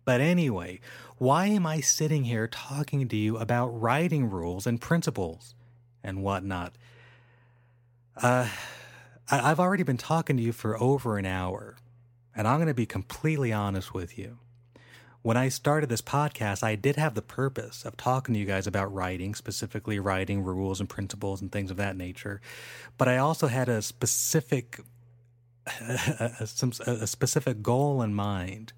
But 0.04 0.20
anyway, 0.20 0.80
why 1.18 1.46
am 1.46 1.66
I 1.66 1.80
sitting 1.80 2.24
here 2.24 2.48
talking 2.48 3.06
to 3.08 3.16
you 3.16 3.36
about 3.36 3.68
writing 3.68 4.28
rules 4.28 4.66
and 4.66 4.80
principles 4.80 5.54
and 6.02 6.22
whatnot? 6.22 6.72
Uh, 8.16 8.48
I've 9.30 9.60
already 9.60 9.84
been 9.84 9.96
talking 9.96 10.36
to 10.36 10.42
you 10.42 10.52
for 10.52 10.80
over 10.82 11.16
an 11.18 11.26
hour, 11.26 11.76
and 12.34 12.48
I'm 12.48 12.58
going 12.58 12.66
to 12.66 12.74
be 12.74 12.86
completely 12.86 13.52
honest 13.52 13.94
with 13.94 14.18
you. 14.18 14.38
When 15.22 15.36
I 15.36 15.48
started 15.50 15.88
this 15.88 16.02
podcast, 16.02 16.64
I 16.64 16.74
did 16.74 16.96
have 16.96 17.14
the 17.14 17.22
purpose 17.22 17.84
of 17.84 17.96
talking 17.96 18.34
to 18.34 18.40
you 18.40 18.44
guys 18.44 18.66
about 18.66 18.92
writing, 18.92 19.36
specifically 19.36 20.00
writing 20.00 20.42
rules 20.42 20.80
and 20.80 20.88
principles 20.88 21.40
and 21.40 21.52
things 21.52 21.70
of 21.70 21.76
that 21.76 21.96
nature. 21.96 22.40
But 22.98 23.06
I 23.06 23.18
also 23.18 23.46
had 23.46 23.68
a 23.68 23.82
specific 23.82 24.80
a, 25.80 26.32
a, 26.40 26.90
a 26.90 27.06
specific 27.06 27.62
goal 27.62 28.02
in 28.02 28.14
mind. 28.14 28.72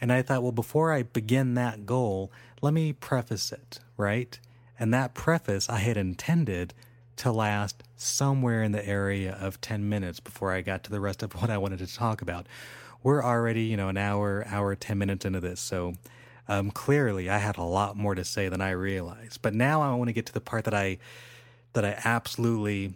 And 0.00 0.12
I 0.12 0.22
thought, 0.22 0.42
well, 0.42 0.52
before 0.52 0.92
I 0.92 1.02
begin 1.02 1.54
that 1.54 1.86
goal, 1.86 2.30
let 2.60 2.74
me 2.74 2.92
preface 2.92 3.52
it, 3.52 3.78
right? 3.96 4.38
And 4.78 4.92
that 4.92 5.14
preface 5.14 5.68
I 5.68 5.78
had 5.78 5.96
intended 5.96 6.74
to 7.16 7.30
last 7.30 7.82
somewhere 7.96 8.62
in 8.62 8.72
the 8.72 8.86
area 8.86 9.36
of 9.40 9.60
10 9.60 9.88
minutes 9.88 10.20
before 10.20 10.52
I 10.52 10.62
got 10.62 10.82
to 10.84 10.90
the 10.90 11.00
rest 11.00 11.22
of 11.22 11.32
what 11.40 11.50
I 11.50 11.58
wanted 11.58 11.78
to 11.80 11.94
talk 11.94 12.22
about. 12.22 12.46
We're 13.02 13.22
already, 13.22 13.62
you 13.64 13.76
know, 13.76 13.88
an 13.88 13.96
hour, 13.96 14.44
hour, 14.48 14.74
10 14.74 14.98
minutes 14.98 15.24
into 15.24 15.40
this. 15.40 15.60
So 15.60 15.94
um, 16.48 16.70
clearly 16.70 17.28
I 17.28 17.38
had 17.38 17.58
a 17.58 17.62
lot 17.62 17.96
more 17.96 18.14
to 18.14 18.24
say 18.24 18.48
than 18.48 18.60
I 18.60 18.70
realized. 18.70 19.42
But 19.42 19.54
now 19.54 19.82
I 19.82 19.94
want 19.94 20.08
to 20.08 20.12
get 20.12 20.26
to 20.26 20.32
the 20.32 20.40
part 20.40 20.64
that 20.64 20.74
I, 20.74 20.98
that 21.74 21.84
I 21.84 22.00
absolutely 22.04 22.94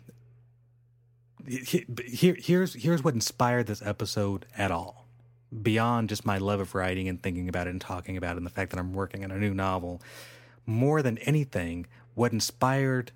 here, 1.48 2.36
here's 2.38 2.74
here's 2.74 3.02
what 3.02 3.14
inspired 3.14 3.66
this 3.66 3.82
episode 3.82 4.46
at 4.56 4.70
all. 4.70 5.06
Beyond 5.62 6.08
just 6.08 6.26
my 6.26 6.38
love 6.38 6.60
of 6.60 6.74
writing 6.74 7.08
and 7.08 7.22
thinking 7.22 7.48
about 7.48 7.66
it 7.66 7.70
and 7.70 7.80
talking 7.80 8.16
about 8.16 8.34
it 8.34 8.38
and 8.38 8.46
the 8.46 8.50
fact 8.50 8.70
that 8.70 8.78
I'm 8.78 8.92
working 8.92 9.24
on 9.24 9.30
a 9.30 9.38
new 9.38 9.54
novel 9.54 10.02
more 10.66 11.00
than 11.00 11.16
anything 11.18 11.86
what 12.14 12.32
inspired 12.32 13.12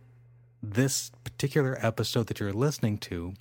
this 0.62 1.10
particular 1.24 1.76
episode 1.84 2.28
that 2.28 2.40
you're 2.40 2.52
listening 2.52 2.96
to 2.96 3.34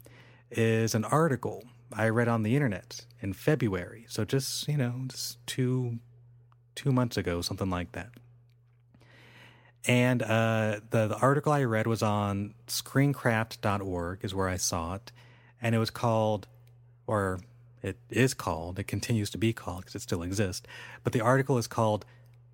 is 0.50 0.94
an 0.94 1.06
article 1.06 1.64
I 1.94 2.10
read 2.10 2.28
on 2.28 2.44
the 2.44 2.56
internet 2.56 3.06
in 3.22 3.34
February. 3.34 4.06
So 4.10 4.26
just 4.26 4.68
you 4.68 4.78
know 4.78 5.04
just 5.08 5.46
2 5.48 6.00
2 6.76 6.92
months 6.92 7.16
ago 7.18 7.42
something 7.42 7.70
like 7.70 7.94
that 7.94 8.10
and 9.86 10.22
uh, 10.22 10.80
the, 10.90 11.08
the 11.08 11.18
article 11.18 11.52
I 11.52 11.64
read 11.64 11.88
was 11.88 12.04
on 12.04 12.54
screencraft.org, 12.68 14.20
is 14.24 14.36
where 14.36 14.48
I 14.48 14.58
saw 14.58 14.96
it. 14.96 15.12
And 15.62 15.74
it 15.74 15.80
was 15.80 15.90
called, 15.90 16.48
or 17.08 17.40
it 17.82 17.98
is 18.10 18.34
called, 18.34 18.78
it 18.80 18.84
continues 18.86 19.30
to 19.32 19.38
be 19.38 19.54
called 19.54 19.82
because 19.82 19.96
it 19.96 20.02
still 20.02 20.24
exists. 20.24 20.68
But 21.04 21.14
the 21.14 21.22
article 21.22 21.58
is 21.58 21.68
called 21.68 22.06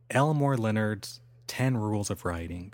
Elmore 0.10 0.58
Leonard's 0.58 1.20
10 1.48 1.78
Rules 1.78 2.10
of 2.10 2.24
Writing. 2.24 2.74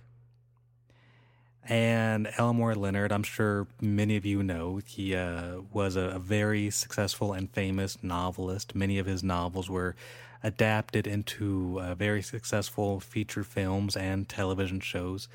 And 1.67 2.30
Elmore 2.38 2.75
Leonard, 2.75 3.11
I'm 3.11 3.23
sure 3.23 3.67
many 3.80 4.17
of 4.17 4.25
you 4.25 4.43
know, 4.43 4.81
he 4.85 5.15
uh, 5.15 5.61
was 5.71 5.95
a, 5.95 6.01
a 6.01 6.19
very 6.19 6.69
successful 6.69 7.31
and 7.31 7.49
famous 7.49 8.03
novelist. 8.03 8.75
Many 8.75 8.99
of 8.99 9.05
his 9.05 9.23
novels 9.23 9.69
were 9.69 9.95
adapted 10.44 11.07
into 11.07 11.80
uh, 11.80 11.95
very 11.95 12.22
successful 12.22 12.99
feature 12.99 13.44
films 13.44 13.95
and 13.95 14.28
television 14.28 14.80
shows. 14.80 15.28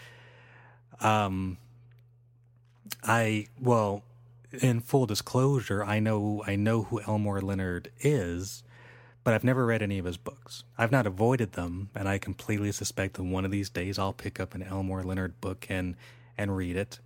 Um, 1.00 1.56
I 3.02 3.46
well, 3.60 4.02
in 4.60 4.80
full 4.80 5.06
disclosure, 5.06 5.84
I 5.84 5.98
know 5.98 6.42
I 6.46 6.56
know 6.56 6.84
who 6.84 7.00
Elmore 7.00 7.40
Leonard 7.40 7.90
is, 8.00 8.62
but 9.24 9.34
I've 9.34 9.44
never 9.44 9.66
read 9.66 9.82
any 9.82 9.98
of 9.98 10.04
his 10.04 10.16
books. 10.16 10.64
I've 10.76 10.92
not 10.92 11.06
avoided 11.06 11.52
them, 11.52 11.90
and 11.94 12.08
I 12.08 12.18
completely 12.18 12.72
suspect 12.72 13.14
that 13.14 13.24
one 13.24 13.44
of 13.44 13.50
these 13.50 13.70
days 13.70 13.98
I'll 13.98 14.12
pick 14.12 14.38
up 14.40 14.54
an 14.54 14.62
Elmore 14.62 15.02
Leonard 15.02 15.40
book 15.40 15.66
and 15.68 15.96
and 16.36 16.56
read 16.56 16.76
it. 16.76 16.98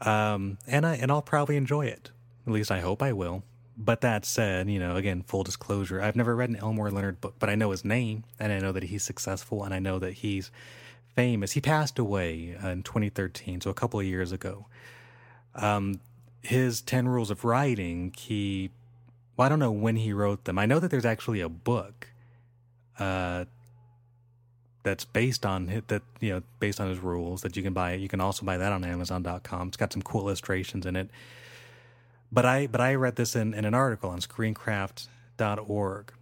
Um, 0.00 0.58
and 0.66 0.86
I 0.86 0.96
and 0.96 1.10
I'll 1.10 1.22
probably 1.22 1.56
enjoy 1.56 1.86
it. 1.86 2.10
At 2.46 2.52
least 2.52 2.70
I 2.70 2.80
hope 2.80 3.02
I 3.02 3.12
will. 3.12 3.44
But 3.76 4.02
that 4.02 4.24
said, 4.24 4.68
you 4.68 4.78
know, 4.78 4.96
again, 4.96 5.22
full 5.22 5.44
disclosure, 5.44 6.00
I've 6.00 6.16
never 6.16 6.36
read 6.36 6.50
an 6.50 6.56
Elmore 6.56 6.90
Leonard 6.90 7.20
book, 7.20 7.36
but 7.38 7.48
I 7.48 7.54
know 7.54 7.70
his 7.70 7.84
name 7.84 8.24
and 8.38 8.52
I 8.52 8.58
know 8.58 8.72
that 8.72 8.84
he's 8.84 9.02
successful 9.02 9.64
and 9.64 9.72
I 9.72 9.78
know 9.78 9.98
that 9.98 10.14
he's 10.14 10.50
famous. 11.14 11.52
He 11.52 11.60
passed 11.60 11.98
away 11.98 12.56
in 12.62 12.82
2013, 12.82 13.60
so 13.60 13.70
a 13.70 13.74
couple 13.74 13.98
of 13.98 14.06
years 14.06 14.30
ago. 14.32 14.66
Um, 15.54 16.00
his 16.42 16.80
10 16.80 17.08
Rules 17.08 17.30
of 17.30 17.44
Writing, 17.44 18.14
he, 18.18 18.70
well, 19.36 19.46
I 19.46 19.48
don't 19.48 19.58
know 19.58 19.72
when 19.72 19.96
he 19.96 20.12
wrote 20.12 20.44
them. 20.44 20.58
I 20.58 20.66
know 20.66 20.78
that 20.78 20.90
there's 20.90 21.04
actually 21.04 21.40
a 21.40 21.48
book 21.48 22.08
uh, 22.98 23.46
that's 24.82 25.04
based 25.04 25.46
on 25.46 25.82
that, 25.86 26.02
you 26.20 26.34
know, 26.34 26.42
based 26.58 26.80
on 26.80 26.88
his 26.88 26.98
rules 26.98 27.42
that 27.42 27.56
you 27.56 27.62
can 27.62 27.72
buy. 27.72 27.92
it. 27.92 28.00
You 28.00 28.08
can 28.08 28.20
also 28.20 28.44
buy 28.44 28.56
that 28.56 28.72
on 28.72 28.84
Amazon.com. 28.84 29.68
It's 29.68 29.76
got 29.76 29.92
some 29.92 30.02
cool 30.02 30.22
illustrations 30.22 30.86
in 30.86 30.96
it. 30.96 31.08
But 32.32 32.46
I 32.46 32.66
but 32.66 32.80
I 32.80 32.94
read 32.94 33.16
this 33.16 33.36
in, 33.36 33.52
in 33.52 33.64
an 33.64 33.74
article 33.74 34.10
on 34.10 34.20
screencraft.org. 34.20 36.12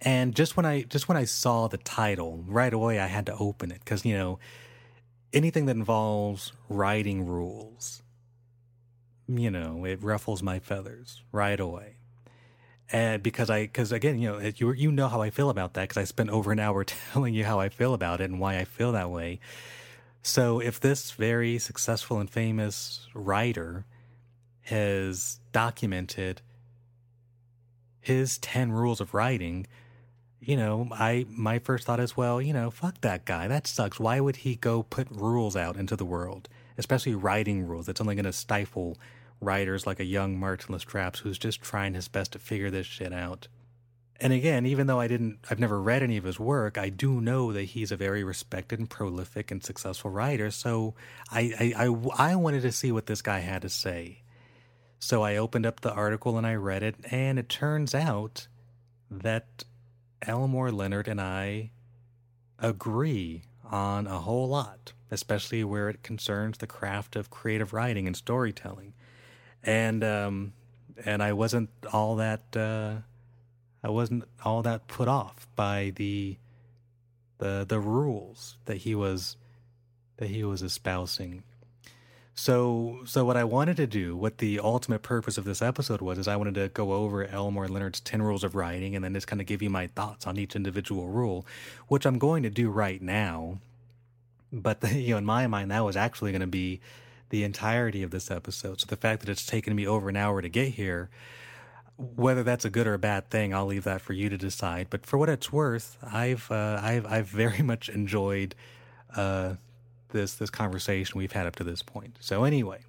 And 0.00 0.34
just 0.34 0.56
when 0.56 0.66
I 0.66 0.82
just 0.82 1.08
when 1.08 1.16
I 1.16 1.24
saw 1.24 1.68
the 1.68 1.78
title, 1.78 2.44
right 2.46 2.72
away 2.72 2.98
I 2.98 3.06
had 3.06 3.26
to 3.26 3.36
open 3.36 3.70
it 3.70 3.80
because 3.80 4.04
you 4.04 4.16
know 4.16 4.38
anything 5.32 5.66
that 5.66 5.76
involves 5.76 6.52
writing 6.68 7.26
rules, 7.26 8.02
you 9.28 9.50
know, 9.50 9.84
it 9.84 10.02
ruffles 10.02 10.42
my 10.42 10.58
feathers 10.58 11.22
right 11.30 11.60
away. 11.60 11.96
And 12.92 13.22
because 13.22 13.50
I, 13.50 13.62
because 13.62 13.90
again, 13.90 14.18
you 14.18 14.30
know, 14.30 14.52
you 14.56 14.72
you 14.72 14.92
know 14.92 15.08
how 15.08 15.20
I 15.20 15.30
feel 15.30 15.50
about 15.50 15.74
that 15.74 15.82
because 15.82 15.96
I 15.96 16.04
spent 16.04 16.30
over 16.30 16.52
an 16.52 16.60
hour 16.60 16.84
telling 17.12 17.34
you 17.34 17.44
how 17.44 17.60
I 17.60 17.68
feel 17.68 17.94
about 17.94 18.20
it 18.20 18.30
and 18.30 18.40
why 18.40 18.58
I 18.58 18.64
feel 18.64 18.92
that 18.92 19.10
way. 19.10 19.40
So 20.22 20.60
if 20.60 20.80
this 20.80 21.10
very 21.12 21.58
successful 21.58 22.18
and 22.18 22.30
famous 22.30 23.08
writer 23.14 23.84
has 24.66 25.38
documented 25.52 26.42
his 28.00 28.38
10 28.38 28.72
rules 28.72 29.00
of 29.00 29.14
writing, 29.14 29.66
you 30.40 30.56
know, 30.56 30.88
I 30.92 31.26
my 31.28 31.58
first 31.58 31.86
thought 31.86 32.00
is, 32.00 32.16
well, 32.16 32.40
you 32.40 32.52
know, 32.52 32.70
fuck 32.70 33.00
that 33.00 33.24
guy. 33.24 33.48
That 33.48 33.66
sucks. 33.66 33.98
Why 33.98 34.20
would 34.20 34.36
he 34.36 34.56
go 34.56 34.82
put 34.82 35.08
rules 35.10 35.56
out 35.56 35.76
into 35.76 35.96
the 35.96 36.04
world, 36.04 36.48
especially 36.78 37.14
writing 37.14 37.66
rules? 37.66 37.86
That's 37.86 38.00
only 38.00 38.14
going 38.14 38.24
to 38.24 38.32
stifle 38.32 38.96
writers 39.40 39.86
like 39.86 40.00
a 40.00 40.04
young 40.04 40.38
Martin 40.38 40.74
Lastrapes 40.74 41.18
who's 41.18 41.38
just 41.38 41.62
trying 41.62 41.94
his 41.94 42.08
best 42.08 42.32
to 42.32 42.38
figure 42.38 42.70
this 42.70 42.86
shit 42.86 43.12
out. 43.12 43.48
And 44.18 44.32
again, 44.32 44.66
even 44.66 44.86
though 44.86 45.00
I 45.00 45.08
didn't, 45.08 45.38
I've 45.50 45.58
never 45.58 45.80
read 45.80 46.02
any 46.02 46.16
of 46.16 46.24
his 46.24 46.40
work, 46.40 46.78
I 46.78 46.88
do 46.88 47.20
know 47.20 47.52
that 47.52 47.64
he's 47.64 47.92
a 47.92 47.96
very 47.96 48.24
respected 48.24 48.78
and 48.78 48.88
prolific 48.88 49.50
and 49.50 49.62
successful 49.62 50.10
writer. 50.10 50.50
So 50.50 50.94
I, 51.30 51.74
I, 51.76 51.84
I, 51.86 52.30
I 52.30 52.36
wanted 52.36 52.62
to 52.62 52.72
see 52.72 52.92
what 52.92 53.06
this 53.06 53.20
guy 53.20 53.40
had 53.40 53.62
to 53.62 53.68
say. 53.68 54.22
So 54.98 55.22
I 55.22 55.36
opened 55.36 55.66
up 55.66 55.80
the 55.80 55.92
article 55.92 56.38
and 56.38 56.46
I 56.46 56.54
read 56.54 56.82
it, 56.82 56.96
and 57.10 57.38
it 57.38 57.48
turns 57.48 57.94
out 57.94 58.48
that 59.10 59.64
Elmore 60.22 60.72
Leonard 60.72 61.08
and 61.08 61.20
I 61.20 61.70
agree 62.58 63.42
on 63.64 64.06
a 64.06 64.20
whole 64.20 64.48
lot, 64.48 64.92
especially 65.10 65.62
where 65.64 65.88
it 65.88 66.02
concerns 66.02 66.58
the 66.58 66.66
craft 66.66 67.16
of 67.16 67.30
creative 67.30 67.72
writing 67.72 68.06
and 68.06 68.16
storytelling. 68.16 68.94
And 69.62 70.02
um, 70.02 70.52
and 71.04 71.22
I 71.22 71.32
wasn't 71.32 71.70
all 71.92 72.16
that 72.16 72.56
uh, 72.56 72.96
I 73.82 73.90
wasn't 73.90 74.24
all 74.44 74.62
that 74.62 74.88
put 74.88 75.08
off 75.08 75.46
by 75.56 75.92
the 75.94 76.38
the 77.38 77.64
the 77.68 77.80
rules 77.80 78.56
that 78.64 78.78
he 78.78 78.94
was 78.94 79.36
that 80.16 80.28
he 80.28 80.44
was 80.44 80.62
espousing 80.62 81.42
so, 82.38 83.00
so 83.06 83.24
what 83.24 83.38
I 83.38 83.44
wanted 83.44 83.78
to 83.78 83.86
do, 83.86 84.14
what 84.14 84.38
the 84.38 84.60
ultimate 84.60 85.00
purpose 85.00 85.38
of 85.38 85.44
this 85.44 85.62
episode 85.62 86.02
was, 86.02 86.18
is 86.18 86.28
I 86.28 86.36
wanted 86.36 86.54
to 86.56 86.68
go 86.68 86.92
over 86.92 87.24
Elmore 87.24 87.66
Leonard's 87.66 87.98
10 88.00 88.20
rules 88.20 88.44
of 88.44 88.54
writing 88.54 88.94
and 88.94 89.02
then 89.02 89.14
just 89.14 89.26
kind 89.26 89.40
of 89.40 89.46
give 89.46 89.62
you 89.62 89.70
my 89.70 89.86
thoughts 89.86 90.26
on 90.26 90.36
each 90.36 90.54
individual 90.54 91.08
rule, 91.08 91.46
which 91.88 92.04
I'm 92.04 92.18
going 92.18 92.42
to 92.42 92.50
do 92.50 92.68
right 92.68 93.00
now. 93.00 93.56
But, 94.52 94.82
the, 94.82 94.94
you 95.00 95.12
know, 95.12 95.18
in 95.18 95.24
my 95.24 95.46
mind, 95.46 95.70
that 95.70 95.82
was 95.82 95.96
actually 95.96 96.30
going 96.30 96.42
to 96.42 96.46
be 96.46 96.80
the 97.30 97.42
entirety 97.42 98.02
of 98.02 98.10
this 98.10 98.30
episode. 98.30 98.82
So 98.82 98.86
the 98.86 98.96
fact 98.96 99.20
that 99.20 99.30
it's 99.30 99.46
taken 99.46 99.74
me 99.74 99.86
over 99.86 100.10
an 100.10 100.16
hour 100.16 100.42
to 100.42 100.48
get 100.50 100.74
here, 100.74 101.08
whether 101.96 102.42
that's 102.42 102.66
a 102.66 102.70
good 102.70 102.86
or 102.86 102.92
a 102.92 102.98
bad 102.98 103.30
thing, 103.30 103.54
I'll 103.54 103.64
leave 103.64 103.84
that 103.84 104.02
for 104.02 104.12
you 104.12 104.28
to 104.28 104.36
decide. 104.36 104.88
But 104.90 105.06
for 105.06 105.16
what 105.16 105.30
it's 105.30 105.50
worth, 105.50 105.96
I've, 106.02 106.50
uh, 106.50 106.80
I've, 106.82 107.06
I've 107.06 107.28
very 107.28 107.62
much 107.62 107.88
enjoyed, 107.88 108.54
uh, 109.16 109.54
this 110.16 110.34
this 110.34 110.50
conversation 110.50 111.18
we've 111.18 111.32
had 111.32 111.46
up 111.46 111.56
to 111.56 111.64
this 111.64 111.82
point. 111.82 112.16
So 112.20 112.44
anyway, 112.44 112.80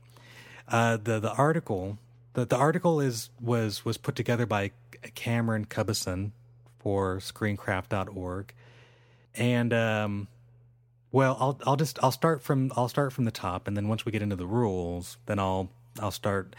Uh, 0.67 0.97
the 0.97 1.19
the 1.19 1.31
article 1.31 1.97
the, 2.33 2.45
the 2.45 2.57
article 2.57 2.99
is 2.99 3.29
was 3.41 3.83
was 3.85 3.97
put 3.97 4.15
together 4.15 4.45
by 4.45 4.71
Cameron 5.15 5.65
Cubbison 5.65 6.31
for 6.79 7.17
Screencraft.org, 7.17 8.53
and 9.35 9.73
um, 9.73 10.27
well, 11.11 11.35
I'll 11.39 11.59
I'll 11.65 11.75
just 11.77 11.97
I'll 12.03 12.11
start 12.11 12.43
from 12.43 12.71
I'll 12.75 12.89
start 12.89 13.11
from 13.13 13.25
the 13.25 13.31
top, 13.31 13.67
and 13.67 13.75
then 13.75 13.87
once 13.87 14.05
we 14.05 14.11
get 14.11 14.21
into 14.21 14.35
the 14.35 14.45
rules, 14.45 15.17
then 15.25 15.39
I'll 15.39 15.69
I'll 15.99 16.11
start. 16.11 16.55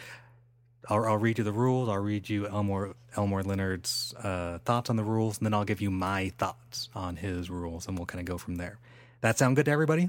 I'll, 0.91 1.05
I'll 1.05 1.19
read 1.19 1.39
you 1.39 1.45
the 1.45 1.53
rules. 1.53 1.89
I'll 1.89 1.99
read 2.03 2.29
you 2.29 2.49
Elmore 2.49 2.95
Elmore 3.17 3.43
Leonard's 3.43 4.15
uh, 4.15 4.59
thoughts 4.65 4.91
on 4.91 4.97
the 4.97 5.05
rules, 5.05 5.39
and 5.39 5.47
then 5.47 5.55
I'll 5.55 5.67
give 5.67 5.81
you 5.81 5.91
my 5.91 6.33
thoughts 6.39 6.89
on 6.95 7.17
his 7.17 7.51
rules, 7.51 7.87
and 7.87 7.99
we'll 7.99 8.07
kind 8.07 8.21
of 8.21 8.27
go 8.27 8.39
from 8.39 8.57
there. 8.57 8.79
That 9.21 9.39
sound 9.39 9.57
good 9.57 9.67
to 9.67 9.71
everybody? 9.71 10.09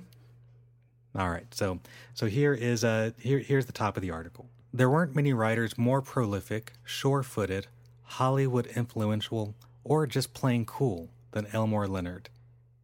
All 1.15 1.29
right. 1.29 1.51
So 1.53 1.79
so 2.13 2.27
here 2.27 2.53
is 2.53 2.83
uh 2.83 3.11
here 3.17 3.39
here's 3.39 3.65
the 3.65 3.71
top 3.71 3.97
of 3.97 4.01
the 4.01 4.11
article. 4.11 4.49
There 4.73 4.89
weren't 4.89 5.15
many 5.15 5.33
writers 5.33 5.77
more 5.77 6.01
prolific, 6.01 6.73
sure-footed, 6.83 7.67
Hollywood 8.03 8.67
influential, 8.67 9.55
or 9.83 10.05
just 10.05 10.35
plain 10.35 10.65
cool 10.65 11.09
than 11.31 11.47
Elmore 11.53 11.87
Leonard, 11.87 12.29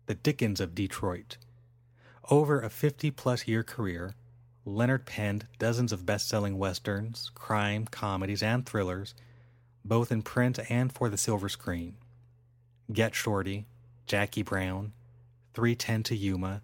the 0.08 0.16
Dickens 0.16 0.60
of 0.60 0.74
Detroit. 0.74 1.38
Over 2.32 2.60
a 2.60 2.72
50 2.72 3.12
plus 3.12 3.48
year 3.48 3.64
career, 3.64 4.16
Leonard 4.66 5.06
penned 5.06 5.46
dozens 5.60 5.92
of 5.92 6.08
best 6.08 6.28
selling 6.28 6.58
westerns, 6.58 7.30
crime, 7.36 7.86
comedies, 7.86 8.42
and 8.42 8.66
thrillers, 8.66 9.14
both 9.84 10.12
in 10.12 10.24
print 10.24 10.60
and 10.70 10.92
for 10.92 11.08
the 11.08 11.18
silver 11.18 11.50
screen. 11.50 11.96
Get 12.92 13.14
Shorty, 13.14 13.68
Jackie 14.08 14.42
Brown, 14.42 14.94
3:10 15.54 16.04
to 16.06 16.16
Yuma, 16.16 16.64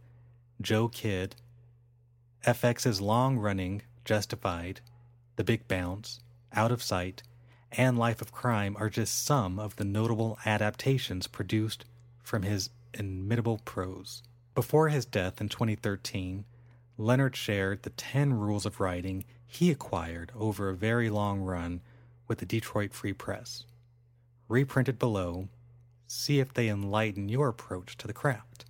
Joe 0.59 0.87
Kidd, 0.87 1.35
FX's 2.45 2.99
long 2.99 3.37
running 3.37 3.83
Justified, 4.03 4.81
The 5.35 5.43
Big 5.43 5.67
Bounce, 5.67 6.21
Out 6.51 6.71
of 6.71 6.81
Sight, 6.81 7.21
and 7.71 7.99
Life 7.99 8.19
of 8.19 8.31
Crime 8.31 8.75
are 8.79 8.89
just 8.89 9.23
some 9.23 9.59
of 9.59 9.75
the 9.75 9.83
notable 9.83 10.39
adaptations 10.43 11.27
produced 11.27 11.85
from 12.23 12.41
his 12.41 12.71
inimitable 12.95 13.59
prose. 13.63 14.23
Before 14.55 14.89
his 14.89 15.05
death 15.05 15.39
in 15.39 15.49
2013, 15.49 16.45
Leonard 16.97 17.35
shared 17.35 17.83
the 17.83 17.91
10 17.91 18.33
rules 18.33 18.65
of 18.65 18.79
writing 18.79 19.23
he 19.45 19.69
acquired 19.69 20.31
over 20.35 20.69
a 20.69 20.75
very 20.75 21.09
long 21.09 21.41
run 21.41 21.81
with 22.27 22.39
the 22.39 22.45
Detroit 22.45 22.91
Free 22.91 23.13
Press. 23.13 23.65
Reprinted 24.47 24.97
below, 24.97 25.47
see 26.07 26.39
if 26.39 26.53
they 26.53 26.69
enlighten 26.69 27.29
your 27.29 27.49
approach 27.49 27.97
to 27.97 28.07
the 28.07 28.13
craft. 28.13 28.65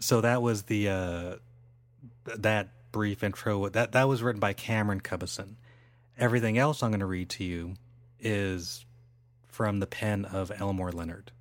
So 0.00 0.20
that 0.20 0.42
was 0.42 0.64
the 0.64 0.88
uh, 0.88 1.36
that 2.38 2.92
brief 2.92 3.22
intro. 3.22 3.68
That 3.68 3.92
that 3.92 4.08
was 4.08 4.22
written 4.22 4.40
by 4.40 4.52
Cameron 4.52 5.00
Cubbison. 5.00 5.56
Everything 6.18 6.58
else 6.58 6.82
I'm 6.82 6.90
going 6.90 7.00
to 7.00 7.06
read 7.06 7.30
to 7.30 7.44
you 7.44 7.74
is 8.18 8.84
from 9.48 9.80
the 9.80 9.86
pen 9.86 10.24
of 10.24 10.52
Elmore 10.54 10.92
Leonard. 10.92 11.32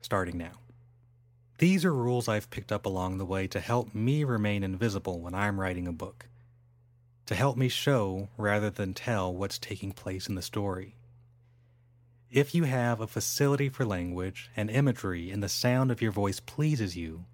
Starting 0.00 0.38
now. 0.38 0.60
These 1.58 1.84
are 1.84 1.92
rules 1.92 2.28
I've 2.28 2.50
picked 2.50 2.70
up 2.70 2.84
along 2.84 3.16
the 3.16 3.24
way 3.24 3.46
to 3.48 3.60
help 3.60 3.94
me 3.94 4.24
remain 4.24 4.62
invisible 4.62 5.20
when 5.20 5.34
I'm 5.34 5.58
writing 5.58 5.88
a 5.88 5.92
book, 5.92 6.26
to 7.26 7.34
help 7.34 7.56
me 7.56 7.68
show 7.68 8.28
rather 8.36 8.68
than 8.68 8.92
tell 8.92 9.34
what's 9.34 9.58
taking 9.58 9.92
place 9.92 10.28
in 10.28 10.34
the 10.34 10.42
story. 10.42 10.96
If 12.30 12.54
you 12.54 12.64
have 12.64 13.00
a 13.00 13.06
facility 13.06 13.70
for 13.70 13.86
language 13.86 14.50
and 14.54 14.70
imagery 14.70 15.30
and 15.30 15.42
the 15.42 15.48
sound 15.48 15.90
of 15.90 16.02
your 16.02 16.12
voice 16.12 16.40
pleases 16.40 16.94
you, 16.94 17.24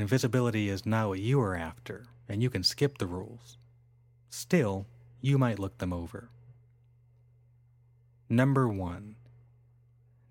invisibility 0.00 0.68
is 0.68 0.86
not 0.86 1.08
what 1.08 1.20
you 1.20 1.40
are 1.40 1.54
after, 1.54 2.06
and 2.28 2.42
you 2.42 2.50
can 2.50 2.62
skip 2.62 2.98
the 2.98 3.06
rules. 3.06 3.56
Still, 4.30 4.86
you 5.20 5.38
might 5.38 5.58
look 5.58 5.78
them 5.78 5.92
over. 5.92 6.28
Number 8.28 8.68
one, 8.68 9.14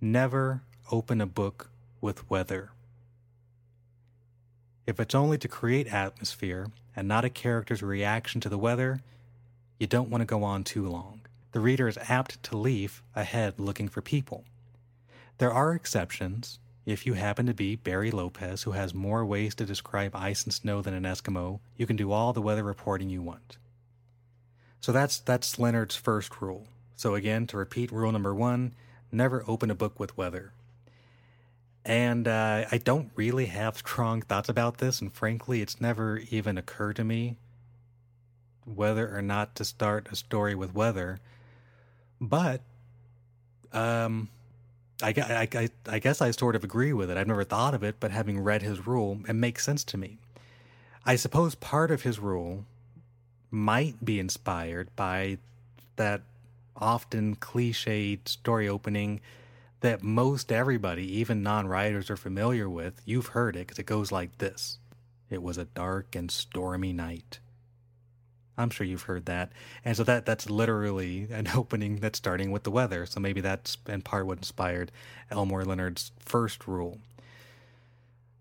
never 0.01 0.61
open 0.91 1.21
a 1.21 1.25
book 1.25 1.69
with 2.01 2.29
weather. 2.29 2.71
If 4.85 4.99
it's 4.99 5.15
only 5.15 5.37
to 5.39 5.47
create 5.47 5.87
atmosphere 5.87 6.67
and 6.95 7.07
not 7.07 7.25
a 7.25 7.29
character's 7.29 7.81
reaction 7.81 8.41
to 8.41 8.49
the 8.49 8.57
weather, 8.57 9.01
you 9.79 9.87
don't 9.87 10.09
want 10.09 10.21
to 10.21 10.25
go 10.25 10.43
on 10.43 10.63
too 10.63 10.87
long. 10.87 11.21
The 11.53 11.59
reader 11.59 11.87
is 11.87 11.97
apt 12.09 12.43
to 12.43 12.57
leave 12.57 13.01
ahead 13.15 13.59
looking 13.59 13.87
for 13.87 14.01
people. 14.01 14.43
There 15.37 15.51
are 15.51 15.73
exceptions. 15.73 16.59
If 16.85 17.05
you 17.05 17.13
happen 17.13 17.47
to 17.47 17.53
be 17.53 17.75
Barry 17.75 18.11
Lopez, 18.11 18.63
who 18.63 18.71
has 18.71 18.93
more 18.93 19.25
ways 19.25 19.55
to 19.55 19.65
describe 19.65 20.15
ice 20.15 20.43
and 20.43 20.53
snow 20.53 20.81
than 20.81 20.93
an 20.93 21.03
Eskimo, 21.03 21.59
you 21.77 21.87
can 21.87 21.95
do 21.95 22.11
all 22.11 22.31
the 22.31 22.41
weather 22.41 22.63
reporting 22.63 23.09
you 23.09 23.23
want. 23.23 23.57
So 24.81 24.91
that's 24.91 25.17
that's 25.19 25.57
Leonard's 25.57 25.95
first 25.95 26.41
rule. 26.41 26.67
So 26.95 27.15
again, 27.15 27.47
to 27.47 27.57
repeat 27.57 27.91
rule 27.91 28.11
number 28.11 28.35
one, 28.35 28.75
never 29.11 29.43
open 29.47 29.71
a 29.71 29.75
book 29.75 29.99
with 29.99 30.15
weather. 30.15 30.53
And 31.83 32.27
uh, 32.27 32.65
I 32.71 32.77
don't 32.77 33.11
really 33.15 33.47
have 33.47 33.77
strong 33.77 34.21
thoughts 34.21 34.49
about 34.49 34.77
this, 34.77 35.01
and 35.01 35.13
frankly, 35.13 35.61
it's 35.61 35.81
never 35.81 36.19
even 36.29 36.57
occurred 36.57 36.95
to 36.97 37.03
me 37.03 37.37
whether 38.65 39.15
or 39.15 39.21
not 39.21 39.55
to 39.55 39.65
start 39.65 40.07
a 40.11 40.15
story 40.15 40.55
with 40.55 40.73
weather. 40.73 41.19
But 42.19 42.61
um, 43.71 44.29
I, 45.01 45.47
I, 45.53 45.69
I, 45.89 45.99
guess 45.99 46.21
I 46.21 46.31
sort 46.31 46.55
of 46.55 46.63
agree 46.63 46.93
with 46.93 47.09
it. 47.09 47.17
I've 47.17 47.27
never 47.27 47.43
thought 47.43 47.73
of 47.73 47.83
it, 47.83 47.95
but 47.99 48.11
having 48.11 48.39
read 48.39 48.61
his 48.61 48.87
rule, 48.87 49.19
it 49.27 49.33
makes 49.33 49.63
sense 49.63 49.83
to 49.85 49.97
me. 49.97 50.17
I 51.05 51.15
suppose 51.17 51.53
part 51.55 51.91
of 51.91 52.03
his 52.03 52.19
rule 52.19 52.65
might 53.51 54.03
be 54.03 54.19
inspired 54.19 54.89
by 54.95 55.37
that 55.97 56.21
often 56.75 57.35
cliched 57.35 58.27
story 58.27 58.67
opening 58.67 59.21
that 59.81 60.01
most 60.01 60.51
everybody, 60.51 61.19
even 61.19 61.43
non 61.43 61.67
writers, 61.67 62.09
are 62.09 62.17
familiar 62.17 62.69
with. 62.69 63.01
You've 63.05 63.27
heard 63.27 63.55
it 63.55 63.67
because 63.67 63.79
it 63.79 63.85
goes 63.85 64.11
like 64.11 64.37
this 64.37 64.79
It 65.29 65.43
was 65.43 65.57
a 65.57 65.65
dark 65.65 66.15
and 66.15 66.31
stormy 66.31 66.93
night. 66.93 67.39
I'm 68.57 68.69
sure 68.69 68.85
you've 68.85 69.03
heard 69.03 69.25
that. 69.25 69.51
And 69.83 69.97
so 69.97 70.03
that 70.03 70.25
that's 70.25 70.49
literally 70.49 71.27
an 71.31 71.47
opening 71.55 71.97
that's 71.97 72.17
starting 72.17 72.51
with 72.51 72.63
the 72.63 72.71
weather. 72.71 73.05
So 73.05 73.19
maybe 73.19 73.41
that's 73.41 73.77
in 73.87 74.01
part 74.01 74.25
what 74.25 74.37
inspired 74.37 74.91
Elmore 75.31 75.65
Leonard's 75.65 76.11
first 76.19 76.67
rule. 76.67 76.99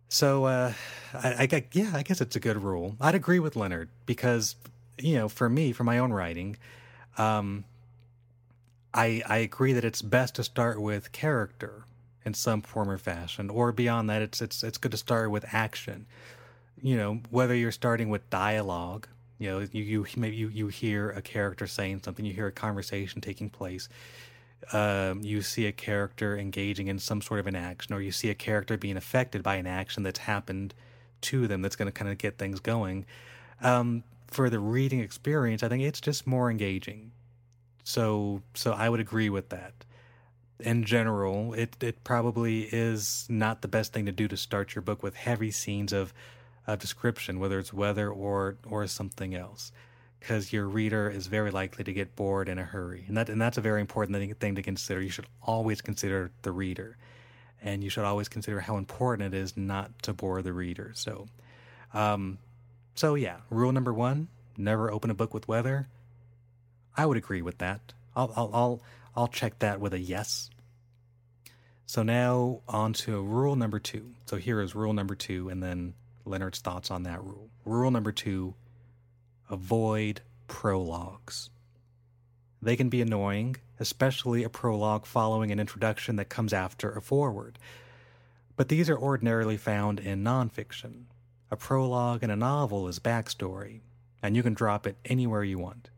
So 0.08 0.44
uh, 0.44 0.72
I, 1.12 1.48
I 1.50 1.64
yeah, 1.72 1.92
I 1.94 2.02
guess 2.02 2.20
it's 2.20 2.36
a 2.36 2.40
good 2.40 2.62
rule. 2.62 2.96
I'd 3.00 3.14
agree 3.16 3.40
with 3.40 3.56
Leonard 3.56 3.88
because 4.06 4.54
you 4.98 5.14
know, 5.16 5.28
for 5.28 5.48
me, 5.48 5.72
for 5.72 5.84
my 5.84 5.98
own 5.98 6.12
writing, 6.12 6.56
um, 7.18 7.64
I 8.92 9.22
I 9.26 9.38
agree 9.38 9.72
that 9.72 9.84
it's 9.84 10.02
best 10.02 10.36
to 10.36 10.44
start 10.44 10.80
with 10.80 11.12
character 11.12 11.84
in 12.24 12.34
some 12.34 12.62
form 12.62 12.88
or 12.88 12.98
fashion, 12.98 13.50
or 13.50 13.72
beyond 13.72 14.08
that, 14.10 14.22
it's 14.22 14.40
it's 14.40 14.62
it's 14.62 14.78
good 14.78 14.92
to 14.92 14.96
start 14.96 15.30
with 15.30 15.44
action. 15.52 16.06
You 16.80 16.96
know, 16.96 17.20
whether 17.30 17.54
you're 17.54 17.72
starting 17.72 18.08
with 18.08 18.28
dialogue, 18.30 19.08
you 19.38 19.50
know, 19.50 19.66
you 19.72 19.82
you 19.82 20.06
maybe 20.16 20.36
you 20.36 20.48
you 20.48 20.68
hear 20.68 21.10
a 21.10 21.22
character 21.22 21.66
saying 21.66 22.02
something, 22.04 22.24
you 22.24 22.32
hear 22.32 22.46
a 22.46 22.52
conversation 22.52 23.20
taking 23.20 23.50
place. 23.50 23.88
Um, 24.72 25.20
you 25.22 25.42
see 25.42 25.66
a 25.66 25.72
character 25.72 26.38
engaging 26.38 26.86
in 26.88 26.98
some 26.98 27.20
sort 27.20 27.40
of 27.40 27.46
an 27.46 27.56
action, 27.56 27.94
or 27.94 28.00
you 28.00 28.12
see 28.12 28.30
a 28.30 28.34
character 28.34 28.76
being 28.78 28.96
affected 28.96 29.42
by 29.42 29.56
an 29.56 29.66
action 29.66 30.02
that's 30.02 30.20
happened 30.20 30.74
to 31.22 31.46
them 31.46 31.62
that's 31.62 31.76
going 31.76 31.86
to 31.86 31.92
kind 31.92 32.10
of 32.10 32.18
get 32.18 32.38
things 32.38 32.60
going. 32.60 33.04
Um, 33.60 34.04
for 34.26 34.50
the 34.50 34.58
reading 34.58 35.00
experience, 35.00 35.62
I 35.62 35.68
think 35.68 35.82
it's 35.82 36.00
just 36.00 36.26
more 36.26 36.50
engaging. 36.50 37.12
So 37.84 38.42
so 38.54 38.72
I 38.72 38.88
would 38.88 39.00
agree 39.00 39.28
with 39.28 39.50
that. 39.50 39.72
In 40.60 40.84
general, 40.84 41.52
it 41.54 41.76
it 41.82 42.04
probably 42.04 42.62
is 42.62 43.26
not 43.28 43.62
the 43.62 43.68
best 43.68 43.92
thing 43.92 44.06
to 44.06 44.12
do 44.12 44.28
to 44.28 44.36
start 44.36 44.74
your 44.74 44.82
book 44.82 45.02
with 45.02 45.14
heavy 45.14 45.50
scenes 45.50 45.92
of 45.92 46.14
of 46.66 46.78
description, 46.78 47.38
whether 47.38 47.58
it's 47.58 47.72
weather 47.72 48.10
or 48.10 48.56
or 48.66 48.86
something 48.86 49.34
else, 49.34 49.72
because 50.20 50.52
your 50.52 50.66
reader 50.66 51.10
is 51.10 51.26
very 51.26 51.50
likely 51.50 51.84
to 51.84 51.92
get 51.92 52.16
bored 52.16 52.48
in 52.48 52.58
a 52.58 52.64
hurry, 52.64 53.04
and 53.08 53.16
that 53.16 53.28
and 53.28 53.40
that's 53.40 53.58
a 53.58 53.60
very 53.60 53.80
important 53.80 54.38
thing 54.40 54.54
to 54.54 54.62
consider. 54.62 55.00
You 55.00 55.10
should 55.10 55.26
always 55.42 55.80
consider 55.80 56.30
the 56.42 56.52
reader, 56.52 56.96
and 57.62 57.84
you 57.84 57.90
should 57.90 58.04
always 58.04 58.28
consider 58.28 58.60
how 58.60 58.76
important 58.76 59.34
it 59.34 59.36
is 59.36 59.56
not 59.56 60.02
to 60.02 60.12
bore 60.12 60.42
the 60.42 60.52
reader. 60.52 60.92
So, 60.94 61.28
um, 61.92 62.38
so 62.94 63.14
yeah, 63.14 63.38
rule 63.50 63.72
number 63.72 63.92
one: 63.92 64.28
never 64.56 64.90
open 64.90 65.10
a 65.10 65.14
book 65.14 65.34
with 65.34 65.48
weather. 65.48 65.88
I 66.96 67.06
would 67.06 67.16
agree 67.16 67.42
with 67.42 67.58
that. 67.58 67.92
I'll 68.16 68.32
I'll 68.36 68.50
I'll, 68.54 68.82
I'll 69.16 69.28
check 69.28 69.58
that 69.58 69.80
with 69.80 69.92
a 69.92 69.98
yes. 69.98 70.50
So 71.86 72.02
now 72.02 72.62
on 72.66 72.94
to 72.94 73.20
rule 73.22 73.56
number 73.56 73.78
two. 73.78 74.14
So 74.26 74.36
here 74.36 74.60
is 74.62 74.74
rule 74.74 74.94
number 74.94 75.14
two, 75.14 75.48
and 75.50 75.62
then 75.62 75.94
Leonard's 76.24 76.60
thoughts 76.60 76.90
on 76.90 77.02
that 77.04 77.22
rule. 77.22 77.50
Rule 77.64 77.90
number 77.90 78.12
two: 78.12 78.54
avoid 79.50 80.20
prologues. 80.46 81.50
They 82.62 82.76
can 82.76 82.88
be 82.88 83.02
annoying, 83.02 83.56
especially 83.78 84.42
a 84.42 84.48
prologue 84.48 85.04
following 85.04 85.52
an 85.52 85.60
introduction 85.60 86.16
that 86.16 86.30
comes 86.30 86.52
after 86.52 86.90
a 86.90 87.02
foreword. 87.02 87.58
But 88.56 88.68
these 88.68 88.88
are 88.88 88.98
ordinarily 88.98 89.56
found 89.56 90.00
in 90.00 90.24
nonfiction. 90.24 91.04
A 91.50 91.56
prologue 91.56 92.22
in 92.22 92.30
a 92.30 92.36
novel 92.36 92.88
is 92.88 92.98
backstory, 92.98 93.80
and 94.22 94.34
you 94.34 94.42
can 94.42 94.54
drop 94.54 94.86
it 94.86 94.96
anywhere 95.04 95.44
you 95.44 95.58
want. 95.58 95.90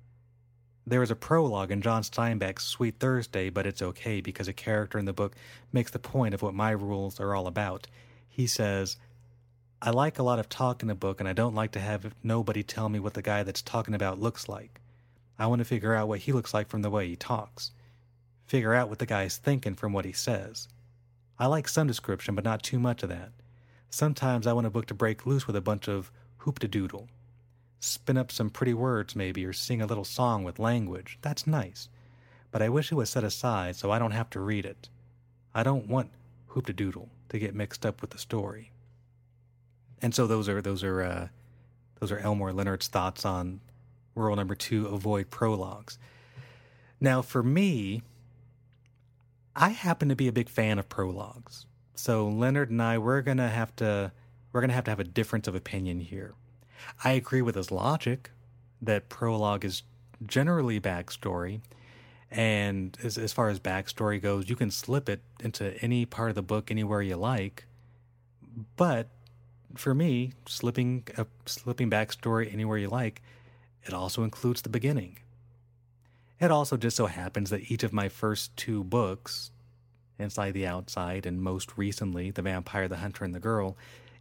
There 0.86 1.02
is 1.02 1.10
a 1.10 1.16
prologue 1.16 1.70
in 1.70 1.82
John 1.82 2.02
Steinbeck's 2.02 2.64
Sweet 2.64 3.00
Thursday, 3.00 3.50
but 3.50 3.66
it's 3.66 3.82
okay 3.82 4.20
because 4.20 4.48
a 4.48 4.52
character 4.52 4.98
in 4.98 5.04
the 5.04 5.12
book 5.12 5.34
makes 5.72 5.90
the 5.90 5.98
point 5.98 6.34
of 6.34 6.42
what 6.42 6.54
my 6.54 6.70
rules 6.70 7.18
are 7.20 7.34
all 7.34 7.46
about. 7.46 7.88
He 8.28 8.46
says, 8.46 8.96
I 9.82 9.90
like 9.90 10.18
a 10.18 10.22
lot 10.22 10.38
of 10.38 10.48
talk 10.48 10.82
in 10.82 10.88
a 10.88 10.94
book, 10.94 11.20
and 11.20 11.28
I 11.28 11.34
don't 11.34 11.54
like 11.54 11.72
to 11.72 11.80
have 11.80 12.14
nobody 12.22 12.62
tell 12.62 12.88
me 12.88 12.98
what 12.98 13.12
the 13.12 13.20
guy 13.20 13.42
that's 13.42 13.60
talking 13.60 13.94
about 13.94 14.18
looks 14.18 14.48
like. 14.48 14.80
I 15.38 15.46
want 15.46 15.58
to 15.58 15.66
figure 15.66 15.94
out 15.94 16.08
what 16.08 16.20
he 16.20 16.32
looks 16.32 16.54
like 16.54 16.68
from 16.68 16.80
the 16.80 16.88
way 16.88 17.06
he 17.08 17.16
talks. 17.16 17.72
Figure 18.46 18.72
out 18.72 18.88
what 18.88 19.00
the 19.00 19.06
guy's 19.06 19.36
thinking 19.36 19.74
from 19.74 19.92
what 19.92 20.06
he 20.06 20.12
says. 20.12 20.68
I 21.38 21.46
like 21.46 21.68
some 21.68 21.86
description, 21.86 22.34
but 22.34 22.44
not 22.44 22.62
too 22.62 22.78
much 22.78 23.02
of 23.02 23.10
that. 23.10 23.32
Sometimes 23.90 24.46
I 24.46 24.54
want 24.54 24.66
a 24.66 24.70
book 24.70 24.86
to 24.86 24.94
break 24.94 25.26
loose 25.26 25.46
with 25.46 25.56
a 25.56 25.60
bunch 25.60 25.88
of 25.88 26.10
hoop-de-doodle. 26.38 27.08
Spin 27.78 28.16
up 28.16 28.32
some 28.32 28.48
pretty 28.48 28.72
words, 28.72 29.14
maybe, 29.14 29.44
or 29.44 29.52
sing 29.52 29.82
a 29.82 29.86
little 29.86 30.04
song 30.04 30.42
with 30.42 30.58
language. 30.58 31.18
That's 31.20 31.46
nice. 31.46 31.90
But 32.50 32.62
I 32.62 32.70
wish 32.70 32.90
it 32.90 32.94
was 32.96 33.10
set 33.10 33.24
aside 33.24 33.76
so 33.76 33.90
I 33.90 33.98
don't 33.98 34.12
have 34.12 34.30
to 34.30 34.40
read 34.40 34.64
it. 34.64 34.88
I 35.54 35.62
don't 35.62 35.86
want 35.86 36.10
hoop-de-doodle 36.46 37.10
to 37.28 37.38
get 37.38 37.54
mixed 37.54 37.84
up 37.84 38.00
with 38.00 38.10
the 38.10 38.18
story. 38.18 38.70
And 40.02 40.14
so 40.14 40.26
those 40.26 40.48
are 40.48 40.60
those 40.60 40.82
are 40.82 41.02
uh, 41.02 41.28
those 42.00 42.12
are 42.12 42.18
Elmore 42.18 42.52
Leonard's 42.52 42.88
thoughts 42.88 43.24
on 43.24 43.60
rule 44.14 44.36
number 44.36 44.54
two: 44.54 44.86
avoid 44.86 45.30
prologues. 45.30 45.98
Now, 47.00 47.22
for 47.22 47.42
me, 47.42 48.02
I 49.54 49.70
happen 49.70 50.08
to 50.08 50.16
be 50.16 50.28
a 50.28 50.32
big 50.32 50.48
fan 50.48 50.78
of 50.78 50.88
prologues. 50.88 51.66
So 51.94 52.28
Leonard 52.28 52.70
and 52.70 52.82
I, 52.82 52.98
we're 52.98 53.22
gonna 53.22 53.48
have 53.48 53.74
to 53.76 54.12
we're 54.52 54.60
gonna 54.60 54.74
have 54.74 54.84
to 54.84 54.90
have 54.90 55.00
a 55.00 55.04
difference 55.04 55.48
of 55.48 55.54
opinion 55.54 56.00
here. 56.00 56.34
I 57.02 57.12
agree 57.12 57.42
with 57.42 57.54
his 57.54 57.70
logic 57.70 58.30
that 58.82 59.08
prologue 59.08 59.64
is 59.64 59.82
generally 60.24 60.78
backstory, 60.78 61.60
and 62.30 62.96
as, 63.02 63.16
as 63.16 63.32
far 63.32 63.48
as 63.48 63.58
backstory 63.58 64.20
goes, 64.20 64.48
you 64.48 64.56
can 64.56 64.70
slip 64.70 65.08
it 65.08 65.22
into 65.40 65.74
any 65.82 66.04
part 66.04 66.28
of 66.28 66.34
the 66.34 66.42
book 66.42 66.70
anywhere 66.70 67.00
you 67.00 67.16
like. 67.16 67.64
But 68.76 69.08
for 69.74 69.94
me, 69.94 70.32
slipping 70.46 71.04
a 71.16 71.26
slipping 71.46 71.90
backstory 71.90 72.52
anywhere 72.52 72.78
you 72.78 72.88
like, 72.88 73.22
it 73.84 73.94
also 73.94 74.22
includes 74.22 74.62
the 74.62 74.68
beginning. 74.68 75.18
It 76.40 76.50
also 76.50 76.76
just 76.76 76.96
so 76.96 77.06
happens 77.06 77.50
that 77.50 77.70
each 77.70 77.82
of 77.82 77.92
my 77.92 78.08
first 78.08 78.56
two 78.56 78.84
books, 78.84 79.50
Inside 80.18 80.52
the 80.52 80.66
Outside 80.66 81.26
and 81.26 81.42
most 81.42 81.76
recently 81.76 82.30
The 82.30 82.42
Vampire, 82.42 82.88
the 82.88 82.96
Hunter, 82.96 83.24
and 83.24 83.34
the 83.34 83.40
Girl, 83.40 83.76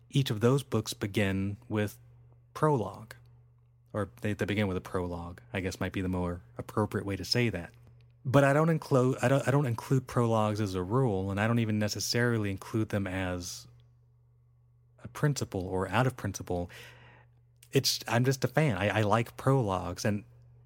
each 0.09 0.29
of 0.29 0.39
those 0.39 0.63
books 0.63 0.93
begin 0.93 1.57
with 1.67 1.97
prologue. 2.53 3.15
Or 3.93 4.09
they, 4.21 4.33
they 4.33 4.45
begin 4.45 4.67
with 4.67 4.77
a 4.77 4.81
prologue, 4.81 5.41
I 5.53 5.61
guess 5.61 5.79
might 5.79 5.93
be 5.93 6.01
the 6.01 6.09
more 6.09 6.41
appropriate 6.57 7.05
way 7.05 7.15
to 7.15 7.25
say 7.25 7.49
that. 7.49 7.71
But 8.25 8.43
I 8.43 8.53
don't 8.53 8.69
include 8.69 9.17
I 9.21 9.27
don't 9.27 9.47
I 9.47 9.51
don't 9.51 9.67
include 9.67 10.07
prologues 10.07 10.59
as 10.59 10.73
a 10.73 10.81
rule, 10.81 11.31
and 11.31 11.39
I 11.39 11.47
don't 11.47 11.59
even 11.59 11.77
necessarily 11.77 12.49
include 12.49 12.89
them 12.89 13.07
as 13.07 13.67
principle 15.07 15.65
or 15.67 15.89
out 15.89 16.07
of 16.07 16.15
principle. 16.15 16.69
It's 17.71 17.99
I'm 18.07 18.25
just 18.25 18.43
a 18.43 18.47
fan. 18.47 18.77
I, 18.77 18.99
I 18.99 19.01
like 19.01 19.37
prologues, 19.37 20.05
and 20.05 20.23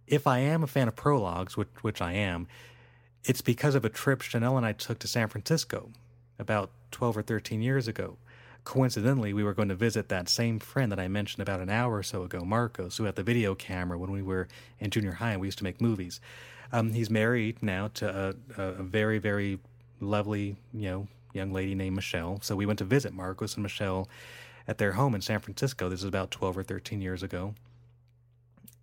if 0.08 0.28
I 0.28 0.40
am 0.40 0.64
a 0.64 0.68
fan 0.68 0.88
of 0.88 0.96
prologues, 0.96 1.58
which 1.58 1.70
which 1.82 2.02
I 2.02 2.14
am, 2.14 2.48
it's 3.24 3.42
because 3.42 3.76
of 3.76 3.86
a 3.86 3.90
trip 3.90 4.22
Chanel 4.22 4.58
and 4.58 4.66
I 4.66 4.74
took 4.74 5.00
to 5.00 5.08
San 5.08 5.28
Francisco 5.28 5.92
about 6.38 6.72
twelve 6.92 7.18
or 7.18 7.22
thirteen 7.22 7.62
years 7.62 7.88
ago. 7.88 8.18
Coincidentally, 8.66 9.34
we 9.34 9.44
were 9.44 9.54
going 9.54 9.70
to 9.70 9.76
visit 9.76 10.10
that 10.10 10.30
same 10.30 10.60
friend 10.60 10.92
that 10.92 11.00
I 11.00 11.08
mentioned 11.08 11.42
about 11.42 11.62
an 11.62 11.70
hour 11.70 11.96
or 11.96 12.04
so 12.04 12.24
ago, 12.24 12.42
Marcos, 12.42 12.98
who 12.98 13.06
had 13.06 13.16
the 13.16 13.24
video 13.24 13.56
camera 13.56 13.98
when 13.98 14.12
we 14.12 14.22
were 14.22 14.48
in 14.80 14.92
junior 14.92 15.14
high 15.14 15.32
and 15.32 15.42
we 15.42 15.48
used 15.48 15.58
to 15.60 15.64
make 15.64 15.82
movies. 15.82 16.20
Um, 16.72 16.92
he's 16.92 17.10
married 17.10 17.64
now 17.64 17.88
to 17.96 18.36
a, 18.58 18.62
a 18.62 18.84
very, 18.84 19.18
very 19.18 19.60
lovely, 20.02 20.58
you 20.74 20.90
know, 20.90 21.08
young 21.34 21.52
lady 21.52 21.76
named 21.76 21.96
Michelle. 21.96 22.40
So 22.42 22.56
we 22.56 22.66
went 22.66 22.80
to 22.80 22.86
visit 22.86 23.14
Marcos 23.14 23.56
and 23.56 23.64
Michelle 23.64 24.08
at 24.68 24.78
their 24.78 24.94
home 24.94 25.16
in 25.16 25.22
San 25.22 25.40
Francisco. 25.40 25.90
This 25.90 26.00
is 26.00 26.06
about 26.06 26.32
12 26.32 26.58
or 26.58 26.64
13 26.64 27.02
years 27.02 27.24
ago. 27.24 27.56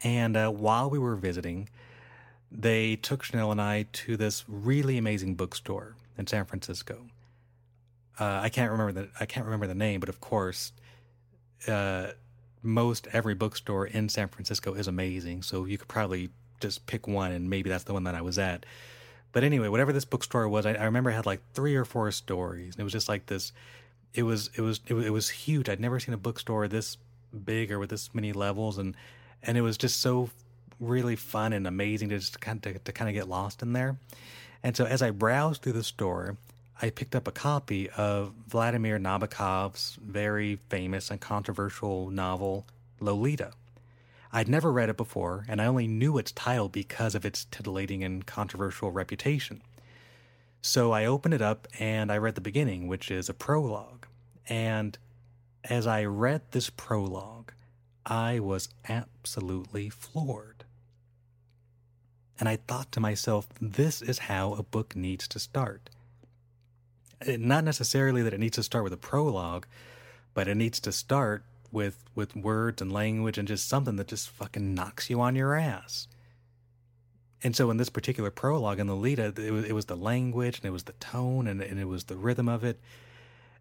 And 0.03 0.37
uh, 0.37 0.51
while 0.51 0.91
we 0.91 0.99
were 0.99 1.17
visiting, 1.17 1.69
they 2.51 2.97
took 2.97 3.23
Chanel 3.23 3.51
and 3.51 3.61
I 3.61 3.87
to 3.93 4.17
this 4.17 4.45
really 4.49 4.99
amazing 4.99 5.35
bookstore 5.35 5.95
in 6.19 6.27
San 6.27 6.45
Francisco. 6.45 7.07
Uh, 8.19 8.41
I 8.43 8.49
can't 8.49 8.71
remember 8.71 8.93
the 8.93 9.09
I 9.21 9.27
can't 9.27 9.45
remember 9.45 9.67
the 9.67 9.75
name, 9.75 10.01
but 10.01 10.09
of 10.09 10.21
course, 10.21 10.73
uh, 11.69 12.09
most 12.63 13.07
every 13.13 13.35
bookstore 13.35 13.87
in 13.87 14.09
San 14.09 14.29
Francisco 14.29 14.75
is 14.75 14.89
amazing. 14.89 15.43
So 15.43 15.65
you 15.67 15.77
could 15.77 15.89
probably 15.89 16.31
just 16.61 16.87
pick 16.87 17.07
one, 17.07 17.33
and 17.33 17.51
maybe 17.51 17.69
that's 17.69 17.85
the 17.85 17.93
one 17.93 18.05
that 18.05 18.15
I 18.15 18.23
was 18.23 18.39
at. 18.39 18.65
But 19.33 19.45
anyway, 19.45 19.69
whatever 19.69 19.93
this 19.93 20.05
bookstore 20.05 20.49
was, 20.49 20.67
I, 20.67 20.73
I 20.73 20.85
remember 20.85 21.11
it 21.11 21.15
had 21.15 21.27
like 21.27 21.41
three 21.53 21.77
or 21.77 21.85
four 21.85 22.11
stories. 22.11 22.75
And 22.75 22.81
it 22.81 22.85
was 22.85 22.93
just 22.93 23.09
like 23.09 23.27
this. 23.27 23.53
It 24.15 24.23
was 24.23 24.51
it 24.55 24.63
was 24.63 24.81
it 24.87 24.95
was, 24.95 25.07
it 25.07 25.11
was 25.11 25.29
huge. 25.29 25.69
I'd 25.69 25.81
never 25.81 26.01
seen 26.01 26.15
a 26.15 26.19
bookstore 26.19 26.69
this 26.69 26.97
big 27.45 27.71
or 27.71 27.79
with 27.79 27.91
this 27.91 28.15
many 28.15 28.33
levels, 28.33 28.79
and 28.79 28.97
and 29.43 29.59
it 29.59 29.61
was 29.61 29.77
just 29.77 30.01
so 30.01 30.31
really 30.81 31.17
fun 31.17 31.53
and 31.53 31.67
amazing 31.67 32.09
to 32.11 32.19
just 32.19 32.41
kind 32.41 32.65
of 32.65 32.73
to, 32.73 32.79
to 32.79 32.93
kind 32.93 33.09
of 33.09 33.15
get 33.15 33.29
lost 33.29 33.63
in 33.63 33.73
there. 33.73 33.97
And 34.63 34.77
so 34.77 34.85
as 34.85 35.03
I 35.03 35.11
browsed 35.11 35.63
through 35.63 35.73
the 35.73 35.85
store, 35.85 36.37
I 36.81 36.91
picked 36.91 37.15
up 37.15 37.27
a 37.27 37.33
copy 37.33 37.89
of 37.91 38.33
Vladimir 38.49 38.99
Nabokov's 38.99 39.99
very 40.03 40.59
famous 40.69 41.11
and 41.11 41.21
controversial 41.21 42.11
novel 42.11 42.67
Lolita. 43.01 43.53
I'd 44.33 44.49
never 44.49 44.73
read 44.73 44.89
it 44.89 44.97
before, 44.97 45.45
and 45.49 45.61
I 45.61 45.67
only 45.67 45.87
knew 45.87 46.19
its 46.19 46.33
title 46.33 46.69
because 46.69 47.15
of 47.15 47.25
its 47.25 47.45
titillating 47.47 48.03
and 48.05 48.27
controversial 48.27 48.91
reputation. 48.91 49.63
So 50.63 50.93
I 50.93 51.05
opened 51.05 51.35
it 51.35 51.43
up 51.43 51.69
and 51.79 52.11
I 52.11 52.19
read 52.19 52.35
the 52.35 52.41
beginning, 52.41 52.89
which 52.89 53.11
is 53.11 53.29
a 53.29 53.35
prologue. 53.35 54.07
And 54.49 54.99
as 55.65 55.87
I 55.87 56.05
read 56.05 56.43
this 56.51 56.71
prologue, 56.71 57.53
I 58.05 58.41
was 58.41 58.69
absolutely 58.89 59.89
floored. 59.91 60.65
And 62.39 62.49
I 62.49 62.57
thought 62.57 62.93
to 62.93 63.01
myself, 63.01 63.49
this 63.61 64.03
is 64.03 64.19
how 64.19 64.55
a 64.55 64.63
book 64.63 64.95
needs 64.95 65.27
to 65.29 65.39
start. 65.39 65.89
Not 67.27 67.65
necessarily 67.65 68.23
that 68.23 68.35
it 68.35 68.41
needs 68.41 68.57
to 68.57 68.63
start 68.63 68.85
with 68.85 68.93
a 68.93 68.99
prologue, 68.99 69.67
but 70.35 70.49
it 70.49 70.57
needs 70.57 70.81
to 70.81 70.93
start 70.93 71.45
with 71.77 72.03
with 72.15 72.35
words 72.35 72.81
and 72.81 72.91
language 72.91 73.37
and 73.37 73.47
just 73.47 73.69
something 73.69 73.97
that 73.97 74.09
just 74.09 74.31
fucking 74.31 74.75
knocks 74.75 75.11
you 75.11 75.21
on 75.21 75.37
your 75.37 75.55
ass. 75.55 76.09
And 77.45 77.55
so 77.55 77.71
in 77.71 77.77
this 77.77 77.91
particular 77.91 78.31
prologue 78.31 78.81
in 78.81 78.87
the 78.87 78.95
Lolita, 78.95 79.35
it 79.37 79.53
was, 79.53 79.65
it 79.67 79.75
was 79.75 79.85
the 79.85 79.97
language 79.97 80.57
and 80.57 80.65
it 80.65 80.71
was 80.71 80.85
the 80.85 80.95
tone 80.95 81.47
and, 81.47 81.61
and 81.61 81.79
it 81.79 81.85
was 81.85 82.05
the 82.05 82.17
rhythm 82.17 82.49
of 82.49 82.65
it. 82.65 82.81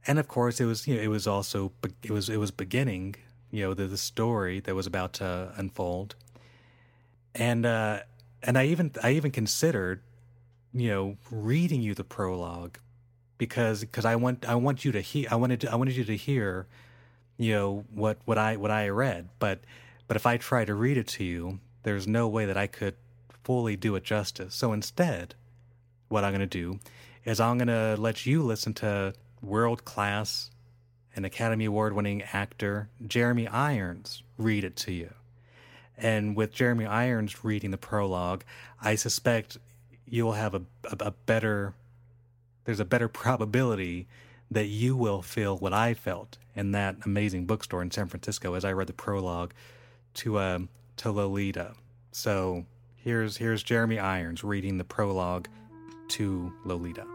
And 0.07 0.17
of 0.17 0.29
course, 0.29 0.61
it 0.61 0.65
was 0.65 0.87
you 0.87 0.95
know 0.95 1.01
it 1.01 1.09
was 1.09 1.27
also 1.27 1.73
it 2.01 2.11
was 2.11 2.29
it 2.29 2.37
was 2.37 2.51
beginning 2.51 3.15
you 3.51 3.63
know 3.63 3.73
the, 3.73 3.85
the 3.85 3.97
story 3.97 4.61
that 4.61 4.73
was 4.73 4.87
about 4.87 5.11
to 5.13 5.51
unfold. 5.57 6.15
And 7.35 7.65
uh, 7.65 7.99
and 8.41 8.57
I 8.57 8.67
even 8.67 8.91
I 9.03 9.11
even 9.11 9.31
considered 9.31 10.01
you 10.73 10.87
know 10.87 11.17
reading 11.29 11.81
you 11.81 11.93
the 11.93 12.05
prologue 12.05 12.77
because 13.37 13.81
because 13.81 14.05
I 14.05 14.15
want 14.15 14.47
I 14.47 14.55
want 14.55 14.85
you 14.85 14.93
to 14.93 15.01
hear 15.01 15.27
I 15.29 15.35
wanted 15.35 15.59
to, 15.61 15.71
I 15.73 15.75
wanted 15.75 15.97
you 15.97 16.05
to 16.05 16.15
hear 16.15 16.67
you 17.37 17.53
know 17.53 17.85
what 17.93 18.17
what 18.25 18.37
I 18.37 18.57
what 18.57 18.71
I 18.71 18.89
read. 18.89 19.29
But 19.39 19.59
but 20.07 20.17
if 20.17 20.25
I 20.25 20.37
try 20.37 20.65
to 20.65 20.73
read 20.73 20.97
it 20.97 21.07
to 21.09 21.23
you 21.23 21.59
there's 21.85 22.07
no 22.07 22.27
way 22.27 22.45
that 22.47 22.57
I 22.57 22.65
could 22.65 22.95
fully 23.43 23.75
do 23.75 23.95
it 23.95 24.03
justice. 24.03 24.55
So 24.55 24.73
instead 24.73 25.35
what 26.09 26.23
I'm 26.23 26.31
going 26.31 26.39
to 26.39 26.47
do 26.47 26.79
is 27.23 27.39
I'm 27.39 27.57
going 27.57 27.67
to 27.67 27.95
let 27.99 28.25
you 28.25 28.41
listen 28.41 28.73
to 28.75 29.13
world 29.41 29.85
class 29.85 30.49
and 31.15 31.25
Academy 31.25 31.65
Award 31.65 31.93
winning 31.93 32.23
actor 32.33 32.89
Jeremy 33.05 33.47
Irons 33.47 34.23
read 34.37 34.63
it 34.63 34.75
to 34.77 34.91
you. 34.91 35.13
And 35.95 36.35
with 36.35 36.51
Jeremy 36.51 36.85
Irons 36.85 37.43
reading 37.45 37.69
the 37.71 37.77
prologue 37.77 38.43
I 38.81 38.95
suspect 38.95 39.59
you'll 40.07 40.33
have 40.33 40.55
a, 40.55 40.63
a, 40.85 40.97
a 40.99 41.11
better 41.11 41.75
there's 42.65 42.79
a 42.79 42.85
better 42.85 43.07
probability 43.23 44.07
that 44.51 44.67
you 44.67 44.95
will 44.95 45.21
feel 45.21 45.57
what 45.57 45.73
I 45.73 45.93
felt 45.93 46.37
in 46.55 46.71
that 46.71 46.97
amazing 47.05 47.45
bookstore 47.45 47.81
in 47.81 47.91
San 47.91 48.07
Francisco 48.07 48.53
as 48.53 48.63
I 48.63 48.73
read 48.73 48.87
the 48.87 48.93
prologue 48.93 49.53
to 50.15 50.39
um, 50.39 50.69
to 50.97 51.11
Lolita. 51.11 51.73
So 52.11 52.65
here's 52.95 53.37
here's 53.37 53.63
Jeremy 53.63 53.99
Irons 53.99 54.43
reading 54.43 54.77
the 54.77 54.83
prologue 54.83 55.47
to 56.09 56.53
Lolita. 56.63 57.05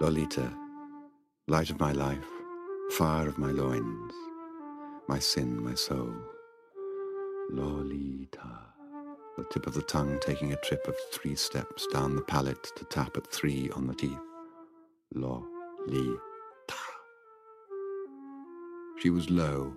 Lolita, 0.00 0.52
light 1.48 1.70
of 1.70 1.80
my 1.80 1.92
life, 1.92 2.26
fire 2.92 3.28
of 3.28 3.38
my 3.38 3.50
loins, 3.50 4.12
my 5.08 5.18
sin, 5.18 5.62
my 5.62 5.74
soul. 5.74 6.12
Lolita, 7.50 8.58
the 9.36 9.44
tip 9.52 9.66
of 9.66 9.74
the 9.74 9.82
tongue 9.82 10.18
taking 10.20 10.52
a 10.52 10.56
trip 10.56 10.86
of 10.88 10.94
three 11.12 11.36
steps 11.36 11.86
down 11.92 12.16
the 12.16 12.22
palate 12.22 12.72
to 12.76 12.84
tap 12.86 13.16
at 13.16 13.26
three 13.32 13.70
on 13.70 13.86
the 13.86 13.94
teeth. 13.94 14.18
Lolita. 15.14 16.25
She 18.98 19.10
was 19.10 19.28
low, 19.28 19.74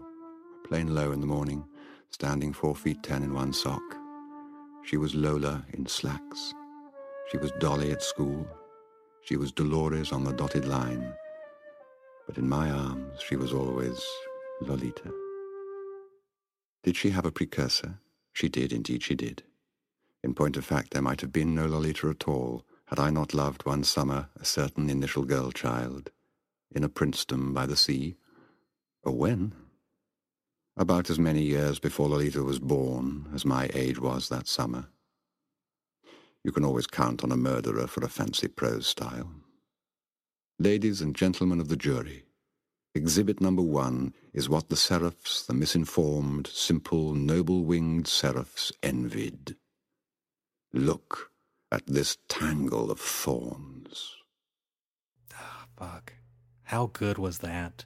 plain 0.65 0.95
low 0.95 1.11
in 1.11 1.19
the 1.19 1.27
morning, 1.27 1.65
standing 2.09 2.53
four 2.53 2.73
feet 2.75 3.03
ten 3.03 3.21
in 3.21 3.33
one 3.33 3.51
sock. 3.51 3.81
She 4.85 4.95
was 4.95 5.13
Lola 5.13 5.65
in 5.73 5.85
slacks. 5.87 6.53
She 7.29 7.37
was 7.37 7.51
Dolly 7.59 7.91
at 7.91 8.01
school. 8.01 8.47
She 9.23 9.35
was 9.35 9.51
Dolores 9.51 10.13
on 10.13 10.23
the 10.23 10.31
dotted 10.31 10.65
line. 10.65 11.13
But 12.25 12.37
in 12.37 12.47
my 12.47 12.71
arms, 12.71 13.19
she 13.27 13.35
was 13.35 13.53
always 13.53 14.01
Lolita. 14.61 15.11
Did 16.83 16.95
she 16.95 17.09
have 17.09 17.25
a 17.25 17.31
precursor? 17.31 17.99
She 18.31 18.47
did, 18.47 18.71
indeed 18.71 19.03
she 19.03 19.15
did. 19.15 19.43
In 20.23 20.33
point 20.33 20.55
of 20.55 20.65
fact, 20.65 20.91
there 20.91 21.01
might 21.01 21.19
have 21.21 21.33
been 21.33 21.53
no 21.53 21.65
Lolita 21.65 22.07
at 22.07 22.27
all, 22.27 22.63
had 22.85 22.99
I 22.99 23.09
not 23.09 23.33
loved 23.33 23.65
one 23.65 23.83
summer 23.83 24.29
a 24.39 24.45
certain 24.45 24.89
initial 24.89 25.23
girl 25.25 25.51
child, 25.51 26.09
in 26.71 26.85
a 26.85 26.89
princedom 26.89 27.53
by 27.53 27.65
the 27.65 27.75
sea. 27.75 28.15
Or 29.03 29.13
when? 29.13 29.53
About 30.77 31.09
as 31.09 31.19
many 31.19 31.41
years 31.41 31.79
before 31.79 32.09
Lolita 32.09 32.43
was 32.43 32.59
born 32.59 33.29
as 33.33 33.45
my 33.45 33.69
age 33.73 33.99
was 33.99 34.29
that 34.29 34.47
summer. 34.47 34.87
You 36.43 36.51
can 36.51 36.63
always 36.63 36.87
count 36.87 37.23
on 37.23 37.31
a 37.31 37.37
murderer 37.37 37.87
for 37.87 38.03
a 38.03 38.09
fancy 38.09 38.47
prose 38.47 38.87
style. 38.87 39.31
Ladies 40.57 41.01
and 41.01 41.15
gentlemen 41.15 41.59
of 41.59 41.67
the 41.67 41.75
jury, 41.75 42.23
exhibit 42.95 43.41
number 43.41 43.61
one 43.61 44.13
is 44.33 44.49
what 44.49 44.69
the 44.69 44.75
seraphs, 44.75 45.45
the 45.45 45.53
misinformed, 45.53 46.47
simple, 46.47 47.13
noble-winged 47.13 48.07
seraphs 48.07 48.71
envied. 48.81 49.55
Look 50.73 51.31
at 51.71 51.85
this 51.87 52.17
tangle 52.27 52.89
of 52.89 52.99
thorns. 52.99 54.15
Ah, 55.33 55.65
fuck. 55.77 56.13
How 56.63 56.87
good 56.87 57.17
was 57.17 57.39
that? 57.39 57.85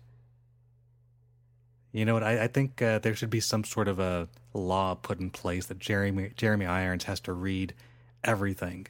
You 1.93 2.05
know 2.05 2.15
what? 2.15 2.23
I, 2.23 2.43
I 2.43 2.47
think 2.47 2.81
uh, 2.81 2.99
there 2.99 3.15
should 3.15 3.29
be 3.29 3.39
some 3.39 3.63
sort 3.63 3.87
of 3.87 3.99
a 3.99 4.27
law 4.53 4.95
put 4.95 5.19
in 5.19 5.29
place 5.29 5.67
that 5.67 5.77
Jeremy 5.79 6.31
Jeremy 6.35 6.65
Irons 6.65 7.03
has 7.05 7.19
to 7.21 7.33
read 7.33 7.73
everything. 8.23 8.87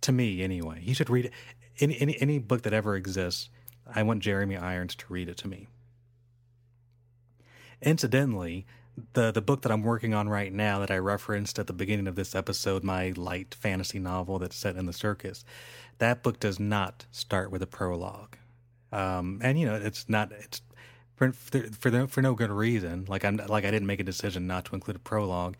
To 0.00 0.12
me, 0.12 0.42
anyway, 0.42 0.80
he 0.80 0.94
should 0.94 1.10
read 1.10 1.30
any 1.78 2.00
any 2.00 2.20
any 2.20 2.38
book 2.38 2.62
that 2.62 2.72
ever 2.72 2.96
exists. 2.96 3.50
I 3.94 4.02
want 4.02 4.22
Jeremy 4.22 4.56
Irons 4.56 4.94
to 4.96 5.04
read 5.10 5.28
it 5.28 5.36
to 5.38 5.48
me. 5.48 5.68
Incidentally, 7.82 8.64
the 9.12 9.30
the 9.30 9.42
book 9.42 9.60
that 9.62 9.70
I'm 9.72 9.82
working 9.82 10.14
on 10.14 10.30
right 10.30 10.52
now 10.52 10.78
that 10.78 10.90
I 10.90 10.96
referenced 10.96 11.58
at 11.58 11.66
the 11.66 11.74
beginning 11.74 12.06
of 12.06 12.14
this 12.14 12.34
episode, 12.34 12.82
my 12.82 13.12
light 13.14 13.54
fantasy 13.54 13.98
novel 13.98 14.38
that's 14.38 14.56
set 14.56 14.76
in 14.76 14.86
the 14.86 14.92
circus, 14.94 15.44
that 15.98 16.22
book 16.22 16.40
does 16.40 16.58
not 16.58 17.04
start 17.10 17.50
with 17.50 17.62
a 17.62 17.66
prologue, 17.66 18.38
um, 18.90 19.38
and 19.42 19.60
you 19.60 19.66
know 19.66 19.74
it's 19.74 20.08
not 20.08 20.32
it's 20.32 20.62
for 21.30 21.62
for 21.62 21.90
no, 21.90 22.06
for 22.06 22.22
no 22.22 22.34
good 22.34 22.50
reason. 22.50 23.04
Like 23.08 23.24
I'm 23.24 23.36
like 23.36 23.64
I 23.64 23.70
didn't 23.70 23.86
make 23.86 24.00
a 24.00 24.04
decision 24.04 24.46
not 24.46 24.64
to 24.66 24.74
include 24.74 24.96
a 24.96 25.00
prologue. 25.00 25.56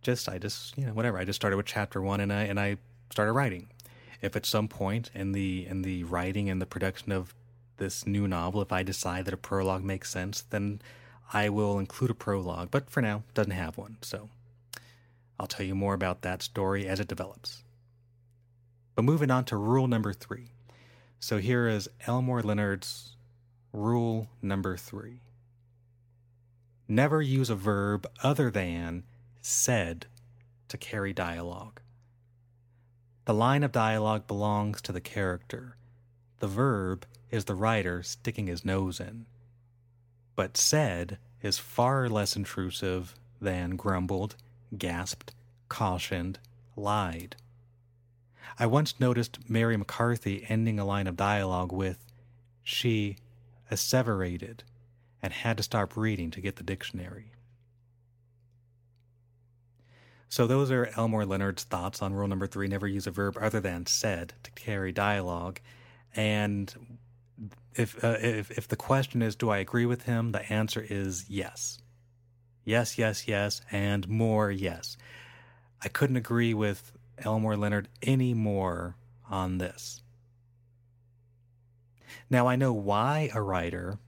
Just 0.00 0.28
I 0.28 0.38
just 0.38 0.76
you 0.78 0.86
know 0.86 0.92
whatever. 0.92 1.18
I 1.18 1.24
just 1.24 1.36
started 1.36 1.56
with 1.56 1.66
chapter 1.66 2.00
one 2.00 2.20
and 2.20 2.32
I 2.32 2.42
and 2.42 2.58
I 2.58 2.76
started 3.10 3.32
writing. 3.32 3.68
If 4.20 4.36
at 4.36 4.46
some 4.46 4.68
point 4.68 5.10
in 5.14 5.32
the 5.32 5.66
in 5.66 5.82
the 5.82 6.04
writing 6.04 6.48
and 6.48 6.60
the 6.60 6.66
production 6.66 7.12
of 7.12 7.34
this 7.78 8.06
new 8.06 8.28
novel, 8.28 8.62
if 8.62 8.72
I 8.72 8.82
decide 8.82 9.24
that 9.24 9.34
a 9.34 9.38
prologue 9.38 9.82
makes 9.82 10.10
sense, 10.10 10.42
then 10.50 10.80
I 11.32 11.48
will 11.48 11.78
include 11.78 12.10
a 12.10 12.14
prologue, 12.14 12.70
but 12.70 12.90
for 12.90 13.00
now, 13.00 13.22
doesn't 13.34 13.52
have 13.52 13.78
one. 13.78 13.96
So 14.02 14.28
I'll 15.40 15.46
tell 15.46 15.66
you 15.66 15.74
more 15.74 15.94
about 15.94 16.22
that 16.22 16.42
story 16.42 16.86
as 16.86 17.00
it 17.00 17.08
develops. 17.08 17.64
But 18.94 19.04
moving 19.04 19.30
on 19.30 19.44
to 19.46 19.56
rule 19.56 19.88
number 19.88 20.12
three. 20.12 20.52
So 21.18 21.38
here 21.38 21.68
is 21.68 21.88
Elmore 22.06 22.42
Leonard's 22.42 23.11
rule 23.72 24.28
number 24.40 24.76
three 24.76 25.20
never 26.88 27.22
use 27.22 27.48
a 27.48 27.54
verb 27.54 28.06
other 28.22 28.50
than 28.50 29.02
said 29.40 30.06
to 30.68 30.76
carry 30.76 31.12
dialogue. 31.12 31.80
The 33.24 33.32
line 33.32 33.62
of 33.62 33.72
dialogue 33.72 34.26
belongs 34.26 34.82
to 34.82 34.92
the 34.92 35.00
character. 35.00 35.76
The 36.40 36.48
verb 36.48 37.06
is 37.30 37.46
the 37.46 37.54
writer 37.54 38.02
sticking 38.02 38.46
his 38.46 38.64
nose 38.64 39.00
in 39.00 39.26
but 40.34 40.56
said 40.56 41.18
is 41.42 41.58
far 41.58 42.08
less 42.08 42.36
intrusive 42.36 43.14
than 43.40 43.76
grumbled, 43.76 44.36
gasped, 44.76 45.32
cautioned, 45.68 46.38
lied. 46.76 47.36
I 48.58 48.66
once 48.66 48.98
noticed 49.00 49.38
Mary 49.48 49.76
McCarthy 49.76 50.44
ending 50.48 50.78
a 50.78 50.84
line 50.84 51.06
of 51.06 51.16
dialogue 51.16 51.72
with, 51.72 51.98
she 52.62 53.16
asseverated, 53.72 54.62
and 55.22 55.32
had 55.32 55.56
to 55.56 55.62
stop 55.62 55.96
reading 55.96 56.30
to 56.30 56.40
get 56.40 56.56
the 56.56 56.62
dictionary. 56.62 57.32
So 60.28 60.46
those 60.46 60.70
are 60.70 60.90
Elmore 60.96 61.26
Leonard's 61.26 61.64
thoughts 61.64 62.00
on 62.00 62.14
rule 62.14 62.28
number 62.28 62.46
three 62.46 62.68
never 62.68 62.86
use 62.86 63.06
a 63.06 63.10
verb 63.10 63.36
other 63.40 63.60
than 63.60 63.86
said 63.86 64.32
to 64.44 64.50
carry 64.52 64.90
dialogue. 64.90 65.60
And 66.14 66.98
if 67.74 68.02
uh, 68.04 68.16
if 68.20 68.50
if 68.50 68.68
the 68.68 68.76
question 68.76 69.22
is 69.22 69.36
do 69.36 69.50
I 69.50 69.58
agree 69.58 69.86
with 69.86 70.02
him, 70.02 70.32
the 70.32 70.50
answer 70.52 70.86
is 70.88 71.28
yes. 71.28 71.78
Yes, 72.64 72.96
yes, 72.96 73.26
yes, 73.26 73.60
and 73.70 74.08
more 74.08 74.50
yes. 74.50 74.96
I 75.82 75.88
couldn't 75.88 76.16
agree 76.16 76.54
with 76.54 76.92
Elmore 77.18 77.56
Leonard 77.56 77.88
any 78.02 78.34
more 78.34 78.96
on 79.28 79.58
this. 79.58 80.01
Now 82.32 82.48
I 82.48 82.56
know 82.56 82.72
why 82.72 83.30
a 83.32 83.40
writer, 83.40 83.98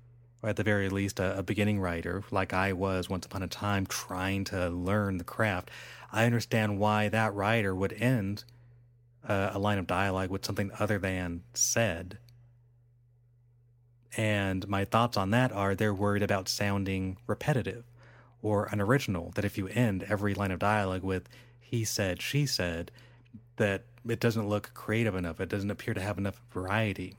or 0.42 0.48
at 0.48 0.56
the 0.56 0.64
very 0.64 0.88
least 0.88 1.20
a, 1.20 1.38
a 1.38 1.42
beginning 1.42 1.78
writer, 1.78 2.24
like 2.32 2.52
I 2.52 2.72
was 2.72 3.08
once 3.08 3.26
upon 3.26 3.44
a 3.44 3.46
time 3.46 3.86
trying 3.86 4.42
to 4.44 4.68
learn 4.68 5.18
the 5.18 5.24
craft, 5.24 5.70
I 6.10 6.24
understand 6.24 6.80
why 6.80 7.08
that 7.10 7.34
writer 7.34 7.72
would 7.72 7.92
end 7.92 8.44
uh, 9.28 9.50
a 9.52 9.58
line 9.60 9.78
of 9.78 9.86
dialogue 9.86 10.30
with 10.30 10.44
something 10.44 10.72
other 10.80 10.98
than 10.98 11.42
said 11.52 12.18
and 14.16 14.66
my 14.68 14.84
thoughts 14.84 15.16
on 15.16 15.30
that 15.30 15.52
are 15.52 15.74
they're 15.74 15.94
worried 15.94 16.22
about 16.22 16.48
sounding 16.48 17.16
repetitive 17.26 17.84
or 18.42 18.68
unoriginal, 18.70 19.32
that 19.34 19.44
if 19.44 19.58
you 19.58 19.68
end 19.68 20.04
every 20.04 20.34
line 20.34 20.50
of 20.50 20.58
dialogue 20.58 21.02
with 21.02 21.28
he 21.60 21.84
said, 21.84 22.22
she 22.22 22.46
said, 22.46 22.90
that 23.56 23.84
it 24.06 24.20
doesn't 24.20 24.48
look 24.48 24.70
creative 24.74 25.14
enough. 25.14 25.40
It 25.40 25.48
doesn't 25.48 25.70
appear 25.70 25.94
to 25.94 26.00
have 26.00 26.18
enough 26.18 26.40
variety. 26.52 27.14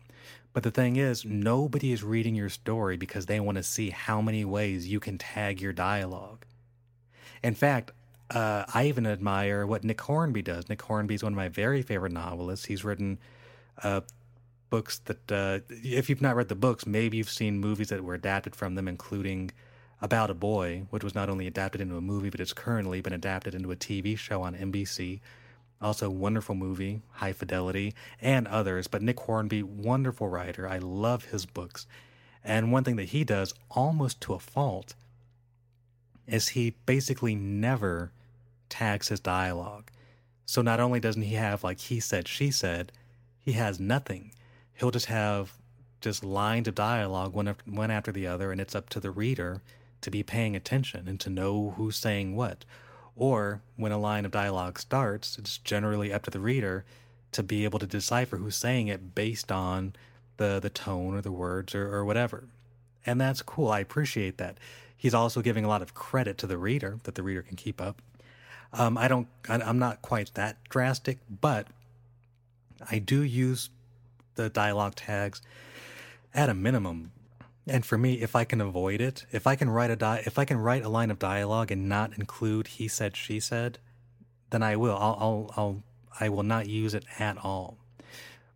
But 0.56 0.64
the 0.64 0.72
thing 0.72 0.96
is, 0.96 1.26
nobody 1.26 1.92
is 1.92 2.02
reading 2.02 2.34
your 2.34 2.48
story 2.48 2.96
because 2.96 3.26
they 3.26 3.42
want 3.42 3.58
to 3.58 3.64
see 3.64 3.90
how 3.90 4.22
many 4.22 4.46
ways 4.46 4.88
you 4.88 5.02
can 5.02 5.18
tag 5.18 5.60
your 5.60 5.74
dialogue. 5.74 6.46
In 7.44 7.56
fact, 7.56 7.92
uh, 8.32 8.64
I 8.74 8.86
even 8.86 9.06
admire 9.06 9.68
what 9.68 9.84
Nick 9.84 10.00
Hornby 10.00 10.44
does. 10.44 10.70
Nick 10.70 10.82
Hornby 10.82 11.16
is 11.16 11.24
one 11.24 11.34
of 11.34 11.38
my 11.38 11.50
very 11.50 11.82
favorite 11.82 12.14
novelists. 12.14 12.68
He's 12.68 12.86
written 12.86 13.20
uh, 13.84 14.00
books 14.70 15.00
that, 15.00 15.30
uh, 15.30 15.60
if 15.68 16.10
you've 16.10 16.22
not 16.22 16.38
read 16.38 16.48
the 16.48 16.56
books, 16.56 16.86
maybe 16.86 17.18
you've 17.18 17.30
seen 17.30 17.60
movies 17.60 17.90
that 17.90 18.02
were 18.02 18.14
adapted 18.14 18.56
from 18.56 18.76
them, 18.76 18.88
including 18.88 19.52
About 20.02 20.30
a 20.30 20.34
Boy, 20.34 20.86
which 20.90 21.04
was 21.04 21.14
not 21.14 21.30
only 21.30 21.48
adapted 21.48 21.82
into 21.82 21.98
a 21.98 22.02
movie, 22.02 22.30
but 22.30 22.40
it's 22.40 22.54
currently 22.54 23.02
been 23.02 23.12
adapted 23.12 23.56
into 23.56 23.74
a 23.74 23.76
TV 23.76 24.18
show 24.18 24.42
on 24.42 24.56
NBC. 24.56 25.20
Also, 25.82 26.10
wonderful 26.10 26.56
movie, 26.56 27.02
High 27.14 27.34
Fidelity, 27.34 27.94
and 28.22 28.48
others. 28.48 28.88
But 28.88 29.02
Nick 29.02 29.20
Hornby, 29.20 29.62
wonderful 29.64 30.30
writer. 30.30 30.68
I 30.68 30.78
love 30.78 31.26
his 31.26 31.46
books. 31.46 31.86
And 32.44 32.72
one 32.72 32.84
thing 32.84 32.96
that 32.96 33.10
he 33.10 33.24
does, 33.24 33.54
almost 33.70 34.22
to 34.22 34.34
a 34.34 34.40
fault, 34.40 34.96
is 36.28 36.50
he 36.50 36.76
basically 36.86 37.36
never 37.36 38.12
tags 38.70 39.10
his 39.10 39.20
dialogue. 39.20 39.92
So 40.46 40.62
not 40.62 40.80
only 40.80 41.00
doesn't 41.00 41.22
he 41.24 41.36
have 41.36 41.64
like 41.64 41.80
he 41.80 42.00
said, 42.00 42.28
she 42.28 42.52
said, 42.52 42.92
he 43.40 43.54
has 43.54 43.80
nothing 43.80 44.32
he'll 44.76 44.92
just 44.92 45.08
have 45.08 45.54
just 46.02 46.24
lines 46.24 46.68
of 46.68 46.76
dialogue 46.76 47.34
one 47.34 47.48
after, 47.48 47.72
one 47.72 47.92
after 47.92 48.12
the 48.12 48.28
other, 48.28 48.52
and 48.52 48.62
it's 48.62 48.76
up 48.76 48.90
to 48.90 49.00
the 49.00 49.10
reader 49.10 49.62
to 50.02 50.12
be 50.12 50.22
paying 50.22 50.56
attention 50.56 51.08
and 51.08 51.20
to 51.20 51.30
know 51.30 51.74
who's 51.78 51.96
saying 51.96 52.36
what. 52.36 52.64
Or 53.16 53.62
when 53.78 53.92
a 53.92 53.98
line 53.98 54.26
of 54.26 54.32
dialogue 54.32 54.80
starts, 54.80 55.38
it's 55.38 55.58
generally 55.60 56.12
up 56.12 56.24
to 56.24 56.32
the 56.32 56.40
reader 56.40 56.86
to 57.32 57.44
be 57.44 57.64
able 57.64 57.80
to 57.80 57.88
decipher 57.88 58.38
who's 58.38 58.56
saying 58.56 58.88
it 58.88 59.16
based 59.16 59.52
on 59.52 59.94
the 60.38 60.60
the 60.62 60.70
tone 60.70 61.16
or 61.16 61.22
the 61.22 61.32
words 61.32 61.74
or, 61.74 61.94
or 61.94 62.04
whatever. 62.06 62.46
And 63.06 63.22
that's 63.22 63.42
cool. 63.42 63.70
I 63.70 63.80
appreciate 63.80 64.38
that. 64.38 64.58
He's 64.98 65.14
also 65.14 65.42
giving 65.42 65.64
a 65.64 65.68
lot 65.68 65.82
of 65.82 65.94
credit 65.94 66.38
to 66.40 66.48
the 66.48 66.58
reader 66.58 67.00
that 67.04 67.16
the 67.16 67.24
reader 67.24 67.42
can 67.42 67.56
keep 67.56 67.80
up. 67.80 68.02
Um, 68.74 68.98
I 68.98 69.08
don't. 69.08 69.28
I'm 69.48 69.80
not 69.80 70.02
quite 70.02 70.34
that 70.34 70.58
drastic, 70.70 71.20
but 71.30 71.68
I 72.90 73.00
do 73.00 73.22
use 73.22 73.70
the 74.36 74.50
dialogue 74.50 74.96
tags 74.96 75.42
at 76.34 76.50
a 76.50 76.54
minimum. 76.54 77.12
And 77.68 77.86
for 77.86 77.98
me, 77.98 78.22
if 78.22 78.36
I 78.36 78.44
can 78.44 78.62
avoid 78.62 79.02
it, 79.02 79.26
if 79.32 79.48
I 79.48 79.56
can 79.56 79.70
write 79.70 79.90
a 79.90 79.96
di- 79.96 80.24
if 80.26 80.38
I 80.38 80.46
can 80.46 80.58
write 80.58 80.84
a 80.84 80.90
line 80.90 81.10
of 81.10 81.18
dialogue 81.18 81.72
and 81.72 81.90
not 81.90 82.18
include 82.18 82.68
he 82.68 82.88
said 82.88 83.16
she 83.16 83.40
said, 83.40 83.80
then 84.52 84.62
I 84.62 84.76
will. 84.76 84.96
I'll 84.96 85.18
I'll, 85.20 85.52
I'll 85.58 85.84
I 86.20 86.30
will 86.30 86.44
not 86.44 86.68
use 86.68 86.94
it 86.94 87.06
at 87.20 87.38
all. 87.44 87.78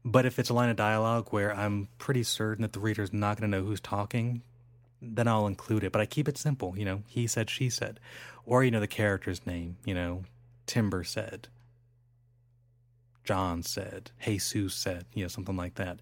But 0.05 0.25
if 0.25 0.39
it's 0.39 0.49
a 0.49 0.53
line 0.53 0.69
of 0.69 0.77
dialogue 0.77 1.27
where 1.31 1.53
I'm 1.53 1.89
pretty 1.97 2.23
certain 2.23 2.61
that 2.61 2.73
the 2.73 2.79
reader's 2.79 3.11
not 3.11 3.37
going 3.37 3.51
to 3.51 3.57
know 3.57 3.65
who's 3.65 3.81
talking, 3.81 4.43
then 5.01 5.27
I'll 5.27 5.47
include 5.47 5.83
it. 5.83 5.91
But 5.91 6.01
I 6.01 6.05
keep 6.05 6.27
it 6.27 6.37
simple, 6.37 6.77
you 6.77 6.85
know, 6.85 7.03
he 7.07 7.27
said, 7.27 7.49
she 7.49 7.69
said. 7.69 7.99
Or, 8.45 8.63
you 8.63 8.71
know, 8.71 8.79
the 8.79 8.87
character's 8.87 9.45
name, 9.45 9.77
you 9.85 9.93
know, 9.93 10.23
Timber 10.65 11.03
said, 11.03 11.49
John 13.23 13.61
said, 13.63 14.11
Jesus 14.21 14.73
said, 14.73 15.05
you 15.13 15.23
know, 15.23 15.27
something 15.27 15.57
like 15.57 15.75
that. 15.75 15.99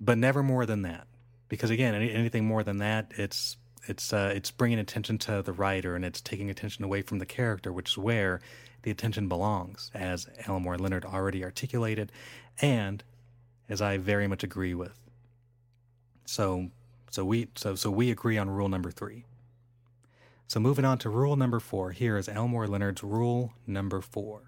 But 0.00 0.18
never 0.18 0.42
more 0.42 0.66
than 0.66 0.82
that. 0.82 1.06
Because 1.48 1.70
again, 1.70 1.94
any, 1.94 2.10
anything 2.12 2.44
more 2.44 2.62
than 2.62 2.78
that, 2.78 3.12
it's 3.16 3.56
it's 3.88 4.12
uh, 4.12 4.32
it's 4.34 4.50
bringing 4.50 4.78
attention 4.78 5.18
to 5.18 5.42
the 5.42 5.52
writer 5.52 5.94
and 5.94 6.04
it's 6.04 6.20
taking 6.20 6.50
attention 6.50 6.84
away 6.84 7.02
from 7.02 7.18
the 7.18 7.26
character, 7.26 7.72
which 7.72 7.90
is 7.90 7.98
where 7.98 8.40
the 8.82 8.90
attention 8.90 9.28
belongs, 9.28 9.90
as 9.94 10.28
Elmore 10.46 10.78
Leonard 10.78 11.04
already 11.04 11.44
articulated, 11.44 12.12
and 12.60 13.02
as 13.68 13.82
I 13.82 13.96
very 13.96 14.26
much 14.26 14.44
agree 14.44 14.74
with. 14.74 14.98
So 16.24 16.70
so 17.10 17.24
we 17.24 17.48
so 17.54 17.74
so 17.74 17.90
we 17.90 18.10
agree 18.10 18.38
on 18.38 18.50
rule 18.50 18.68
number 18.68 18.90
three. 18.90 19.24
So 20.48 20.60
moving 20.60 20.84
on 20.84 20.98
to 20.98 21.10
rule 21.10 21.36
number 21.36 21.58
four. 21.58 21.90
Here 21.90 22.16
is 22.16 22.28
Elmore 22.28 22.68
Leonard's 22.68 23.02
rule 23.02 23.54
number 23.66 24.00
four. 24.00 24.42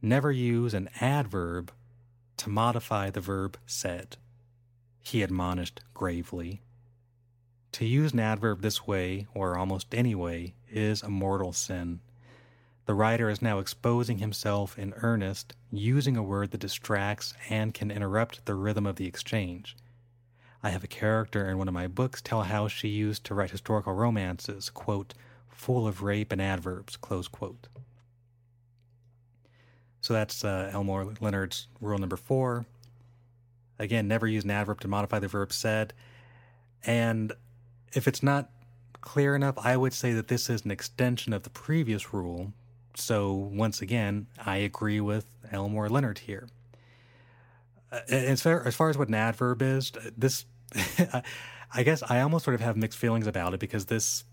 Never 0.00 0.30
use 0.30 0.74
an 0.74 0.88
adverb 1.00 1.72
to 2.38 2.48
modify 2.48 3.10
the 3.10 3.20
verb 3.20 3.56
said. 3.66 4.16
He 5.02 5.22
admonished 5.22 5.80
gravely. 5.92 6.62
To 7.72 7.84
use 7.84 8.12
an 8.12 8.20
adverb 8.20 8.62
this 8.62 8.86
way, 8.86 9.26
or 9.34 9.58
almost 9.58 9.94
any 9.94 10.14
way, 10.14 10.54
is 10.70 11.02
a 11.02 11.08
mortal 11.08 11.52
sin. 11.52 12.00
The 12.86 12.94
writer 12.94 13.28
is 13.28 13.42
now 13.42 13.58
exposing 13.58 14.18
himself 14.18 14.78
in 14.78 14.94
earnest, 14.96 15.54
using 15.70 16.16
a 16.16 16.22
word 16.22 16.50
that 16.50 16.60
distracts 16.60 17.34
and 17.48 17.72
can 17.72 17.90
interrupt 17.90 18.44
the 18.44 18.54
rhythm 18.54 18.86
of 18.86 18.96
the 18.96 19.06
exchange. 19.06 19.76
I 20.62 20.70
have 20.70 20.84
a 20.84 20.88
character 20.88 21.48
in 21.48 21.58
one 21.58 21.68
of 21.68 21.74
my 21.74 21.88
books 21.88 22.22
tell 22.22 22.42
how 22.42 22.68
she 22.68 22.88
used 22.88 23.24
to 23.24 23.34
write 23.34 23.50
historical 23.50 23.94
romances, 23.94 24.70
quote, 24.70 25.14
full 25.48 25.86
of 25.86 26.02
rape 26.02 26.32
and 26.32 26.42
adverbs, 26.42 26.96
close 26.96 27.28
quote. 27.28 27.68
So 30.00 30.12
that's 30.12 30.44
uh, 30.44 30.70
Elmore 30.72 31.14
Leonard's 31.20 31.68
rule 31.80 31.98
number 31.98 32.16
four. 32.16 32.66
Again, 33.78 34.08
never 34.08 34.26
use 34.26 34.44
an 34.44 34.50
adverb 34.50 34.80
to 34.80 34.88
modify 34.88 35.18
the 35.18 35.28
verb 35.28 35.52
said. 35.52 35.92
And 36.84 37.32
if 37.92 38.06
it's 38.06 38.22
not 38.22 38.50
clear 39.00 39.34
enough, 39.34 39.56
I 39.58 39.76
would 39.76 39.92
say 39.92 40.12
that 40.12 40.28
this 40.28 40.48
is 40.48 40.64
an 40.64 40.70
extension 40.70 41.32
of 41.32 41.42
the 41.42 41.50
previous 41.50 42.12
rule. 42.12 42.52
So 42.94 43.32
once 43.32 43.80
again, 43.80 44.26
I 44.44 44.58
agree 44.58 45.00
with 45.00 45.26
Elmore 45.50 45.88
Leonard 45.88 46.20
here. 46.20 46.48
As 48.08 48.40
far, 48.40 48.66
as 48.66 48.74
far 48.74 48.88
as 48.90 48.96
what 48.96 49.08
an 49.08 49.14
adverb 49.14 49.60
is, 49.60 49.92
this 50.16 50.46
I 51.74 51.82
guess 51.82 52.02
I 52.02 52.20
almost 52.20 52.44
sort 52.44 52.54
of 52.54 52.60
have 52.60 52.76
mixed 52.76 52.98
feelings 52.98 53.26
about 53.26 53.54
it 53.54 53.60
because 53.60 53.86
this 53.86 54.24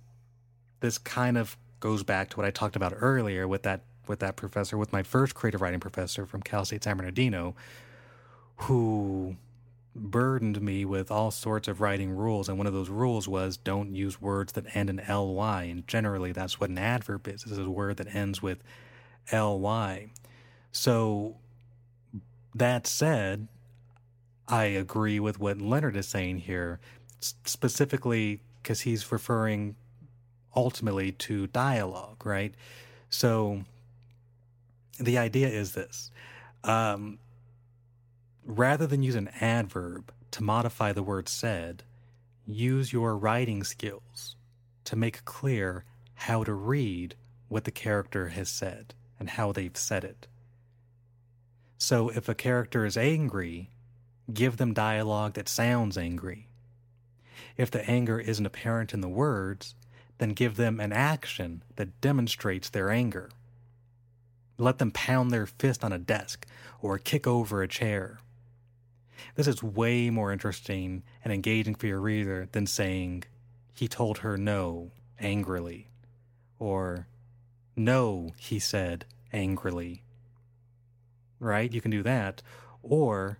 this 0.79 0.97
kind 0.97 1.37
of 1.37 1.57
goes 1.79 2.03
back 2.03 2.29
to 2.29 2.37
what 2.37 2.45
I 2.45 2.51
talked 2.51 2.75
about 2.75 2.93
earlier 2.95 3.47
with 3.47 3.63
that 3.63 3.81
with 4.07 4.19
that 4.19 4.35
professor, 4.35 4.77
with 4.77 4.91
my 4.91 5.03
first 5.03 5.35
creative 5.35 5.61
writing 5.61 5.79
professor 5.79 6.25
from 6.25 6.41
Cal 6.41 6.65
State 6.65 6.83
San 6.83 6.97
Bernardino, 6.97 7.55
who 8.61 9.35
burdened 9.95 10.61
me 10.61 10.85
with 10.85 11.11
all 11.11 11.31
sorts 11.31 11.67
of 11.67 11.81
writing 11.81 12.11
rules. 12.11 12.47
And 12.47 12.57
one 12.57 12.67
of 12.67 12.73
those 12.73 12.89
rules 12.89 13.27
was 13.27 13.57
don't 13.57 13.95
use 13.95 14.21
words 14.21 14.53
that 14.53 14.75
end 14.75 14.89
in 14.89 15.01
ly. 15.07 15.63
And 15.63 15.87
generally, 15.87 16.31
that's 16.31 16.59
what 16.59 16.69
an 16.69 16.77
adverb 16.77 17.27
is. 17.27 17.43
Is 17.45 17.57
a 17.57 17.69
word 17.69 17.97
that 17.97 18.13
ends 18.13 18.41
with 18.41 18.63
ly. 19.31 20.11
So 20.71 21.35
that 22.55 22.87
said, 22.87 23.47
I 24.47 24.65
agree 24.65 25.19
with 25.19 25.39
what 25.39 25.61
Leonard 25.61 25.95
is 25.95 26.07
saying 26.07 26.39
here, 26.39 26.79
specifically 27.19 28.41
because 28.61 28.81
he's 28.81 29.11
referring 29.11 29.75
ultimately 30.55 31.11
to 31.11 31.47
dialogue, 31.47 32.25
right? 32.25 32.53
So 33.09 33.63
the 34.99 35.17
idea 35.17 35.47
is 35.47 35.73
this 35.73 36.11
um, 36.63 37.19
rather 38.49 38.87
than 38.87 39.03
use 39.03 39.15
an 39.15 39.29
adverb 39.39 40.11
to 40.31 40.43
modify 40.43 40.91
the 40.91 41.03
word 41.03 41.29
said, 41.29 41.83
use 42.45 42.91
your 42.91 43.15
writing 43.17 43.63
skills 43.63 44.35
to 44.83 44.95
make 44.95 45.25
clear 45.25 45.85
how 46.13 46.43
to 46.43 46.53
read 46.53 47.15
what 47.47 47.63
the 47.63 47.71
character 47.71 48.29
has 48.29 48.49
said 48.49 48.93
and 49.19 49.31
how 49.31 49.51
they've 49.51 49.77
said 49.77 50.03
it. 50.03 50.27
So 51.77 52.09
if 52.09 52.27
a 52.27 52.35
character 52.35 52.85
is 52.85 52.97
angry, 52.97 53.69
Give 54.33 54.57
them 54.57 54.73
dialogue 54.73 55.33
that 55.33 55.49
sounds 55.49 55.97
angry. 55.97 56.47
If 57.57 57.71
the 57.71 57.87
anger 57.89 58.19
isn't 58.19 58.45
apparent 58.45 58.93
in 58.93 59.01
the 59.01 59.09
words, 59.09 59.73
then 60.19 60.29
give 60.29 60.55
them 60.55 60.79
an 60.79 60.93
action 60.93 61.63
that 61.77 61.99
demonstrates 61.99 62.69
their 62.69 62.91
anger. 62.91 63.29
Let 64.57 64.77
them 64.77 64.91
pound 64.91 65.31
their 65.31 65.45
fist 65.45 65.83
on 65.83 65.91
a 65.91 65.97
desk 65.97 66.45
or 66.81 66.99
kick 66.99 67.25
over 67.25 67.63
a 67.63 67.67
chair. 67.67 68.19
This 69.35 69.47
is 69.47 69.63
way 69.63 70.09
more 70.09 70.31
interesting 70.31 71.03
and 71.23 71.33
engaging 71.33 71.75
for 71.75 71.87
your 71.87 71.99
reader 71.99 72.47
than 72.51 72.67
saying, 72.67 73.23
he 73.73 73.87
told 73.87 74.19
her 74.19 74.37
no 74.37 74.91
angrily, 75.19 75.87
or 76.57 77.07
no, 77.75 78.31
he 78.37 78.59
said 78.59 79.05
angrily. 79.31 80.03
Right? 81.39 81.73
You 81.73 81.79
can 81.79 81.91
do 81.91 82.03
that. 82.03 82.41
Or 82.83 83.39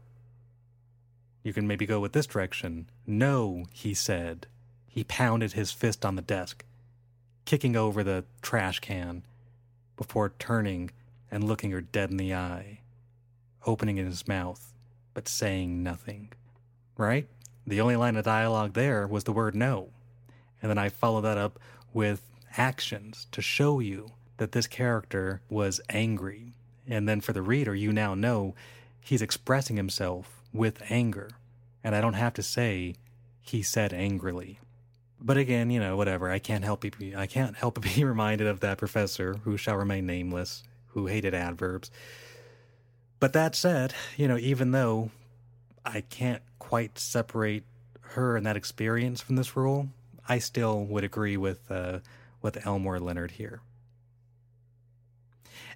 you 1.43 1.53
can 1.53 1.67
maybe 1.67 1.85
go 1.85 1.99
with 1.99 2.13
this 2.13 2.27
direction. 2.27 2.89
No, 3.05 3.65
he 3.73 3.93
said. 3.93 4.47
He 4.87 5.03
pounded 5.03 5.53
his 5.53 5.71
fist 5.71 6.05
on 6.05 6.15
the 6.15 6.21
desk, 6.21 6.63
kicking 7.45 7.75
over 7.75 8.03
the 8.03 8.25
trash 8.41 8.79
can 8.79 9.23
before 9.97 10.33
turning 10.39 10.91
and 11.29 11.43
looking 11.43 11.71
her 11.71 11.81
dead 11.81 12.09
in 12.11 12.17
the 12.17 12.33
eye, 12.33 12.79
opening 13.65 13.97
his 13.97 14.27
mouth, 14.27 14.68
but 15.13 15.27
saying 15.27 15.83
nothing. 15.83 16.31
Right? 16.97 17.27
The 17.65 17.81
only 17.81 17.95
line 17.95 18.15
of 18.15 18.25
dialogue 18.25 18.73
there 18.73 19.07
was 19.07 19.23
the 19.23 19.31
word 19.31 19.55
no. 19.55 19.89
And 20.61 20.69
then 20.69 20.77
I 20.77 20.89
follow 20.89 21.21
that 21.21 21.37
up 21.37 21.59
with 21.93 22.21
actions 22.57 23.27
to 23.31 23.41
show 23.41 23.79
you 23.79 24.11
that 24.37 24.51
this 24.51 24.67
character 24.67 25.41
was 25.49 25.79
angry. 25.89 26.53
And 26.87 27.07
then 27.07 27.21
for 27.21 27.33
the 27.33 27.41
reader, 27.41 27.75
you 27.75 27.93
now 27.93 28.15
know 28.15 28.55
he's 28.99 29.21
expressing 29.21 29.77
himself 29.77 30.41
with 30.53 30.81
anger. 30.89 31.29
And 31.83 31.95
I 31.95 32.01
don't 32.01 32.13
have 32.13 32.33
to 32.35 32.43
say, 32.43 32.95
he 33.41 33.61
said 33.61 33.93
angrily. 33.93 34.59
But 35.21 35.37
again, 35.37 35.69
you 35.69 35.79
know, 35.79 35.97
whatever. 35.97 36.29
I 36.29 36.39
can't 36.39 36.63
help 36.63 36.81
be, 36.81 37.15
I 37.15 37.27
can't 37.27 37.55
help 37.55 37.75
but 37.75 37.83
be 37.95 38.03
reminded 38.03 38.47
of 38.47 38.61
that 38.61 38.77
professor 38.77 39.35
who 39.43 39.57
shall 39.57 39.75
remain 39.75 40.05
nameless, 40.05 40.63
who 40.87 41.07
hated 41.07 41.33
adverbs. 41.33 41.91
But 43.19 43.33
that 43.33 43.55
said, 43.55 43.93
you 44.17 44.27
know, 44.27 44.37
even 44.37 44.71
though 44.71 45.11
I 45.85 46.01
can't 46.01 46.41
quite 46.57 46.97
separate 46.97 47.63
her 48.01 48.37
and 48.37 48.45
that 48.45 48.57
experience 48.57 49.21
from 49.21 49.35
this 49.35 49.55
rule, 49.55 49.89
I 50.27 50.39
still 50.39 50.83
would 50.85 51.03
agree 51.03 51.37
with 51.37 51.69
uh, 51.69 51.99
with 52.41 52.65
Elmore 52.65 52.99
Leonard 52.99 53.31
here. 53.31 53.61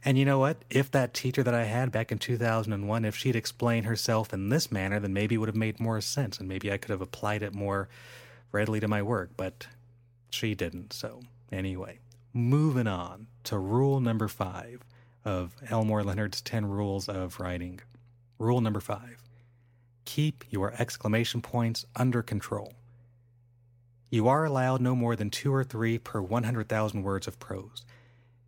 And 0.05 0.17
you 0.17 0.25
know 0.25 0.39
what? 0.39 0.57
If 0.69 0.91
that 0.91 1.13
teacher 1.13 1.43
that 1.43 1.53
I 1.53 1.63
had 1.63 1.91
back 1.91 2.11
in 2.11 2.17
2001, 2.17 3.05
if 3.05 3.15
she'd 3.15 3.35
explained 3.35 3.85
herself 3.85 4.33
in 4.33 4.49
this 4.49 4.71
manner, 4.71 4.99
then 4.99 5.13
maybe 5.13 5.35
it 5.35 5.37
would 5.37 5.47
have 5.49 5.55
made 5.55 5.79
more 5.79 6.01
sense 6.01 6.39
and 6.39 6.47
maybe 6.47 6.71
I 6.71 6.77
could 6.77 6.91
have 6.91 7.01
applied 7.01 7.41
it 7.41 7.53
more 7.53 7.87
readily 8.51 8.81
to 8.81 8.87
my 8.87 9.01
work, 9.01 9.31
but 9.37 9.67
she 10.29 10.55
didn't. 10.55 10.91
So, 10.91 11.21
anyway, 11.51 11.99
moving 12.33 12.87
on 12.87 13.27
to 13.45 13.57
rule 13.57 14.01
number 14.01 14.27
five 14.27 14.83
of 15.25 15.55
Elmore 15.69 16.03
Leonard's 16.03 16.41
10 16.41 16.65
Rules 16.65 17.07
of 17.07 17.39
Writing. 17.39 17.79
Rule 18.39 18.61
number 18.61 18.79
five 18.79 19.17
keep 20.05 20.43
your 20.49 20.73
exclamation 20.77 21.41
points 21.41 21.85
under 21.95 22.21
control. 22.21 22.73
You 24.09 24.27
are 24.27 24.45
allowed 24.45 24.81
no 24.81 24.95
more 24.95 25.15
than 25.15 25.29
two 25.29 25.53
or 25.53 25.63
three 25.63 25.97
per 25.97 26.21
100,000 26.21 27.03
words 27.03 27.25
of 27.25 27.39
prose. 27.39 27.85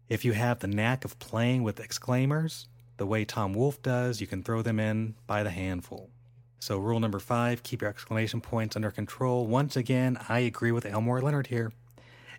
If 0.07 0.23
you 0.23 0.33
have 0.33 0.59
the 0.59 0.67
knack 0.67 1.05
of 1.05 1.17
playing 1.17 1.63
with 1.63 1.79
exclaimers, 1.79 2.67
the 2.97 3.07
way 3.07 3.25
Tom 3.25 3.53
Wolfe 3.53 3.81
does, 3.81 4.21
you 4.21 4.27
can 4.27 4.43
throw 4.43 4.61
them 4.61 4.79
in 4.79 5.15
by 5.25 5.43
the 5.43 5.49
handful. 5.49 6.09
So, 6.59 6.77
rule 6.77 6.99
number 6.99 7.19
five 7.19 7.63
keep 7.63 7.81
your 7.81 7.89
exclamation 7.89 8.41
points 8.41 8.75
under 8.75 8.91
control. 8.91 9.47
Once 9.47 9.75
again, 9.75 10.17
I 10.29 10.39
agree 10.39 10.71
with 10.71 10.85
Elmore 10.85 11.21
Leonard 11.21 11.47
here. 11.47 11.71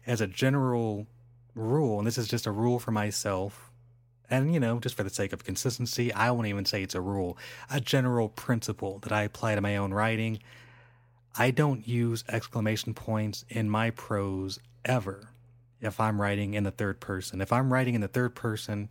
As 0.07 0.21
a 0.21 0.27
general 0.27 1.07
rule, 1.55 1.99
and 1.99 2.07
this 2.07 2.19
is 2.19 2.29
just 2.29 2.47
a 2.47 2.53
rule 2.53 2.79
for 2.79 2.93
myself, 2.93 3.66
and 4.31 4.53
you 4.53 4.61
know, 4.61 4.81
just 4.81 4.97
for 4.97 5.03
the 5.03 5.11
sake 5.11 5.33
of 5.33 5.45
consistency, 5.45 6.13
I 6.13 6.31
won't 6.31 6.49
even 6.49 6.65
say 6.65 6.83
it's 6.83 6.95
a 6.95 7.01
rule, 7.01 7.39
a 7.71 7.81
general 7.81 8.29
principle 8.29 8.99
that 9.01 9.13
I 9.13 9.23
apply 9.23 9.55
to 9.55 9.61
my 9.61 9.77
own 9.77 9.95
writing. 9.95 10.41
I 11.39 11.51
don't 11.51 11.87
use 11.87 12.25
exclamation 12.29 12.95
points 12.95 13.45
in 13.49 13.69
my 13.71 13.91
prose 13.91 14.59
ever 14.85 15.31
if 15.81 16.01
I'm 16.01 16.21
writing 16.21 16.55
in 16.55 16.65
the 16.65 16.71
third 16.71 17.01
person. 17.01 17.41
If 17.41 17.53
I'm 17.53 17.73
writing 17.73 17.95
in 17.95 18.01
the 18.01 18.09
third 18.09 18.35
person, 18.35 18.91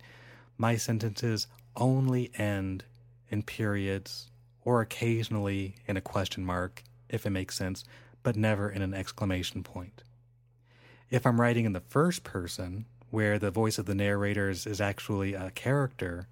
my 0.56 0.76
sentences 0.76 1.46
only 1.76 2.30
end 2.36 2.84
in 3.28 3.42
periods 3.42 4.30
or 4.64 4.80
occasionally 4.80 5.76
in 5.86 5.96
a 5.96 6.00
question 6.00 6.44
mark, 6.44 6.82
if 7.08 7.26
it 7.26 7.30
makes 7.30 7.56
sense, 7.56 7.84
but 8.22 8.36
never 8.36 8.70
in 8.70 8.82
an 8.82 8.94
exclamation 8.94 9.62
point. 9.62 10.02
If 11.10 11.26
I'm 11.26 11.40
writing 11.40 11.64
in 11.64 11.72
the 11.72 11.80
first 11.80 12.24
person, 12.24 12.86
where 13.10 13.38
the 13.38 13.50
voice 13.50 13.78
of 13.78 13.86
the 13.86 13.94
narrator 13.94 14.50
is, 14.50 14.80
actually 14.80 15.34
a 15.34 15.50
character, 15.50 16.26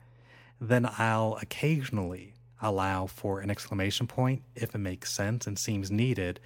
then 0.61 0.89
I'll 0.99 1.39
occasionally 1.41 2.35
allow 2.61 3.07
for 3.07 3.41
an 3.41 3.51
exclamation 3.51 4.07
point 4.07 4.43
if 4.55 4.75
it 4.75 4.79
makes 4.79 5.13
sense 5.13 5.47
and 5.47 5.59
seems 5.59 5.91
needed, 5.91 6.41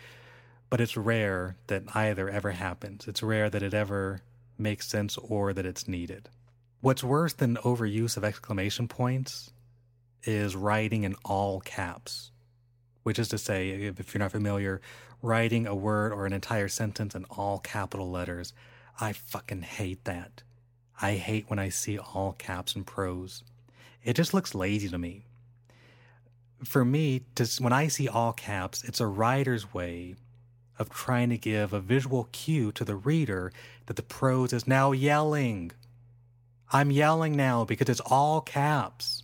but 0.71 0.81
it's 0.81 0.97
rare 0.97 1.57
that 1.69 1.85
either 1.95 2.29
ever 2.29 2.53
happens. 2.53 3.07
It's 3.09 3.23
rare 3.23 3.49
that 3.49 3.63
it 3.63 3.75
ever 3.75 4.23
makes 4.59 4.89
sense 4.89 5.17
or 5.17 5.53
that 5.53 5.67
it's 5.67 5.89
needed. 5.89 6.29
What's 6.81 7.05
worse 7.05 7.33
than 7.33 7.57
overuse 7.57 8.17
of 8.17 8.25
exclamation 8.25 8.89
points 8.89 9.51
is 10.25 10.55
writing 10.57 11.05
in 11.05 11.15
all 11.25 11.61
caps, 11.61 12.31
which 13.03 13.19
is 13.19 13.29
to 13.29 13.39
say, 13.39 13.71
if 13.71 14.13
you're 14.13 14.19
not 14.19 14.33
familiar, 14.33 14.81
writing 15.23 15.67
a 15.67 15.75
word 15.75 16.13
or 16.13 16.27
an 16.27 16.33
entire 16.33 16.69
sentence 16.69 17.15
in 17.15 17.25
all 17.25 17.59
capital 17.59 18.11
letters. 18.11 18.53
I 18.99 19.13
fucking 19.13 19.63
hate 19.63 20.05
that. 20.05 20.43
I 21.01 21.15
hate 21.15 21.49
when 21.49 21.59
I 21.59 21.69
see 21.69 21.99
all 21.99 22.33
caps 22.33 22.75
in 22.75 22.85
prose. 22.85 23.45
It 24.03 24.15
just 24.15 24.35
looks 24.35 24.55
lazy 24.55 24.89
to 24.89 24.99
me. 24.99 25.23
For 26.65 26.85
me, 26.85 27.23
to, 27.37 27.49
when 27.61 27.73
I 27.73 27.87
see 27.87 28.09
all 28.09 28.33
caps, 28.33 28.83
it's 28.83 29.01
a 29.01 29.07
writer's 29.07 29.73
way 29.73 30.17
of 30.79 30.91
trying 30.91 31.29
to 31.31 31.39
give 31.39 31.73
a 31.73 31.81
visual 31.81 32.29
cue 32.33 32.73
to 32.73 32.85
the 32.85 32.97
reader 32.97 33.53
that 33.87 33.97
the 33.97 34.03
prose 34.03 34.53
is 34.53 34.67
now 34.67 34.91
yelling. 34.93 35.71
I'm 36.73 36.91
yelling 36.91 37.37
now 37.37 37.65
because 37.65 37.89
it's 37.89 38.01
all 38.01 38.41
caps. 38.41 39.23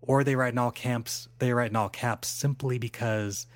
Or 0.00 0.24
they 0.24 0.36
write 0.36 0.52
in 0.52 0.58
all 0.58 0.70
caps, 0.70 1.28
they 1.38 1.52
write 1.52 1.70
in 1.70 1.76
all 1.76 1.88
caps 1.88 2.28
simply 2.28 2.78
because 2.78 3.46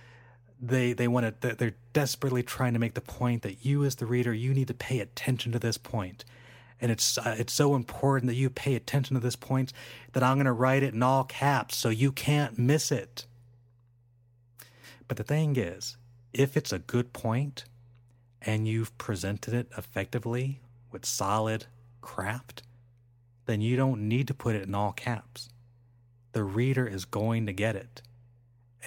they 0.61 0.93
they 0.93 1.09
want 1.09 1.41
to 1.41 1.55
they're 1.55 1.75
desperately 1.93 2.43
trying 2.43 2.73
to 2.73 2.79
make 2.79 2.95
the 2.95 3.01
point 3.01 3.43
that 3.43 3.65
you 3.65 3.85
as 3.85 3.97
the 3.97 4.07
reader 4.07 4.33
you 4.33 4.55
need 4.55 4.69
to 4.69 4.75
pay 4.75 5.01
attention 5.01 5.53
to 5.53 5.59
this 5.59 5.79
point 5.79 6.25
and 6.81 6.91
it's 6.91 7.19
uh, 7.19 7.37
it's 7.39 7.53
so 7.53 7.75
important 7.75 8.29
that 8.29 8.37
you 8.37 8.49
pay 8.49 8.75
attention 8.75 9.15
to 9.15 9.21
this 9.21 9.37
point 9.37 9.73
that 10.13 10.23
I'm 10.23 10.37
going 10.37 10.47
to 10.47 10.53
write 10.53 10.83
it 10.83 10.95
in 10.95 11.03
all 11.03 11.25
caps 11.25 11.77
so 11.77 11.89
you 11.89 12.11
can't 12.13 12.59
miss 12.59 12.91
it. 12.91 13.27
But 15.07 15.17
the 15.17 15.25
thing 15.25 15.57
is, 15.57 15.97
if 16.33 16.57
it's 16.57 16.73
a 16.73 16.79
good 16.79 17.13
point 17.13 17.65
and 18.41 18.67
you've 18.67 18.97
presented 18.97 19.53
it 19.53 19.69
effectively 19.77 20.61
with 20.91 21.05
solid 21.05 21.67
craft, 22.01 22.63
then 23.47 23.61
you 23.61 23.77
don't 23.77 24.09
need 24.09 24.29
to 24.29 24.35
put 24.35 24.55
it 24.55 24.67
in 24.67 24.75
all 24.75 24.93
caps. 24.93 25.49
The 26.33 26.45
reader 26.45 26.87
is 26.87 27.05
going 27.05 27.47
to 27.47 27.53
get 27.53 27.77
it. 27.77 28.03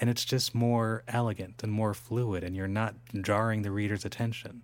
And 0.00 0.10
it's 0.10 0.24
just 0.24 0.54
more 0.54 1.04
elegant 1.06 1.62
and 1.62 1.72
more 1.72 1.94
fluid 1.94 2.42
and 2.42 2.56
you're 2.56 2.66
not 2.66 2.94
jarring 3.22 3.62
the 3.62 3.70
reader's 3.70 4.04
attention. 4.04 4.62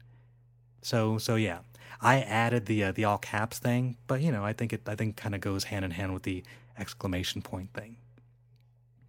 So 0.82 1.18
so 1.18 1.36
yeah, 1.36 1.60
I 2.00 2.20
added 2.20 2.66
the 2.66 2.84
uh, 2.84 2.92
the 2.92 3.04
all 3.04 3.18
caps 3.18 3.58
thing, 3.58 3.96
but 4.06 4.20
you 4.20 4.32
know, 4.32 4.44
I 4.44 4.52
think 4.52 4.72
it 4.72 4.82
I 4.88 4.94
think 4.94 5.16
kind 5.16 5.34
of 5.34 5.40
goes 5.40 5.64
hand 5.64 5.84
in 5.84 5.92
hand 5.92 6.14
with 6.14 6.24
the 6.24 6.42
exclamation 6.78 7.42
point 7.42 7.72
thing. 7.72 7.96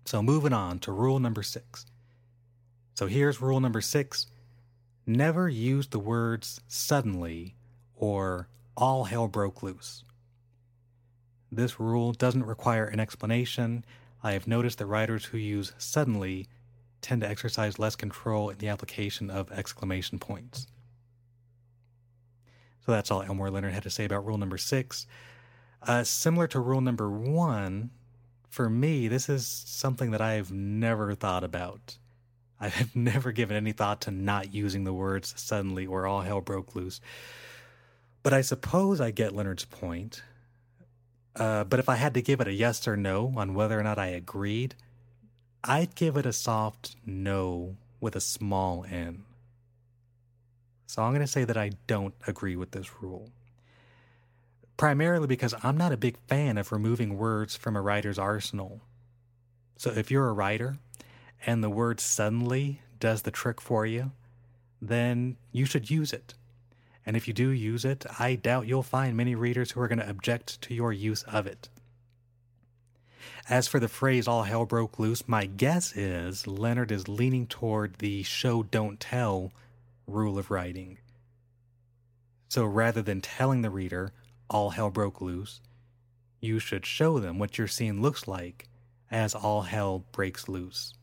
So 0.06 0.22
moving 0.22 0.54
on 0.54 0.80
to 0.80 0.92
rule 0.92 1.20
number 1.20 1.44
6. 1.44 1.86
So 2.96 3.08
here's 3.08 3.42
rule 3.42 3.60
number 3.60 3.82
6. 3.82 4.28
Never 5.06 5.48
use 5.48 5.88
the 5.88 6.00
words 6.00 6.60
suddenly 6.68 7.56
or 7.96 8.48
all 8.76 9.06
hell 9.06 9.28
broke 9.28 9.64
loose. 9.64 10.04
This 11.52 11.80
rule 11.80 12.14
doesn't 12.14 12.46
require 12.46 12.86
an 12.86 13.00
explanation. 13.00 13.86
I 14.24 14.34
have 14.34 14.48
noticed 14.48 14.78
that 14.78 14.86
writers 14.86 15.26
who 15.26 15.38
use 15.38 15.74
suddenly 15.78 16.48
tend 17.02 17.22
to 17.22 17.30
exercise 17.30 17.80
less 17.80 17.96
control 17.96 18.50
in 18.50 18.58
the 18.58 18.68
application 18.68 19.30
of 19.30 19.52
exclamation 19.52 20.20
points. 20.20 20.68
So 22.86 22.92
that's 22.92 23.12
all 23.12 23.24
Elmore 23.24 23.50
Leonard 23.50 23.74
had 23.74 23.84
to 23.84 23.90
say 23.90 24.06
about 24.06 24.26
rule 24.26 24.38
number 24.38 24.58
six. 24.58 25.08
Uh, 25.82 26.04
similar 26.04 26.48
to 26.48 26.60
rule 26.60 26.82
number 26.82 27.10
one, 27.10 27.92
for 28.50 28.70
me, 28.70 29.08
this 29.08 29.30
is 29.30 29.48
something 29.48 30.12
that 30.12 30.22
I've 30.22 30.52
never 30.52 31.16
thought 31.16 31.44
about. 31.44 31.98
I 32.60 32.68
have 32.68 32.96
never 32.96 33.32
given 33.32 33.58
any 33.58 33.72
thought 33.72 34.02
to 34.02 34.12
not 34.12 34.54
using 34.54 34.84
the 34.84 34.94
words 34.94 35.34
suddenly 35.38 35.88
or 35.88 36.06
all 36.06 36.22
hell 36.22 36.42
broke 36.42 36.76
loose. 36.76 37.02
But 38.24 38.34
I 38.34 38.42
suppose 38.42 39.02
I 39.02 39.10
get 39.10 39.36
Leonard's 39.36 39.66
point. 39.66 40.22
Uh, 41.36 41.64
but 41.64 41.80
if 41.80 41.88
I 41.88 41.96
had 41.96 42.14
to 42.16 42.22
give 42.22 42.42
it 42.42 42.48
a 42.48 42.54
yes 42.54 42.88
or 42.88 42.98
no 42.98 43.34
on 43.38 43.54
whether 43.54 43.80
or 43.80 43.84
not 43.84 43.98
I 43.98 44.08
agreed, 44.08 44.76
I'd 45.64 45.96
give 45.96 46.18
it 46.18 46.26
a 46.26 46.34
soft 46.34 46.96
no 47.06 47.78
with 48.00 48.16
a 48.16 48.22
small 48.22 48.86
n. 48.90 49.24
So 50.88 51.02
I'm 51.02 51.12
going 51.12 51.22
to 51.22 51.28
say 51.28 51.46
that 51.46 51.56
I 51.56 51.72
don't 51.88 52.16
agree 52.28 52.56
with 52.56 52.72
this 52.72 53.02
rule. 53.02 53.30
Primarily 54.76 55.28
because 55.28 55.54
I'm 55.64 55.78
not 55.78 55.94
a 55.94 55.98
big 55.98 56.18
fan 56.28 56.58
of 56.58 56.72
removing 56.72 57.18
words 57.18 57.56
from 57.56 57.78
a 57.78 57.82
writer's 57.82 58.20
arsenal. 58.20 58.82
So 59.78 59.92
if 59.92 60.12
you're 60.12 60.28
a 60.28 60.34
writer 60.34 60.80
and 61.46 61.64
the 61.64 61.70
word 61.70 62.00
suddenly 62.00 62.82
does 63.00 63.22
the 63.22 63.32
trick 63.32 63.62
for 63.62 63.86
you, 63.86 64.12
then 64.82 65.38
you 65.52 65.66
should 65.66 65.90
use 65.90 66.12
it. 66.12 66.34
And 67.06 67.18
if 67.18 67.28
you 67.28 67.34
do 67.34 67.50
use 67.50 67.84
it, 67.86 68.06
I 68.20 68.36
doubt 68.36 68.68
you'll 68.68 68.84
find 68.84 69.18
many 69.18 69.36
readers 69.36 69.72
who 69.72 69.82
are 69.82 69.88
going 69.88 70.00
to 70.00 70.10
object 70.10 70.62
to 70.64 70.74
your 70.74 70.94
use 70.94 71.24
of 71.24 71.48
it. 71.48 71.70
As 73.50 73.68
for 73.68 73.80
the 73.80 73.88
phrase 73.88 74.28
all 74.28 74.44
hell 74.44 74.66
broke 74.66 75.00
loose, 75.00 75.28
my 75.28 75.46
guess 75.46 75.96
is 75.96 76.46
Leonard 76.48 76.92
is 76.92 77.08
leaning 77.08 77.48
toward 77.48 77.96
the 77.96 78.24
show 78.24 78.64
don't 78.64 79.00
tell 79.00 79.52
rule 80.08 80.38
of 80.38 80.52
writing. 80.52 81.00
So 82.50 82.66
rather 82.66 83.02
than 83.02 83.22
telling 83.22 83.62
the 83.62 83.70
reader 83.70 84.12
all 84.50 84.72
hell 84.72 84.90
broke 84.90 85.22
loose, 85.22 85.62
you 86.40 86.60
should 86.60 86.86
show 86.86 87.20
them 87.20 87.40
what 87.40 87.58
your 87.58 87.68
scene 87.68 88.02
looks 88.02 88.28
like 88.28 88.68
as 89.10 89.34
all 89.34 89.62
hell 89.64 90.06
breaks 90.12 90.48
loose. 90.48 90.94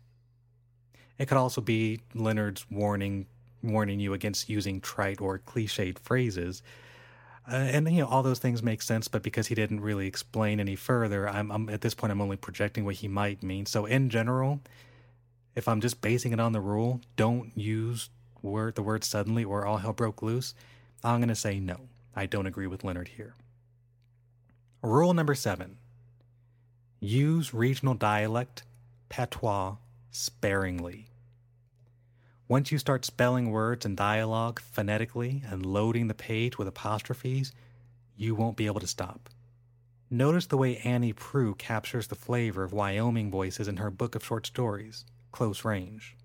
It 1.18 1.26
could 1.26 1.38
also 1.38 1.60
be 1.60 2.00
Leonard's 2.14 2.66
warning 2.70 3.26
warning 3.62 4.00
you 4.00 4.12
against 4.12 4.48
using 4.48 4.80
trite 4.80 5.20
or 5.20 5.38
cliched 5.38 5.98
phrases. 5.98 6.62
Uh, 7.50 7.56
and 7.56 7.90
you 7.90 8.02
know 8.02 8.08
all 8.08 8.22
those 8.22 8.38
things 8.38 8.62
make 8.62 8.82
sense, 8.82 9.08
but 9.08 9.22
because 9.22 9.46
he 9.46 9.54
didn't 9.54 9.80
really 9.80 10.06
explain 10.06 10.60
any 10.60 10.76
further, 10.76 11.28
I'm, 11.28 11.50
I'm 11.50 11.68
at 11.70 11.80
this 11.80 11.94
point 11.94 12.10
I'm 12.10 12.20
only 12.20 12.36
projecting 12.36 12.84
what 12.84 12.96
he 12.96 13.08
might 13.08 13.42
mean. 13.42 13.64
So 13.66 13.86
in 13.86 14.10
general, 14.10 14.60
if 15.54 15.66
I'm 15.66 15.80
just 15.80 16.00
basing 16.00 16.32
it 16.32 16.40
on 16.40 16.52
the 16.52 16.60
rule, 16.60 17.00
don't 17.16 17.50
use 17.56 18.10
word 18.42 18.74
the 18.74 18.82
word 18.82 19.02
suddenly 19.02 19.44
or 19.44 19.66
all 19.66 19.78
hell 19.78 19.92
broke 19.92 20.22
loose, 20.22 20.54
I'm 21.02 21.20
going 21.20 21.28
to 21.28 21.34
say 21.34 21.58
no. 21.58 21.88
I 22.14 22.26
don't 22.26 22.46
agree 22.46 22.66
with 22.66 22.84
Leonard 22.84 23.08
here. 23.08 23.34
Rule 24.82 25.14
number 25.14 25.34
seven 25.34 25.78
use 27.00 27.54
regional 27.54 27.94
dialect, 27.94 28.64
patois, 29.08 29.76
sparingly. 30.10 31.06
Once 32.48 32.72
you 32.72 32.78
start 32.78 33.04
spelling 33.04 33.50
words 33.50 33.84
and 33.84 33.94
dialogue 33.94 34.58
phonetically 34.58 35.42
and 35.50 35.66
loading 35.66 36.08
the 36.08 36.14
page 36.14 36.56
with 36.56 36.66
apostrophes, 36.66 37.52
you 38.16 38.34
won't 38.34 38.56
be 38.56 38.64
able 38.64 38.80
to 38.80 38.86
stop. 38.86 39.28
Notice 40.10 40.46
the 40.46 40.56
way 40.56 40.78
Annie 40.78 41.12
Proulx 41.12 41.58
captures 41.58 42.06
the 42.06 42.14
flavor 42.14 42.64
of 42.64 42.72
Wyoming 42.72 43.30
voices 43.30 43.68
in 43.68 43.76
her 43.76 43.90
book 43.90 44.14
of 44.14 44.24
short 44.24 44.46
stories, 44.46 45.04
Close 45.30 45.62
Range. 45.62 46.16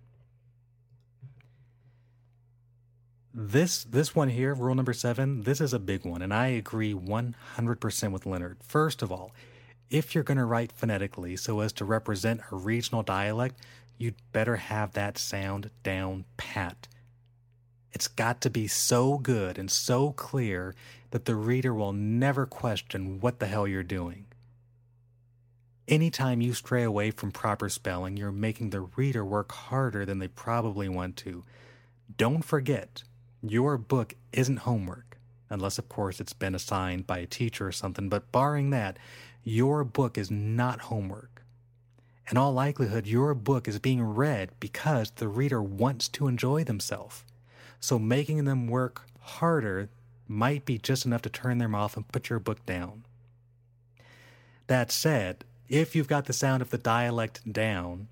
This 3.34 3.84
this 3.84 4.16
one 4.16 4.30
here, 4.30 4.54
rule 4.54 4.76
number 4.76 4.94
7, 4.94 5.42
this 5.42 5.60
is 5.60 5.74
a 5.74 5.80
big 5.80 6.06
one 6.06 6.22
and 6.22 6.34
I 6.34 6.48
agree 6.48 6.94
100% 6.94 8.12
with 8.12 8.26
Leonard. 8.26 8.60
First 8.64 9.02
of 9.02 9.12
all, 9.12 9.34
if 9.90 10.16
you're 10.16 10.24
going 10.24 10.38
to 10.38 10.46
write 10.46 10.72
phonetically 10.72 11.36
so 11.36 11.60
as 11.60 11.74
to 11.74 11.86
represent 11.86 12.42
a 12.52 12.56
regional 12.56 13.04
dialect, 13.04 13.60
you'd 13.98 14.16
better 14.32 14.58
have 14.58 14.94
that 14.94 15.18
sound 15.18 15.70
down 15.84 16.26
pat. 16.38 16.88
It's 17.92 18.08
got 18.08 18.42
to 18.42 18.50
be 18.50 18.68
so 18.68 19.18
good 19.18 19.58
and 19.58 19.70
so 19.70 20.12
clear 20.12 20.74
that 21.12 21.26
the 21.26 21.36
reader 21.36 21.74
will 21.74 21.94
never 21.94 22.46
question 22.46 23.20
what 23.20 23.40
the 23.40 23.46
hell 23.46 23.68
you're 23.68 23.84
doing. 23.84 24.26
Anytime 25.88 26.42
you 26.42 26.54
stray 26.54 26.84
away 26.84 27.12
from 27.12 27.32
proper 27.32 27.70
spelling, 27.70 28.18
you're 28.18 28.32
making 28.32 28.70
the 28.70 28.82
reader 28.96 29.24
work 29.24 29.52
harder 29.52 30.06
than 30.06 30.20
they 30.20 30.30
probably 30.30 30.88
want 30.88 31.18
to. 31.18 31.44
Don't 32.18 32.44
forget, 32.44 33.04
your 33.42 33.78
book 33.78 34.16
isn't 34.32 34.58
homework, 34.58 35.18
unless, 35.50 35.78
of 35.78 35.90
course, 35.90 36.20
it's 36.20 36.34
been 36.34 36.56
assigned 36.56 37.06
by 37.06 37.20
a 37.20 37.28
teacher 37.28 37.68
or 37.68 37.72
something, 37.74 38.08
but 38.08 38.32
barring 38.32 38.70
that, 38.70 38.98
your 39.44 39.84
book 39.84 40.18
is 40.18 40.32
not 40.32 40.82
homework. 40.82 41.33
In 42.30 42.38
all 42.38 42.54
likelihood, 42.54 43.06
your 43.06 43.34
book 43.34 43.68
is 43.68 43.80
being 43.80 44.02
read 44.02 44.52
because 44.60 45.12
the 45.12 45.28
reader 45.28 45.62
wants 45.62 46.08
to 46.10 46.28
enjoy 46.28 46.64
themselves. 46.64 47.24
So 47.80 48.00
making 48.00 48.46
them 48.46 48.68
work 48.68 49.02
harder 49.20 49.90
might 50.28 50.66
be 50.66 50.78
just 50.78 51.06
enough 51.06 51.22
to 51.24 51.30
turn 51.30 51.58
them 51.58 51.76
off 51.76 51.98
and 51.98 52.08
put 52.08 52.30
your 52.30 52.40
book 52.40 52.66
down. 52.66 53.04
That 54.68 54.92
said, 54.92 55.44
if 55.68 55.96
you've 55.96 56.08
got 56.08 56.26
the 56.26 56.34
sound 56.34 56.62
of 56.62 56.70
the 56.70 56.78
dialect 56.78 57.52
down, 57.52 58.08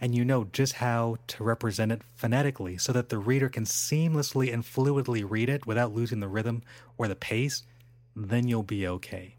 and 0.00 0.14
you 0.14 0.24
know 0.24 0.44
just 0.44 0.74
how 0.74 1.16
to 1.28 1.44
represent 1.44 1.92
it 1.92 2.02
phonetically 2.16 2.76
so 2.76 2.92
that 2.92 3.08
the 3.08 3.18
reader 3.18 3.48
can 3.48 3.64
seamlessly 3.64 4.52
and 4.52 4.64
fluidly 4.64 5.24
read 5.28 5.48
it 5.48 5.66
without 5.66 5.94
losing 5.94 6.20
the 6.20 6.28
rhythm 6.28 6.62
or 6.96 7.08
the 7.08 7.16
pace, 7.16 7.62
then 8.14 8.48
you'll 8.48 8.62
be 8.62 8.86
okay. 8.86 9.34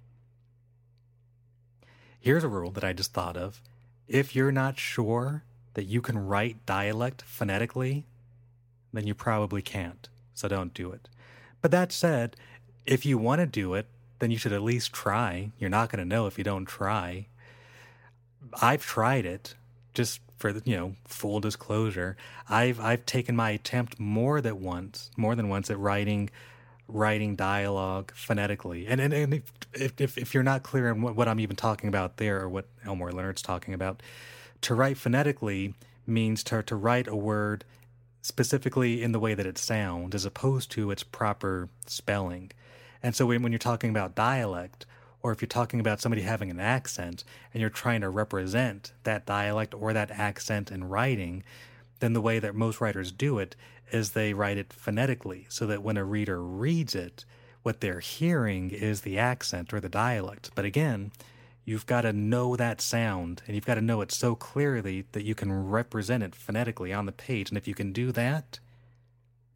Here's 2.19 2.43
a 2.43 2.49
rule 2.49 2.71
that 2.71 2.83
I 2.83 2.93
just 2.93 3.13
thought 3.13 3.37
of. 3.37 3.61
If 4.09 4.35
you're 4.35 4.51
not 4.51 4.79
sure 4.79 5.43
that 5.75 5.83
you 5.83 6.01
can 6.01 6.17
write 6.17 6.65
dialect 6.65 7.21
phonetically, 7.21 8.05
then 8.91 9.05
you 9.05 9.13
probably 9.13 9.61
can't. 9.61 10.09
So 10.33 10.47
don't 10.47 10.73
do 10.73 10.91
it. 10.91 11.07
But 11.61 11.69
that 11.71 11.91
said, 11.91 12.35
if 12.87 13.05
you 13.05 13.19
want 13.19 13.39
to 13.39 13.45
do 13.45 13.75
it, 13.75 13.85
then 14.17 14.31
you 14.31 14.37
should 14.37 14.51
at 14.51 14.63
least 14.63 14.93
try. 14.93 15.51
You're 15.59 15.69
not 15.69 15.91
going 15.91 15.99
to 15.99 16.09
know 16.09 16.25
if 16.25 16.39
you 16.39 16.43
don't 16.43 16.65
try. 16.65 17.27
I've 18.59 18.83
tried 18.83 19.27
it 19.27 19.53
just 19.93 20.21
for 20.39 20.49
you 20.65 20.75
know 20.75 20.95
full 21.05 21.39
disclosure. 21.39 22.17
I've 22.49 22.79
I've 22.79 23.05
taken 23.05 23.35
my 23.35 23.51
attempt 23.51 23.99
more 23.99 24.41
than 24.41 24.61
once, 24.61 25.11
more 25.17 25.35
than 25.35 25.49
once 25.49 25.69
at 25.69 25.77
writing 25.77 26.31
writing 26.89 27.35
dialogue 27.35 28.11
phonetically. 28.13 28.87
And 28.87 28.99
and, 28.99 29.13
and 29.13 29.33
if, 29.73 29.93
if, 29.99 30.17
if 30.17 30.33
you're 30.33 30.43
not 30.43 30.63
clear 30.63 30.89
on 30.89 31.01
what, 31.01 31.15
what 31.15 31.27
I'm 31.27 31.39
even 31.39 31.55
talking 31.55 31.87
about 31.87 32.17
there 32.17 32.41
or 32.41 32.49
what 32.49 32.65
Elmore 32.85 33.11
Leonard's 33.11 33.41
talking 33.41 33.73
about, 33.73 34.01
to 34.61 34.75
write 34.75 34.97
phonetically 34.97 35.73
means 36.05 36.43
to 36.45 36.63
to 36.63 36.75
write 36.75 37.07
a 37.07 37.15
word 37.15 37.63
specifically 38.21 39.01
in 39.01 39.11
the 39.11 39.19
way 39.19 39.33
that 39.33 39.45
it 39.45 39.57
sounds 39.57 40.13
as 40.13 40.25
opposed 40.25 40.71
to 40.71 40.91
its 40.91 41.03
proper 41.03 41.69
spelling. 41.85 42.51
And 43.01 43.15
so 43.15 43.25
when, 43.25 43.41
when 43.41 43.51
you're 43.51 43.59
talking 43.59 43.89
about 43.89 44.15
dialect, 44.15 44.85
or 45.21 45.31
if 45.31 45.41
you're 45.41 45.47
talking 45.47 45.79
about 45.79 46.01
somebody 46.01 46.21
having 46.21 46.49
an 46.49 46.59
accent 46.59 47.23
and 47.53 47.61
you're 47.61 47.69
trying 47.69 48.01
to 48.01 48.09
represent 48.09 48.93
that 49.03 49.25
dialect 49.25 49.73
or 49.73 49.93
that 49.93 50.11
accent 50.11 50.71
in 50.71 50.85
writing, 50.85 51.43
then 51.99 52.13
the 52.13 52.21
way 52.21 52.39
that 52.39 52.55
most 52.55 52.81
writers 52.81 53.11
do 53.11 53.39
it 53.39 53.55
is 53.91 54.11
they 54.11 54.33
write 54.33 54.57
it 54.57 54.73
phonetically 54.73 55.45
so 55.49 55.65
that 55.67 55.83
when 55.83 55.97
a 55.97 56.03
reader 56.03 56.41
reads 56.41 56.95
it, 56.95 57.25
what 57.63 57.81
they're 57.81 57.99
hearing 57.99 58.71
is 58.71 59.01
the 59.01 59.17
accent 59.17 59.73
or 59.73 59.79
the 59.79 59.89
dialect. 59.89 60.51
But 60.55 60.65
again, 60.65 61.11
you've 61.65 61.85
got 61.85 62.01
to 62.01 62.13
know 62.13 62.55
that 62.55 62.81
sound 62.81 63.41
and 63.45 63.55
you've 63.55 63.65
got 63.65 63.75
to 63.75 63.81
know 63.81 64.01
it 64.01 64.11
so 64.11 64.35
clearly 64.35 65.05
that 65.11 65.23
you 65.23 65.35
can 65.35 65.69
represent 65.69 66.23
it 66.23 66.35
phonetically 66.35 66.93
on 66.93 67.05
the 67.05 67.11
page. 67.11 67.49
And 67.49 67.57
if 67.57 67.67
you 67.67 67.73
can 67.73 67.91
do 67.91 68.11
that, 68.13 68.59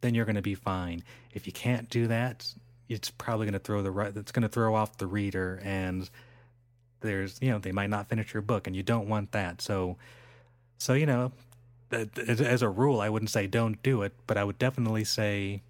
then 0.00 0.14
you're 0.14 0.26
going 0.26 0.36
to 0.36 0.42
be 0.42 0.54
fine. 0.54 1.02
If 1.32 1.46
you 1.46 1.52
can't 1.52 1.88
do 1.88 2.06
that, 2.08 2.54
it's 2.88 3.10
probably 3.10 3.46
going 3.46 3.54
to 3.54 3.58
throw 3.58 3.82
the 3.82 4.18
it's 4.18 4.32
going 4.32 4.42
to 4.42 4.48
throw 4.48 4.74
off 4.74 4.98
the 4.98 5.06
reader 5.06 5.60
and 5.64 6.10
there's 7.00 7.40
you 7.40 7.50
know 7.50 7.58
they 7.58 7.72
might 7.72 7.90
not 7.90 8.08
finish 8.08 8.34
your 8.34 8.42
book 8.42 8.66
and 8.66 8.76
you 8.76 8.82
don't 8.82 9.08
want 9.08 9.32
that 9.32 9.62
so 9.62 9.96
so 10.78 10.92
you 10.92 11.06
know 11.06 11.32
as 11.94 12.62
a 12.62 12.68
rule 12.68 13.00
i 13.00 13.08
wouldn't 13.08 13.30
say 13.30 13.46
don't 13.46 13.82
do 13.82 14.02
it 14.02 14.12
but 14.26 14.36
i 14.36 14.44
would 14.44 14.58
definitely 14.58 15.04
say 15.04 15.62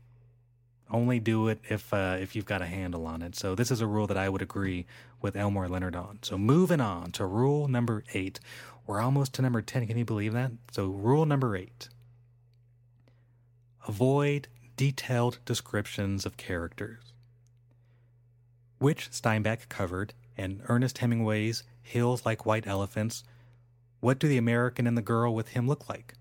only 0.91 1.19
do 1.19 1.49
it 1.49 1.61
if 1.69 1.93
uh, 1.93 2.17
if 2.21 2.37
you've 2.37 2.45
got 2.45 2.63
a 2.63 2.67
handle 2.67 3.07
on 3.07 3.23
it. 3.23 3.35
So 3.35 3.55
this 3.55 3.71
is 3.71 3.81
a 3.81 3.87
rule 3.87 4.07
that 4.07 4.17
i 4.17 4.29
would 4.29 4.43
agree 4.43 4.87
with 5.21 5.37
elmore 5.37 5.69
leonard 5.69 5.97
on. 5.97 6.19
So 6.23 6.39
moving 6.39 6.81
on 6.81 7.11
to 7.13 7.27
rule 7.27 7.69
number 7.69 8.05
eight. 8.15 8.41
We're 8.87 9.01
almost 9.01 9.33
to 9.35 9.43
number 9.43 9.63
10 9.63 9.87
can 9.87 9.99
you 9.99 10.05
believe 10.05 10.33
that? 10.35 10.53
So 10.73 10.87
rule 10.87 11.27
number 11.27 11.57
eight. 11.57 11.89
Avoid 13.89 14.49
detailed 14.77 15.39
descriptions 15.45 16.27
of 16.27 16.37
characters, 16.37 17.13
which 18.79 19.11
Steinbeck 19.11 19.69
covered 19.69 20.15
in 20.37 20.63
Ernest 20.69 20.99
Hemingway's 20.99 21.65
Hills 21.83 22.25
Like 22.27 22.47
White 22.47 22.67
Elephants. 22.67 23.25
What 24.05 24.19
do 24.19 24.29
the 24.29 24.37
American 24.37 24.87
and 24.87 24.99
the 24.99 25.01
girl 25.01 25.35
with 25.35 25.49
him 25.49 25.67
look 25.67 25.89
like? 25.89 26.13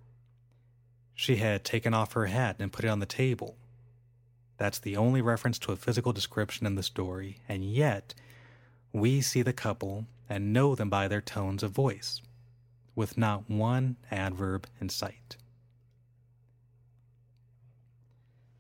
She 1.14 1.36
had 1.36 1.66
taken 1.66 1.94
off 1.94 2.14
her 2.14 2.28
hat 2.28 2.56
and 2.60 2.72
put 2.72 2.86
it 2.86 2.88
on 2.88 3.00
the 3.00 3.06
table. 3.06 3.58
That's 4.56 4.80
the 4.80 4.96
only 4.96 5.22
reference 5.22 5.60
to 5.60 5.74
a 5.74 5.76
physical 5.76 6.14
description 6.14 6.66
in 6.66 6.76
the 6.76 6.82
story, 6.82 7.40
and 7.50 7.62
yet 7.66 8.14
we 8.94 9.20
see 9.20 9.42
the 9.42 9.52
couple 9.52 10.06
and 10.30 10.54
know 10.54 10.76
them 10.76 10.90
by 10.90 11.10
their 11.10 11.20
tones 11.20 11.62
of 11.62 11.72
voice, 11.72 12.22
with 12.96 13.18
not 13.18 13.50
one 13.50 13.98
adverb 14.10 14.66
in 14.80 14.88
sight. 14.88 15.36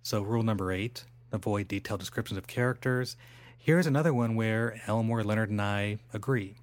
So, 0.02 0.22
rule 0.22 0.44
number 0.44 0.70
eight 0.70 1.06
avoid 1.32 1.70
detailed 1.70 2.02
descriptions 2.02 2.38
of 2.38 2.48
characters. 2.48 3.16
Here's 3.58 3.88
another 3.88 4.14
one 4.14 4.36
where 4.36 4.82
Elmore, 4.86 5.24
Leonard, 5.24 5.50
and 5.50 5.62
I 5.62 6.00
agree. 6.12 6.58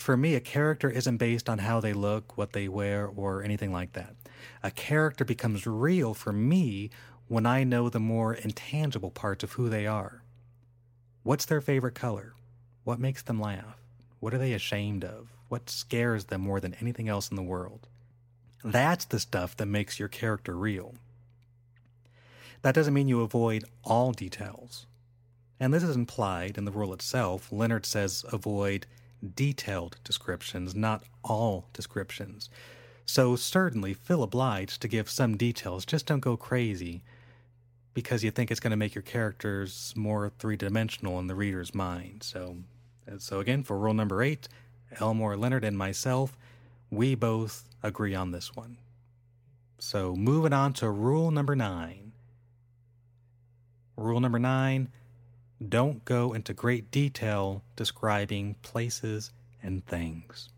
For 0.00 0.16
me, 0.16 0.34
a 0.34 0.40
character 0.40 0.88
isn't 0.88 1.18
based 1.18 1.50
on 1.50 1.58
how 1.58 1.78
they 1.78 1.92
look, 1.92 2.38
what 2.38 2.54
they 2.54 2.68
wear, 2.68 3.06
or 3.06 3.42
anything 3.42 3.70
like 3.70 3.92
that. 3.92 4.14
A 4.62 4.70
character 4.70 5.26
becomes 5.26 5.66
real 5.66 6.14
for 6.14 6.32
me 6.32 6.88
when 7.28 7.44
I 7.44 7.64
know 7.64 7.90
the 7.90 8.00
more 8.00 8.32
intangible 8.32 9.10
parts 9.10 9.44
of 9.44 9.52
who 9.52 9.68
they 9.68 9.86
are. 9.86 10.22
What's 11.22 11.44
their 11.44 11.60
favorite 11.60 11.94
color? 11.94 12.32
What 12.82 12.98
makes 12.98 13.22
them 13.22 13.38
laugh? 13.38 13.76
What 14.20 14.32
are 14.32 14.38
they 14.38 14.54
ashamed 14.54 15.04
of? 15.04 15.28
What 15.50 15.68
scares 15.68 16.24
them 16.24 16.40
more 16.40 16.60
than 16.60 16.76
anything 16.80 17.10
else 17.10 17.28
in 17.28 17.36
the 17.36 17.42
world? 17.42 17.86
That's 18.64 19.04
the 19.04 19.20
stuff 19.20 19.54
that 19.58 19.66
makes 19.66 19.98
your 19.98 20.08
character 20.08 20.56
real. 20.56 20.94
That 22.62 22.74
doesn't 22.74 22.94
mean 22.94 23.08
you 23.08 23.20
avoid 23.20 23.64
all 23.84 24.12
details. 24.12 24.86
And 25.60 25.74
this 25.74 25.82
is 25.82 25.94
implied 25.94 26.56
in 26.56 26.64
the 26.64 26.72
rule 26.72 26.94
itself. 26.94 27.52
Leonard 27.52 27.84
says 27.84 28.24
avoid 28.32 28.86
detailed 29.34 29.96
descriptions, 30.04 30.74
not 30.74 31.04
all 31.22 31.66
descriptions. 31.72 32.48
So 33.06 33.36
certainly 33.36 33.94
feel 33.94 34.22
obliged 34.22 34.80
to 34.82 34.88
give 34.88 35.10
some 35.10 35.36
details. 35.36 35.84
Just 35.84 36.06
don't 36.06 36.20
go 36.20 36.36
crazy 36.36 37.02
because 37.92 38.22
you 38.22 38.30
think 38.30 38.50
it's 38.50 38.60
going 38.60 38.70
to 38.70 38.76
make 38.76 38.94
your 38.94 39.02
characters 39.02 39.92
more 39.96 40.30
three 40.38 40.56
dimensional 40.56 41.18
in 41.18 41.26
the 41.26 41.34
reader's 41.34 41.74
mind. 41.74 42.22
So, 42.22 42.58
uh, 43.10 43.18
so 43.18 43.40
again, 43.40 43.64
for 43.64 43.76
rule 43.76 43.94
number 43.94 44.22
eight, 44.22 44.48
Elmore 45.00 45.36
Leonard 45.36 45.64
and 45.64 45.76
myself, 45.76 46.36
we 46.90 47.14
both 47.14 47.68
agree 47.82 48.14
on 48.14 48.30
this 48.30 48.54
one. 48.54 48.78
So 49.78 50.14
moving 50.14 50.52
on 50.52 50.72
to 50.74 50.90
rule 50.90 51.30
number 51.30 51.56
nine. 51.56 52.12
Rule 53.96 54.20
number 54.20 54.38
nine 54.38 54.88
don't 55.68 56.04
go 56.04 56.32
into 56.32 56.54
great 56.54 56.90
detail 56.90 57.62
describing 57.76 58.54
places 58.62 59.30
and 59.62 59.84
things. 59.86 60.48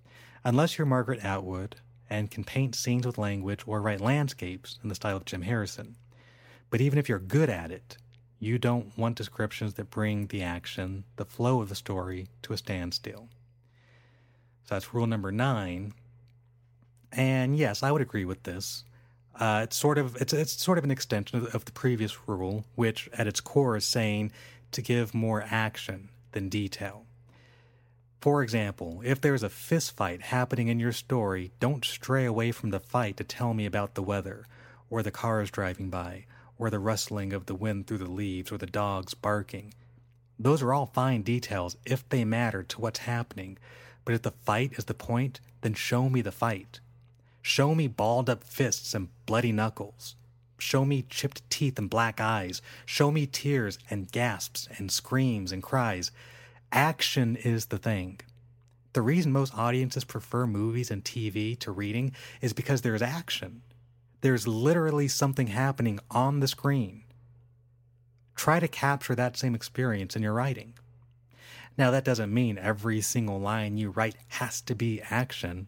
Unless 0.45 0.79
you're 0.79 0.87
Margaret 0.87 1.25
Atwood 1.25 1.77
and 2.09 2.31
can 2.31 2.45
paint 2.45 2.75
scenes 2.75 3.07
with 3.07 3.19
language 3.19 3.63
or 3.67 3.81
write 3.81 4.01
landscapes 4.01 4.79
in 4.83 4.89
the 4.89 4.95
style 4.95 5.17
of 5.17 5.25
Jim 5.25 5.43
Harrison. 5.43 5.97
But 6.71 6.81
even 6.81 6.99
if 6.99 7.09
you're 7.09 7.19
good 7.19 7.51
at 7.51 7.71
it, 7.71 7.97
you 8.39 8.59
don't 8.59 8.97
want 8.99 9.17
descriptions 9.17 9.75
that 9.75 9.91
bring 9.91 10.27
the 10.27 10.43
action, 10.43 11.05
the 11.17 11.25
flow 11.25 11.61
of 11.63 11.69
the 11.69 11.75
story, 11.75 12.29
to 12.43 12.53
a 12.53 12.57
standstill. 12.57 13.29
So 14.65 14.75
that's 14.75 14.93
rule 14.93 15.07
number 15.07 15.31
nine. 15.31 15.95
And 17.13 17.57
yes, 17.57 17.83
I 17.83 17.93
would 17.93 18.03
agree 18.03 18.25
with 18.25 18.43
this. 18.43 18.85
Uh, 19.39 19.61
it's 19.65 19.77
sort 19.77 19.97
of 19.97 20.17
it's 20.17 20.33
it's 20.33 20.63
sort 20.63 20.79
of 20.79 20.85
an 20.85 20.91
extension 20.91 21.39
of, 21.39 21.55
of 21.55 21.65
the 21.65 21.73
previous 21.73 22.29
rule, 22.29 22.65
which 22.75 23.09
at 23.13 23.27
its 23.27 23.41
core 23.41 23.77
is 23.77 23.87
saying 23.87 24.33
to 24.73 24.83
give 24.83 25.15
more 25.15 25.45
action 25.49 26.09
than 26.33 26.49
detail. 26.49 27.07
For 28.21 28.43
example, 28.43 29.01
if 29.05 29.21
there's 29.21 29.43
a 29.43 29.49
fist 29.49 29.97
fight 29.97 30.23
happening 30.23 30.69
in 30.69 30.79
your 30.79 30.93
story, 30.93 31.51
don't 31.59 31.85
stray 31.85 32.25
away 32.25 32.53
from 32.53 32.71
the 32.71 32.79
fight 32.81 33.17
to 33.17 33.25
tell 33.25 33.53
me 33.53 33.67
about 33.67 33.95
the 33.95 34.03
weather, 34.03 34.47
or 34.89 35.03
the 35.03 35.11
cars 35.11 35.51
driving 35.51 35.91
by, 35.91 36.27
or 36.57 36.71
the 36.71 36.79
rustling 36.79 37.33
of 37.33 37.47
the 37.47 37.55
wind 37.55 37.87
through 37.87 37.99
the 37.99 38.11
leaves, 38.11 38.53
or 38.53 38.59
the 38.59 38.67
dogs 38.67 39.15
barking. 39.15 39.75
Those 40.39 40.63
are 40.63 40.73
all 40.73 40.87
fine 40.87 41.23
details 41.23 41.77
if 41.85 42.09
they 42.09 42.25
matter 42.25 42.63
to 42.63 42.81
what's 42.81 43.01
happening, 43.01 43.59
but 44.05 44.15
if 44.15 44.23
the 44.23 44.31
fight 44.31 44.75
is 44.77 44.85
the 44.85 44.95
point, 44.95 45.41
then 45.63 45.75
show 45.75 46.09
me 46.09 46.21
the 46.21 46.31
fight. 46.31 46.81
Show 47.43 47.75
me 47.75 47.89
balled 47.89 48.31
up 48.31 48.45
fists 48.45 48.95
and 48.95 49.09
bloody 49.27 49.51
knuckles. 49.51 50.15
Show 50.63 50.85
me 50.85 51.05
chipped 51.09 51.49
teeth 51.51 51.79
and 51.79 51.91
black 51.91 52.21
eyes. 52.21 52.63
Show 52.87 53.11
me 53.11 53.27
tears 53.27 53.79
and 53.91 54.11
gasps 54.11 54.69
and 54.79 54.91
screams 54.91 55.53
and 55.53 55.63
cries. 55.63 56.11
Action 56.71 57.37
is 57.37 57.67
the 57.67 57.79
thing. 57.79 58.21
The 58.95 59.03
reason 59.03 59.33
most 59.33 59.57
audiences 59.57 60.05
prefer 60.05 60.47
movies 60.47 60.91
and 60.91 61.05
TV 61.05 61.59
to 61.61 61.71
reading 61.73 62.13
is 62.41 62.53
because 62.53 62.83
there's 62.83 63.03
action. 63.03 63.63
There's 64.21 64.47
literally 64.47 65.09
something 65.09 65.49
happening 65.49 65.99
on 66.11 66.41
the 66.41 66.49
screen. 66.49 67.05
Try 68.35 68.61
to 68.61 68.69
capture 68.69 69.15
that 69.15 69.37
same 69.37 69.55
experience 69.55 70.17
in 70.17 70.23
your 70.23 70.33
writing. 70.33 70.75
Now, 71.77 71.91
that 71.91 72.05
doesn't 72.05 72.33
mean 72.33 72.59
every 72.59 73.01
single 73.01 73.41
line 73.41 73.77
you 73.77 73.91
write 73.91 74.17
has 74.29 74.61
to 74.63 74.75
be 74.75 75.03
action 75.11 75.67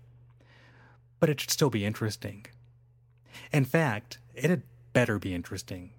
but 1.25 1.31
it 1.31 1.41
should 1.41 1.51
still 1.51 1.71
be 1.71 1.87
interesting. 1.87 2.45
In 3.51 3.65
fact, 3.65 4.19
it 4.35 4.61
better 4.95 5.19
be 5.19 5.35
interesting. 5.35 5.91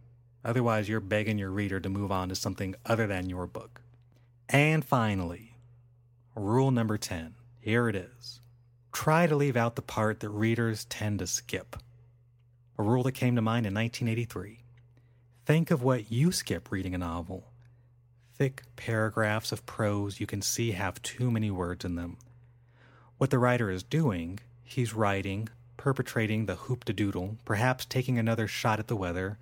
Otherwise, 0.43 0.89
you're 0.89 0.99
begging 0.99 1.37
your 1.37 1.51
reader 1.51 1.79
to 1.79 1.89
move 1.89 2.11
on 2.11 2.29
to 2.29 2.35
something 2.35 2.73
other 2.85 3.05
than 3.05 3.29
your 3.29 3.45
book. 3.45 3.81
And 4.49 4.83
finally, 4.83 5.57
rule 6.35 6.71
number 6.71 6.97
10. 6.97 7.35
Here 7.59 7.87
it 7.87 7.95
is 7.95 8.41
try 8.91 9.27
to 9.27 9.35
leave 9.35 9.57
out 9.57 9.75
the 9.75 9.81
part 9.81 10.21
that 10.21 10.29
readers 10.29 10.85
tend 10.85 11.19
to 11.19 11.27
skip. 11.27 11.75
A 12.77 12.83
rule 12.83 13.03
that 13.03 13.11
came 13.11 13.35
to 13.35 13.41
mind 13.41 13.65
in 13.65 13.73
1983. 13.73 14.63
Think 15.45 15.69
of 15.69 15.83
what 15.83 16.11
you 16.11 16.31
skip 16.31 16.71
reading 16.71 16.95
a 16.95 16.97
novel. 16.97 17.51
Thick 18.35 18.63
paragraphs 18.77 19.51
of 19.51 19.65
prose 19.65 20.21
you 20.21 20.25
can 20.25 20.41
see 20.41 20.71
have 20.71 21.01
too 21.01 21.29
many 21.29 21.51
words 21.51 21.83
in 21.83 21.95
them. 21.95 22.17
What 23.17 23.31
the 23.31 23.39
writer 23.39 23.69
is 23.69 23.83
doing, 23.83 24.39
he's 24.63 24.93
writing, 24.93 25.49
perpetrating 25.85 26.47
the 26.47 26.55
hooptedoodle, 26.55 27.37
perhaps 27.45 27.85
taking 27.85 28.17
another 28.17 28.47
shot 28.47 28.79
at 28.79 28.87
the 28.87 28.95
weather, 28.95 29.37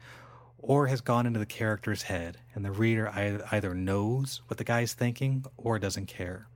or 0.57 0.87
has 0.87 0.99
gone 0.99 1.25
into 1.25 1.39
the 1.39 1.45
character's 1.45 2.01
head, 2.01 2.37
and 2.53 2.65
the 2.65 2.71
reader 2.71 3.09
either 3.49 3.73
knows 3.73 4.41
what 4.47 4.57
the 4.57 4.63
guy's 4.65 4.93
thinking 4.93 5.45
or 5.55 5.79
doesn't 5.79 6.07
care. 6.07 6.49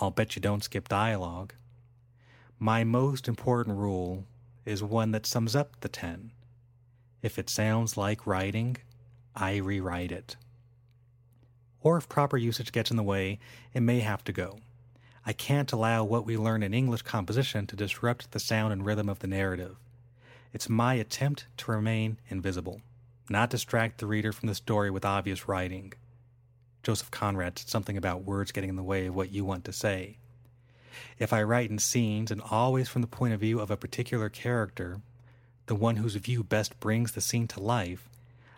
I'll 0.00 0.10
bet 0.10 0.34
you 0.34 0.40
don't 0.40 0.64
skip 0.64 0.88
dialogue. 0.88 1.52
My 2.58 2.82
most 2.82 3.28
important 3.28 3.76
rule 3.76 4.24
is 4.64 4.82
one 4.82 5.10
that 5.10 5.26
sums 5.26 5.54
up 5.54 5.78
the 5.80 5.90
10. 5.90 6.30
If 7.20 7.38
it 7.38 7.50
sounds 7.50 7.98
like 7.98 8.26
writing, 8.26 8.78
I 9.36 9.56
rewrite 9.56 10.12
it. 10.12 10.36
Or 11.82 11.98
if 11.98 12.08
proper 12.08 12.38
usage 12.38 12.72
gets 12.72 12.90
in 12.90 12.96
the 12.96 13.02
way, 13.02 13.38
it 13.74 13.80
may 13.80 14.00
have 14.00 14.24
to 14.24 14.32
go. 14.32 14.60
I 15.24 15.32
can't 15.32 15.70
allow 15.70 16.02
what 16.02 16.26
we 16.26 16.36
learn 16.36 16.62
in 16.62 16.74
English 16.74 17.02
composition 17.02 17.66
to 17.68 17.76
disrupt 17.76 18.32
the 18.32 18.40
sound 18.40 18.72
and 18.72 18.84
rhythm 18.84 19.08
of 19.08 19.20
the 19.20 19.28
narrative. 19.28 19.76
It's 20.52 20.68
my 20.68 20.94
attempt 20.94 21.46
to 21.58 21.70
remain 21.70 22.18
invisible, 22.28 22.82
not 23.30 23.50
distract 23.50 23.98
the 23.98 24.06
reader 24.06 24.32
from 24.32 24.48
the 24.48 24.54
story 24.54 24.90
with 24.90 25.04
obvious 25.04 25.46
writing. 25.46 25.92
Joseph 26.82 27.12
Conrad 27.12 27.58
said 27.58 27.68
something 27.68 27.96
about 27.96 28.24
words 28.24 28.50
getting 28.50 28.70
in 28.70 28.76
the 28.76 28.82
way 28.82 29.06
of 29.06 29.14
what 29.14 29.30
you 29.30 29.44
want 29.44 29.64
to 29.66 29.72
say. 29.72 30.16
If 31.18 31.32
I 31.32 31.42
write 31.44 31.70
in 31.70 31.78
scenes 31.78 32.32
and 32.32 32.42
always 32.50 32.88
from 32.88 33.02
the 33.02 33.08
point 33.08 33.32
of 33.32 33.40
view 33.40 33.60
of 33.60 33.70
a 33.70 33.76
particular 33.76 34.28
character, 34.28 35.00
the 35.66 35.76
one 35.76 35.96
whose 35.96 36.16
view 36.16 36.42
best 36.42 36.78
brings 36.80 37.12
the 37.12 37.20
scene 37.20 37.46
to 37.48 37.62
life, 37.62 38.08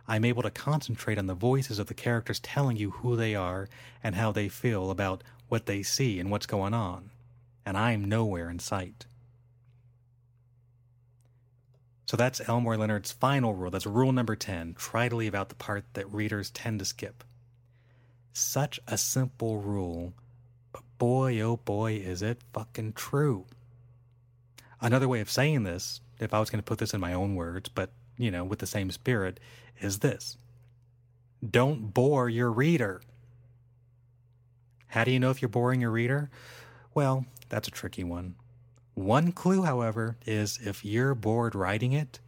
I'm 0.09 0.25
able 0.25 0.43
to 0.43 0.51
concentrate 0.51 1.19
on 1.19 1.27
the 1.27 1.35
voices 1.35 1.79
of 1.79 1.87
the 1.87 1.95
characters 1.95 2.41
telling 2.41 2.77
you 2.77 2.91
who 2.91 3.17
they 3.17 3.35
are 3.35 3.69
and 4.03 4.15
how 4.15 4.33
they 4.33 4.49
feel 4.49 4.91
about 4.91 5.23
what 5.55 5.67
they 5.67 5.85
see 5.85 6.19
and 6.19 6.33
what's 6.33 6.47
going 6.47 6.75
on, 6.75 7.11
and 7.65 7.79
I'm 7.79 8.05
nowhere 8.07 8.51
in 8.51 8.59
sight. 8.59 9.07
So 12.07 12.17
that's 12.17 12.49
Elmore 12.49 12.77
Leonard's 12.77 13.13
final 13.13 13.55
rule. 13.55 13.71
That's 13.71 13.87
rule 13.87 14.11
number 14.11 14.35
10. 14.35 14.75
Try 14.75 15.09
to 15.09 15.15
leave 15.15 15.33
out 15.33 15.51
the 15.51 15.55
part 15.55 15.85
that 15.93 16.13
readers 16.13 16.51
tend 16.51 16.81
to 16.81 16.85
skip. 16.85 17.23
Such 18.33 18.81
a 18.89 18.99
simple 18.99 19.59
rule, 19.59 20.13
but 20.73 20.83
boy, 20.99 21.41
oh 21.41 21.59
boy, 21.59 21.93
is 22.05 22.21
it 22.21 22.43
fucking 22.53 22.95
true. 22.95 23.47
Another 24.81 25.07
way 25.07 25.21
of 25.21 25.31
saying 25.31 25.63
this, 25.63 26.01
if 26.19 26.35
I 26.35 26.41
was 26.41 26.51
going 26.51 26.59
to 26.59 26.69
put 26.69 26.81
this 26.81 26.95
in 26.95 27.01
my 27.01 27.13
own 27.13 27.37
words, 27.37 27.69
but, 27.69 27.91
you 28.19 28.33
know, 28.33 28.43
with 28.43 28.59
the 28.59 28.67
same 28.67 28.91
spirit, 28.91 29.39
is 29.81 30.01
this 30.01 30.37
Don't 31.49 31.95
bore 31.95 32.29
your 32.29 32.51
reader. 32.51 33.03
How 34.95 35.03
do 35.03 35.11
you 35.11 35.19
know 35.19 35.31
if 35.31 35.43
you're 35.43 35.49
boring 35.49 35.81
your 35.81 35.91
reader? 35.91 36.31
Well, 36.95 37.27
that's 37.49 37.67
a 37.67 37.73
tricky 37.73 38.05
one. 38.05 38.37
One 38.95 39.33
clue, 39.33 39.65
however, 39.65 40.17
is 40.25 40.61
if 40.63 40.85
you're 40.85 41.17
bored 41.17 41.57
writing 41.57 41.91
it, 41.91 42.21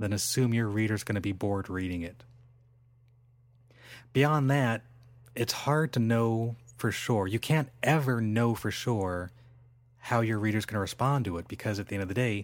then 0.00 0.12
assume 0.12 0.52
your 0.52 0.66
reader's 0.66 1.04
going 1.04 1.14
to 1.14 1.20
be 1.20 1.30
bored 1.30 1.70
reading 1.70 2.02
it. 2.02 2.24
Beyond 4.12 4.50
that, 4.50 4.82
it's 5.36 5.52
hard 5.52 5.92
to 5.92 6.00
know 6.00 6.56
for 6.76 6.90
sure. 6.90 7.28
You 7.28 7.38
can't 7.38 7.68
ever 7.80 8.20
know 8.20 8.56
for 8.56 8.72
sure 8.72 9.30
how 9.98 10.20
your 10.20 10.40
reader's 10.40 10.66
going 10.66 10.74
to 10.74 10.80
respond 10.80 11.26
to 11.26 11.38
it 11.38 11.46
because 11.46 11.78
at 11.78 11.86
the 11.86 11.94
end 11.94 12.02
of 12.02 12.08
the 12.08 12.14
day, 12.14 12.42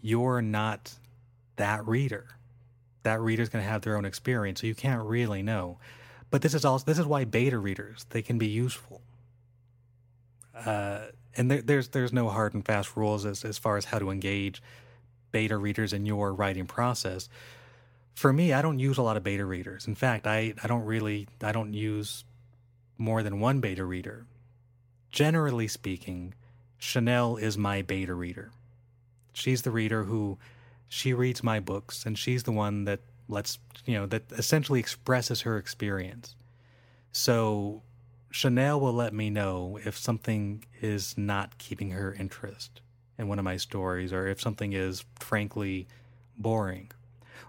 you're 0.00 0.40
not 0.40 0.94
that 1.56 1.86
reader. 1.86 2.24
That 3.02 3.20
reader's 3.20 3.50
going 3.50 3.62
to 3.62 3.70
have 3.70 3.82
their 3.82 3.98
own 3.98 4.06
experience, 4.06 4.62
so 4.62 4.66
you 4.66 4.74
can't 4.74 5.02
really 5.02 5.42
know. 5.42 5.76
But 6.30 6.42
this 6.42 6.54
is 6.54 6.64
also 6.64 6.84
this 6.84 6.98
is 6.98 7.06
why 7.06 7.24
beta 7.24 7.58
readers 7.58 8.06
they 8.10 8.22
can 8.22 8.38
be 8.38 8.48
useful. 8.48 9.00
Uh, 10.54 11.06
and 11.36 11.50
there, 11.50 11.62
there's 11.62 11.88
there's 11.88 12.12
no 12.12 12.28
hard 12.28 12.54
and 12.54 12.64
fast 12.64 12.96
rules 12.96 13.24
as 13.24 13.44
as 13.44 13.58
far 13.58 13.76
as 13.76 13.86
how 13.86 13.98
to 13.98 14.10
engage 14.10 14.62
beta 15.30 15.56
readers 15.56 15.92
in 15.92 16.06
your 16.06 16.32
writing 16.32 16.66
process. 16.66 17.28
For 18.14 18.32
me, 18.32 18.52
I 18.52 18.62
don't 18.62 18.78
use 18.78 18.98
a 18.98 19.02
lot 19.02 19.16
of 19.16 19.22
beta 19.22 19.44
readers. 19.44 19.86
In 19.86 19.94
fact, 19.94 20.26
I, 20.26 20.54
I 20.62 20.66
don't 20.66 20.84
really 20.84 21.28
I 21.42 21.52
don't 21.52 21.72
use 21.72 22.24
more 22.98 23.22
than 23.22 23.40
one 23.40 23.60
beta 23.60 23.84
reader. 23.84 24.26
Generally 25.10 25.68
speaking, 25.68 26.34
Chanel 26.78 27.36
is 27.36 27.56
my 27.56 27.80
beta 27.82 28.14
reader. 28.14 28.50
She's 29.32 29.62
the 29.62 29.70
reader 29.70 30.04
who 30.04 30.38
she 30.88 31.12
reads 31.12 31.42
my 31.42 31.60
books 31.60 32.04
and 32.04 32.18
she's 32.18 32.42
the 32.42 32.52
one 32.52 32.84
that 32.84 33.00
lets 33.28 33.58
you 33.84 33.94
know 33.94 34.06
that 34.06 34.24
essentially 34.32 34.80
expresses 34.80 35.42
her 35.42 35.58
experience. 35.58 36.34
So 37.12 37.82
chanel 38.30 38.80
will 38.80 38.92
let 38.92 39.12
me 39.14 39.30
know 39.30 39.78
if 39.84 39.96
something 39.96 40.64
is 40.80 41.16
not 41.16 41.58
keeping 41.58 41.90
her 41.90 42.12
interest 42.12 42.80
in 43.16 43.28
one 43.28 43.38
of 43.38 43.44
my 43.44 43.56
stories 43.56 44.12
or 44.12 44.26
if 44.26 44.40
something 44.40 44.72
is 44.72 45.04
frankly 45.18 45.86
boring. 46.36 46.90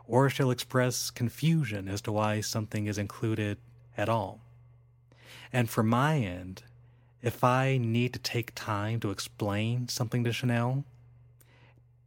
Or 0.08 0.30
she'll 0.30 0.52
express 0.52 1.12
confusion 1.12 1.88
as 1.88 2.02
to 2.02 2.12
why 2.12 2.42
something 2.42 2.88
is 2.88 2.98
included 2.98 3.58
at 3.98 4.10
all. 4.10 4.42
And 5.54 5.70
from 5.70 5.88
my 5.88 6.18
end 6.18 6.64
if 7.22 7.44
i 7.44 7.78
need 7.78 8.14
to 8.14 8.20
take 8.20 8.54
time 8.56 9.00
to 9.00 9.12
explain 9.12 9.88
something 9.88 10.24
to 10.24 10.32
chanel 10.32 10.84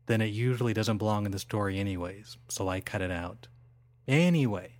then 0.06 0.20
it 0.20 0.26
usually 0.26 0.72
doesn't 0.72 0.98
belong 0.98 1.26
in 1.26 1.32
the 1.32 1.38
story 1.38 1.78
anyways 1.78 2.36
so 2.48 2.68
i 2.68 2.80
cut 2.80 3.02
it 3.02 3.10
out 3.10 3.48
Anyway, 4.08 4.72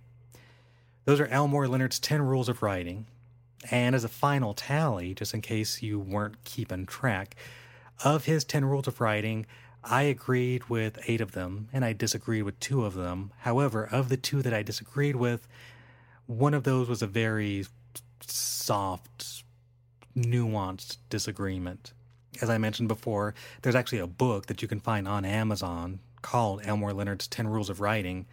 those 1.05 1.19
are 1.19 1.27
Elmore 1.27 1.67
Leonard's 1.67 1.99
10 1.99 2.21
rules 2.21 2.49
of 2.49 2.61
writing. 2.61 3.07
And 3.71 3.95
as 3.95 4.03
a 4.03 4.09
final 4.09 4.53
tally, 4.53 5.13
just 5.13 5.33
in 5.33 5.41
case 5.41 5.81
you 5.81 5.99
weren't 5.99 6.43
keeping 6.43 6.85
track, 6.85 7.35
of 8.03 8.25
his 8.25 8.43
10 8.43 8.65
rules 8.65 8.87
of 8.87 8.99
writing, 8.99 9.45
I 9.83 10.03
agreed 10.03 10.69
with 10.69 10.99
eight 11.07 11.21
of 11.21 11.33
them 11.33 11.69
and 11.71 11.83
I 11.83 11.93
disagreed 11.93 12.43
with 12.43 12.59
two 12.59 12.85
of 12.85 12.93
them. 12.93 13.31
However, 13.39 13.87
of 13.89 14.09
the 14.09 14.17
two 14.17 14.41
that 14.41 14.53
I 14.53 14.63
disagreed 14.63 15.15
with, 15.15 15.47
one 16.25 16.53
of 16.53 16.63
those 16.63 16.87
was 16.87 17.01
a 17.01 17.07
very 17.07 17.65
soft, 18.21 19.43
nuanced 20.15 20.97
disagreement. 21.09 21.93
As 22.41 22.49
I 22.49 22.57
mentioned 22.57 22.87
before, 22.87 23.33
there's 23.61 23.75
actually 23.75 23.99
a 23.99 24.07
book 24.07 24.47
that 24.47 24.61
you 24.61 24.67
can 24.67 24.79
find 24.79 25.07
on 25.07 25.25
Amazon 25.25 25.99
called 26.21 26.61
Elmore 26.65 26.93
Leonard's 26.93 27.27
10 27.27 27.47
Rules 27.47 27.69
of 27.69 27.81
Writing 27.81 28.25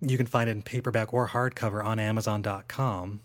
you 0.00 0.16
can 0.16 0.26
find 0.26 0.48
it 0.48 0.52
in 0.52 0.62
paperback 0.62 1.12
or 1.12 1.28
hardcover 1.28 1.84
on 1.84 1.98
Amazon.com. 1.98 3.20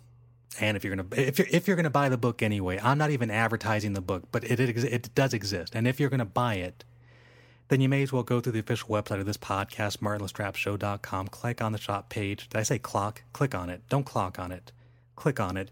And 0.59 0.75
if 0.75 0.83
you're 0.83 0.95
gonna 0.95 1.07
if 1.15 1.37
you're 1.37 1.47
if 1.51 1.67
you're 1.67 1.77
gonna 1.77 1.89
buy 1.89 2.09
the 2.09 2.17
book 2.17 2.41
anyway, 2.41 2.79
I'm 2.81 2.97
not 2.97 3.11
even 3.11 3.29
advertising 3.31 3.93
the 3.93 4.01
book, 4.01 4.23
but 4.31 4.43
it 4.43 4.59
it, 4.59 4.83
it 4.83 5.15
does 5.15 5.33
exist. 5.33 5.75
And 5.75 5.87
if 5.87 5.99
you're 5.99 6.09
gonna 6.09 6.25
buy 6.25 6.55
it, 6.55 6.83
then 7.69 7.81
you 7.81 7.87
may 7.87 8.01
as 8.01 8.11
well 8.11 8.23
go 8.23 8.41
through 8.41 8.53
the 8.53 8.59
official 8.59 8.89
website 8.89 9.19
of 9.19 9.25
this 9.25 9.37
podcast, 9.37 9.97
martinlestrapshow.com. 9.97 11.27
Click 11.27 11.61
on 11.61 11.71
the 11.71 11.77
shop 11.77 12.09
page. 12.09 12.49
Did 12.49 12.59
I 12.59 12.63
say 12.63 12.79
clock? 12.79 13.21
Click 13.31 13.53
on 13.53 13.69
it. 13.69 13.81
Don't 13.89 14.05
clock 14.05 14.39
on 14.39 14.51
it. 14.51 14.71
Click 15.15 15.39
on 15.39 15.55
it. 15.55 15.69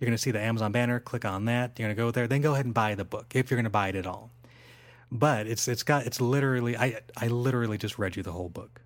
You're 0.00 0.06
going 0.06 0.16
to 0.16 0.22
see 0.22 0.30
the 0.30 0.40
Amazon 0.40 0.72
banner. 0.72 1.00
Click 1.00 1.24
on 1.24 1.44
that. 1.44 1.78
You're 1.78 1.88
going 1.88 1.96
to 1.96 2.02
go 2.02 2.10
there. 2.10 2.26
Then 2.26 2.40
go 2.40 2.54
ahead 2.54 2.64
and 2.64 2.74
buy 2.74 2.94
the 2.94 3.04
book 3.04 3.26
if 3.34 3.50
you're 3.50 3.56
going 3.56 3.64
to 3.64 3.70
buy 3.70 3.88
it 3.88 3.96
at 3.96 4.06
all. 4.06 4.30
But 5.12 5.46
it's 5.46 5.68
it's 5.68 5.82
got 5.82 6.06
it's 6.06 6.20
literally 6.20 6.76
I 6.76 7.00
I 7.16 7.28
literally 7.28 7.78
just 7.78 7.98
read 7.98 8.16
you 8.16 8.22
the 8.22 8.32
whole 8.32 8.48
book 8.48 8.80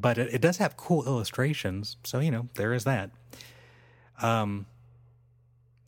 but 0.00 0.18
it, 0.18 0.34
it, 0.34 0.40
does 0.40 0.58
have 0.58 0.76
cool 0.76 1.06
illustrations. 1.06 1.96
So 2.04 2.20
you 2.20 2.30
know, 2.30 2.48
there 2.54 2.72
is 2.72 2.84
that. 2.84 3.10
Um. 4.20 4.66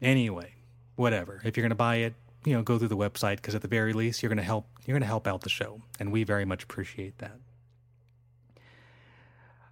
Anyway, 0.01 0.55
whatever. 0.97 1.41
If 1.45 1.57
you're 1.57 1.65
gonna 1.65 1.75
buy 1.75 1.97
it, 1.97 2.15
you 2.45 2.53
know, 2.53 2.63
go 2.63 2.79
through 2.79 2.89
the 2.89 2.97
website 2.97 3.37
because 3.37 3.55
at 3.55 3.63
the 3.63 3.69
very 3.69 3.93
least, 3.93 4.23
you're 4.23 4.29
gonna 4.29 4.43
help. 4.43 4.67
You're 4.87 4.97
gonna 4.97 5.07
help 5.07 5.27
out 5.27 5.43
the 5.43 5.49
show, 5.49 5.83
and 5.99 6.13
we 6.13 6.25
very 6.25 6.45
much 6.45 6.65
appreciate 6.65 7.19
that. 7.19 7.39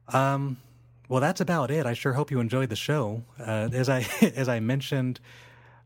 Um. 0.08 0.58
Well, 1.08 1.20
that's 1.20 1.40
about 1.40 1.70
it. 1.70 1.86
I 1.86 1.94
sure 1.94 2.14
hope 2.14 2.32
you 2.32 2.40
enjoyed 2.40 2.68
the 2.68 2.76
show. 2.76 3.22
Uh, 3.38 3.68
as 3.72 3.88
I 3.88 4.06
as 4.36 4.48
I 4.48 4.60
mentioned 4.60 5.20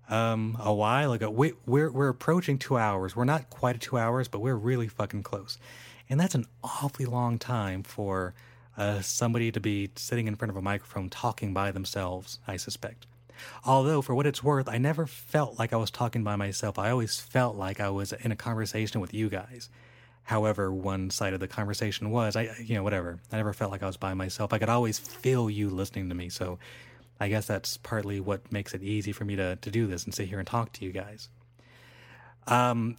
um, 0.09 0.57
a 0.61 0.75
while 0.75 1.13
ago, 1.13 1.31
we, 1.31 1.53
we're 1.67 1.91
we're 1.91 2.09
approaching 2.09 2.59
two 2.59 2.77
hours. 2.77 3.15
We're 3.15 3.25
not 3.25 3.51
quite 3.51 3.77
at 3.77 3.83
two 3.83 3.99
hours, 3.99 4.29
but 4.29 4.41
we're 4.41 4.57
really 4.57 4.89
fucking 4.89 5.23
close. 5.23 5.59
And 6.11 6.19
that's 6.19 6.35
an 6.35 6.47
awfully 6.62 7.07
long 7.07 7.39
time 7.39 7.85
for 7.85 8.35
uh, 8.77 9.01
somebody 9.01 9.53
to 9.53 9.61
be 9.61 9.91
sitting 9.95 10.27
in 10.27 10.35
front 10.35 10.51
of 10.51 10.57
a 10.57 10.62
microphone 10.62 11.09
talking 11.09 11.55
by 11.55 11.70
themselves, 11.70 12.41
I 12.49 12.57
suspect. 12.57 13.07
Although, 13.65 14.03
for 14.03 14.15
what 14.15 14.27
it's 14.27 14.43
worth, 14.43 14.69
I 14.69 14.77
never 14.77 15.07
felt 15.07 15.59
like 15.59 15.73
I 15.73 15.77
was 15.77 15.91
talking 15.91 16.24
by 16.24 16.37
myself. 16.37 16.78
I 16.78 16.91
always 16.91 17.20
felt 17.20 17.57
like 17.57 17.81
I 17.81 17.89
was 17.89 18.12
in 18.12 18.32
a 18.32 18.37
conversation 18.37 19.01
with 19.01 19.15
you 19.15 19.31
guys. 19.31 19.70
However, 20.24 20.73
one 20.73 21.11
side 21.11 21.32
of 21.32 21.41
the 21.41 21.49
conversation 21.49 22.11
was, 22.11 22.37
I, 22.37 22.55
you 22.62 22.74
know, 22.74 22.82
whatever. 22.82 23.20
I 23.32 23.37
never 23.37 23.53
felt 23.53 23.70
like 23.70 23.82
I 23.82 23.87
was 23.87 23.97
by 23.97 24.15
myself. 24.15 24.53
I 24.53 24.59
could 24.59 24.69
always 24.69 24.99
feel 24.99 25.49
you 25.49 25.70
listening 25.70 26.09
to 26.09 26.15
me. 26.15 26.28
So 26.28 26.59
I 27.19 27.28
guess 27.28 27.47
that's 27.47 27.77
partly 27.77 28.20
what 28.20 28.51
makes 28.53 28.74
it 28.74 28.82
easy 28.82 29.12
for 29.12 29.24
me 29.24 29.37
to, 29.37 29.57
to 29.57 29.70
do 29.70 29.87
this 29.87 30.05
and 30.05 30.15
sit 30.15 30.28
here 30.28 30.39
and 30.39 30.47
talk 30.47 30.73
to 30.74 30.85
you 30.85 30.93
guys. 30.93 31.28
Um, 32.47 32.97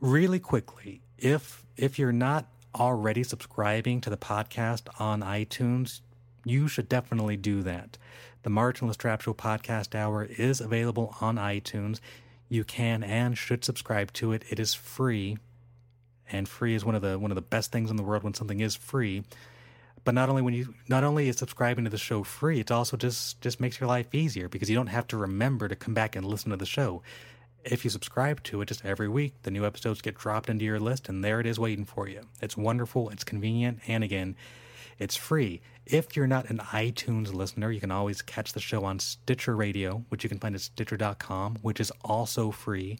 really 0.00 0.40
quickly, 0.40 1.02
if 1.18 1.64
if 1.78 1.98
you're 1.98 2.12
not 2.12 2.46
already 2.74 3.22
subscribing 3.22 4.00
to 4.00 4.10
the 4.10 4.16
podcast 4.16 4.88
on 5.00 5.22
iTunes, 5.22 6.00
you 6.44 6.68
should 6.68 6.88
definitely 6.88 7.36
do 7.36 7.62
that. 7.62 7.96
The 8.42 8.50
Martin 8.50 8.88
Lastrapes 8.88 9.22
Show 9.22 9.34
podcast 9.34 9.94
hour 9.94 10.24
is 10.24 10.60
available 10.60 11.14
on 11.20 11.36
iTunes. 11.36 12.00
You 12.48 12.64
can 12.64 13.02
and 13.02 13.38
should 13.38 13.64
subscribe 13.64 14.12
to 14.14 14.32
it. 14.32 14.44
It 14.50 14.58
is 14.58 14.74
free, 14.74 15.38
and 16.30 16.48
free 16.48 16.74
is 16.74 16.84
one 16.84 16.94
of 16.94 17.02
the 17.02 17.18
one 17.18 17.30
of 17.30 17.36
the 17.36 17.42
best 17.42 17.70
things 17.70 17.90
in 17.90 17.96
the 17.96 18.02
world 18.02 18.22
when 18.22 18.34
something 18.34 18.60
is 18.60 18.74
free. 18.74 19.22
But 20.04 20.14
not 20.14 20.28
only 20.28 20.42
when 20.42 20.54
you 20.54 20.74
not 20.88 21.04
only 21.04 21.28
is 21.28 21.36
subscribing 21.36 21.84
to 21.84 21.90
the 21.90 21.98
show 21.98 22.22
free, 22.22 22.60
it 22.60 22.70
also 22.70 22.96
just 22.96 23.40
just 23.40 23.60
makes 23.60 23.78
your 23.78 23.88
life 23.88 24.14
easier 24.14 24.48
because 24.48 24.70
you 24.70 24.76
don't 24.76 24.86
have 24.88 25.06
to 25.08 25.16
remember 25.16 25.68
to 25.68 25.76
come 25.76 25.94
back 25.94 26.16
and 26.16 26.24
listen 26.24 26.50
to 26.50 26.56
the 26.56 26.66
show. 26.66 27.02
If 27.70 27.84
you 27.84 27.90
subscribe 27.90 28.42
to 28.44 28.62
it 28.62 28.68
just 28.68 28.82
every 28.82 29.08
week, 29.08 29.34
the 29.42 29.50
new 29.50 29.66
episodes 29.66 30.00
get 30.00 30.16
dropped 30.16 30.48
into 30.48 30.64
your 30.64 30.80
list 30.80 31.08
and 31.08 31.22
there 31.22 31.38
it 31.38 31.46
is 31.46 31.60
waiting 31.60 31.84
for 31.84 32.08
you. 32.08 32.22
It's 32.40 32.56
wonderful, 32.56 33.10
it's 33.10 33.24
convenient, 33.24 33.80
and 33.86 34.02
again, 34.02 34.36
it's 34.98 35.16
free. 35.16 35.60
If 35.84 36.16
you're 36.16 36.26
not 36.26 36.48
an 36.48 36.58
iTunes 36.58 37.32
listener, 37.32 37.70
you 37.70 37.78
can 37.78 37.90
always 37.90 38.22
catch 38.22 38.54
the 38.54 38.60
show 38.60 38.84
on 38.84 38.98
Stitcher 38.98 39.54
Radio, 39.54 40.04
which 40.08 40.24
you 40.24 40.30
can 40.30 40.38
find 40.38 40.54
at 40.54 40.62
stitcher.com, 40.62 41.58
which 41.60 41.78
is 41.78 41.92
also 42.02 42.50
free. 42.50 42.98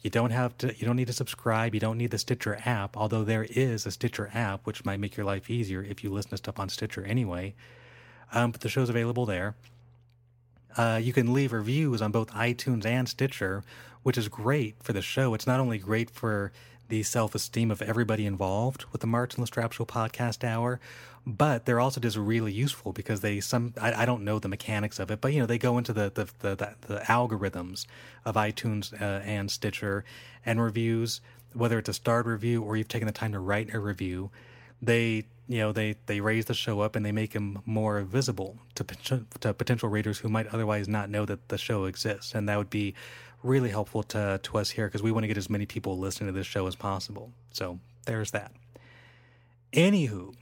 You 0.00 0.10
don't 0.10 0.30
have 0.30 0.56
to 0.58 0.68
you 0.78 0.86
don't 0.86 0.96
need 0.96 1.08
to 1.08 1.12
subscribe, 1.12 1.74
you 1.74 1.80
don't 1.80 1.98
need 1.98 2.12
the 2.12 2.18
Stitcher 2.18 2.60
app, 2.64 2.96
although 2.96 3.24
there 3.24 3.46
is 3.50 3.84
a 3.84 3.90
Stitcher 3.90 4.30
app 4.32 4.64
which 4.64 4.84
might 4.84 5.00
make 5.00 5.16
your 5.16 5.26
life 5.26 5.50
easier 5.50 5.82
if 5.82 6.04
you 6.04 6.10
listen 6.10 6.30
to 6.30 6.36
stuff 6.36 6.60
on 6.60 6.68
Stitcher 6.68 7.04
anyway. 7.04 7.54
Um, 8.32 8.52
but 8.52 8.60
the 8.60 8.68
show's 8.68 8.90
available 8.90 9.26
there. 9.26 9.56
Uh, 10.76 11.00
you 11.02 11.12
can 11.12 11.32
leave 11.32 11.52
reviews 11.52 12.02
on 12.02 12.10
both 12.10 12.30
iTunes 12.32 12.84
and 12.84 13.08
Stitcher, 13.08 13.62
which 14.04 14.16
is 14.16 14.28
great 14.28 14.76
for 14.80 14.92
the 14.92 15.02
show. 15.02 15.34
It's 15.34 15.46
not 15.46 15.58
only 15.58 15.78
great 15.78 16.10
for 16.10 16.52
the 16.88 17.02
self 17.02 17.34
esteem 17.34 17.70
of 17.72 17.82
everybody 17.82 18.26
involved 18.26 18.84
with 18.92 19.00
the 19.00 19.06
Martin 19.06 19.42
Lastrapes 19.42 19.72
Show 19.72 19.84
podcast 19.84 20.44
hour, 20.44 20.78
but 21.26 21.64
they're 21.64 21.80
also 21.80 22.00
just 22.00 22.16
really 22.16 22.52
useful 22.52 22.92
because 22.92 23.20
they 23.20 23.40
some 23.40 23.74
I, 23.80 24.02
I, 24.02 24.04
don't 24.04 24.24
know 24.24 24.38
the 24.38 24.48
mechanics 24.48 24.98
of 24.98 25.10
it, 25.10 25.20
but 25.20 25.32
you 25.32 25.40
know 25.40 25.46
they 25.46 25.58
go 25.58 25.78
into 25.78 25.92
the 25.92 26.12
the 26.14 26.28
the, 26.40 26.54
the, 26.54 26.74
the 26.86 27.00
algorithms 27.00 27.86
of 28.24 28.36
iTunes 28.36 28.92
uh, 29.00 29.22
and 29.24 29.50
Stitcher 29.50 30.04
and 30.44 30.62
reviews, 30.62 31.22
whether 31.54 31.78
it's 31.78 31.88
a 31.88 31.94
starred 31.94 32.26
review 32.26 32.62
or 32.62 32.76
you've 32.76 32.88
taken 32.88 33.06
the 33.06 33.12
time 33.12 33.32
to 33.32 33.40
write 33.40 33.72
a 33.72 33.78
review, 33.78 34.30
they 34.82 35.24
you 35.48 35.58
know 35.58 35.72
they 35.72 35.96
they 36.04 36.20
raise 36.20 36.44
the 36.44 36.54
show 36.54 36.80
up 36.80 36.94
and 36.94 37.06
they 37.06 37.12
make 37.12 37.32
them 37.32 37.62
more 37.64 38.02
visible 38.02 38.58
to 38.74 38.84
to 39.40 39.54
potential 39.54 39.88
readers 39.88 40.18
who 40.18 40.28
might 40.28 40.46
otherwise 40.48 40.88
not 40.88 41.08
know 41.08 41.24
that 41.24 41.48
the 41.48 41.56
show 41.56 41.86
exists, 41.86 42.34
and 42.34 42.46
that 42.50 42.58
would 42.58 42.70
be 42.70 42.94
really 43.44 43.70
helpful 43.70 44.02
to 44.02 44.40
to 44.42 44.58
us 44.58 44.70
here 44.70 44.86
because 44.86 45.02
we 45.02 45.12
want 45.12 45.22
to 45.22 45.28
get 45.28 45.36
as 45.36 45.50
many 45.50 45.66
people 45.66 45.98
listening 45.98 46.32
to 46.32 46.32
this 46.32 46.46
show 46.46 46.66
as 46.66 46.74
possible. 46.74 47.30
So 47.50 47.78
there's 48.06 48.32
that. 48.32 48.52
Anywho, 49.72 50.34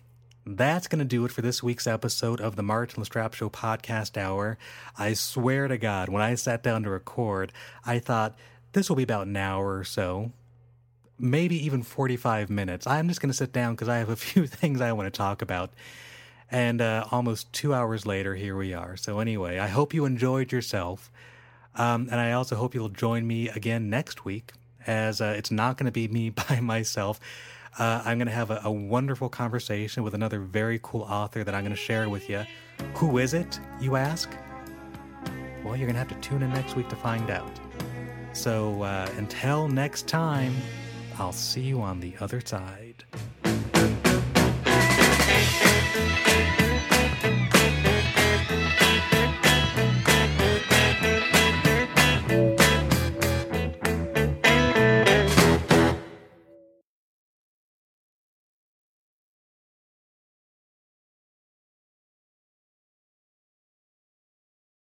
that's 0.44 0.88
going 0.88 0.98
to 0.98 1.04
do 1.04 1.24
it 1.24 1.32
for 1.32 1.42
this 1.42 1.62
week's 1.62 1.86
episode 1.86 2.40
of 2.40 2.56
the 2.56 2.62
Martin 2.62 3.02
Lastrapes 3.02 3.34
Show 3.34 3.48
podcast 3.48 4.16
hour. 4.16 4.58
I 4.98 5.14
swear 5.14 5.68
to 5.68 5.78
God, 5.78 6.08
when 6.08 6.22
I 6.22 6.34
sat 6.34 6.62
down 6.62 6.82
to 6.84 6.90
record, 6.90 7.52
I 7.84 7.98
thought 7.98 8.36
this 8.72 8.88
will 8.88 8.96
be 8.96 9.02
about 9.02 9.26
an 9.26 9.36
hour 9.36 9.78
or 9.78 9.84
so, 9.84 10.32
maybe 11.18 11.64
even 11.64 11.82
45 11.82 12.50
minutes. 12.50 12.86
I'm 12.86 13.08
just 13.08 13.20
going 13.20 13.30
to 13.30 13.36
sit 13.36 13.52
down 13.52 13.74
because 13.74 13.88
I 13.88 13.98
have 13.98 14.08
a 14.08 14.16
few 14.30 14.46
things 14.46 14.80
I 14.80 14.92
want 14.92 15.12
to 15.12 15.16
talk 15.16 15.42
about. 15.42 15.70
And 16.50 16.82
uh, 16.82 17.06
almost 17.10 17.52
two 17.52 17.72
hours 17.72 18.04
later, 18.04 18.34
here 18.34 18.56
we 18.56 18.74
are. 18.74 18.96
So, 18.96 19.20
anyway, 19.20 19.58
I 19.58 19.68
hope 19.68 19.94
you 19.94 20.04
enjoyed 20.04 20.52
yourself. 20.52 21.10
Um, 21.74 22.08
and 22.10 22.20
I 22.20 22.32
also 22.32 22.56
hope 22.56 22.74
you'll 22.74 22.88
join 22.88 23.26
me 23.26 23.48
again 23.48 23.88
next 23.88 24.24
week, 24.24 24.52
as 24.86 25.20
uh, 25.20 25.34
it's 25.36 25.50
not 25.50 25.76
going 25.76 25.86
to 25.86 25.92
be 25.92 26.08
me 26.16 26.30
by 26.30 26.60
myself. 26.60 27.20
Uh, 27.78 28.02
I'm 28.04 28.18
going 28.18 28.28
to 28.28 28.34
have 28.34 28.50
a, 28.50 28.60
a, 28.64 28.70
wonderful 28.70 29.30
conversation 29.30 30.02
with 30.02 30.12
another 30.12 30.40
very 30.40 30.78
cool 30.82 31.02
author 31.02 31.42
that 31.42 31.54
I'm 31.54 31.62
going 31.62 31.74
to 31.74 31.80
share 31.80 32.06
with 32.10 32.28
you. 32.28 32.44
Who 32.96 33.16
is 33.16 33.32
it, 33.32 33.58
you 33.80 33.96
ask? 33.96 34.30
Well, 35.64 35.74
you're 35.74 35.86
going 35.86 35.94
to 35.94 35.98
have 35.98 36.08
to 36.08 36.28
tune 36.28 36.42
in 36.42 36.52
next 36.52 36.76
week 36.76 36.90
to 36.90 36.96
find 36.96 37.30
out. 37.30 37.50
So 38.34 38.82
uh, 38.82 39.08
until 39.16 39.68
next 39.68 40.06
time, 40.06 40.54
I'll 41.18 41.32
see 41.32 41.62
you 41.62 41.80
on 41.80 42.00
the 42.00 42.14
other 42.20 42.42
side. 42.44 42.81